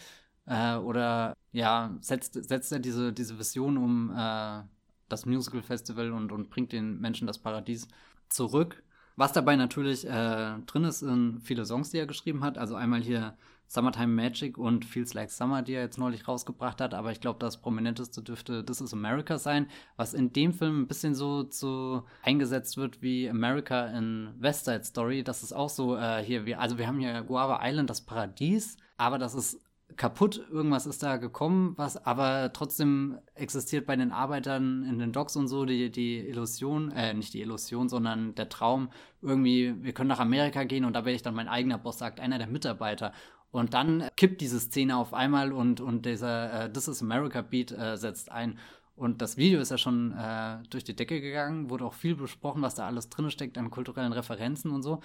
Äh, 0.47 0.77
oder 0.77 1.35
ja, 1.53 1.97
setzt, 2.01 2.35
setzt 2.35 2.73
er 2.73 2.79
diese, 2.79 3.13
diese 3.13 3.39
Vision 3.39 3.77
um 3.77 4.11
äh, 4.17 4.63
das 5.09 5.27
Musical 5.27 5.63
Festival 5.63 6.13
und, 6.13 6.33
und 6.33 6.51
bringt 6.51 6.73
den 6.73 7.01
Menschen 7.01 7.27
das 7.27 7.39
Paradies 7.39 7.89
zurück. 8.29 8.83
Was 9.17 9.33
dabei 9.33 9.57
natürlich 9.57 10.07
äh, 10.07 10.55
drin 10.67 10.85
ist, 10.85 11.01
sind 11.01 11.41
viele 11.43 11.65
Songs, 11.65 11.91
die 11.91 11.99
er 11.99 12.07
geschrieben 12.07 12.45
hat. 12.45 12.57
Also 12.57 12.77
einmal 12.77 13.03
hier 13.03 13.37
Summertime 13.67 14.15
Magic 14.15 14.57
und 14.57 14.85
Feels 14.85 15.13
Like 15.13 15.31
Summer, 15.31 15.63
die 15.63 15.75
er 15.75 15.83
jetzt 15.83 15.99
neulich 15.99 16.27
rausgebracht 16.29 16.81
hat. 16.81 16.95
Aber 16.95 17.11
ich 17.11 17.21
glaube, 17.21 17.39
das 17.39 17.61
prominenteste 17.61 18.23
dürfte 18.23 18.65
This 18.65 18.81
is 18.81 18.93
America 18.93 19.37
sein, 19.37 19.67
was 19.97 20.15
in 20.15 20.33
dem 20.33 20.53
Film 20.53 20.83
ein 20.83 20.87
bisschen 20.87 21.15
so, 21.15 21.47
so 21.51 22.05
eingesetzt 22.23 22.77
wird 22.77 23.03
wie 23.03 23.29
America 23.29 23.87
in 23.89 24.35
West 24.39 24.65
Side 24.65 24.85
Story. 24.85 25.25
Das 25.25 25.43
ist 25.43 25.53
auch 25.53 25.69
so 25.69 25.97
äh, 25.97 26.23
hier, 26.23 26.47
wir, 26.47 26.61
also 26.61 26.79
wir 26.79 26.87
haben 26.87 27.01
hier 27.01 27.23
Guava 27.23 27.61
Island, 27.63 27.91
das 27.91 28.01
Paradies, 28.01 28.77
aber 28.97 29.19
das 29.19 29.35
ist 29.35 29.61
kaputt, 29.97 30.47
irgendwas 30.51 30.87
ist 30.87 31.03
da 31.03 31.17
gekommen, 31.17 31.75
was 31.77 31.97
aber 31.97 32.53
trotzdem 32.53 33.19
existiert 33.35 33.87
bei 33.87 33.97
den 33.97 34.13
Arbeitern 34.13 34.85
in 34.85 34.99
den 34.99 35.13
Docks 35.13 35.35
und 35.37 35.49
so 35.49 35.65
die, 35.65 35.91
die 35.91 36.19
Illusion, 36.19 36.91
äh, 36.93 37.15
nicht 37.15 37.35
die 37.35 37.41
Illusion, 37.41 37.89
sondern 37.89 38.35
der 38.35 38.49
Traum, 38.49 38.91
irgendwie, 39.23 39.75
wir 39.83 39.93
können 39.93 40.09
nach 40.09 40.21
Amerika 40.21 40.65
gehen 40.65 40.85
und 40.85 40.93
da 40.93 41.05
werde 41.05 41.17
ich 41.17 41.23
dann 41.23 41.35
mein 41.35 41.49
eigener 41.49 41.79
Boss, 41.79 41.99
sagt 41.99 42.21
einer 42.21 42.39
der 42.39 42.47
Mitarbeiter. 42.47 43.13
Und 43.51 43.73
dann 43.75 44.09
kippt 44.17 44.41
diese 44.41 44.61
Szene 44.61 44.97
auf 44.97 45.15
einmal 45.15 45.53
und, 45.53 45.81
und 45.81 46.05
dieser 46.05 46.65
äh, 46.65 46.73
This 46.73 46.87
is 46.87 47.03
America 47.03 47.41
Beat 47.41 47.73
äh, 47.73 47.97
setzt 47.97 48.31
ein. 48.31 48.59
Und 48.95 49.23
das 49.23 49.37
Video 49.37 49.61
ist 49.61 49.71
ja 49.71 49.79
schon 49.79 50.13
äh, 50.13 50.59
durch 50.71 50.85
die 50.85 50.95
Decke 50.95 51.21
gegangen, 51.21 51.71
wurde 51.71 51.85
auch 51.87 51.95
viel 51.95 52.15
besprochen, 52.15 52.63
was 52.63 52.75
da 52.75 52.87
alles 52.87 53.09
drin 53.09 53.31
steckt 53.31 53.57
an 53.57 53.71
kulturellen 53.71 54.13
Referenzen 54.13 54.71
und 54.71 54.83
so. 54.83 55.01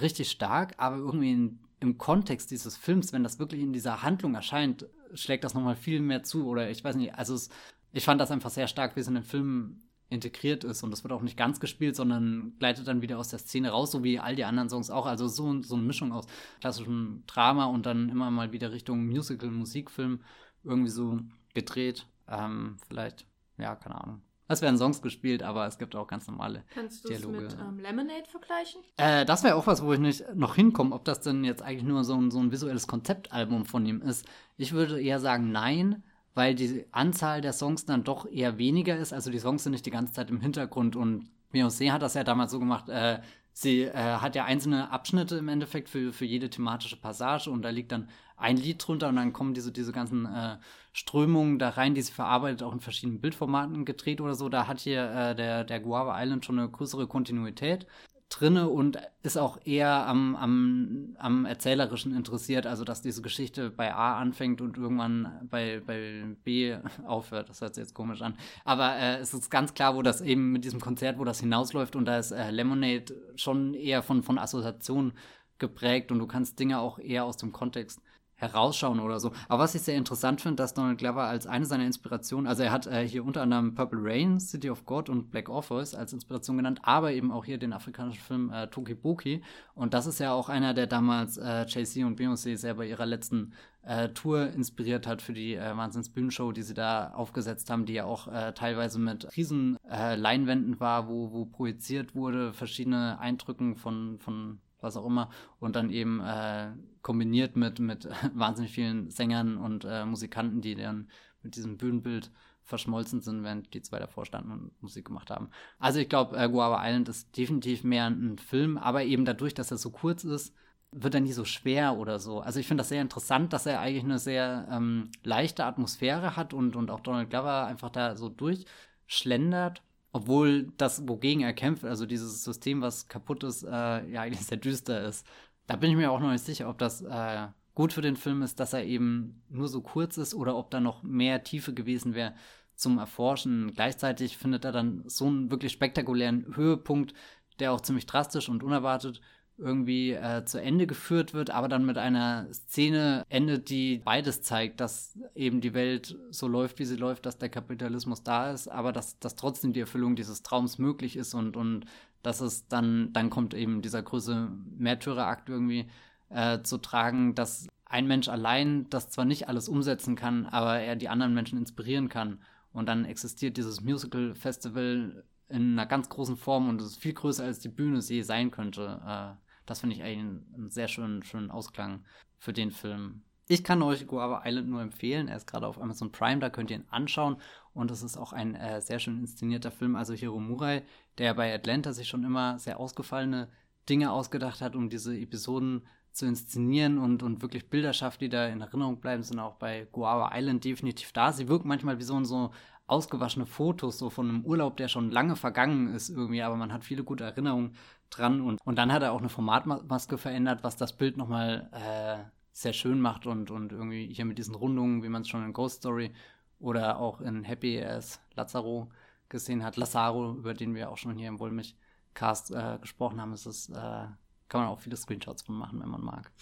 Richtig 0.00 0.30
stark, 0.30 0.74
aber 0.76 0.96
irgendwie 0.96 1.32
in 1.32 1.58
im 1.80 1.98
Kontext 1.98 2.50
dieses 2.50 2.76
Films, 2.76 3.12
wenn 3.12 3.22
das 3.22 3.38
wirklich 3.38 3.60
in 3.60 3.72
dieser 3.72 4.02
Handlung 4.02 4.34
erscheint, 4.34 4.86
schlägt 5.14 5.44
das 5.44 5.54
nochmal 5.54 5.76
viel 5.76 6.00
mehr 6.00 6.22
zu. 6.22 6.46
Oder 6.46 6.70
ich 6.70 6.82
weiß 6.82 6.96
nicht, 6.96 7.14
also 7.14 7.34
es, 7.34 7.50
ich 7.92 8.04
fand 8.04 8.20
das 8.20 8.30
einfach 8.30 8.50
sehr 8.50 8.68
stark, 8.68 8.96
wie 8.96 9.00
es 9.00 9.08
in 9.08 9.14
den 9.14 9.22
Film 9.24 9.82
integriert 10.10 10.64
ist. 10.64 10.82
Und 10.82 10.90
das 10.90 11.04
wird 11.04 11.12
auch 11.12 11.22
nicht 11.22 11.36
ganz 11.36 11.60
gespielt, 11.60 11.96
sondern 11.96 12.54
gleitet 12.58 12.88
dann 12.88 13.02
wieder 13.02 13.18
aus 13.18 13.28
der 13.28 13.38
Szene 13.38 13.70
raus, 13.70 13.90
so 13.90 14.02
wie 14.02 14.18
all 14.18 14.36
die 14.36 14.44
anderen 14.44 14.68
Songs 14.68 14.90
auch. 14.90 15.06
Also 15.06 15.28
so, 15.28 15.62
so 15.62 15.74
eine 15.74 15.84
Mischung 15.84 16.12
aus 16.12 16.26
klassischem 16.60 17.22
Drama 17.26 17.66
und 17.66 17.86
dann 17.86 18.08
immer 18.08 18.30
mal 18.30 18.52
wieder 18.52 18.72
Richtung 18.72 19.06
Musical, 19.06 19.50
Musikfilm 19.50 20.20
irgendwie 20.64 20.90
so 20.90 21.20
gedreht. 21.54 22.06
Ähm, 22.26 22.76
vielleicht, 22.88 23.26
ja, 23.58 23.76
keine 23.76 24.02
Ahnung. 24.02 24.22
Es 24.48 24.62
werden 24.62 24.78
Songs 24.78 25.02
gespielt, 25.02 25.42
aber 25.42 25.66
es 25.66 25.78
gibt 25.78 25.94
auch 25.94 26.06
ganz 26.06 26.26
normale 26.26 26.64
Kannst 26.72 27.04
du 27.04 27.12
es 27.12 27.26
mit 27.26 27.56
ähm, 27.60 27.78
Lemonade 27.78 28.24
vergleichen? 28.28 28.80
Äh, 28.96 29.26
das 29.26 29.44
wäre 29.44 29.56
auch 29.56 29.66
was, 29.66 29.84
wo 29.84 29.92
ich 29.92 29.98
nicht 29.98 30.24
noch 30.34 30.54
hinkomme, 30.54 30.94
ob 30.94 31.04
das 31.04 31.20
denn 31.20 31.44
jetzt 31.44 31.62
eigentlich 31.62 31.84
nur 31.84 32.02
so 32.02 32.14
ein, 32.14 32.30
so 32.30 32.40
ein 32.40 32.50
visuelles 32.50 32.86
Konzeptalbum 32.86 33.66
von 33.66 33.84
ihm 33.84 34.00
ist. 34.00 34.26
Ich 34.56 34.72
würde 34.72 35.00
eher 35.00 35.20
sagen, 35.20 35.52
nein, 35.52 36.02
weil 36.34 36.54
die 36.54 36.86
Anzahl 36.92 37.42
der 37.42 37.52
Songs 37.52 37.84
dann 37.84 38.04
doch 38.04 38.24
eher 38.24 38.58
weniger 38.58 38.96
ist. 38.96 39.12
Also 39.12 39.30
die 39.30 39.38
Songs 39.38 39.64
sind 39.64 39.72
nicht 39.72 39.86
die 39.86 39.90
ganze 39.90 40.14
Zeit 40.14 40.30
im 40.30 40.40
Hintergrund 40.40 40.96
und 40.96 41.28
Beyoncé 41.52 41.90
hat 41.90 42.02
das 42.02 42.14
ja 42.14 42.24
damals 42.24 42.52
so 42.52 42.58
gemacht, 42.58 42.88
äh, 42.88 43.20
sie 43.52 43.82
äh, 43.82 43.92
hat 43.92 44.36
ja 44.36 44.44
einzelne 44.44 44.90
Abschnitte 44.90 45.36
im 45.36 45.48
Endeffekt 45.48 45.88
für, 45.88 46.12
für 46.12 46.24
jede 46.24 46.48
thematische 46.48 46.96
Passage 46.96 47.50
und 47.50 47.62
da 47.62 47.70
liegt 47.70 47.92
dann 47.92 48.08
ein 48.36 48.56
Lied 48.56 48.86
drunter 48.86 49.08
und 49.08 49.16
dann 49.16 49.32
kommen 49.32 49.52
diese, 49.52 49.72
diese 49.72 49.92
ganzen 49.92 50.26
äh, 50.26 50.58
Strömungen 50.98 51.60
da 51.60 51.68
rein, 51.70 51.94
die 51.94 52.02
sie 52.02 52.12
verarbeitet, 52.12 52.64
auch 52.64 52.72
in 52.72 52.80
verschiedenen 52.80 53.20
Bildformaten 53.20 53.84
gedreht 53.84 54.20
oder 54.20 54.34
so. 54.34 54.48
Da 54.48 54.66
hat 54.66 54.80
hier 54.80 55.08
äh, 55.12 55.34
der, 55.36 55.62
der 55.62 55.78
Guava 55.78 56.20
Island 56.20 56.44
schon 56.44 56.58
eine 56.58 56.68
größere 56.68 57.06
Kontinuität 57.06 57.86
drinne 58.28 58.68
und 58.68 58.98
ist 59.22 59.38
auch 59.38 59.58
eher 59.64 60.06
am, 60.06 60.34
am, 60.34 61.16
am 61.18 61.44
Erzählerischen 61.46 62.14
interessiert, 62.14 62.66
also 62.66 62.82
dass 62.82 63.00
diese 63.00 63.22
Geschichte 63.22 63.70
bei 63.70 63.94
A 63.94 64.18
anfängt 64.18 64.60
und 64.60 64.76
irgendwann 64.76 65.46
bei, 65.48 65.80
bei 65.86 66.24
B 66.42 66.76
aufhört. 67.06 67.48
Das 67.48 67.60
hört 67.60 67.76
sich 67.76 67.82
jetzt 67.82 67.94
komisch 67.94 68.20
an. 68.20 68.36
Aber 68.64 68.96
äh, 68.96 69.18
es 69.18 69.32
ist 69.32 69.50
ganz 69.50 69.74
klar, 69.74 69.94
wo 69.94 70.02
das 70.02 70.20
eben 70.20 70.50
mit 70.50 70.64
diesem 70.64 70.80
Konzert, 70.80 71.20
wo 71.20 71.24
das 71.24 71.38
hinausläuft 71.38 71.94
und 71.94 72.06
da 72.06 72.18
ist 72.18 72.32
äh, 72.32 72.50
Lemonade 72.50 73.14
schon 73.36 73.72
eher 73.72 74.02
von, 74.02 74.24
von 74.24 74.36
Assoziation 74.36 75.12
geprägt 75.58 76.10
und 76.10 76.18
du 76.18 76.26
kannst 76.26 76.58
Dinge 76.58 76.80
auch 76.80 76.98
eher 76.98 77.24
aus 77.24 77.36
dem 77.36 77.52
Kontext 77.52 78.00
herausschauen 78.38 79.00
oder 79.00 79.20
so. 79.20 79.32
Aber 79.48 79.64
was 79.64 79.74
ich 79.74 79.82
sehr 79.82 79.96
interessant 79.96 80.40
finde, 80.40 80.56
dass 80.56 80.72
Donald 80.72 80.98
Glover 80.98 81.24
als 81.24 81.46
eine 81.46 81.66
seiner 81.66 81.84
Inspirationen, 81.84 82.46
also 82.46 82.62
er 82.62 82.72
hat 82.72 82.86
äh, 82.86 83.06
hier 83.06 83.24
unter 83.24 83.42
anderem 83.42 83.74
Purple 83.74 83.98
Rain, 84.00 84.40
City 84.40 84.70
of 84.70 84.86
God 84.86 85.10
und 85.10 85.30
Black 85.30 85.48
Orpheus 85.48 85.94
als 85.94 86.12
Inspiration 86.12 86.56
genannt, 86.56 86.80
aber 86.82 87.12
eben 87.12 87.32
auch 87.32 87.44
hier 87.44 87.58
den 87.58 87.72
afrikanischen 87.72 88.22
Film 88.22 88.50
äh, 88.50 88.68
Tokiboki. 88.68 89.42
Und 89.74 89.92
das 89.92 90.06
ist 90.06 90.20
ja 90.20 90.32
auch 90.32 90.48
einer, 90.48 90.72
der 90.72 90.86
damals 90.86 91.36
äh, 91.36 91.66
Jay-Z 91.66 92.04
und 92.04 92.18
Beyoncé 92.18 92.56
sehr 92.56 92.74
bei 92.74 92.86
ihrer 92.86 93.06
letzten 93.06 93.52
äh, 93.82 94.10
Tour 94.10 94.50
inspiriert 94.50 95.06
hat 95.06 95.20
für 95.20 95.32
die 95.32 95.54
äh, 95.54 95.76
Wahnsinns-Bühnenshow, 95.76 96.52
die 96.52 96.62
sie 96.62 96.74
da 96.74 97.12
aufgesetzt 97.14 97.70
haben, 97.70 97.86
die 97.86 97.94
ja 97.94 98.04
auch 98.04 98.28
äh, 98.28 98.52
teilweise 98.52 99.00
mit 99.00 99.36
riesen 99.36 99.78
äh, 99.90 100.14
Leinwänden 100.14 100.78
war, 100.78 101.08
wo, 101.08 101.32
wo 101.32 101.44
projiziert 101.44 102.14
wurde, 102.14 102.52
verschiedene 102.52 103.18
Eindrücken 103.18 103.76
von, 103.76 104.18
von 104.20 104.60
was 104.80 104.96
auch 104.96 105.06
immer, 105.06 105.30
und 105.58 105.74
dann 105.74 105.90
eben 105.90 106.20
äh, 106.20 106.68
kombiniert 107.02 107.56
mit, 107.56 107.78
mit 107.78 108.08
wahnsinnig 108.34 108.72
vielen 108.72 109.10
Sängern 109.10 109.56
und 109.56 109.84
äh, 109.84 110.04
Musikanten, 110.04 110.60
die 110.60 110.74
dann 110.74 111.08
mit 111.42 111.56
diesem 111.56 111.76
Bühnenbild 111.76 112.30
verschmolzen 112.62 113.20
sind, 113.20 113.44
während 113.44 113.72
die 113.72 113.80
zwei 113.80 113.98
davor 113.98 114.26
standen 114.26 114.52
und 114.52 114.82
Musik 114.82 115.06
gemacht 115.06 115.30
haben. 115.30 115.48
Also 115.78 116.00
ich 116.00 116.08
glaube, 116.08 116.36
äh, 116.36 116.48
Guava 116.48 116.86
Island 116.86 117.08
ist 117.08 117.36
definitiv 117.36 117.82
mehr 117.82 118.06
ein 118.06 118.38
Film, 118.38 118.76
aber 118.76 119.04
eben 119.04 119.24
dadurch, 119.24 119.54
dass 119.54 119.70
er 119.70 119.78
so 119.78 119.90
kurz 119.90 120.24
ist, 120.24 120.54
wird 120.90 121.14
er 121.14 121.20
nie 121.20 121.32
so 121.32 121.44
schwer 121.44 121.96
oder 121.96 122.18
so. 122.18 122.40
Also 122.40 122.60
ich 122.60 122.66
finde 122.66 122.82
das 122.82 122.88
sehr 122.90 123.02
interessant, 123.02 123.52
dass 123.52 123.66
er 123.66 123.80
eigentlich 123.80 124.04
eine 124.04 124.18
sehr 124.18 124.68
ähm, 124.70 125.10
leichte 125.22 125.64
Atmosphäre 125.64 126.36
hat 126.36 126.54
und, 126.54 126.76
und 126.76 126.90
auch 126.90 127.00
Donald 127.00 127.30
Glover 127.30 127.66
einfach 127.66 127.90
da 127.90 128.16
so 128.16 128.28
durchschlendert 128.28 129.82
obwohl 130.12 130.72
das, 130.78 131.06
wogegen 131.06 131.42
er 131.42 131.52
kämpft, 131.52 131.84
also 131.84 132.06
dieses 132.06 132.42
System, 132.42 132.80
was 132.80 133.08
kaputt 133.08 133.44
ist, 133.44 133.62
äh, 133.62 133.68
ja 133.68 134.22
eigentlich 134.22 134.46
sehr 134.46 134.58
düster 134.58 135.04
ist. 135.04 135.26
Da 135.68 135.76
bin 135.76 135.90
ich 135.90 135.96
mir 135.96 136.10
auch 136.10 136.18
noch 136.18 136.32
nicht 136.32 136.44
sicher, 136.44 136.68
ob 136.68 136.78
das 136.78 137.02
äh, 137.02 137.46
gut 137.74 137.92
für 137.92 138.02
den 138.02 138.16
Film 138.16 138.42
ist, 138.42 138.58
dass 138.58 138.72
er 138.72 138.84
eben 138.84 139.42
nur 139.50 139.68
so 139.68 139.82
kurz 139.82 140.16
ist 140.16 140.34
oder 140.34 140.56
ob 140.56 140.70
da 140.70 140.80
noch 140.80 141.02
mehr 141.04 141.44
Tiefe 141.44 141.74
gewesen 141.74 142.14
wäre 142.14 142.34
zum 142.74 142.98
Erforschen. 142.98 143.72
Gleichzeitig 143.74 144.38
findet 144.38 144.64
er 144.64 144.72
dann 144.72 145.04
so 145.06 145.26
einen 145.26 145.50
wirklich 145.50 145.72
spektakulären 145.72 146.56
Höhepunkt, 146.56 147.12
der 147.60 147.72
auch 147.72 147.82
ziemlich 147.82 148.06
drastisch 148.06 148.48
und 148.48 148.62
unerwartet 148.62 149.20
irgendwie 149.58 150.12
äh, 150.12 150.44
zu 150.44 150.62
Ende 150.62 150.86
geführt 150.86 151.34
wird, 151.34 151.50
aber 151.50 151.68
dann 151.68 151.84
mit 151.84 151.98
einer 151.98 152.46
Szene 152.52 153.24
endet, 153.28 153.68
die 153.70 154.00
beides 154.04 154.40
zeigt, 154.40 154.80
dass 154.80 155.18
eben 155.34 155.60
die 155.60 155.74
Welt 155.74 156.16
so 156.30 156.46
läuft, 156.46 156.78
wie 156.78 156.84
sie 156.84 156.96
läuft, 156.96 157.26
dass 157.26 157.38
der 157.38 157.48
Kapitalismus 157.48 158.22
da 158.22 158.52
ist, 158.52 158.68
aber 158.68 158.92
dass, 158.92 159.18
dass 159.18 159.34
trotzdem 159.34 159.72
die 159.72 159.80
Erfüllung 159.80 160.14
dieses 160.14 160.42
Traums 160.44 160.78
möglich 160.78 161.16
ist 161.16 161.34
und, 161.34 161.56
und 161.56 161.86
dass 162.28 162.42
es 162.42 162.68
dann, 162.68 163.10
dann 163.14 163.30
kommt 163.30 163.54
eben 163.54 163.80
dieser 163.80 164.02
große 164.02 164.50
Märtyrerakt 164.76 165.48
irgendwie 165.48 165.88
äh, 166.28 166.60
zu 166.60 166.76
tragen, 166.76 167.34
dass 167.34 167.66
ein 167.86 168.06
Mensch 168.06 168.28
allein 168.28 168.86
das 168.90 169.08
zwar 169.08 169.24
nicht 169.24 169.48
alles 169.48 169.66
umsetzen 169.66 170.14
kann, 170.14 170.44
aber 170.44 170.78
er 170.78 170.94
die 170.94 171.08
anderen 171.08 171.32
Menschen 171.32 171.58
inspirieren 171.58 172.10
kann. 172.10 172.40
Und 172.70 172.86
dann 172.86 173.06
existiert 173.06 173.56
dieses 173.56 173.80
Musical-Festival 173.80 175.24
in 175.48 175.72
einer 175.72 175.86
ganz 175.86 176.10
großen 176.10 176.36
Form 176.36 176.68
und 176.68 176.82
es 176.82 176.88
ist 176.88 177.00
viel 177.00 177.14
größer, 177.14 177.44
als 177.44 177.60
die 177.60 177.70
Bühne 177.70 177.98
je 178.00 178.20
sein 178.20 178.50
könnte. 178.50 179.00
Äh, 179.06 179.42
das 179.64 179.80
finde 179.80 179.96
ich 179.96 180.02
eigentlich 180.02 180.44
einen, 180.54 180.68
sehr 180.68 180.88
schönen, 180.88 181.22
schönen 181.22 181.50
Ausklang 181.50 182.04
für 182.36 182.52
den 182.52 182.70
Film. 182.70 183.22
Ich 183.50 183.64
kann 183.64 183.80
euch 183.80 184.06
Guava 184.06 184.42
Island 184.44 184.68
nur 184.68 184.82
empfehlen. 184.82 185.28
Er 185.28 185.38
ist 185.38 185.46
gerade 185.46 185.66
auf 185.66 185.80
Amazon 185.80 186.12
Prime, 186.12 186.40
da 186.40 186.50
könnt 186.50 186.70
ihr 186.70 186.76
ihn 186.76 186.84
anschauen. 186.90 187.38
Und 187.72 187.90
es 187.90 188.02
ist 188.02 188.18
auch 188.18 188.34
ein 188.34 188.54
äh, 188.54 188.82
sehr 188.82 188.98
schön 188.98 189.18
inszenierter 189.18 189.70
Film. 189.70 189.96
Also 189.96 190.12
Hiro 190.12 190.38
Murai, 190.38 190.82
der 191.18 191.34
bei 191.34 191.54
Atlanta 191.54 191.92
sich 191.92 192.08
schon 192.08 192.24
immer 192.24 192.58
sehr 192.58 192.80
ausgefallene 192.80 193.48
Dinge 193.88 194.12
ausgedacht 194.12 194.60
hat, 194.60 194.76
um 194.76 194.88
diese 194.88 195.18
Episoden 195.18 195.82
zu 196.12 196.26
inszenieren 196.26 196.98
und, 196.98 197.22
und 197.22 197.42
wirklich 197.42 197.70
Bilder 197.70 197.92
schafft, 197.92 198.20
die 198.20 198.28
da 198.28 198.46
in 198.46 198.60
Erinnerung 198.60 199.00
bleiben, 199.00 199.22
sind 199.22 199.38
auch 199.38 199.54
bei 199.54 199.86
Guava 199.92 200.30
Island 200.34 200.64
definitiv 200.64 201.12
da. 201.12 201.32
Sie 201.32 201.48
wirken 201.48 201.68
manchmal 201.68 201.98
wie 201.98 202.04
so, 202.04 202.22
so 202.24 202.50
ausgewaschene 202.86 203.46
Fotos, 203.46 203.98
so 203.98 204.10
von 204.10 204.28
einem 204.28 204.44
Urlaub, 204.44 204.76
der 204.76 204.88
schon 204.88 205.10
lange 205.10 205.36
vergangen 205.36 205.94
ist 205.94 206.08
irgendwie, 206.08 206.42
aber 206.42 206.56
man 206.56 206.72
hat 206.72 206.84
viele 206.84 207.04
gute 207.04 207.24
Erinnerungen 207.24 207.74
dran. 208.10 208.40
Und, 208.40 208.60
und 208.64 208.76
dann 208.76 208.92
hat 208.92 209.02
er 209.02 209.12
auch 209.12 209.20
eine 209.20 209.28
Formatmaske 209.28 210.18
verändert, 210.18 210.64
was 210.64 210.76
das 210.76 210.96
Bild 210.96 211.16
nochmal 211.16 211.68
äh, 211.72 212.24
sehr 212.52 212.72
schön 212.72 213.00
macht 213.00 213.26
und, 213.26 213.50
und 213.50 213.72
irgendwie 213.72 214.12
hier 214.12 214.24
mit 214.24 214.38
diesen 214.38 214.54
Rundungen, 214.54 215.02
wie 215.02 215.08
man 215.08 215.22
es 215.22 215.28
schon 215.28 215.44
in 215.44 215.52
Ghost 215.52 215.78
Story 215.78 216.10
oder 216.58 216.98
auch 216.98 217.20
in 217.20 217.44
Happy 217.44 217.80
as 217.80 218.20
Lazaro 218.34 218.90
gesehen 219.28 219.64
hat. 219.64 219.76
Lazaro, 219.76 220.32
über 220.32 220.54
den 220.54 220.74
wir 220.74 220.90
auch 220.90 220.98
schon 220.98 221.16
hier 221.16 221.28
im 221.28 221.38
Wollmilch-Cast 221.38 222.50
äh, 222.52 222.78
gesprochen 222.80 223.20
haben, 223.20 223.32
ist 223.32 223.46
es, 223.46 223.68
äh, 223.68 223.74
kann 223.74 224.60
man 224.60 224.68
auch 224.68 224.80
viele 224.80 224.96
Screenshots 224.96 225.42
von 225.42 225.56
machen, 225.56 225.80
wenn 225.80 225.88
man 225.88 226.02
mag. 226.02 226.30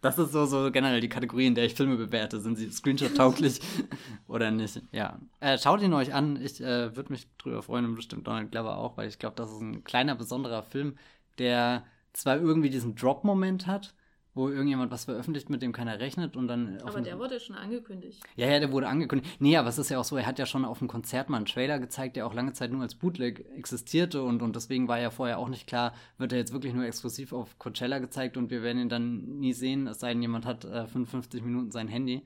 Das 0.00 0.18
ist 0.18 0.32
so, 0.32 0.44
so 0.44 0.70
generell 0.70 1.00
die 1.00 1.08
Kategorie, 1.08 1.46
in 1.46 1.54
der 1.54 1.64
ich 1.64 1.72
Filme 1.72 1.96
bewerte. 1.96 2.38
Sind 2.38 2.56
sie 2.56 2.70
Screenshot-tauglich 2.70 3.60
oder 4.28 4.50
nicht? 4.50 4.82
Ja. 4.92 5.18
Äh, 5.40 5.56
schaut 5.56 5.80
ihn 5.80 5.94
euch 5.94 6.12
an. 6.12 6.38
Ich 6.42 6.60
äh, 6.60 6.94
würde 6.94 7.10
mich 7.10 7.26
drüber 7.38 7.62
freuen 7.62 7.86
und 7.86 7.94
bestimmt 7.94 8.26
Donald 8.26 8.50
Glover 8.50 8.76
auch, 8.76 8.98
weil 8.98 9.08
ich 9.08 9.18
glaube, 9.18 9.36
das 9.36 9.50
ist 9.50 9.62
ein 9.62 9.82
kleiner, 9.82 10.14
besonderer 10.14 10.62
Film, 10.62 10.98
der 11.38 11.84
zwar 12.12 12.36
irgendwie 12.36 12.68
diesen 12.68 12.96
Drop-Moment 12.96 13.66
hat, 13.66 13.94
wo 14.34 14.48
irgendjemand 14.48 14.90
was 14.90 15.04
veröffentlicht, 15.04 15.48
mit 15.48 15.62
dem 15.62 15.72
keiner 15.72 16.00
rechnet 16.00 16.36
und 16.36 16.48
dann. 16.48 16.78
Aber 16.82 17.00
der 17.00 17.18
wurde 17.18 17.38
schon 17.38 17.56
angekündigt. 17.56 18.22
Ja, 18.36 18.48
ja, 18.48 18.58
der 18.58 18.72
wurde 18.72 18.88
angekündigt. 18.88 19.36
Nee, 19.40 19.56
aber 19.56 19.68
es 19.68 19.78
ist 19.78 19.90
ja 19.90 19.98
auch 19.98 20.04
so, 20.04 20.16
er 20.16 20.26
hat 20.26 20.38
ja 20.38 20.46
schon 20.46 20.64
auf 20.64 20.80
dem 20.80 20.88
Konzert 20.88 21.30
mal 21.30 21.36
einen 21.36 21.46
Trailer 21.46 21.78
gezeigt, 21.78 22.16
der 22.16 22.26
auch 22.26 22.34
lange 22.34 22.52
Zeit 22.52 22.72
nur 22.72 22.82
als 22.82 22.94
Bootleg 22.94 23.46
existierte 23.56 24.22
und, 24.22 24.42
und 24.42 24.56
deswegen 24.56 24.88
war 24.88 25.00
ja 25.00 25.10
vorher 25.10 25.38
auch 25.38 25.48
nicht 25.48 25.66
klar, 25.66 25.94
wird 26.18 26.32
er 26.32 26.38
jetzt 26.38 26.52
wirklich 26.52 26.74
nur 26.74 26.84
exklusiv 26.84 27.32
auf 27.32 27.58
Coachella 27.58 27.98
gezeigt 27.98 28.36
und 28.36 28.50
wir 28.50 28.62
werden 28.62 28.78
ihn 28.82 28.88
dann 28.88 29.38
nie 29.38 29.52
sehen, 29.52 29.86
es 29.86 30.00
sei 30.00 30.12
denn, 30.12 30.22
jemand 30.22 30.46
hat 30.46 30.64
äh, 30.64 30.86
55 30.86 31.42
Minuten 31.42 31.70
sein 31.70 31.88
Handy 31.88 32.24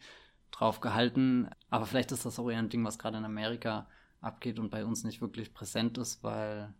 drauf 0.50 0.80
gehalten. 0.80 1.48
Aber 1.70 1.86
vielleicht 1.86 2.12
ist 2.12 2.24
das 2.24 2.38
auch 2.38 2.50
eher 2.50 2.58
ein 2.58 2.68
Ding, 2.68 2.84
was 2.84 2.98
gerade 2.98 3.18
in 3.18 3.24
Amerika 3.24 3.86
abgeht 4.20 4.58
und 4.58 4.70
bei 4.70 4.84
uns 4.84 5.04
nicht 5.04 5.20
wirklich 5.20 5.54
präsent 5.54 5.98
ist, 5.98 6.22
weil 6.22 6.74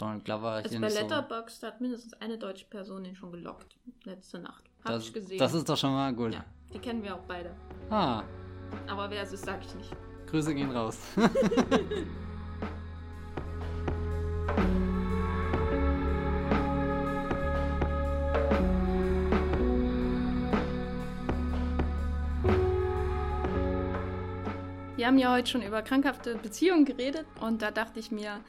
Donald 0.00 0.24
Glover 0.24 0.52
also 0.52 0.70
hier 0.70 0.80
bei 0.80 0.88
Letterboxd 0.88 1.60
so 1.60 1.66
hat 1.66 1.80
mindestens 1.80 2.14
eine 2.14 2.38
deutsche 2.38 2.64
Person 2.64 3.04
ihn 3.04 3.14
schon 3.14 3.32
gelockt. 3.32 3.76
Letzte 4.04 4.38
Nacht. 4.38 4.64
Hab 4.82 4.92
das, 4.92 5.04
ich 5.04 5.12
gesehen. 5.12 5.38
Das 5.38 5.52
ist 5.52 5.68
doch 5.68 5.76
schon 5.76 5.92
mal 5.92 6.12
gut. 6.14 6.32
Ja, 6.32 6.44
die 6.72 6.78
kennen 6.78 7.02
wir 7.02 7.14
auch 7.14 7.24
beide. 7.28 7.54
Ah. 7.90 8.22
Aber 8.88 9.10
wer 9.10 9.22
es 9.22 9.32
ist, 9.32 9.44
sag 9.44 9.62
ich 9.62 9.74
nicht. 9.74 9.94
Grüße 10.26 10.54
gehen 10.54 10.70
raus. 10.70 10.98
Wir 24.96 25.06
haben 25.06 25.18
ja 25.18 25.32
heute 25.32 25.50
schon 25.50 25.62
über 25.62 25.80
krankhafte 25.80 26.36
Beziehungen 26.36 26.84
geredet 26.84 27.24
und 27.40 27.62
da 27.62 27.70
dachte 27.70 27.98
ich 27.98 28.10
mir, 28.10 28.40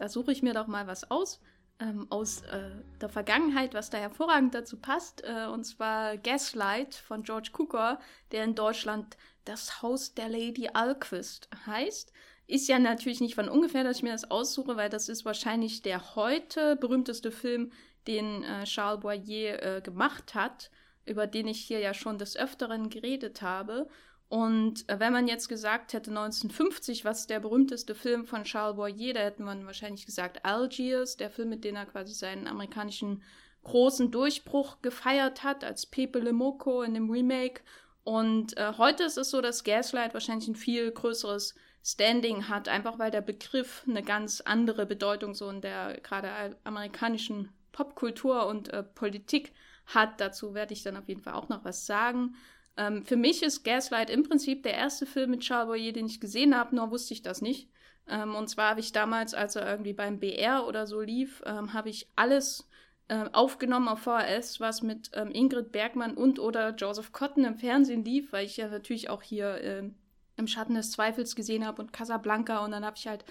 da 0.00 0.08
suche 0.08 0.32
ich 0.32 0.42
mir 0.42 0.54
doch 0.54 0.66
mal 0.66 0.86
was 0.86 1.10
aus 1.10 1.40
ähm, 1.78 2.06
aus 2.10 2.42
äh, 2.42 2.70
der 3.00 3.10
Vergangenheit, 3.10 3.74
was 3.74 3.90
da 3.90 3.98
hervorragend 3.98 4.54
dazu 4.54 4.76
passt. 4.78 5.22
Äh, 5.24 5.46
und 5.46 5.64
zwar 5.64 6.16
Gaslight 6.16 6.94
von 6.94 7.22
George 7.22 7.50
Cukor, 7.52 7.98
der 8.32 8.44
in 8.44 8.54
Deutschland 8.54 9.16
das 9.44 9.82
Haus 9.82 10.14
der 10.14 10.28
Lady 10.28 10.68
Alquist 10.72 11.48
heißt. 11.66 12.12
Ist 12.46 12.68
ja 12.68 12.78
natürlich 12.78 13.20
nicht 13.20 13.34
von 13.34 13.48
ungefähr, 13.48 13.84
dass 13.84 13.98
ich 13.98 14.02
mir 14.02 14.12
das 14.12 14.30
aussuche, 14.30 14.76
weil 14.76 14.88
das 14.88 15.08
ist 15.08 15.24
wahrscheinlich 15.24 15.82
der 15.82 16.14
heute 16.14 16.76
berühmteste 16.76 17.30
Film, 17.30 17.72
den 18.06 18.42
äh, 18.42 18.64
Charles 18.64 19.00
Boyer 19.00 19.62
äh, 19.62 19.80
gemacht 19.82 20.34
hat, 20.34 20.70
über 21.04 21.26
den 21.26 21.46
ich 21.46 21.60
hier 21.60 21.80
ja 21.80 21.94
schon 21.94 22.18
des 22.18 22.36
Öfteren 22.36 22.90
geredet 22.90 23.42
habe. 23.42 23.88
Und 24.30 24.88
äh, 24.88 25.00
wenn 25.00 25.12
man 25.12 25.26
jetzt 25.26 25.48
gesagt 25.48 25.92
hätte 25.92 26.10
1950, 26.10 27.04
was 27.04 27.26
der 27.26 27.40
berühmteste 27.40 27.96
Film 27.96 28.24
von 28.24 28.44
Charles 28.44 28.76
Boyer, 28.76 29.12
da 29.12 29.20
hätte 29.22 29.42
man 29.42 29.66
wahrscheinlich 29.66 30.06
gesagt 30.06 30.44
Algiers, 30.44 31.16
der 31.16 31.30
Film, 31.30 31.48
mit 31.48 31.64
dem 31.64 31.74
er 31.74 31.84
quasi 31.84 32.14
seinen 32.14 32.46
amerikanischen 32.46 33.24
großen 33.64 34.12
Durchbruch 34.12 34.82
gefeiert 34.82 35.42
hat, 35.42 35.64
als 35.64 35.84
Pepe 35.84 36.20
Le 36.20 36.32
Moco 36.32 36.82
in 36.82 36.94
dem 36.94 37.10
Remake. 37.10 37.62
Und 38.04 38.56
äh, 38.56 38.74
heute 38.78 39.02
ist 39.02 39.18
es 39.18 39.30
so, 39.30 39.40
dass 39.40 39.64
Gaslight 39.64 40.14
wahrscheinlich 40.14 40.46
ein 40.46 40.54
viel 40.54 40.92
größeres 40.92 41.56
Standing 41.82 42.48
hat, 42.48 42.68
einfach 42.68 43.00
weil 43.00 43.10
der 43.10 43.22
Begriff 43.22 43.82
eine 43.88 44.04
ganz 44.04 44.40
andere 44.42 44.86
Bedeutung 44.86 45.34
so 45.34 45.50
in 45.50 45.60
der 45.60 45.98
gerade 46.02 46.56
amerikanischen 46.62 47.52
Popkultur 47.72 48.46
und 48.46 48.68
äh, 48.68 48.84
Politik 48.84 49.52
hat. 49.86 50.20
Dazu 50.20 50.54
werde 50.54 50.72
ich 50.72 50.84
dann 50.84 50.96
auf 50.96 51.08
jeden 51.08 51.20
Fall 51.20 51.34
auch 51.34 51.48
noch 51.48 51.64
was 51.64 51.84
sagen. 51.84 52.36
Ähm, 52.80 53.04
für 53.04 53.16
mich 53.16 53.42
ist 53.42 53.62
Gaslight 53.62 54.08
im 54.08 54.22
Prinzip 54.22 54.62
der 54.62 54.74
erste 54.74 55.04
Film 55.04 55.32
mit 55.32 55.40
Charles 55.40 55.68
Boyer, 55.68 55.92
den 55.92 56.06
ich 56.06 56.18
gesehen 56.18 56.56
habe, 56.56 56.74
nur 56.74 56.90
wusste 56.90 57.12
ich 57.12 57.20
das 57.20 57.42
nicht. 57.42 57.68
Ähm, 58.08 58.34
und 58.34 58.48
zwar 58.48 58.70
habe 58.70 58.80
ich 58.80 58.92
damals, 58.92 59.34
als 59.34 59.54
er 59.54 59.70
irgendwie 59.70 59.92
beim 59.92 60.18
BR 60.18 60.66
oder 60.66 60.86
so 60.86 61.02
lief, 61.02 61.42
ähm, 61.44 61.74
habe 61.74 61.90
ich 61.90 62.08
alles 62.16 62.66
äh, 63.08 63.28
aufgenommen 63.32 63.88
auf 63.88 64.00
VHS, 64.00 64.60
was 64.60 64.82
mit 64.82 65.10
ähm, 65.12 65.30
Ingrid 65.30 65.72
Bergmann 65.72 66.14
und 66.14 66.38
oder 66.38 66.74
Joseph 66.74 67.12
Cotton 67.12 67.44
im 67.44 67.58
Fernsehen 67.58 68.02
lief, 68.02 68.32
weil 68.32 68.46
ich 68.46 68.56
ja 68.56 68.68
natürlich 68.68 69.10
auch 69.10 69.22
hier 69.22 69.56
äh, 69.56 69.90
im 70.36 70.46
Schatten 70.46 70.74
des 70.74 70.90
Zweifels 70.90 71.36
gesehen 71.36 71.66
habe 71.66 71.82
und 71.82 71.92
Casablanca 71.92 72.64
und 72.64 72.70
dann 72.70 72.84
habe 72.84 72.96
ich 72.96 73.06
halt 73.06 73.26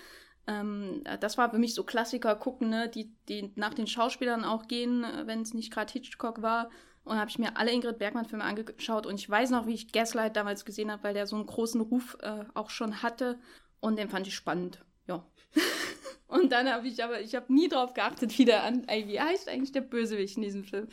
Ähm, 0.47 1.04
das 1.20 1.38
war 1.38 1.52
für 1.52 1.60
mich 1.60 1.76
so 1.76 1.84
Klassiker 1.84 2.36
gucken, 2.36 2.70
ne? 2.70 2.89
die, 2.89 3.12
die 3.28 3.52
nach 3.56 3.74
den 3.74 3.88
Schauspielern 3.88 4.43
auch 4.43 4.68
gehen, 4.68 5.04
äh, 5.04 5.28
wenn 5.28 5.41
es 5.41 5.54
nicht 5.54 5.72
gerade 5.72 5.91
Hitchcock 5.91 6.41
war. 6.41 6.70
Und 7.04 7.18
habe 7.18 7.30
ich 7.30 7.39
mir 7.39 7.58
alle 7.58 7.72
Ingrid 7.72 7.97
Bergmann-Filme 7.97 8.43
angeschaut. 8.43 9.06
Und 9.06 9.20
ich 9.20 9.30
weiß 9.30 9.50
noch, 9.50 9.66
wie 9.66 9.74
ich 9.74 9.91
Gaslight 9.91 10.36
damals 10.36 10.66
gesehen 10.66 10.91
habe, 10.91 11.04
weil 11.04 11.14
der 11.14 11.28
so 11.28 11.36
einen 11.36 11.45
großen 11.45 11.82
Ruf 11.82 12.18
äh, 12.22 12.45
auch 12.54 12.70
schon 12.70 13.02
hatte. 13.02 13.39
Und 13.80 13.97
den 13.97 14.10
fand 14.10 14.28
ich 14.28 14.36
spannend. 14.36 14.84
Ja. 15.08 15.26
und 16.28 16.52
dann 16.52 16.70
habe 16.70 16.88
ich 16.88 17.04
aber, 17.04 17.22
ich 17.22 17.36
habe 17.36 17.52
nie 17.52 17.68
drauf 17.68 17.93
geachtet, 17.93 18.38
wie 18.38 18.45
der 18.45 18.64
an, 18.64 18.86
wie 18.88 19.20
heißt 19.20 19.50
eigentlich 19.50 19.72
der 19.72 19.82
Bösewicht 19.82 20.38
in 20.38 20.43
diesem 20.43 20.64
Film? 20.64 20.88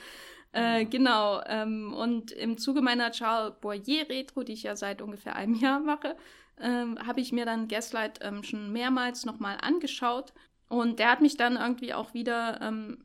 Äh, 0.52 0.86
genau. 0.86 1.42
Ähm, 1.46 1.92
und 1.92 2.32
im 2.32 2.56
Zuge 2.56 2.80
meiner 2.80 3.10
Charles 3.10 3.54
Boyer 3.60 4.08
Retro, 4.08 4.42
die 4.42 4.54
ich 4.54 4.62
ja 4.62 4.74
seit 4.74 5.02
ungefähr 5.02 5.36
einem 5.36 5.54
Jahr 5.60 5.80
mache, 5.80 6.16
ähm, 6.58 6.98
habe 7.06 7.20
ich 7.20 7.32
mir 7.32 7.44
dann 7.44 7.68
Gaslight 7.68 8.20
ähm, 8.22 8.42
schon 8.42 8.72
mehrmals 8.72 9.26
nochmal 9.26 9.58
angeschaut. 9.60 10.32
Und 10.68 10.98
der 10.98 11.10
hat 11.10 11.20
mich 11.20 11.36
dann 11.36 11.56
irgendwie 11.56 11.92
auch 11.94 12.14
wieder 12.14 12.60
ähm, 12.62 13.04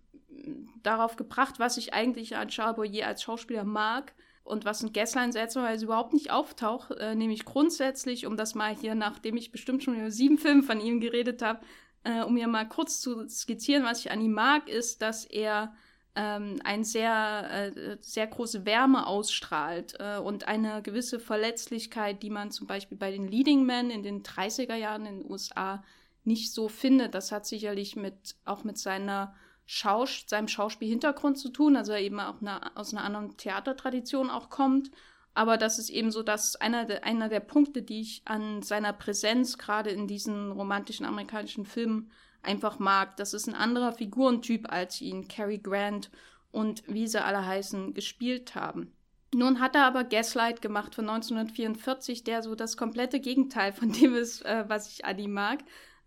darauf 0.84 1.16
gebracht, 1.16 1.60
was 1.60 1.78
ich 1.78 1.94
eigentlich 1.94 2.36
an 2.36 2.50
Charles 2.50 2.76
Boyer 2.76 3.08
als 3.08 3.24
Schauspieler 3.24 3.64
mag 3.64 4.14
und 4.44 4.66
was 4.66 4.82
in 4.82 4.94
Gaslight 4.94 5.34
seltsamerweise 5.34 5.86
überhaupt 5.86 6.14
nicht 6.14 6.32
auftaucht, 6.32 6.92
äh, 6.92 7.16
nämlich 7.16 7.46
grundsätzlich, 7.46 8.26
um 8.26 8.38
das 8.38 8.56
mal 8.56 8.76
hier, 8.76 8.96
nachdem 8.96 9.38
ich 9.38 9.52
bestimmt 9.52 9.84
schon 9.84 9.96
über 9.96 10.12
sieben 10.12 10.38
Filme 10.38 10.64
von 10.64 10.80
ihm 10.80 11.00
geredet 11.00 11.42
habe, 11.42 11.62
äh, 12.04 12.22
um 12.24 12.34
mir 12.34 12.48
mal 12.48 12.68
kurz 12.68 13.02
zu 13.02 13.28
skizzieren, 13.30 13.84
was 13.84 14.00
ich 14.00 14.12
an 14.12 14.22
ihm 14.22 14.34
mag, 14.34 14.68
ist, 14.68 15.02
dass 15.02 15.26
er 15.26 15.74
ähm, 16.16 16.60
eine 16.64 16.84
sehr, 16.84 17.72
äh, 17.76 17.98
sehr 18.02 18.28
große 18.28 18.66
Wärme 18.66 19.08
ausstrahlt 19.08 19.96
äh, 20.00 20.18
und 20.18 20.48
eine 20.48 20.82
gewisse 20.82 21.20
Verletzlichkeit, 21.20 22.22
die 22.22 22.30
man 22.30 22.52
zum 22.52 22.68
Beispiel 22.68 22.98
bei 22.98 23.12
den 23.12 23.28
Leading 23.28 23.66
Men 23.66 23.90
in 23.90 24.04
den 24.04 24.24
30er 24.24 24.76
Jahren 24.76 25.06
in 25.06 25.20
den 25.20 25.32
USA 25.32 25.84
nicht 26.24 26.54
so 26.54 26.68
findet. 26.68 27.16
Das 27.16 27.32
hat 27.32 27.46
sicherlich 27.46 27.96
mit, 27.96 28.36
auch 28.46 28.64
mit 28.64 28.78
seiner 28.78 29.34
Schaus 29.66 30.26
seinem 30.28 30.48
Schauspielhintergrund 30.48 31.38
zu 31.38 31.50
tun, 31.50 31.76
also 31.76 31.94
er 31.94 32.02
eben 32.02 32.20
auch 32.20 32.42
eine, 32.42 32.76
aus 32.76 32.94
einer 32.94 33.04
anderen 33.04 33.38
Theatertradition 33.38 34.30
auch 34.30 34.50
kommt. 34.50 34.92
Aber 35.34 35.58
das 35.58 35.80
ist 35.80 35.90
eben 35.90 36.12
so, 36.12 36.24
dass 36.24 36.58
einer, 36.58 36.86
de, 36.86 37.00
einer 37.02 37.30
der 37.30 37.40
Punkte, 37.40 37.82
die 37.82 38.02
ich 38.02 38.22
an 38.26 38.62
seiner 38.64 38.92
Präsenz 38.92 39.58
gerade 39.58 39.90
in 39.90 40.08
diesen 40.08 40.52
romantischen 40.52 41.06
amerikanischen 41.06 41.66
Filmen 41.66 42.12
einfach 42.42 42.80
mag. 42.80 43.16
Das 43.18 43.34
ist 43.34 43.48
ein 43.48 43.56
anderer 43.56 43.94
Figurentyp, 43.94 44.72
als 44.72 45.00
ihn 45.00 45.28
Cary 45.28 45.60
Grant 45.60 46.12
und 46.52 46.84
wie 46.88 47.08
sie 47.08 47.24
alle 47.24 47.46
heißen, 47.46 47.94
gespielt 47.94 48.56
haben. 48.56 48.92
Nun 49.34 49.62
hat 49.62 49.76
er 49.76 49.86
aber 49.86 50.04
Gaslight 50.04 50.62
gemacht 50.62 50.94
von 50.96 51.08
1944, 51.08 52.26
der 52.26 52.44
so 52.44 52.56
das 52.56 52.76
komplette 52.76 53.22
Gegenteil 53.22 53.72
von 53.72 53.92
dem 53.94 54.16
ist, 54.16 54.46
äh, 54.46 54.66
was 54.68 54.92
ich 54.92 55.06
an 55.06 55.18
ihm 55.18 55.32
mag. 55.32 55.60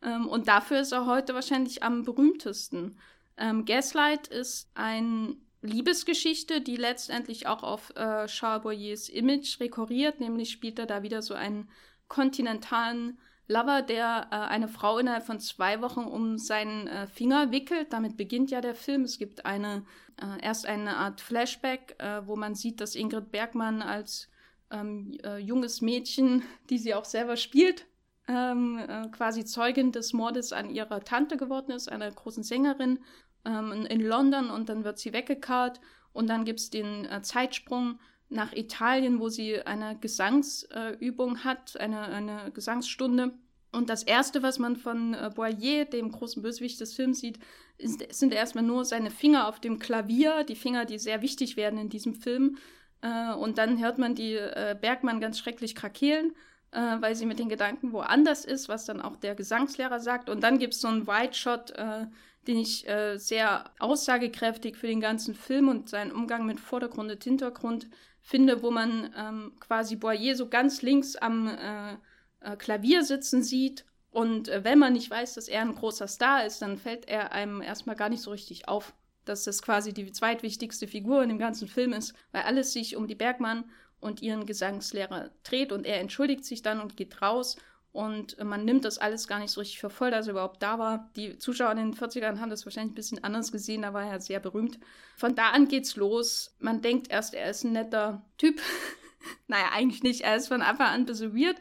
Ähm, 0.02 0.28
und 0.28 0.48
dafür 0.48 0.80
ist 0.80 0.92
er 0.92 1.06
heute 1.06 1.34
wahrscheinlich 1.34 1.82
am 1.82 2.04
berühmtesten. 2.04 2.98
Ähm, 3.36 3.64
Gaslight 3.64 4.28
ist 4.28 4.70
eine 4.74 5.36
Liebesgeschichte, 5.62 6.60
die 6.60 6.76
letztendlich 6.76 7.46
auch 7.46 7.62
auf 7.62 7.90
äh, 7.96 8.26
Charles 8.26 8.62
Boyers 8.62 9.08
Image 9.08 9.60
rekurriert, 9.60 10.20
nämlich 10.20 10.50
spielt 10.50 10.78
er 10.78 10.86
da 10.86 11.02
wieder 11.02 11.22
so 11.22 11.34
einen 11.34 11.68
kontinentalen 12.08 13.18
Lover, 13.46 13.82
der 13.82 14.28
äh, 14.30 14.36
eine 14.36 14.68
Frau 14.68 14.98
innerhalb 14.98 15.24
von 15.24 15.40
zwei 15.40 15.80
Wochen 15.80 16.04
um 16.04 16.38
seinen 16.38 16.86
äh, 16.86 17.06
Finger 17.06 17.50
wickelt. 17.50 17.92
Damit 17.92 18.16
beginnt 18.16 18.50
ja 18.50 18.60
der 18.60 18.74
Film. 18.74 19.02
Es 19.02 19.18
gibt 19.18 19.44
eine, 19.44 19.84
äh, 20.20 20.42
erst 20.42 20.66
eine 20.66 20.96
Art 20.96 21.20
Flashback, 21.20 21.96
äh, 21.98 22.26
wo 22.26 22.36
man 22.36 22.54
sieht, 22.54 22.80
dass 22.80 22.94
Ingrid 22.94 23.30
Bergmann 23.30 23.82
als 23.82 24.28
ähm, 24.70 25.18
äh, 25.24 25.38
junges 25.38 25.82
Mädchen, 25.82 26.42
die 26.70 26.78
sie 26.78 26.94
auch 26.94 27.04
selber 27.04 27.36
spielt, 27.36 27.86
ähm, 28.28 28.78
äh, 28.78 29.08
quasi 29.08 29.44
Zeugin 29.44 29.92
des 29.92 30.12
Mordes 30.12 30.52
an 30.52 30.70
ihrer 30.70 31.00
Tante 31.00 31.36
geworden 31.36 31.72
ist, 31.72 31.90
einer 31.90 32.10
großen 32.10 32.42
Sängerin 32.42 32.98
ähm, 33.44 33.86
in 33.88 34.00
London. 34.00 34.50
Und 34.50 34.68
dann 34.68 34.84
wird 34.84 34.98
sie 34.98 35.12
weggekarrt. 35.12 35.80
Und 36.12 36.28
dann 36.28 36.44
gibt 36.44 36.60
es 36.60 36.70
den 36.70 37.08
Zeitsprung 37.22 37.98
nach 38.28 38.52
Italien, 38.52 39.18
wo 39.18 39.28
sie 39.28 39.60
eine 39.62 39.98
Gesangsübung 39.98 41.44
hat, 41.44 41.78
eine, 41.80 42.02
eine 42.02 42.50
Gesangsstunde. 42.52 43.32
Und 43.74 43.90
das 43.90 44.04
Erste, 44.04 44.42
was 44.42 44.58
man 44.58 44.76
von 44.76 45.14
äh, 45.14 45.30
Boyer, 45.34 45.84
dem 45.84 46.12
großen 46.12 46.42
Bösewicht 46.42 46.80
des 46.80 46.94
Films, 46.94 47.20
sieht, 47.20 47.38
ist, 47.76 48.14
sind 48.14 48.32
erstmal 48.32 48.64
nur 48.64 48.84
seine 48.84 49.10
Finger 49.10 49.48
auf 49.48 49.58
dem 49.58 49.78
Klavier, 49.78 50.44
die 50.44 50.54
Finger, 50.54 50.84
die 50.84 50.98
sehr 50.98 51.22
wichtig 51.22 51.56
werden 51.56 51.78
in 51.78 51.88
diesem 51.88 52.14
Film. 52.14 52.58
Äh, 53.02 53.34
und 53.34 53.58
dann 53.58 53.80
hört 53.80 53.98
man 53.98 54.14
die 54.14 54.34
äh, 54.34 54.76
Bergmann 54.80 55.20
ganz 55.20 55.38
schrecklich 55.38 55.74
krakeelen, 55.74 56.34
äh, 56.74 57.00
weil 57.00 57.14
sie 57.14 57.26
mit 57.26 57.38
den 57.38 57.48
Gedanken 57.48 57.92
woanders 57.92 58.44
ist, 58.44 58.68
was 58.68 58.84
dann 58.84 59.00
auch 59.00 59.16
der 59.16 59.34
Gesangslehrer 59.34 60.00
sagt. 60.00 60.28
Und 60.28 60.42
dann 60.42 60.58
gibt 60.58 60.74
es 60.74 60.80
so 60.80 60.88
einen 60.88 61.06
White 61.06 61.34
Shot, 61.34 61.70
äh, 61.70 62.06
den 62.46 62.58
ich 62.58 62.88
äh, 62.88 63.16
sehr 63.16 63.70
aussagekräftig 63.78 64.76
für 64.76 64.86
den 64.86 65.00
ganzen 65.00 65.34
Film 65.34 65.68
und 65.68 65.88
seinen 65.88 66.12
Umgang 66.12 66.46
mit 66.46 66.60
Vordergrund 66.60 67.10
und 67.10 67.24
Hintergrund 67.24 67.88
finde, 68.20 68.62
wo 68.62 68.70
man 68.70 69.14
ähm, 69.16 69.52
quasi 69.60 69.96
Boyer 69.96 70.34
so 70.34 70.48
ganz 70.48 70.82
links 70.82 71.16
am 71.16 71.48
äh, 71.48 71.94
äh, 72.40 72.56
Klavier 72.56 73.04
sitzen 73.04 73.42
sieht. 73.42 73.84
Und 74.10 74.48
äh, 74.48 74.64
wenn 74.64 74.78
man 74.78 74.92
nicht 74.94 75.10
weiß, 75.10 75.34
dass 75.34 75.48
er 75.48 75.62
ein 75.62 75.74
großer 75.74 76.08
Star 76.08 76.44
ist, 76.44 76.60
dann 76.62 76.76
fällt 76.76 77.08
er 77.08 77.32
einem 77.32 77.62
erstmal 77.62 77.96
gar 77.96 78.08
nicht 78.08 78.22
so 78.22 78.30
richtig 78.30 78.68
auf, 78.68 78.94
dass 79.24 79.44
das 79.44 79.62
quasi 79.62 79.92
die 79.92 80.12
zweitwichtigste 80.12 80.86
Figur 80.86 81.22
in 81.22 81.30
dem 81.30 81.38
ganzen 81.38 81.68
Film 81.68 81.92
ist, 81.92 82.14
weil 82.32 82.42
alles 82.42 82.72
sich 82.72 82.96
um 82.96 83.06
die 83.06 83.14
Bergmann 83.14 83.64
und 84.04 84.20
ihren 84.20 84.44
Gesangslehrer 84.44 85.30
dreht 85.42 85.72
und 85.72 85.86
er 85.86 85.98
entschuldigt 85.98 86.44
sich 86.44 86.62
dann 86.62 86.80
und 86.80 86.96
geht 86.96 87.22
raus 87.22 87.56
und 87.90 88.42
man 88.42 88.64
nimmt 88.64 88.84
das 88.84 88.98
alles 88.98 89.28
gar 89.28 89.38
nicht 89.38 89.52
so 89.52 89.60
richtig 89.60 89.78
für 89.78 89.88
voll, 89.88 90.10
dass 90.10 90.26
er 90.26 90.32
überhaupt 90.32 90.62
da 90.62 90.80
war. 90.80 91.10
Die 91.14 91.38
Zuschauer 91.38 91.70
in 91.72 91.78
den 91.78 91.94
40ern 91.94 92.40
haben 92.40 92.50
das 92.50 92.66
wahrscheinlich 92.66 92.92
ein 92.92 92.96
bisschen 92.96 93.22
anders 93.22 93.50
gesehen, 93.50 93.82
da 93.82 93.94
war 93.94 94.04
er 94.04 94.20
sehr 94.20 94.40
berühmt. 94.40 94.78
Von 95.16 95.36
da 95.36 95.50
an 95.50 95.68
geht's 95.68 95.94
los. 95.94 96.56
Man 96.58 96.82
denkt 96.82 97.08
erst, 97.10 97.34
er 97.34 97.48
ist 97.48 97.64
ein 97.64 97.72
netter 97.72 98.22
Typ. 98.36 98.60
naja, 99.46 99.66
eigentlich 99.72 100.02
nicht. 100.02 100.22
Er 100.22 100.34
ist 100.34 100.48
von 100.48 100.60
Anfang 100.60 100.88
an 100.88 101.08
weird. 101.08 101.56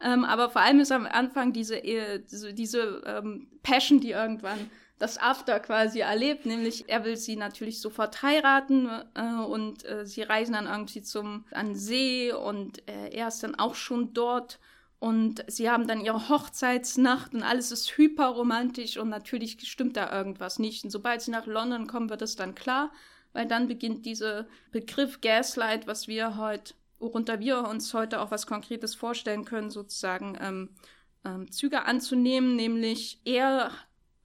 Ähm, 0.00 0.24
aber 0.24 0.50
vor 0.50 0.60
allem 0.60 0.78
ist 0.78 0.92
am 0.92 1.06
Anfang 1.06 1.54
diese, 1.54 1.80
diese, 1.80 2.52
diese 2.52 3.02
ähm, 3.06 3.48
Passion, 3.62 4.00
die 4.00 4.10
irgendwann 4.10 4.70
das 4.98 5.18
After 5.18 5.60
quasi 5.60 6.00
erlebt, 6.00 6.46
nämlich 6.46 6.88
er 6.88 7.04
will 7.04 7.16
sie 7.16 7.36
natürlich 7.36 7.80
sofort 7.80 8.22
heiraten 8.22 8.88
äh, 9.14 9.44
und 9.44 9.84
äh, 9.84 10.04
sie 10.06 10.22
reisen 10.22 10.54
dann 10.54 10.66
irgendwie 10.66 11.02
zum 11.02 11.44
an 11.52 11.74
See 11.74 12.32
und 12.32 12.86
äh, 12.88 13.10
er 13.10 13.28
ist 13.28 13.42
dann 13.42 13.54
auch 13.54 13.74
schon 13.74 14.12
dort 14.12 14.58
und 15.00 15.44
sie 15.46 15.70
haben 15.70 15.86
dann 15.86 16.00
ihre 16.00 16.28
Hochzeitsnacht 16.28 17.32
und 17.32 17.42
alles 17.42 17.70
ist 17.70 17.96
hyperromantisch 17.96 18.96
und 18.96 19.08
natürlich 19.08 19.58
stimmt 19.68 19.96
da 19.96 20.12
irgendwas 20.12 20.58
nicht. 20.58 20.84
Und 20.84 20.90
sobald 20.90 21.22
sie 21.22 21.30
nach 21.30 21.46
London 21.46 21.86
kommen, 21.86 22.10
wird 22.10 22.22
es 22.22 22.34
dann 22.34 22.56
klar, 22.56 22.90
weil 23.32 23.46
dann 23.46 23.68
beginnt 23.68 24.06
dieser 24.06 24.48
Begriff 24.72 25.20
Gaslight, 25.20 25.86
was 25.86 26.08
wir 26.08 26.36
heute, 26.36 26.74
worunter 26.98 27.38
wir 27.38 27.68
uns 27.68 27.94
heute 27.94 28.20
auch 28.20 28.32
was 28.32 28.48
Konkretes 28.48 28.96
vorstellen 28.96 29.44
können, 29.44 29.70
sozusagen 29.70 30.36
ähm, 30.40 30.70
ähm, 31.24 31.50
Züge 31.52 31.84
anzunehmen, 31.84 32.56
nämlich 32.56 33.20
er, 33.24 33.70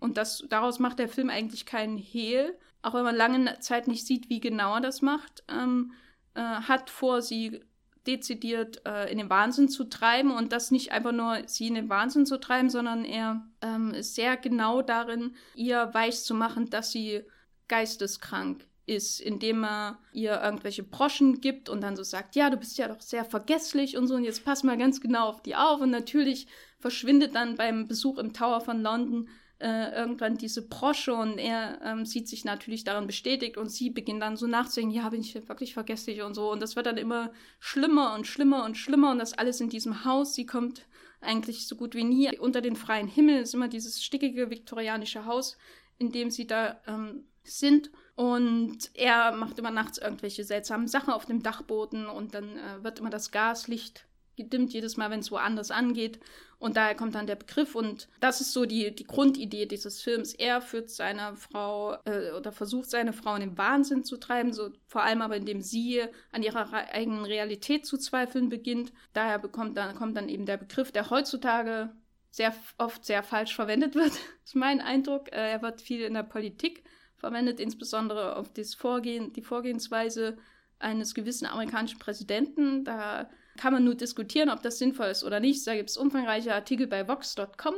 und 0.03 0.17
das, 0.17 0.43
daraus 0.49 0.79
macht 0.79 0.99
der 0.99 1.07
Film 1.07 1.29
eigentlich 1.29 1.65
keinen 1.65 1.97
Hehl, 1.97 2.57
auch 2.81 2.93
wenn 2.93 3.05
man 3.05 3.15
lange 3.15 3.57
Zeit 3.61 3.87
nicht 3.87 4.05
sieht, 4.05 4.29
wie 4.29 4.41
genau 4.41 4.75
er 4.75 4.81
das 4.81 5.01
macht, 5.01 5.43
ähm, 5.47 5.93
äh, 6.33 6.41
hat 6.41 6.89
vor, 6.89 7.21
sie 7.21 7.61
dezidiert 8.05 8.85
äh, 8.85 9.09
in 9.09 9.17
den 9.17 9.29
Wahnsinn 9.29 9.69
zu 9.69 9.85
treiben. 9.85 10.31
Und 10.31 10.51
das 10.51 10.71
nicht 10.71 10.91
einfach 10.91 11.13
nur 11.13 11.37
sie 11.45 11.67
in 11.67 11.75
den 11.75 11.87
Wahnsinn 11.87 12.25
zu 12.25 12.37
treiben, 12.37 12.69
sondern 12.69 13.05
er 13.05 13.47
ähm, 13.61 13.93
ist 13.93 14.15
sehr 14.15 14.35
genau 14.35 14.81
darin, 14.81 15.37
ihr 15.55 15.89
weiß 15.93 16.25
zu 16.25 16.35
machen, 16.35 16.69
dass 16.69 16.91
sie 16.91 17.23
geisteskrank 17.69 18.67
ist, 18.85 19.21
indem 19.21 19.63
er 19.63 19.99
ihr 20.11 20.41
irgendwelche 20.41 20.83
Broschen 20.83 21.39
gibt 21.39 21.69
und 21.69 21.79
dann 21.79 21.95
so 21.95 22.03
sagt, 22.03 22.35
ja, 22.35 22.49
du 22.49 22.57
bist 22.57 22.77
ja 22.77 22.89
doch 22.89 22.99
sehr 22.99 23.23
vergesslich 23.23 23.95
und 23.95 24.07
so 24.07 24.15
und 24.15 24.25
jetzt 24.25 24.43
pass 24.43 24.63
mal 24.63 24.77
ganz 24.77 24.99
genau 24.99 25.29
auf 25.29 25.41
die 25.41 25.55
auf. 25.55 25.79
Und 25.79 25.91
natürlich 25.91 26.47
verschwindet 26.79 27.35
dann 27.35 27.55
beim 27.55 27.87
Besuch 27.87 28.17
im 28.17 28.33
Tower 28.33 28.59
von 28.59 28.81
London 28.81 29.29
äh, 29.63 29.95
irgendwann 29.95 30.37
diese 30.37 30.67
Brosche 30.67 31.13
und 31.13 31.37
er 31.37 31.79
ähm, 31.81 32.05
sieht 32.05 32.27
sich 32.27 32.43
natürlich 32.43 32.83
daran 32.83 33.07
bestätigt 33.07 33.57
und 33.57 33.69
sie 33.71 33.89
beginnt 33.89 34.21
dann 34.21 34.35
so 34.35 34.45
nachzudenken, 34.45 34.93
ja, 34.93 35.07
bin 35.07 35.21
ich 35.21 35.33
wirklich 35.47 35.73
vergesslich 35.73 36.21
und 36.21 36.33
so. 36.33 36.51
Und 36.51 36.61
das 36.61 36.75
wird 36.75 36.85
dann 36.85 36.97
immer 36.97 37.31
schlimmer 37.59 38.13
und 38.13 38.27
schlimmer 38.27 38.65
und 38.65 38.75
schlimmer 38.75 39.11
und 39.11 39.19
das 39.19 39.31
alles 39.31 39.61
in 39.61 39.69
diesem 39.69 40.03
Haus. 40.03 40.35
Sie 40.35 40.45
kommt 40.45 40.85
eigentlich 41.21 41.65
so 41.65 41.77
gut 41.77 41.95
wie 41.95 42.03
nie 42.03 42.37
unter 42.37 42.59
den 42.59 42.75
freien 42.75 43.07
Himmel. 43.07 43.37
Es 43.37 43.49
ist 43.49 43.53
immer 43.53 43.69
dieses 43.69 44.03
stickige 44.03 44.49
viktorianische 44.49 45.25
Haus, 45.25 45.57
in 45.97 46.11
dem 46.11 46.29
sie 46.29 46.45
da 46.45 46.81
ähm, 46.85 47.23
sind. 47.43 47.89
Und 48.15 48.91
er 48.95 49.31
macht 49.31 49.59
immer 49.59 49.71
nachts 49.71 49.97
irgendwelche 49.97 50.43
seltsamen 50.43 50.89
Sachen 50.89 51.13
auf 51.13 51.25
dem 51.25 51.41
Dachboden 51.41 52.05
und 52.05 52.35
dann 52.35 52.57
äh, 52.57 52.83
wird 52.83 52.99
immer 52.99 53.09
das 53.09 53.31
Gaslicht 53.31 54.05
gedimmt 54.35 54.73
jedes 54.73 54.97
Mal, 54.97 55.09
wenn 55.09 55.19
es 55.19 55.31
woanders 55.31 55.71
angeht. 55.71 56.19
Und 56.59 56.77
daher 56.77 56.95
kommt 56.95 57.15
dann 57.15 57.27
der 57.27 57.35
Begriff 57.35 57.75
und 57.75 58.07
das 58.21 58.39
ist 58.39 58.53
so 58.53 58.65
die, 58.65 58.95
die 58.95 59.03
Grundidee 59.03 59.65
dieses 59.65 60.01
Films. 60.01 60.33
Er 60.33 60.61
führt 60.61 60.89
seine 60.89 61.35
Frau 61.35 61.97
äh, 62.05 62.31
oder 62.31 62.53
versucht 62.53 62.89
seine 62.89 63.11
Frau 63.11 63.35
in 63.35 63.41
den 63.41 63.57
Wahnsinn 63.57 64.05
zu 64.05 64.17
treiben, 64.17 64.53
so 64.53 64.69
vor 64.87 65.03
allem 65.03 65.21
aber 65.21 65.35
indem 65.35 65.61
sie 65.61 66.03
an 66.31 66.41
ihrer 66.41 66.71
eigenen 66.71 67.25
Realität 67.25 67.85
zu 67.85 67.97
zweifeln 67.97 68.47
beginnt. 68.47 68.93
Daher 69.11 69.39
bekommt 69.39 69.75
dann, 69.75 69.95
kommt 69.95 70.15
dann 70.15 70.29
eben 70.29 70.45
der 70.45 70.57
Begriff, 70.57 70.91
der 70.91 71.09
heutzutage 71.09 71.91
sehr 72.31 72.55
oft 72.77 73.05
sehr 73.05 73.23
falsch 73.23 73.53
verwendet 73.53 73.93
wird, 73.93 74.13
ist 74.45 74.55
mein 74.55 74.79
Eindruck. 74.79 75.31
Äh, 75.33 75.51
er 75.51 75.61
wird 75.61 75.81
viel 75.81 76.01
in 76.01 76.13
der 76.13 76.23
Politik 76.23 76.83
verwendet, 77.17 77.59
insbesondere 77.59 78.35
auf 78.37 78.51
das 78.53 78.73
Vorgehen, 78.73 79.33
die 79.33 79.41
Vorgehensweise 79.41 80.37
eines 80.79 81.13
gewissen 81.13 81.45
amerikanischen 81.45 81.99
Präsidenten. 81.99 82.83
Da 82.85 83.29
kann 83.57 83.73
man 83.73 83.83
nur 83.83 83.95
diskutieren, 83.95 84.49
ob 84.49 84.61
das 84.61 84.79
sinnvoll 84.79 85.07
ist 85.07 85.23
oder 85.23 85.39
nicht. 85.39 85.65
Da 85.65 85.75
gibt 85.75 85.89
es 85.89 85.97
umfangreiche 85.97 86.53
Artikel 86.53 86.87
bei 86.87 87.07
Vox.com, 87.07 87.75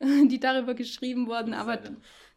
die 0.28 0.40
darüber 0.40 0.74
geschrieben 0.74 1.26
wurden, 1.26 1.54
aber 1.54 1.78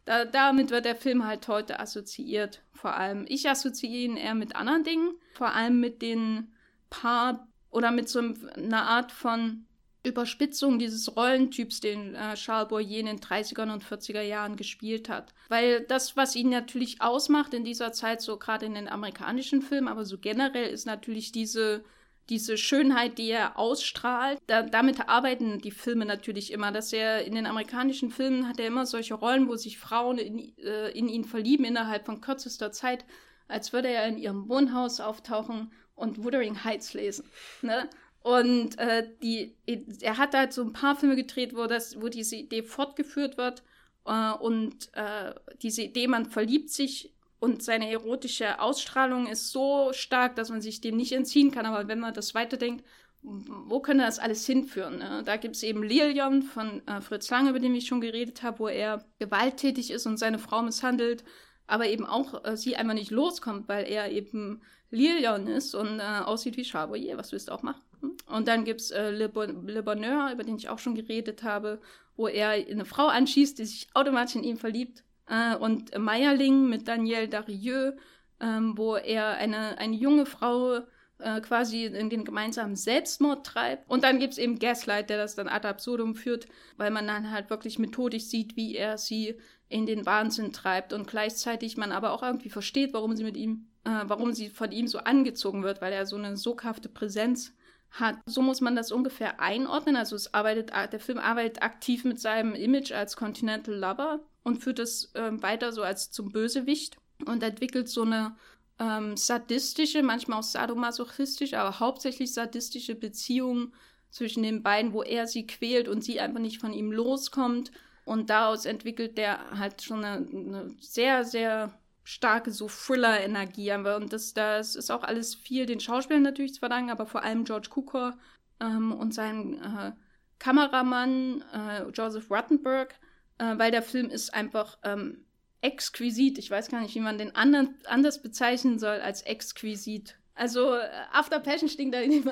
da, 0.05 0.23
damit 0.26 0.72
wird 0.72 0.85
der 0.85 0.95
Film 0.95 1.26
halt 1.26 1.47
heute 1.47 1.80
assoziiert. 1.80 2.64
Vor 2.73 2.95
allem, 2.95 3.26
ich 3.27 3.49
assoziiere 3.49 4.11
ihn 4.11 4.18
eher 4.18 4.35
mit 4.35 4.55
anderen 4.55 4.84
Dingen, 4.84 5.15
vor 5.34 5.53
allem 5.53 5.80
mit 5.80 6.01
den 6.01 6.53
paar 6.89 7.47
oder 7.69 7.91
mit 7.91 8.07
so 8.07 8.19
einer 8.19 8.84
Art 8.84 9.11
von 9.11 9.68
Überspitzung 10.07 10.80
dieses 10.80 11.15
Rollentyps, 11.15 11.81
den 11.81 12.15
äh, 12.15 12.35
Charles 12.35 12.69
Boyer 12.69 12.99
in 12.99 13.05
den 13.07 13.19
30er 13.19 13.72
und 13.72 13.84
40er 13.84 14.22
Jahren 14.22 14.55
gespielt 14.55 15.09
hat. 15.09 15.34
Weil 15.49 15.81
das, 15.81 16.15
was 16.15 16.35
ihn 16.35 16.49
natürlich 16.49 17.01
ausmacht 17.01 17.53
in 17.53 17.64
dieser 17.65 17.91
Zeit, 17.91 18.22
so 18.22 18.38
gerade 18.38 18.65
in 18.65 18.73
den 18.73 18.88
amerikanischen 18.88 19.61
Filmen, 19.61 19.88
aber 19.88 20.05
so 20.05 20.18
generell 20.18 20.69
ist 20.69 20.85
natürlich 20.85 21.31
diese, 21.31 21.84
diese 22.29 22.57
Schönheit, 22.57 23.17
die 23.17 23.29
er 23.29 23.57
ausstrahlt. 23.57 24.39
Da, 24.47 24.63
damit 24.63 25.07
arbeiten 25.07 25.59
die 25.59 25.71
Filme 25.71 26.05
natürlich 26.05 26.51
immer, 26.51 26.71
dass 26.71 26.91
er 26.93 27.25
in 27.25 27.35
den 27.35 27.45
amerikanischen 27.45 28.11
Filmen 28.11 28.47
hat 28.47 28.59
er 28.59 28.67
immer 28.67 28.85
solche 28.85 29.13
Rollen, 29.13 29.47
wo 29.47 29.55
sich 29.55 29.77
Frauen 29.77 30.17
in, 30.17 30.57
äh, 30.57 30.89
in 30.91 31.07
ihn 31.07 31.25
verlieben 31.25 31.65
innerhalb 31.65 32.05
von 32.05 32.21
kürzester 32.21 32.71
Zeit, 32.71 33.05
als 33.47 33.71
würde 33.71 33.89
er 33.89 34.07
in 34.07 34.17
ihrem 34.17 34.49
Wohnhaus 34.49 34.99
auftauchen 34.99 35.71
und 35.95 36.23
Wuthering 36.23 36.63
Heights 36.63 36.93
lesen. 36.93 37.25
Ne? 37.61 37.89
Und 38.21 38.77
äh, 38.77 39.07
die, 39.23 39.55
er 40.01 40.17
hat 40.17 40.35
halt 40.35 40.51
so 40.51 40.61
ein 40.61 40.73
paar 40.73 40.95
Filme 40.95 41.15
gedreht, 41.15 41.55
wo, 41.55 41.65
das, 41.65 42.01
wo 42.01 42.09
diese 42.09 42.35
Idee 42.35 42.63
fortgeführt 42.63 43.37
wird. 43.37 43.63
Äh, 44.05 44.33
und 44.33 44.93
äh, 44.93 45.33
diese 45.61 45.83
Idee, 45.83 46.07
man 46.07 46.25
verliebt 46.25 46.69
sich 46.69 47.13
und 47.39 47.61
seine 47.64 47.91
erotische 47.91 48.59
Ausstrahlung 48.59 49.27
ist 49.27 49.51
so 49.51 49.91
stark, 49.93 50.35
dass 50.35 50.49
man 50.49 50.61
sich 50.61 50.81
dem 50.81 50.97
nicht 50.97 51.11
entziehen 51.11 51.51
kann. 51.51 51.65
Aber 51.65 51.88
wenn 51.88 51.99
man 51.99 52.14
das 52.14 52.34
weiterdenkt, 52.34 52.84
wo 53.22 53.80
könnte 53.80 54.03
das 54.03 54.19
alles 54.19 54.45
hinführen? 54.45 54.99
Ne? 54.99 55.22
Da 55.26 55.38
gibt 55.38 55.55
es 55.55 55.64
eben 55.64 55.84
Lilian 55.84 56.43
von 56.43 56.85
äh, 56.88 57.01
Fritz 57.01 57.30
Lange, 57.30 57.49
über 57.51 57.59
den 57.59 57.76
ich 57.76 57.88
schon 57.88 58.01
geredet 58.01 58.41
habe, 58.43 58.59
wo 58.59 58.68
er 58.68 59.05
gewalttätig 59.19 59.91
ist 59.91 60.05
und 60.05 60.18
seine 60.18 60.39
Frau 60.39 60.61
misshandelt, 60.61 61.23
aber 61.68 61.88
eben 61.88 62.05
auch 62.05 62.45
äh, 62.45 62.55
sie 62.55 62.76
einfach 62.76 62.93
nicht 62.93 63.11
loskommt, 63.11 63.68
weil 63.68 63.85
er 63.85 64.11
eben 64.11 64.61
Lilian 64.89 65.47
ist 65.47 65.76
und 65.76 65.99
äh, 65.99 66.03
aussieht 66.23 66.57
wie 66.57 66.64
Charbonnier. 66.64 67.18
Was 67.18 67.31
willst 67.31 67.49
du 67.49 67.53
auch 67.53 67.64
machen? 67.64 67.81
Und 68.27 68.47
dann 68.47 68.64
gibt 68.64 68.81
es 68.81 68.91
äh, 68.91 69.09
Le, 69.11 69.30
bon 69.30 69.68
Le 69.68 69.84
Bonheur, 69.84 70.31
über 70.31 70.43
den 70.43 70.57
ich 70.57 70.69
auch 70.69 70.80
schon 70.80 70.95
geredet 70.95 71.43
habe, 71.43 71.81
wo 72.15 72.27
er 72.27 72.49
eine 72.49 72.85
Frau 72.85 73.07
anschießt, 73.07 73.59
die 73.59 73.65
sich 73.65 73.89
automatisch 73.93 74.35
in 74.35 74.43
ihn 74.43 74.57
verliebt. 74.57 75.03
Äh, 75.27 75.55
und 75.55 75.97
Meierling 75.97 76.67
mit 76.69 76.87
Danielle 76.87 77.27
Darieux, 77.27 77.93
ähm, 78.39 78.77
wo 78.77 78.95
er 78.95 79.37
eine, 79.37 79.77
eine 79.77 79.95
junge 79.95 80.25
Frau 80.25 80.81
äh, 81.19 81.41
quasi 81.41 81.85
in 81.85 82.09
den 82.09 82.25
gemeinsamen 82.25 82.75
Selbstmord 82.75 83.45
treibt. 83.45 83.89
Und 83.89 84.03
dann 84.03 84.19
gibt 84.19 84.33
es 84.33 84.39
eben 84.39 84.59
Gaslight, 84.59 85.09
der 85.09 85.17
das 85.17 85.35
dann 85.35 85.47
ad 85.47 85.67
absurdum 85.67 86.15
führt, 86.15 86.47
weil 86.77 86.91
man 86.91 87.07
dann 87.07 87.31
halt 87.31 87.49
wirklich 87.49 87.79
methodisch 87.79 88.25
sieht, 88.25 88.55
wie 88.55 88.75
er 88.75 88.97
sie 88.97 89.39
in 89.69 89.85
den 89.85 90.05
Wahnsinn 90.05 90.53
treibt 90.53 90.93
und 90.93 91.07
gleichzeitig 91.07 91.75
man 91.75 91.91
aber 91.91 92.13
auch 92.13 92.23
irgendwie 92.23 92.49
versteht, 92.49 92.93
warum 92.93 93.15
sie 93.15 93.23
mit 93.23 93.35
ihm, 93.35 93.67
äh, 93.83 94.03
warum 94.03 94.33
sie 94.33 94.49
von 94.49 94.71
ihm 94.71 94.87
so 94.87 94.99
angezogen 94.99 95.63
wird, 95.63 95.81
weil 95.81 95.91
er 95.91 96.05
so 96.05 96.15
eine 96.15 96.37
soghafte 96.37 96.87
Präsenz 96.87 97.53
hat. 97.89 98.17
So 98.25 98.41
muss 98.41 98.61
man 98.61 98.75
das 98.75 98.91
ungefähr 98.91 99.39
einordnen. 99.39 99.95
Also 99.95 100.15
es 100.15 100.33
arbeitet, 100.33 100.71
der 100.71 100.99
Film 100.99 101.17
arbeitet 101.17 101.63
aktiv 101.63 102.03
mit 102.05 102.19
seinem 102.19 102.53
Image 102.53 102.91
als 102.91 103.15
Continental 103.15 103.75
Lover 103.75 104.19
und 104.48 104.64
führt 104.64 104.80
es 104.80 105.14
äh, 105.14 105.41
weiter 105.41 105.74
so 105.74 105.84
als 105.84 106.10
zum 106.10 106.32
Bösewicht 106.32 106.98
und 107.26 107.44
entwickelt 107.44 107.90
so 107.90 108.03
eine 108.03 108.38
ähm, 108.80 109.18
sadistische, 109.18 110.02
manchmal 110.03 110.40
auch 110.40 110.44
sadomasochistische, 110.44 111.60
aber 111.60 111.82
hauptsächlich 111.82 112.34
sadistische 112.34 112.95
Beziehung 112.95 113.74
zwischen 114.10 114.44
den 114.44 114.64
beiden, 114.64 114.94
wo 114.94 115.03
er 115.03 115.28
sie 115.28 115.45
quält 115.45 115.90
und 115.90 116.02
sie 116.02 116.22
einfach 116.22 116.40
nicht 116.40 116.61
von 116.61 116.72
ihm 116.72 116.94
loskommt. 116.94 117.74
Und 118.06 118.30
daraus 118.30 118.65
entwickelt 118.65 119.18
der 119.18 119.60
halt 119.60 119.82
schon 119.82 120.06
eine, 120.06 120.26
eine 120.26 120.76
sehr, 120.80 121.26
sehr 121.26 121.78
starke 122.06 122.52
so 122.52 122.69
Thriller-Energie 122.69 123.74
Und 123.74 124.14
das, 124.14 124.34
das 124.34 124.78
ist 124.78 124.90
auch 124.91 125.03
alles 125.03 125.36
viel 125.36 125.65
den 125.65 125.82
Schauspielern 125.82 126.24
natürlich 126.24 126.53
zu 126.53 126.60
verdanken, 126.60 126.91
aber 126.91 127.06
vor 127.06 127.22
allem 127.22 127.44
George 127.44 127.68
Cukor 127.69 128.18
ähm, 128.61 128.94
und 128.94 129.14
seinem 129.14 129.56
äh, 129.56 129.91
Kameramann 130.40 131.44
äh, 131.53 131.90
Joseph 131.90 132.32
Ruttenberg, 132.32 132.98
äh, 133.38 133.57
weil 133.57 133.72
der 133.72 133.81
Film 133.81 134.09
ist 134.09 134.34
einfach 134.34 134.77
ähm, 134.84 135.26
exquisit. 135.61 136.38
Ich 136.38 136.51
weiß 136.51 136.69
gar 136.69 136.81
nicht, 136.81 136.95
wie 136.95 136.99
man 136.99 137.18
den 137.18 137.35
anderen, 137.35 137.76
anders 137.85 138.22
bezeichnen 138.22 138.80
soll 138.80 138.99
als 138.99 139.22
exquisit. 139.23 140.18
Also 140.35 140.76
äh, 140.76 140.88
After 141.11 141.39
Passion 141.39 141.69
stinkt 141.69 141.95
da 141.95 141.99
neben, 142.07 142.31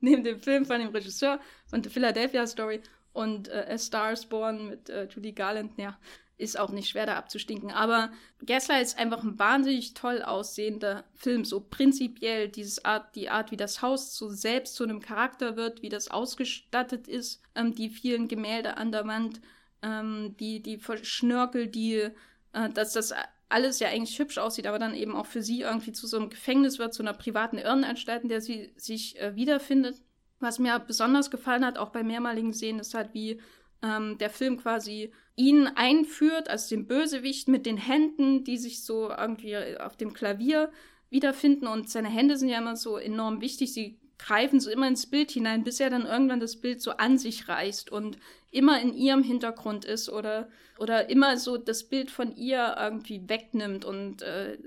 neben 0.00 0.24
dem 0.24 0.40
Film 0.40 0.64
von 0.64 0.80
dem 0.80 0.90
Regisseur 0.90 1.40
von 1.66 1.82
The 1.82 1.90
Philadelphia 1.90 2.46
Story 2.46 2.80
und 3.12 3.48
äh, 3.48 3.66
A 3.70 3.78
Star 3.78 4.12
is 4.12 4.26
Born 4.26 4.68
mit 4.68 4.88
äh, 4.88 5.06
Judy 5.06 5.32
Garland, 5.32 5.72
ja, 5.76 5.98
ist 6.38 6.58
auch 6.58 6.70
nicht 6.70 6.88
schwer 6.88 7.06
da 7.06 7.16
abzustinken. 7.16 7.70
Aber 7.70 8.10
Gaslight 8.44 8.82
ist 8.82 8.98
einfach 8.98 9.22
ein 9.22 9.38
wahnsinnig 9.38 9.94
toll 9.94 10.22
aussehender 10.22 11.04
Film. 11.14 11.44
So 11.44 11.60
prinzipiell 11.60 12.48
dieses 12.48 12.84
Art, 12.84 13.14
die 13.14 13.30
Art, 13.30 13.50
wie 13.50 13.56
das 13.56 13.82
Haus 13.82 14.16
so 14.16 14.28
selbst 14.28 14.74
zu 14.74 14.84
einem 14.84 15.00
Charakter 15.00 15.56
wird, 15.56 15.82
wie 15.82 15.88
das 15.88 16.10
ausgestattet 16.10 17.06
ist, 17.06 17.42
ähm, 17.54 17.74
die 17.74 17.90
vielen 17.90 18.28
Gemälde 18.28 18.76
an 18.76 18.92
der 18.92 19.06
Wand, 19.06 19.40
ähm, 19.82 20.36
die, 20.38 20.62
die 20.62 20.80
Schnörkel, 21.02 21.66
die, 21.66 22.08
äh, 22.52 22.70
dass 22.72 22.92
das 22.92 23.12
alles 23.48 23.80
ja 23.80 23.88
eigentlich 23.88 24.18
hübsch 24.18 24.38
aussieht, 24.38 24.66
aber 24.66 24.78
dann 24.78 24.94
eben 24.94 25.14
auch 25.14 25.26
für 25.26 25.42
sie 25.42 25.60
irgendwie 25.60 25.92
zu 25.92 26.06
so 26.06 26.16
einem 26.16 26.30
Gefängnis 26.30 26.78
wird, 26.78 26.94
zu 26.94 27.02
einer 27.02 27.12
privaten 27.12 27.58
Irrenanstalt, 27.58 28.22
in 28.22 28.28
der 28.28 28.40
sie 28.40 28.72
sich 28.76 29.20
äh, 29.20 29.36
wiederfindet. 29.36 30.00
Was 30.40 30.58
mir 30.58 30.78
besonders 30.78 31.30
gefallen 31.30 31.64
hat, 31.64 31.78
auch 31.78 31.90
bei 31.90 32.02
mehrmaligen 32.02 32.52
Sehen, 32.52 32.78
ist 32.78 32.94
halt, 32.94 33.14
wie 33.14 33.40
ähm, 33.82 34.16
der 34.18 34.30
Film 34.30 34.56
quasi 34.56 35.12
ihn 35.36 35.66
einführt, 35.66 36.48
also 36.48 36.74
den 36.74 36.86
Bösewicht 36.86 37.48
mit 37.48 37.66
den 37.66 37.76
Händen, 37.76 38.44
die 38.44 38.58
sich 38.58 38.84
so 38.84 39.10
irgendwie 39.10 39.78
auf 39.78 39.96
dem 39.96 40.14
Klavier 40.14 40.70
wiederfinden. 41.10 41.66
Und 41.66 41.90
seine 41.90 42.08
Hände 42.08 42.36
sind 42.36 42.48
ja 42.48 42.58
immer 42.58 42.76
so 42.76 42.96
enorm 42.96 43.40
wichtig. 43.40 43.72
Sie 43.72 43.98
greifen 44.18 44.60
so 44.60 44.70
immer 44.70 44.88
ins 44.88 45.06
Bild 45.06 45.30
hinein, 45.30 45.64
bis 45.64 45.80
er 45.80 45.90
dann 45.90 46.06
irgendwann 46.06 46.40
das 46.40 46.56
Bild 46.56 46.80
so 46.80 46.92
an 46.92 47.18
sich 47.18 47.48
reißt 47.48 47.90
und 47.90 48.18
immer 48.52 48.80
in 48.80 48.94
ihrem 48.94 49.24
Hintergrund 49.24 49.84
ist 49.84 50.08
oder, 50.10 50.48
oder 50.78 51.08
immer 51.10 51.36
so 51.38 51.56
das 51.56 51.84
Bild 51.84 52.10
von 52.10 52.36
ihr 52.36 52.76
irgendwie 52.78 53.28
wegnimmt. 53.28 53.84
Und 53.84 54.22
äh, 54.22 54.58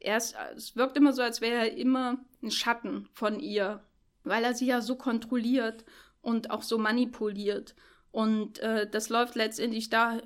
er 0.00 0.16
ist, 0.16 0.36
es 0.56 0.76
wirkt 0.76 0.96
immer 0.96 1.12
so, 1.12 1.22
als 1.22 1.40
wäre 1.40 1.68
er 1.68 1.76
immer 1.76 2.18
ein 2.42 2.50
Schatten 2.50 3.08
von 3.12 3.40
ihr, 3.40 3.82
weil 4.24 4.44
er 4.44 4.54
sie 4.54 4.66
ja 4.66 4.80
so 4.80 4.96
kontrolliert 4.96 5.84
und 6.22 6.50
auch 6.50 6.62
so 6.62 6.78
manipuliert. 6.78 7.74
Und 8.12 8.60
äh, 8.60 8.88
das 8.88 9.08
läuft 9.08 9.34
letztendlich 9.34 9.90
da 9.90 10.20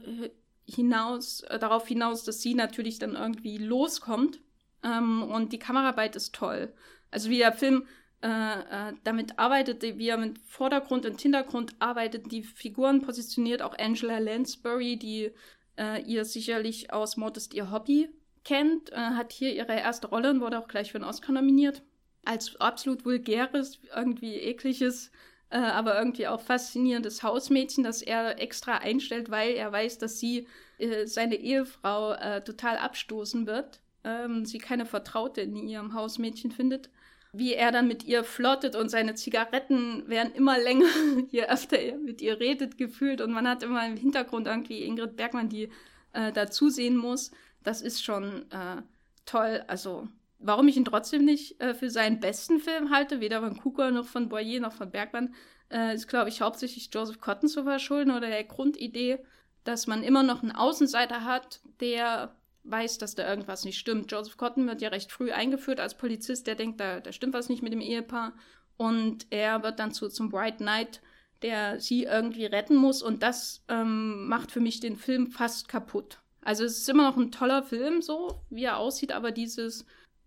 hinaus, 0.66 1.40
äh, 1.43 1.59
darauf 1.59 1.88
hinaus, 1.88 2.24
dass 2.24 2.43
sie 2.43 2.55
natürlich 2.55 2.98
dann 2.98 3.14
irgendwie 3.14 3.56
loskommt. 3.56 4.40
Ähm, 4.82 5.22
und 5.22 5.52
die 5.55 5.59
Kameraarbeit 5.59 6.16
ist 6.16 6.34
toll. 6.34 6.72
Also 7.10 7.30
wie 7.30 7.38
der 7.38 7.52
Film 7.52 7.86
äh, 8.27 8.89
äh, 8.89 8.93
damit 9.05 9.39
arbeitet, 9.39 9.82
wie 9.82 10.09
er 10.09 10.16
mit 10.16 10.40
Vordergrund 10.48 11.07
und 11.07 11.20
Hintergrund 11.20 11.77
arbeitet, 11.78 12.32
die 12.32 12.43
Figuren 12.43 13.01
positioniert, 13.01 13.62
auch 13.62 13.78
Angela 13.78 14.19
Lansbury, 14.19 14.97
die 14.97 15.31
äh, 15.78 16.03
ihr 16.03 16.24
sicherlich 16.24 16.93
aus 16.93 17.16
Mord 17.16 17.36
ist 17.36 17.55
ihr 17.55 17.70
Hobby 17.70 18.09
kennt, 18.43 18.90
äh, 18.90 18.97
hat 18.97 19.32
hier 19.32 19.55
ihre 19.55 19.77
erste 19.77 20.09
Rolle 20.09 20.31
und 20.31 20.40
wurde 20.40 20.59
auch 20.59 20.66
gleich 20.66 20.90
für 20.90 20.98
einen 20.98 21.05
Oscar 21.05 21.32
nominiert. 21.32 21.82
Als 22.24 22.57
absolut 22.57 23.05
vulgäres, 23.05 23.78
irgendwie 23.94 24.35
ekliges 24.35 25.12
äh, 25.51 25.59
aber 25.59 25.97
irgendwie 25.97 26.27
auch 26.27 26.40
faszinierendes 26.40 27.23
Hausmädchen, 27.23 27.85
das 27.85 28.03
er 28.03 28.40
extra 28.43 28.78
einstellt, 28.78 29.31
weil 29.31 29.53
er 29.53 29.70
weiß, 29.70 29.98
dass 29.98 30.19
sie 30.19 30.48
äh, 30.78 31.07
seine 31.07 31.36
Ehefrau 31.36 32.40
total 32.40 32.78
abstoßen 32.78 33.47
wird. 33.47 33.78
Ähm, 34.03 34.44
sie 34.44 34.59
keine 34.59 34.85
Vertraute 34.85 35.43
in 35.43 35.69
ihrem 35.69 35.94
Hausmädchen 35.94 36.51
findet. 36.51 36.90
Wie 37.38 37.54
er 37.54 37.72
dann 37.72 37.88
mit 37.88 38.04
ihr 38.04 38.24
flottet 38.24 38.76
und 38.76 38.88
seine 38.88 39.14
Zigaretten 39.14 40.08
werden 40.08 40.32
immer 40.32 40.58
länger, 40.58 40.86
je 41.28 41.44
öfter 41.44 41.78
er 41.78 41.98
mit 41.98 42.22
ihr 42.22 42.40
redet, 42.40 42.78
gefühlt. 42.78 43.20
Und 43.20 43.32
man 43.32 43.48
hat 43.48 43.62
immer 43.62 43.86
im 43.86 43.96
Hintergrund 43.96 44.46
irgendwie 44.46 44.82
Ingrid 44.84 45.16
Bergmann, 45.16 45.48
die 45.48 45.70
äh, 46.12 46.32
dazusehen 46.32 46.96
muss. 46.96 47.30
Das 47.62 47.82
ist 47.82 48.02
schon 48.04 48.50
äh, 48.50 48.82
toll. 49.24 49.64
Also 49.66 50.08
Warum 50.38 50.68
ich 50.68 50.76
ihn 50.76 50.84
trotzdem 50.84 51.24
nicht 51.24 51.60
äh, 51.60 51.74
für 51.74 51.90
seinen 51.90 52.20
besten 52.20 52.60
Film 52.60 52.90
halte, 52.90 53.20
weder 53.20 53.40
von 53.40 53.56
Kuka 53.56 53.90
noch 53.90 54.06
von 54.06 54.28
Boyer 54.28 54.60
noch 54.60 54.72
von 54.72 54.90
Bergmann, 54.90 55.34
äh, 55.70 55.94
ist, 55.94 56.08
glaube 56.08 56.28
ich, 56.28 56.42
hauptsächlich 56.42 56.90
Joseph 56.92 57.20
Cotton 57.20 57.48
zu 57.48 57.64
verschulden 57.64 58.10
oder 58.10 58.28
der 58.28 58.44
Grundidee, 58.44 59.18
dass 59.64 59.86
man 59.86 60.02
immer 60.02 60.22
noch 60.22 60.42
einen 60.42 60.52
Außenseiter 60.52 61.24
hat, 61.24 61.60
der 61.80 62.34
weiß, 62.70 62.98
dass 62.98 63.14
da 63.14 63.28
irgendwas 63.28 63.64
nicht 63.64 63.78
stimmt. 63.78 64.10
Joseph 64.10 64.36
Cotton 64.36 64.66
wird 64.66 64.82
ja 64.82 64.88
recht 64.88 65.12
früh 65.12 65.32
eingeführt 65.32 65.80
als 65.80 65.97
Polizist, 65.97 66.47
der 66.47 66.55
denkt, 66.55 66.80
da, 66.80 67.01
da 67.01 67.12
stimmt 67.12 67.34
was 67.34 67.48
nicht 67.48 67.62
mit 67.62 67.72
dem 67.72 67.80
Ehepaar. 67.80 68.34
Und 68.76 69.26
er 69.30 69.62
wird 69.62 69.78
dann 69.78 69.93
zu, 69.93 70.09
zum 70.09 70.28
Bright 70.28 70.59
Knight 70.59 71.01
der 71.43 71.80
sie 71.80 72.05
irgendwie 72.05 72.47
retten 72.47 72.76
muss. 72.76 73.02
Und 73.02 73.22
das 73.22 73.64
ähm, 73.68 74.26
macht 74.28 74.51
für 74.51 74.60
mich 74.60 74.80
den 74.80 74.97
Film 74.97 75.26
fast 75.26 75.68
kaputt. 75.68 76.18
Also 76.43 76.64
es 76.64 76.78
ist 76.78 76.88
immer 76.88 77.09
noch 77.09 77.16
ein 77.16 77.32
toller 77.32 77.62
Film, 77.62 78.02
so 78.02 78.40
wie 78.51 78.64
er 78.64 78.78
aussieht, 78.78 79.12
aber 79.12 79.32
diese 79.32 79.70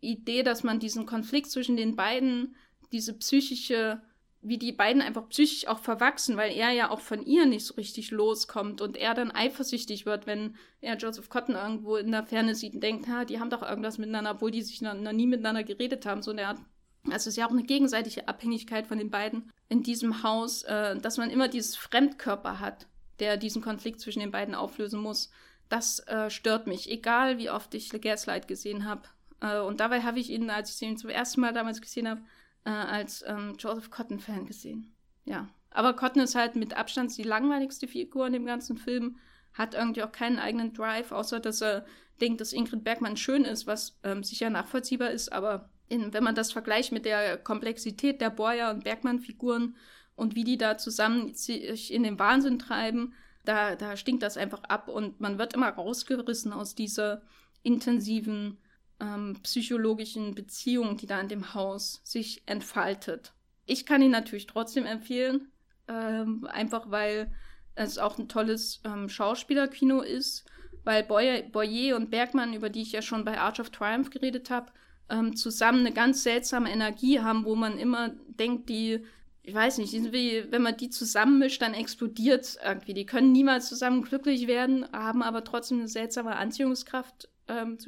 Idee, 0.02 0.44
dass 0.44 0.64
man 0.64 0.80
diesen 0.80 1.06
Konflikt 1.06 1.50
zwischen 1.50 1.78
den 1.78 1.96
beiden, 1.96 2.56
diese 2.92 3.14
psychische, 3.18 4.02
wie 4.42 4.58
die 4.58 4.72
beiden 4.72 5.02
einfach 5.02 5.28
psychisch 5.30 5.68
auch 5.68 5.80
verwachsen, 5.80 6.38
weil 6.38 6.52
er 6.52 6.72
ja 6.72 6.90
auch 6.90 7.02
von 7.02 7.26
ihr 7.26 7.46
nicht 7.46 7.66
so 7.66 7.74
richtig 7.74 8.12
loskommt 8.12 8.80
und 8.80 8.96
er 8.96 9.14
dann 9.14 9.32
eifersüchtig 9.32 10.06
wird, 10.06 10.28
wenn 10.28 10.56
er 10.80 10.96
Joseph 10.96 11.30
Cotton 11.30 11.56
irgendwo 11.56 11.98
in 11.98 12.12
der 12.12 12.24
Ferne 12.24 12.56
sieht 12.56 12.74
und 12.74 12.82
denkt, 12.82 13.08
ha, 13.10 13.26
die 13.26 13.40
haben 13.40 13.50
doch 13.50 13.62
irgendwas 13.62 13.98
miteinander, 13.98 14.32
obwohl 14.32 14.52
die 14.52 14.62
sich 14.62 14.82
noch, 14.82 14.94
noch 14.94 15.12
nie 15.12 15.28
miteinander 15.28 15.64
geredet 15.64 16.06
haben, 16.06 16.22
so 16.22 16.32
in 16.32 16.38
der 16.38 16.50
Art. 16.50 16.60
Also 17.06 17.16
es 17.16 17.28
ist 17.28 17.38
ja 17.38 17.48
auch 17.48 17.52
eine 17.52 17.64
gegenseitige 17.64 18.28
Abhängigkeit 18.28 18.88
von 18.88 18.98
den 18.98 19.10
beiden 19.10 19.52
in 19.68 19.84
diesem 19.84 20.24
Haus, 20.24 20.64
äh, 20.64 20.98
dass 20.98 21.18
man 21.18 21.30
immer 21.30 21.50
dieses 21.50 21.76
Fremdkörper 21.76 22.60
hat, 22.60 22.88
der 23.20 23.36
diesen 23.36 23.62
Konflikt 23.62 24.00
zwischen 24.00 24.20
den 24.20 24.32
beiden 24.32 24.56
auflösen 24.56 25.02
muss. 25.02 25.32
Das 25.68 26.00
äh, 26.08 26.30
stört 26.30 26.66
mich, 26.66 26.90
egal 26.90 27.38
wie 27.38 27.50
oft 27.50 27.74
ich 27.74 27.90
Gaslight 27.90 28.48
gesehen 28.48 28.86
habe. 28.86 29.04
Äh, 29.42 29.60
und 29.60 29.82
dabei 29.82 30.02
habe 30.02 30.20
ich 30.20 30.30
ihn, 30.30 30.50
als 30.50 30.74
ich 30.74 30.88
ihn 30.88 30.98
zum 30.98 31.10
ersten 31.10 31.42
Mal 31.42 31.54
damals 31.54 31.82
gesehen 31.82 32.08
habe, 32.08 32.22
äh, 32.70 32.72
als 32.72 33.24
ähm, 33.28 33.56
Joseph 33.58 33.90
Cotton-Fan 33.90 34.46
gesehen. 34.46 34.94
Ja. 35.26 35.48
Aber 35.72 35.94
Cotton 35.94 36.22
ist 36.22 36.36
halt 36.36 36.56
mit 36.56 36.76
Abstand 36.76 37.16
die 37.18 37.24
langweiligste 37.24 37.88
Figur 37.88 38.28
in 38.28 38.34
dem 38.34 38.46
ganzen 38.46 38.78
Film, 38.78 39.18
hat 39.54 39.74
irgendwie 39.74 40.04
auch 40.04 40.12
keinen 40.12 40.40
eigenen 40.40 40.74
Drive, 40.74 41.12
außer 41.12 41.40
dass 41.40 41.62
er 41.62 41.86
denkt, 42.22 42.42
dass 42.42 42.54
Ingrid 42.54 42.84
Bergmann 42.84 43.18
schön 43.18 43.44
ist, 43.44 43.66
was 43.66 43.98
ähm, 44.04 44.24
sicher 44.24 44.50
nachvollziehbar 44.50 45.12
ist, 45.12 45.32
aber 45.32 45.70
in, 45.88 46.14
wenn 46.14 46.24
man 46.24 46.36
das 46.36 46.52
vergleicht 46.52 46.92
mit 46.92 47.06
der 47.06 47.38
Komplexität 47.38 48.22
der 48.22 48.30
Boyer 48.30 48.70
und 48.72 48.84
Bergmann-Figuren 48.84 49.76
und 50.16 50.36
wie 50.36 50.44
die 50.44 50.58
da 50.58 50.78
zusammen 50.78 51.34
sich 51.34 51.92
in 51.92 52.04
den 52.04 52.20
Wahnsinn 52.20 52.60
treiben, 52.60 53.14
da, 53.46 53.76
da 53.76 53.98
stinkt 53.98 54.22
das 54.22 54.38
einfach 54.38 54.64
ab 54.66 54.88
und 54.88 55.20
man 55.20 55.40
wird 55.40 55.54
immer 55.54 55.70
rausgerissen 55.70 56.54
aus 56.54 56.76
dieser 56.76 57.24
intensiven 57.64 58.60
ähm, 59.00 59.38
psychologischen 59.44 60.36
Beziehung, 60.36 60.98
die 60.98 61.08
da 61.08 61.20
in 61.20 61.30
dem 61.30 61.54
Haus 61.54 62.02
sich 62.04 62.44
entfaltet. 62.46 63.34
Ich 63.66 63.86
kann 63.86 64.02
ihn 64.02 64.12
natürlich 64.12 64.48
trotzdem 64.48 64.86
empfehlen, 64.86 65.52
ähm, 65.88 66.48
einfach 66.50 66.90
weil 66.92 67.32
es 67.76 67.98
auch 67.98 68.18
ein 68.18 68.28
tolles 68.28 68.82
ähm, 68.84 69.10
Schauspielerkino 69.10 70.02
ist, 70.02 70.46
weil 70.84 71.04
Boyer, 71.04 71.44
Boyer 71.44 71.96
und 71.96 72.10
Bergmann, 72.10 72.54
über 72.54 72.70
die 72.70 72.82
ich 72.82 72.92
ja 72.92 73.02
schon 73.02 73.26
bei 73.26 73.40
Arch 73.40 73.60
of 73.60 73.70
Triumph 73.70 74.10
geredet 74.10 74.50
habe, 74.50 74.72
ähm, 75.10 75.36
zusammen 75.36 75.80
eine 75.80 75.94
ganz 75.94 76.24
seltsame 76.24 76.72
Energie 76.72 77.20
haben, 77.20 77.46
wo 77.46 77.56
man 77.56 77.78
immer 77.78 78.10
denkt, 78.28 78.70
die, 78.70 79.06
ich 79.44 79.54
weiß 79.54 79.80
nicht, 79.80 79.94
wie, 80.12 80.52
wenn 80.52 80.62
man 80.62 80.78
die 80.78 80.90
zusammenmischt, 80.90 81.62
dann 81.62 81.74
explodiert 81.74 82.44
es 82.44 82.60
irgendwie. 82.64 82.94
Die 82.94 83.06
können 83.06 83.32
niemals 83.32 83.70
zusammen 83.70 84.04
glücklich 84.04 84.48
werden, 84.48 84.86
haben 84.92 85.24
aber 85.24 85.44
trotzdem 85.44 85.80
eine 85.80 85.88
seltsame 85.88 86.36
Anziehungskraft 86.36 87.30
ähm, 87.48 87.80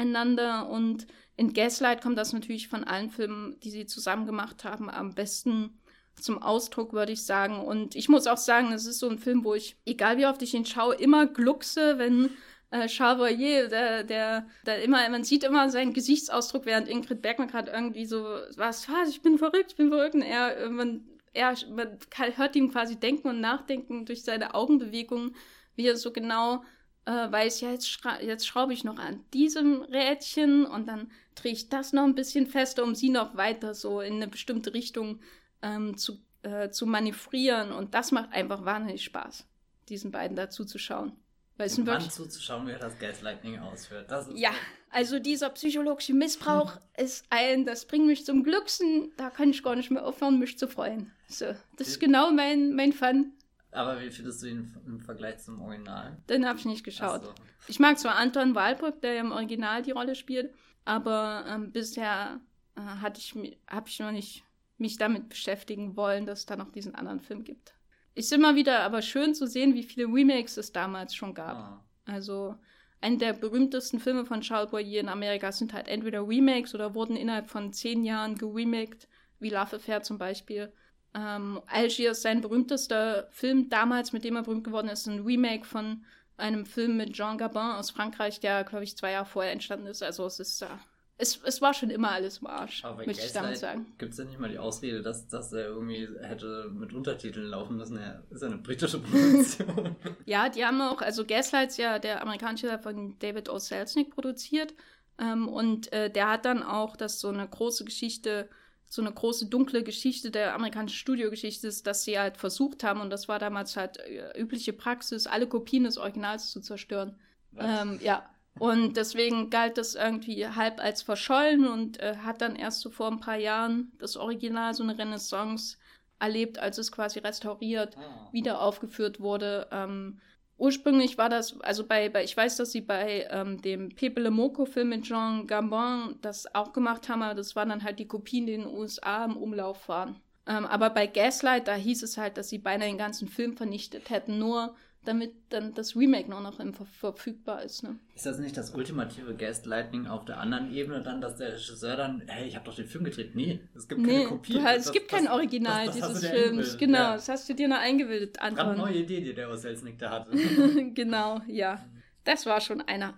zwischeneinander. 0.00 0.68
Und 0.68 1.06
in 1.36 1.52
Gaslight 1.52 2.02
kommt 2.02 2.18
das 2.18 2.32
natürlich 2.32 2.68
von 2.68 2.84
allen 2.84 3.10
Filmen, 3.10 3.58
die 3.60 3.70
sie 3.70 3.86
zusammen 3.86 4.26
gemacht 4.26 4.64
haben, 4.64 4.90
am 4.90 5.14
besten 5.14 5.78
zum 6.20 6.42
Ausdruck, 6.42 6.92
würde 6.92 7.12
ich 7.12 7.24
sagen. 7.24 7.60
Und 7.60 7.94
ich 7.94 8.08
muss 8.08 8.26
auch 8.26 8.36
sagen, 8.36 8.72
es 8.72 8.86
ist 8.86 8.98
so 8.98 9.08
ein 9.08 9.18
Film, 9.18 9.44
wo 9.44 9.54
ich, 9.54 9.76
egal 9.86 10.18
wie 10.18 10.26
oft 10.26 10.42
ich 10.42 10.54
ihn 10.54 10.66
schaue, 10.66 10.94
immer 10.94 11.26
gluckse, 11.26 11.98
wenn 11.98 12.30
äh, 12.70 12.88
Charbonnier, 12.88 13.68
der, 13.68 14.04
der, 14.04 14.46
der 14.66 14.82
immer, 14.82 15.08
man 15.08 15.24
sieht 15.24 15.44
immer 15.44 15.70
seinen 15.70 15.94
Gesichtsausdruck, 15.94 16.66
während 16.66 16.88
Ingrid 16.88 17.22
Bergmann 17.22 17.48
gerade 17.48 17.70
irgendwie 17.70 18.04
so, 18.04 18.22
was, 18.56 18.88
was, 18.88 19.08
ich 19.08 19.22
bin 19.22 19.38
verrückt, 19.38 19.70
ich 19.70 19.76
bin 19.76 19.88
verrückt. 19.88 20.14
Und 20.14 20.22
er, 20.22 20.68
man, 20.68 21.08
er, 21.32 21.54
man 21.70 21.98
hört 22.36 22.56
ihm 22.56 22.70
quasi 22.70 22.96
denken 22.96 23.28
und 23.28 23.40
nachdenken 23.40 24.04
durch 24.04 24.22
seine 24.22 24.54
Augenbewegungen, 24.54 25.34
wie 25.74 25.86
er 25.86 25.96
so 25.96 26.12
genau 26.12 26.62
äh, 27.10 27.32
weiß, 27.32 27.60
ja, 27.60 27.72
jetzt, 27.72 27.90
schra 27.90 28.20
jetzt 28.20 28.46
schraube 28.46 28.72
ich 28.72 28.84
noch 28.84 28.98
an 28.98 29.24
diesem 29.34 29.82
Rädchen 29.82 30.64
und 30.64 30.86
dann 30.86 31.10
drehe 31.34 31.52
ich 31.52 31.68
das 31.68 31.92
noch 31.92 32.04
ein 32.04 32.14
bisschen 32.14 32.46
fester, 32.46 32.84
um 32.84 32.94
sie 32.94 33.10
noch 33.10 33.36
weiter 33.36 33.74
so 33.74 34.00
in 34.00 34.14
eine 34.14 34.28
bestimmte 34.28 34.72
Richtung 34.74 35.20
ähm, 35.60 35.96
zu, 35.96 36.18
äh, 36.42 36.70
zu 36.70 36.86
manövrieren. 36.86 37.72
Und 37.72 37.94
das 37.94 38.12
macht 38.12 38.32
einfach 38.32 38.64
wahnsinnig 38.64 39.02
Spaß, 39.02 39.44
diesen 39.88 40.12
beiden 40.12 40.36
dazu 40.36 40.64
zu 40.64 40.78
schauen. 40.78 41.12
Weil 41.56 41.66
es 41.66 41.84
wirklich... 41.84 42.10
zuzuschauen, 42.10 42.66
wie 42.68 42.72
er 42.72 42.78
das 42.78 42.98
Gaslighting 42.98 43.58
ausführt. 43.58 44.10
ja, 44.34 44.52
also 44.88 45.18
dieser 45.18 45.50
psychologische 45.50 46.14
Missbrauch 46.14 46.78
ist 46.96 47.26
ein, 47.28 47.66
das 47.66 47.86
bringt 47.86 48.06
mich 48.06 48.24
zum 48.24 48.44
Glücksen, 48.44 49.12
da 49.16 49.28
kann 49.30 49.50
ich 49.50 49.62
gar 49.62 49.76
nicht 49.76 49.90
mehr 49.90 50.06
aufhören, 50.06 50.38
mich 50.38 50.56
zu 50.56 50.68
freuen. 50.68 51.12
So, 51.28 51.54
das 51.76 51.88
ist 51.88 52.00
genau 52.00 52.30
mein, 52.30 52.74
mein 52.74 52.92
Fun. 52.92 53.32
Aber 53.72 54.00
wie 54.00 54.10
findest 54.10 54.42
du 54.42 54.48
ihn 54.48 54.76
im 54.86 55.00
Vergleich 55.00 55.38
zum 55.38 55.60
Original? 55.60 56.18
Den 56.28 56.46
habe 56.46 56.58
ich 56.58 56.64
nicht 56.64 56.84
geschaut. 56.84 57.22
So. 57.22 57.34
Ich 57.68 57.78
mag 57.78 57.98
zwar 57.98 58.16
Anton 58.16 58.54
Walbrück, 58.54 59.00
der 59.00 59.14
ja 59.14 59.20
im 59.20 59.32
Original 59.32 59.82
die 59.82 59.92
Rolle 59.92 60.14
spielt, 60.14 60.52
aber 60.84 61.44
ähm, 61.48 61.70
bisher 61.70 62.40
äh, 62.76 62.80
habe 62.80 63.16
ich, 63.16 63.34
hab 63.68 63.88
ich 63.88 64.00
noch 64.00 64.12
nicht 64.12 64.44
mich 64.78 64.96
damit 64.96 65.28
beschäftigen 65.28 65.96
wollen, 65.96 66.26
dass 66.26 66.40
es 66.40 66.46
da 66.46 66.56
noch 66.56 66.72
diesen 66.72 66.94
anderen 66.94 67.20
Film 67.20 67.44
gibt. 67.44 67.74
Ist 68.14 68.32
immer 68.32 68.56
wieder 68.56 68.80
aber 68.80 69.02
schön 69.02 69.34
zu 69.34 69.46
sehen, 69.46 69.74
wie 69.74 69.82
viele 69.82 70.06
Remakes 70.06 70.56
es 70.56 70.72
damals 70.72 71.14
schon 71.14 71.34
gab. 71.34 71.56
Ah. 71.56 71.84
Also 72.06 72.56
eine 73.00 73.18
der 73.18 73.34
berühmtesten 73.34 74.00
Filme 74.00 74.24
von 74.24 74.40
Charles 74.40 74.70
Boyer 74.70 75.00
in 75.00 75.08
Amerika 75.08 75.52
sind 75.52 75.72
halt 75.72 75.88
entweder 75.88 76.26
Remakes 76.26 76.74
oder 76.74 76.94
wurden 76.94 77.16
innerhalb 77.16 77.48
von 77.48 77.72
zehn 77.72 78.04
Jahren 78.04 78.36
geremaked, 78.36 79.08
wie 79.38 79.50
Love 79.50 79.76
Affair 79.76 80.02
zum 80.02 80.18
Beispiel. 80.18 80.72
Ähm, 81.14 81.60
Algiers, 81.66 82.22
sein 82.22 82.40
berühmtester 82.40 83.28
Film 83.30 83.68
damals, 83.68 84.12
mit 84.12 84.24
dem 84.24 84.36
er 84.36 84.42
berühmt 84.42 84.64
geworden 84.64 84.88
ist, 84.88 85.06
ein 85.06 85.24
Remake 85.24 85.64
von 85.64 86.04
einem 86.36 86.64
Film 86.64 86.96
mit 86.96 87.12
Jean 87.12 87.36
Gabin 87.36 87.76
aus 87.76 87.90
Frankreich, 87.90 88.40
der, 88.40 88.64
glaube 88.64 88.84
ich, 88.84 88.96
zwei 88.96 89.12
Jahre 89.12 89.26
vorher 89.26 89.52
entstanden 89.52 89.86
ist. 89.86 90.02
Also 90.02 90.24
es 90.26 90.40
ist 90.40 90.62
da 90.62 90.80
es, 91.20 91.38
es 91.44 91.60
war 91.60 91.74
schon 91.74 91.90
immer 91.90 92.12
alles 92.12 92.38
im 92.38 92.46
Arsch, 92.46 92.82
Aber 92.84 93.04
möchte 93.04 93.26
ich 93.26 93.32
damit 93.32 93.58
sagen. 93.58 93.86
Gibt 93.98 94.12
es 94.12 94.18
ja 94.18 94.24
nicht 94.24 94.38
mal 94.38 94.48
die 94.48 94.58
Ausrede, 94.58 95.02
dass, 95.02 95.28
dass 95.28 95.52
er 95.52 95.66
irgendwie 95.66 96.08
hätte 96.22 96.70
mit 96.72 96.94
Untertiteln 96.94 97.46
laufen 97.46 97.76
müssen? 97.76 97.98
Er 97.98 98.24
ist 98.30 98.40
ja 98.40 98.48
eine 98.48 98.56
britische 98.56 99.00
Produktion. 99.00 99.96
ja, 100.24 100.48
die 100.48 100.64
haben 100.64 100.80
auch, 100.80 101.02
also 101.02 101.26
Gaslights 101.26 101.76
ja 101.76 101.98
der 101.98 102.22
amerikanische 102.22 102.78
von 102.78 103.18
David 103.18 103.50
O. 103.50 103.58
Selznick 103.58 104.14
produziert. 104.14 104.72
Ähm, 105.18 105.46
und 105.46 105.92
äh, 105.92 106.10
der 106.10 106.30
hat 106.30 106.46
dann 106.46 106.62
auch, 106.62 106.96
dass 106.96 107.20
so 107.20 107.28
eine 107.28 107.46
große 107.46 107.84
Geschichte, 107.84 108.48
so 108.90 109.00
eine 109.02 109.12
große 109.12 109.46
dunkle 109.46 109.84
Geschichte 109.84 110.32
der 110.32 110.52
amerikanischen 110.52 110.96
Studiogeschichte 110.96 111.68
ist, 111.68 111.86
dass 111.86 112.02
sie 112.02 112.18
halt 112.18 112.36
versucht 112.36 112.82
haben, 112.82 113.00
und 113.00 113.10
das 113.10 113.28
war 113.28 113.38
damals 113.38 113.76
halt 113.76 113.98
äh, 113.98 114.38
übliche 114.38 114.72
Praxis, 114.72 115.28
alle 115.28 115.46
Kopien 115.46 115.84
des 115.84 115.96
Originals 115.96 116.50
zu 116.50 116.60
zerstören. 116.60 117.16
Ähm, 117.56 118.00
ja, 118.02 118.28
und 118.58 118.96
deswegen 118.96 119.48
galt 119.48 119.78
das 119.78 119.94
irgendwie 119.94 120.46
halb 120.46 120.80
als 120.80 121.02
verschollen 121.02 121.68
und 121.68 122.00
äh, 122.00 122.16
hat 122.16 122.40
dann 122.40 122.56
erst 122.56 122.80
so 122.80 122.90
vor 122.90 123.06
ein 123.10 123.20
paar 123.20 123.36
Jahren 123.36 123.92
das 123.98 124.16
Original 124.16 124.74
so 124.74 124.82
eine 124.82 124.98
Renaissance 124.98 125.76
erlebt, 126.18 126.58
als 126.58 126.76
es 126.76 126.90
quasi 126.90 127.20
restauriert, 127.20 127.96
ah. 127.96 128.28
wieder 128.32 128.60
aufgeführt 128.60 129.20
wurde. 129.20 129.68
Ähm, 129.70 130.20
ursprünglich 130.60 131.18
war 131.18 131.28
das, 131.28 131.60
also 131.62 131.86
bei, 131.86 132.08
bei, 132.08 132.22
ich 132.22 132.36
weiß, 132.36 132.56
dass 132.56 132.72
sie 132.72 132.82
bei 132.82 133.26
ähm, 133.30 133.60
dem 133.62 133.88
Pepe 133.88 134.20
Le 134.20 134.30
Moko-Film 134.30 134.90
mit 134.90 135.04
Jean 135.04 135.46
Gabon 135.46 136.16
das 136.20 136.54
auch 136.54 136.72
gemacht 136.72 137.08
haben, 137.08 137.22
aber 137.22 137.34
das 137.34 137.56
waren 137.56 137.70
dann 137.70 137.82
halt 137.82 137.98
die 137.98 138.06
Kopien, 138.06 138.46
die 138.46 138.54
in 138.54 138.62
den 138.62 138.74
USA 138.74 139.24
im 139.24 139.36
Umlauf 139.36 139.88
waren. 139.88 140.20
Ähm, 140.50 140.66
aber 140.66 140.90
bei 140.90 141.06
Gaslight, 141.06 141.68
da 141.68 141.76
hieß 141.76 142.02
es 142.02 142.18
halt, 142.18 142.36
dass 142.36 142.48
sie 142.48 142.58
beinahe 142.58 142.88
den 142.88 142.98
ganzen 142.98 143.28
Film 143.28 143.56
vernichtet 143.56 144.10
hätten, 144.10 144.38
nur 144.40 144.74
damit 145.04 145.32
dann 145.48 145.74
das 145.74 145.94
Remake 145.96 146.28
noch, 146.28 146.40
noch 146.42 146.60
verfügbar 146.98 147.62
ist. 147.62 147.84
Ne? 147.84 147.98
Ist 148.16 148.26
das 148.26 148.38
nicht 148.38 148.56
das 148.56 148.74
ultimative 148.74 149.34
Gaslighting 149.34 150.08
auf 150.08 150.24
der 150.24 150.38
anderen 150.38 150.74
Ebene 150.74 151.02
dann, 151.02 151.20
dass 151.20 151.36
der 151.36 151.52
Regisseur 151.52 151.96
dann, 151.96 152.22
hey, 152.26 152.48
ich 152.48 152.56
habe 152.56 152.66
doch 152.66 152.74
den 152.74 152.86
Film 152.86 153.04
gedreht. 153.04 153.34
Nee, 153.34 153.60
es 153.76 153.88
gibt 153.88 154.00
nee, 154.00 154.12
keine 154.12 154.24
Kopie. 154.26 154.54
Du, 154.54 154.58
es 154.58 154.90
gibt 154.92 155.08
kein 155.08 155.28
Original 155.28 155.86
das, 155.86 155.98
das 155.98 156.08
dieses 156.08 156.30
Films. 156.30 156.78
Genau, 156.78 156.98
ja. 156.98 157.12
das 157.14 157.28
hast 157.28 157.48
du 157.48 157.54
dir 157.54 157.68
noch 157.68 157.78
eingebildet, 157.78 158.40
Anton. 158.40 158.66
Eine 158.66 158.76
neue 158.76 158.96
Idee, 158.96 159.20
die 159.20 159.32
der 159.32 159.56
Selznick 159.56 159.98
da 159.98 160.10
hatte. 160.10 160.32
genau, 160.94 161.40
ja. 161.46 161.82
Das 162.24 162.44
war 162.44 162.60
schon 162.60 162.80
einer. 162.80 163.14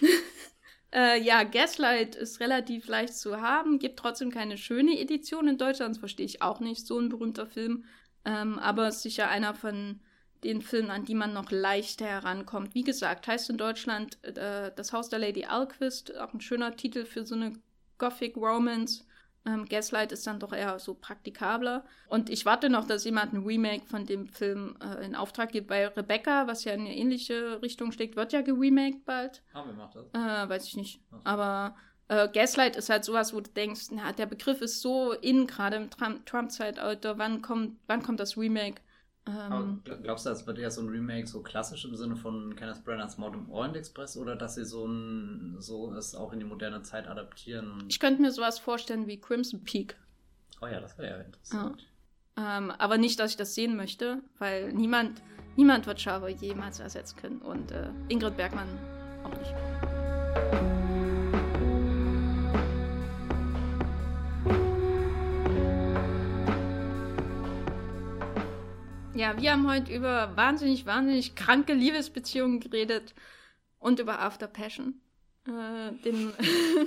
äh, 0.94 1.20
ja, 1.20 1.42
Gaslight 1.42 2.14
ist 2.14 2.40
relativ 2.40 2.86
leicht 2.86 3.14
zu 3.16 3.40
haben, 3.40 3.78
gibt 3.78 3.98
trotzdem 3.98 4.30
keine 4.30 4.56
schöne 4.56 4.98
Edition 4.98 5.48
in 5.48 5.58
Deutschland, 5.58 5.94
das 5.94 5.98
verstehe 5.98 6.26
ich 6.26 6.40
auch 6.40 6.60
nicht, 6.60 6.86
so 6.86 6.98
ein 6.98 7.08
berühmter 7.08 7.46
Film. 7.46 7.84
Ähm, 8.24 8.58
aber 8.58 8.88
ist 8.88 9.02
sicher 9.02 9.28
einer 9.28 9.54
von 9.54 10.00
den 10.44 10.62
Filmen, 10.62 10.90
an 10.90 11.04
die 11.04 11.14
man 11.14 11.32
noch 11.32 11.50
leichter 11.50 12.06
herankommt. 12.06 12.74
Wie 12.74 12.84
gesagt, 12.84 13.26
heißt 13.26 13.50
in 13.50 13.56
Deutschland 13.56 14.22
äh, 14.22 14.70
Das 14.76 14.92
Haus 14.92 15.08
der 15.08 15.18
Lady 15.18 15.44
Alquist, 15.44 16.16
auch 16.16 16.32
ein 16.32 16.40
schöner 16.40 16.76
Titel 16.76 17.04
für 17.04 17.24
so 17.24 17.34
eine 17.34 17.54
Gothic 17.98 18.36
Romance. 18.36 19.04
Ähm, 19.46 19.66
Gaslight 19.66 20.12
ist 20.12 20.26
dann 20.26 20.40
doch 20.40 20.52
eher 20.52 20.78
so 20.78 20.94
praktikabler. 20.94 21.84
Und 22.08 22.30
ich 22.30 22.46
warte 22.46 22.70
noch, 22.70 22.86
dass 22.86 23.04
jemand 23.04 23.32
ein 23.34 23.44
Remake 23.44 23.86
von 23.86 24.06
dem 24.06 24.28
Film 24.28 24.76
äh, 24.80 25.04
in 25.04 25.14
Auftrag 25.14 25.52
gibt. 25.52 25.68
Bei 25.68 25.86
Rebecca, 25.88 26.46
was 26.46 26.64
ja 26.64 26.72
in 26.72 26.80
eine 26.80 26.96
ähnliche 26.96 27.60
Richtung 27.62 27.92
steckt, 27.92 28.16
wird 28.16 28.32
ja 28.32 28.40
geremaked 28.42 29.04
bald. 29.04 29.42
Ah, 29.52 29.64
wer 29.66 29.74
macht 29.74 29.96
das? 29.96 30.06
Äh, 30.12 30.48
weiß 30.48 30.66
ich 30.66 30.76
nicht. 30.76 31.00
So. 31.10 31.20
Aber 31.24 31.76
Äh, 32.08 32.28
Gaslight 32.28 32.76
ist 32.76 32.90
halt 32.90 33.02
sowas, 33.04 33.32
wo 33.32 33.40
du 33.40 33.50
denkst, 33.50 33.86
na, 33.90 34.12
der 34.12 34.26
Begriff 34.26 34.60
ist 34.60 34.82
so 34.82 35.12
in, 35.12 35.46
gerade 35.46 35.76
im 35.76 35.88
Trump-Zeitalter, 36.26 37.16
wann 37.18 37.40
kommt, 37.40 37.78
wann 37.86 38.02
kommt 38.02 38.20
das 38.20 38.36
Remake? 38.36 38.82
Ähm, 39.26 39.80
glaubst 40.02 40.26
du, 40.26 40.30
das 40.30 40.46
wird 40.46 40.58
eher 40.58 40.70
so 40.70 40.82
ein 40.82 40.88
Remake 40.88 41.26
so 41.26 41.42
klassisch 41.42 41.84
im 41.86 41.96
Sinne 41.96 42.14
von 42.14 42.54
Kenneth 42.56 42.84
Branagh's 42.84 43.16
Mord 43.16 43.34
im 43.34 43.50
Orient 43.50 43.76
Express 43.76 44.18
oder 44.18 44.36
dass 44.36 44.56
sie 44.56 44.64
so, 44.64 44.86
ein, 44.86 45.56
so 45.60 45.92
es 45.94 46.14
auch 46.14 46.32
in 46.32 46.40
die 46.40 46.44
moderne 46.44 46.82
Zeit 46.82 47.06
adaptieren? 47.08 47.84
Ich 47.88 48.00
könnte 48.00 48.20
mir 48.20 48.30
sowas 48.30 48.58
vorstellen 48.58 49.06
wie 49.06 49.18
Crimson 49.18 49.64
Peak. 49.64 49.96
Oh 50.60 50.66
ja, 50.66 50.80
das 50.80 50.98
wäre 50.98 51.18
ja 51.18 51.24
interessant. 51.24 51.86
Ja. 52.36 52.58
Ähm, 52.58 52.70
aber 52.72 52.98
nicht, 52.98 53.18
dass 53.18 53.30
ich 53.30 53.36
das 53.36 53.54
sehen 53.54 53.76
möchte, 53.76 54.22
weil 54.38 54.72
niemand, 54.72 55.22
niemand 55.56 55.86
wird 55.86 56.00
Chavo 56.00 56.28
jemals 56.28 56.80
ersetzen 56.80 57.16
können 57.16 57.38
und 57.38 57.70
äh, 57.70 57.90
Ingrid 58.08 58.36
Bergmann 58.36 58.68
auch 59.24 59.38
nicht. 59.38 60.73
Ja, 69.16 69.40
wir 69.40 69.52
haben 69.52 69.68
heute 69.68 69.94
über 69.94 70.36
wahnsinnig, 70.36 70.86
wahnsinnig 70.86 71.36
kranke 71.36 71.72
Liebesbeziehungen 71.72 72.58
geredet 72.58 73.14
und 73.78 74.00
über 74.00 74.18
After 74.18 74.48
Passion, 74.48 75.00
äh, 75.46 75.92
den 76.04 76.32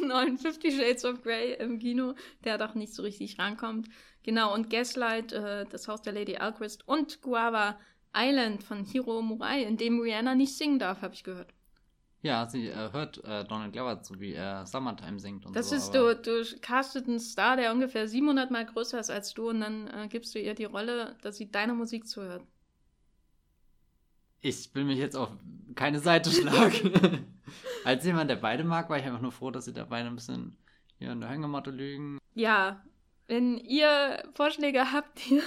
neuen 0.08 0.38
Fifty 0.38 0.74
Shades 0.74 1.06
of 1.06 1.24
Grey 1.24 1.54
im 1.54 1.80
Kino, 1.80 2.16
der 2.44 2.58
doch 2.58 2.76
nicht 2.76 2.94
so 2.94 3.04
richtig 3.04 3.40
rankommt. 3.40 3.88
Genau, 4.24 4.54
und 4.54 4.70
Gaslight, 4.70 5.32
äh, 5.32 5.66
das 5.72 5.88
Haus 5.88 6.02
der 6.02 6.12
Lady 6.12 6.36
Alquist 6.36 6.86
und 6.86 7.22
Guava 7.22 7.80
Island 8.14 8.62
von 8.62 8.84
Hiro 8.84 9.22
Murai, 9.22 9.64
in 9.64 9.78
dem 9.78 10.02
Rihanna 10.02 10.36
nicht 10.36 10.58
singen 10.58 10.80
darf, 10.80 11.02
habe 11.02 11.14
ich 11.14 11.24
gehört. 11.24 11.54
Ja, 12.22 12.48
sie 12.48 12.68
äh, 12.68 12.92
hört 12.92 13.24
äh, 13.24 13.46
Donald 13.46 13.74
Glover 13.74 14.02
zu, 14.02 14.20
wie 14.20 14.34
er 14.34 14.66
Summertime 14.66 15.20
singt 15.20 15.46
und 15.46 15.56
das 15.56 15.70
so. 15.70 15.76
Das 15.76 15.86
ist, 15.86 15.94
du, 15.94 16.16
du 16.16 16.60
castet 16.62 17.08
einen 17.08 17.20
Star, 17.20 17.56
der 17.56 17.72
ungefähr 17.72 18.08
700 18.08 18.50
Mal 18.50 18.66
größer 18.66 19.00
ist 19.00 19.10
als 19.10 19.34
du 19.34 19.50
und 19.50 19.62
dann 19.62 19.88
äh, 19.88 20.08
gibst 20.08 20.34
du 20.34 20.40
ihr 20.40 20.56
die 20.56 20.66
Rolle, 20.66 21.16
dass 21.22 21.38
sie 21.38 21.52
deiner 21.52 21.74
Musik 21.74 22.08
zuhört. 22.08 22.44
Ich 24.42 24.74
will 24.74 24.84
mich 24.84 24.98
jetzt 24.98 25.16
auf 25.16 25.30
keine 25.76 26.00
Seite 26.00 26.32
schlagen. 26.32 27.26
als 27.86 28.06
jemand, 28.06 28.30
der 28.30 28.36
beide 28.36 28.64
mag, 28.64 28.90
war 28.90 28.98
ich 28.98 29.06
einfach 29.06 29.22
nur 29.22 29.32
froh, 29.32 29.52
dass 29.52 29.66
sie 29.66 29.74
da 29.74 29.86
beide 29.86 30.08
ein 30.08 30.16
bisschen 30.16 30.58
hier 30.98 31.12
in 31.12 31.22
der 31.22 31.30
Hängematte 31.30 31.72
liegen. 31.72 32.18
Ja, 32.34 32.84
wenn 33.28 33.58
ihr 33.58 34.24
Vorschläge 34.34 34.92
habt, 34.92 35.20
die 35.30 35.36
ihr 35.36 35.44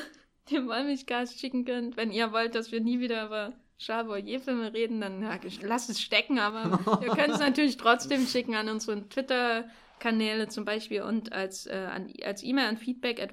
dem 0.50 0.68
Wollmilchgas 0.68 1.38
schicken 1.38 1.64
könnt, 1.64 1.96
wenn 1.96 2.10
ihr 2.10 2.32
wollt, 2.32 2.54
dass 2.54 2.72
wir 2.72 2.80
nie 2.80 3.00
wieder 3.00 3.26
über 3.26 3.52
Charbonnier-Filme 3.80 4.72
reden, 4.74 5.00
dann 5.00 5.22
ja, 5.22 5.38
lasst 5.62 5.88
es 5.90 6.00
stecken, 6.00 6.38
aber 6.38 6.78
ihr 7.02 7.14
könnt 7.14 7.34
es 7.34 7.40
natürlich 7.40 7.76
trotzdem 7.76 8.26
schicken 8.26 8.54
an 8.54 8.68
unseren 8.68 9.08
Twitter-Kanäle 9.08 10.48
zum 10.48 10.64
Beispiel 10.64 11.02
und 11.02 11.32
als 11.32 11.66
äh, 11.66 11.88
als 12.24 12.42
E-Mail 12.42 12.66
an 12.66 12.76
feedback 12.76 13.20
at. 13.20 13.32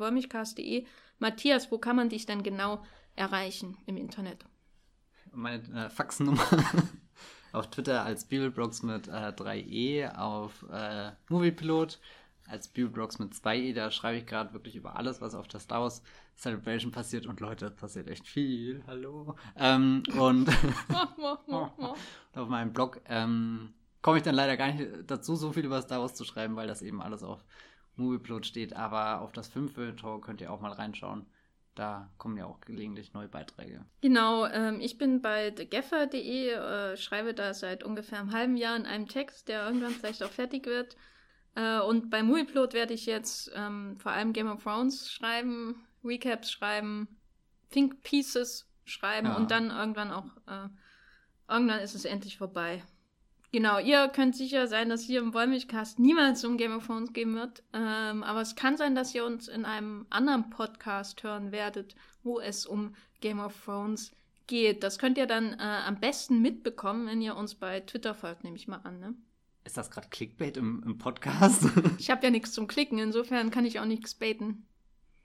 Matthias, 1.20 1.72
wo 1.72 1.78
kann 1.78 1.96
man 1.96 2.10
dich 2.10 2.26
denn 2.26 2.44
genau 2.44 2.84
erreichen 3.16 3.78
im 3.88 3.98
Internet? 3.98 4.46
Meine 5.34 5.64
äh, 5.86 5.90
Faxnummer 5.90 6.46
auf 7.52 7.70
Twitter 7.70 8.06
als 8.06 8.26
Bibelbrox 8.26 8.84
mit 8.84 9.08
äh, 9.08 9.12
3e, 9.12 10.16
auf 10.16 10.66
äh, 10.72 11.12
Moviepilot 11.28 12.00
als 12.48 12.68
Bibelbrox 12.68 13.20
mit 13.20 13.34
2e. 13.34 13.74
Da 13.74 13.92
schreibe 13.92 14.18
ich 14.18 14.26
gerade 14.26 14.54
wirklich 14.54 14.76
über 14.76 14.96
alles, 14.96 15.22
was 15.22 15.36
auf 15.36 15.48
der 15.48 15.60
Star 15.60 15.82
Wars 15.82 16.02
Celebration 16.36 16.92
passiert 16.92 17.26
und 17.26 17.40
Leute, 17.40 17.72
passiert 17.72 18.08
echt 18.08 18.28
viel. 18.28 18.84
Hallo. 18.88 19.36
Ähm, 19.56 20.04
und 20.18 20.50
auf 22.36 22.48
meinem 22.48 22.74
Blog 22.74 23.02
ähm, 23.08 23.74
komme 24.02 24.18
ich 24.18 24.24
dann 24.24 24.36
leider 24.36 24.56
gar 24.58 24.72
nicht 24.72 24.88
dazu, 25.08 25.36
so 25.36 25.52
viel 25.52 25.66
über 25.66 25.82
Star 25.82 26.02
Wars 26.02 26.14
zu 26.14 26.24
schreiben, 26.24 26.56
weil 26.56 26.68
das 26.68 26.82
eben 26.82 27.02
alles 27.02 27.24
auf 27.24 27.44
Movieplot 27.96 28.46
steht. 28.46 28.76
Aber 28.76 29.22
auf 29.22 29.32
das 29.32 29.48
5 29.48 29.96
Tor 29.96 30.22
könnt 30.22 30.42
ihr 30.42 30.52
auch 30.52 30.62
mal 30.62 30.72
reinschauen. 30.72 31.26
Da 31.78 32.10
kommen 32.18 32.38
ja 32.38 32.46
auch 32.46 32.60
gelegentlich 32.62 33.14
neue 33.14 33.28
Beiträge. 33.28 33.86
Genau, 34.02 34.48
ähm, 34.48 34.80
ich 34.80 34.98
bin 34.98 35.22
bei 35.22 35.52
thegaffer.de, 35.52 36.50
äh, 36.50 36.98
schreibe 36.98 37.36
da 37.36 37.54
seit 37.54 37.84
ungefähr 37.84 38.20
einem 38.20 38.32
halben 38.32 38.58
Jahr 38.58 38.76
in 38.76 38.88
einem 38.88 39.08
Text, 39.08 39.48
der 39.48 39.66
irgendwann 39.68 39.92
vielleicht 39.92 40.24
auch 40.24 40.32
fertig 40.32 40.66
wird. 40.66 40.96
Äh, 41.58 41.80
und 41.80 42.12
bei 42.12 42.22
Movieplot 42.22 42.74
werde 42.74 42.94
ich 42.94 43.08
jetzt 43.08 43.52
ähm, 43.56 43.98
vor 43.98 44.12
allem 44.12 44.32
Game 44.32 44.48
of 44.48 44.62
Thrones 44.62 45.12
schreiben, 45.12 45.88
Recaps 46.04 46.52
schreiben, 46.52 47.08
Think 47.72 48.04
Pieces 48.04 48.70
schreiben 48.86 49.28
ja. 49.28 49.36
und 49.36 49.50
dann 49.50 49.72
irgendwann 49.72 50.12
auch, 50.12 50.28
äh, 50.46 50.70
irgendwann 51.50 51.80
ist 51.80 51.96
es 51.96 52.06
endlich 52.06 52.38
vorbei. 52.38 52.84
Genau, 53.52 53.80
ihr 53.80 54.08
könnt 54.10 54.36
sicher 54.36 54.68
sein, 54.68 54.90
dass 54.90 55.02
hier 55.02 55.20
im 55.20 55.34
Wollmilchcast 55.34 55.98
niemals 55.98 56.46
um 56.46 56.58
Game 56.58 56.76
of 56.76 56.86
Thrones 56.86 57.14
gehen 57.14 57.34
wird. 57.34 57.64
Ähm, 57.74 58.22
aber 58.22 58.42
es 58.42 58.56
kann 58.56 58.78
sein, 58.78 58.94
dass 58.94 59.16
ihr 59.16 59.26
uns 59.26 59.48
in 59.48 59.66
einem 59.66 60.06
anderen 60.12 60.52
Podcast 60.52 61.24
hören 61.24 61.52
werdet, 61.52 61.96
wo 62.22 62.40
es 62.40 62.68
um 62.68 62.94
Game 63.20 63.40
of 63.40 63.56
Thrones 63.66 64.12
geht. 64.46 64.84
Das 64.84 65.00
könnt 65.00 65.18
ihr 65.18 65.26
dann 65.26 65.54
äh, 65.54 65.64
am 65.88 66.00
besten 66.00 66.40
mitbekommen, 66.42 67.08
wenn 67.08 67.22
ihr 67.22 67.36
uns 67.36 67.56
bei 67.56 67.80
Twitter 67.80 68.14
folgt, 68.14 68.44
nehme 68.44 68.58
ich 68.58 68.68
mal 68.68 68.82
an. 68.84 69.00
Ne? 69.00 69.16
Ist 69.68 69.76
das 69.76 69.92
gerade 69.92 70.08
Clickbait 70.08 70.56
im, 70.56 70.82
im 70.86 70.98
Podcast? 70.98 71.66
ich 72.00 72.10
habe 72.10 72.24
ja 72.24 72.30
nichts 72.30 72.54
zum 72.54 72.68
Klicken, 72.68 73.00
insofern 73.00 73.52
kann 73.52 73.66
ich 73.66 73.82
auch 73.82 73.86
nichts 73.86 74.16
baiten. 74.16 74.66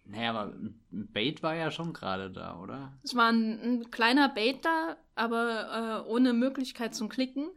Naja, 0.04 0.30
aber 0.30 0.52
ein 0.52 0.80
Bait 0.90 1.44
war 1.44 1.54
ja 1.54 1.70
schon 1.70 1.92
gerade 1.92 2.28
da, 2.28 2.58
oder? 2.58 2.92
Es 3.04 3.14
war 3.14 3.30
ein, 3.30 3.60
ein 3.60 3.90
kleiner 3.92 4.28
Bait 4.28 4.64
da, 4.64 4.96
aber 5.14 6.04
äh, 6.04 6.10
ohne 6.10 6.32
Möglichkeit 6.32 6.92
zum 6.92 7.08
Klicken. 7.08 7.50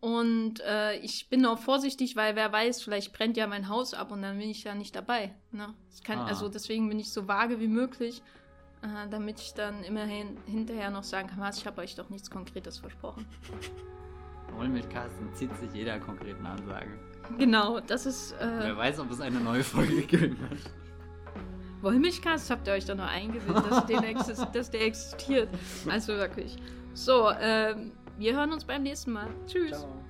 Und 0.00 0.60
äh, 0.60 0.98
ich 0.98 1.30
bin 1.30 1.46
auch 1.46 1.58
vorsichtig, 1.58 2.16
weil 2.16 2.36
wer 2.36 2.52
weiß, 2.52 2.82
vielleicht 2.82 3.14
brennt 3.14 3.38
ja 3.38 3.46
mein 3.46 3.70
Haus 3.70 3.94
ab 3.94 4.12
und 4.12 4.20
dann 4.20 4.38
bin 4.38 4.50
ich 4.50 4.64
ja 4.64 4.74
nicht 4.74 4.94
dabei. 4.94 5.34
Ne? 5.52 5.72
Kann, 6.04 6.18
ah. 6.18 6.26
Also 6.26 6.50
deswegen 6.50 6.86
bin 6.90 6.98
ich 6.98 7.10
so 7.10 7.28
vage 7.28 7.60
wie 7.60 7.68
möglich, 7.68 8.20
äh, 8.82 9.08
damit 9.08 9.40
ich 9.40 9.54
dann 9.54 9.84
immerhin 9.84 10.36
hinterher 10.44 10.90
noch 10.90 11.04
sagen 11.04 11.28
kann, 11.28 11.40
was, 11.40 11.56
ich 11.56 11.66
habe 11.66 11.80
euch 11.80 11.94
doch 11.94 12.10
nichts 12.10 12.30
Konkretes 12.30 12.76
versprochen. 12.76 13.24
Carsten 14.92 15.32
zieht 15.34 15.56
sich 15.56 15.72
jeder 15.72 15.98
konkreten 15.98 16.44
Ansage. 16.46 16.90
Genau, 17.38 17.80
das 17.80 18.06
ist. 18.06 18.32
Äh, 18.32 18.48
wer 18.58 18.76
weiß, 18.76 19.00
ob 19.00 19.10
es 19.10 19.20
eine 19.20 19.40
neue 19.40 19.62
Folge 19.62 20.02
geben 20.02 20.38
wird. 20.40 20.60
Wollmilchcast 21.82 22.50
habt 22.50 22.66
ihr 22.66 22.74
euch 22.74 22.84
doch 22.84 22.96
nur 22.96 23.06
eingebildet, 23.06 23.64
dass, 23.70 23.86
dass, 24.52 24.70
der 24.70 24.84
existiert. 24.84 25.48
Also 25.88 26.14
wirklich. 26.14 26.56
So, 26.92 27.30
ähm, 27.40 27.92
wir 28.18 28.36
hören 28.36 28.52
uns 28.52 28.64
beim 28.64 28.82
nächsten 28.82 29.12
Mal. 29.12 29.28
Tschüss. 29.46 29.78
Ciao. 29.78 30.09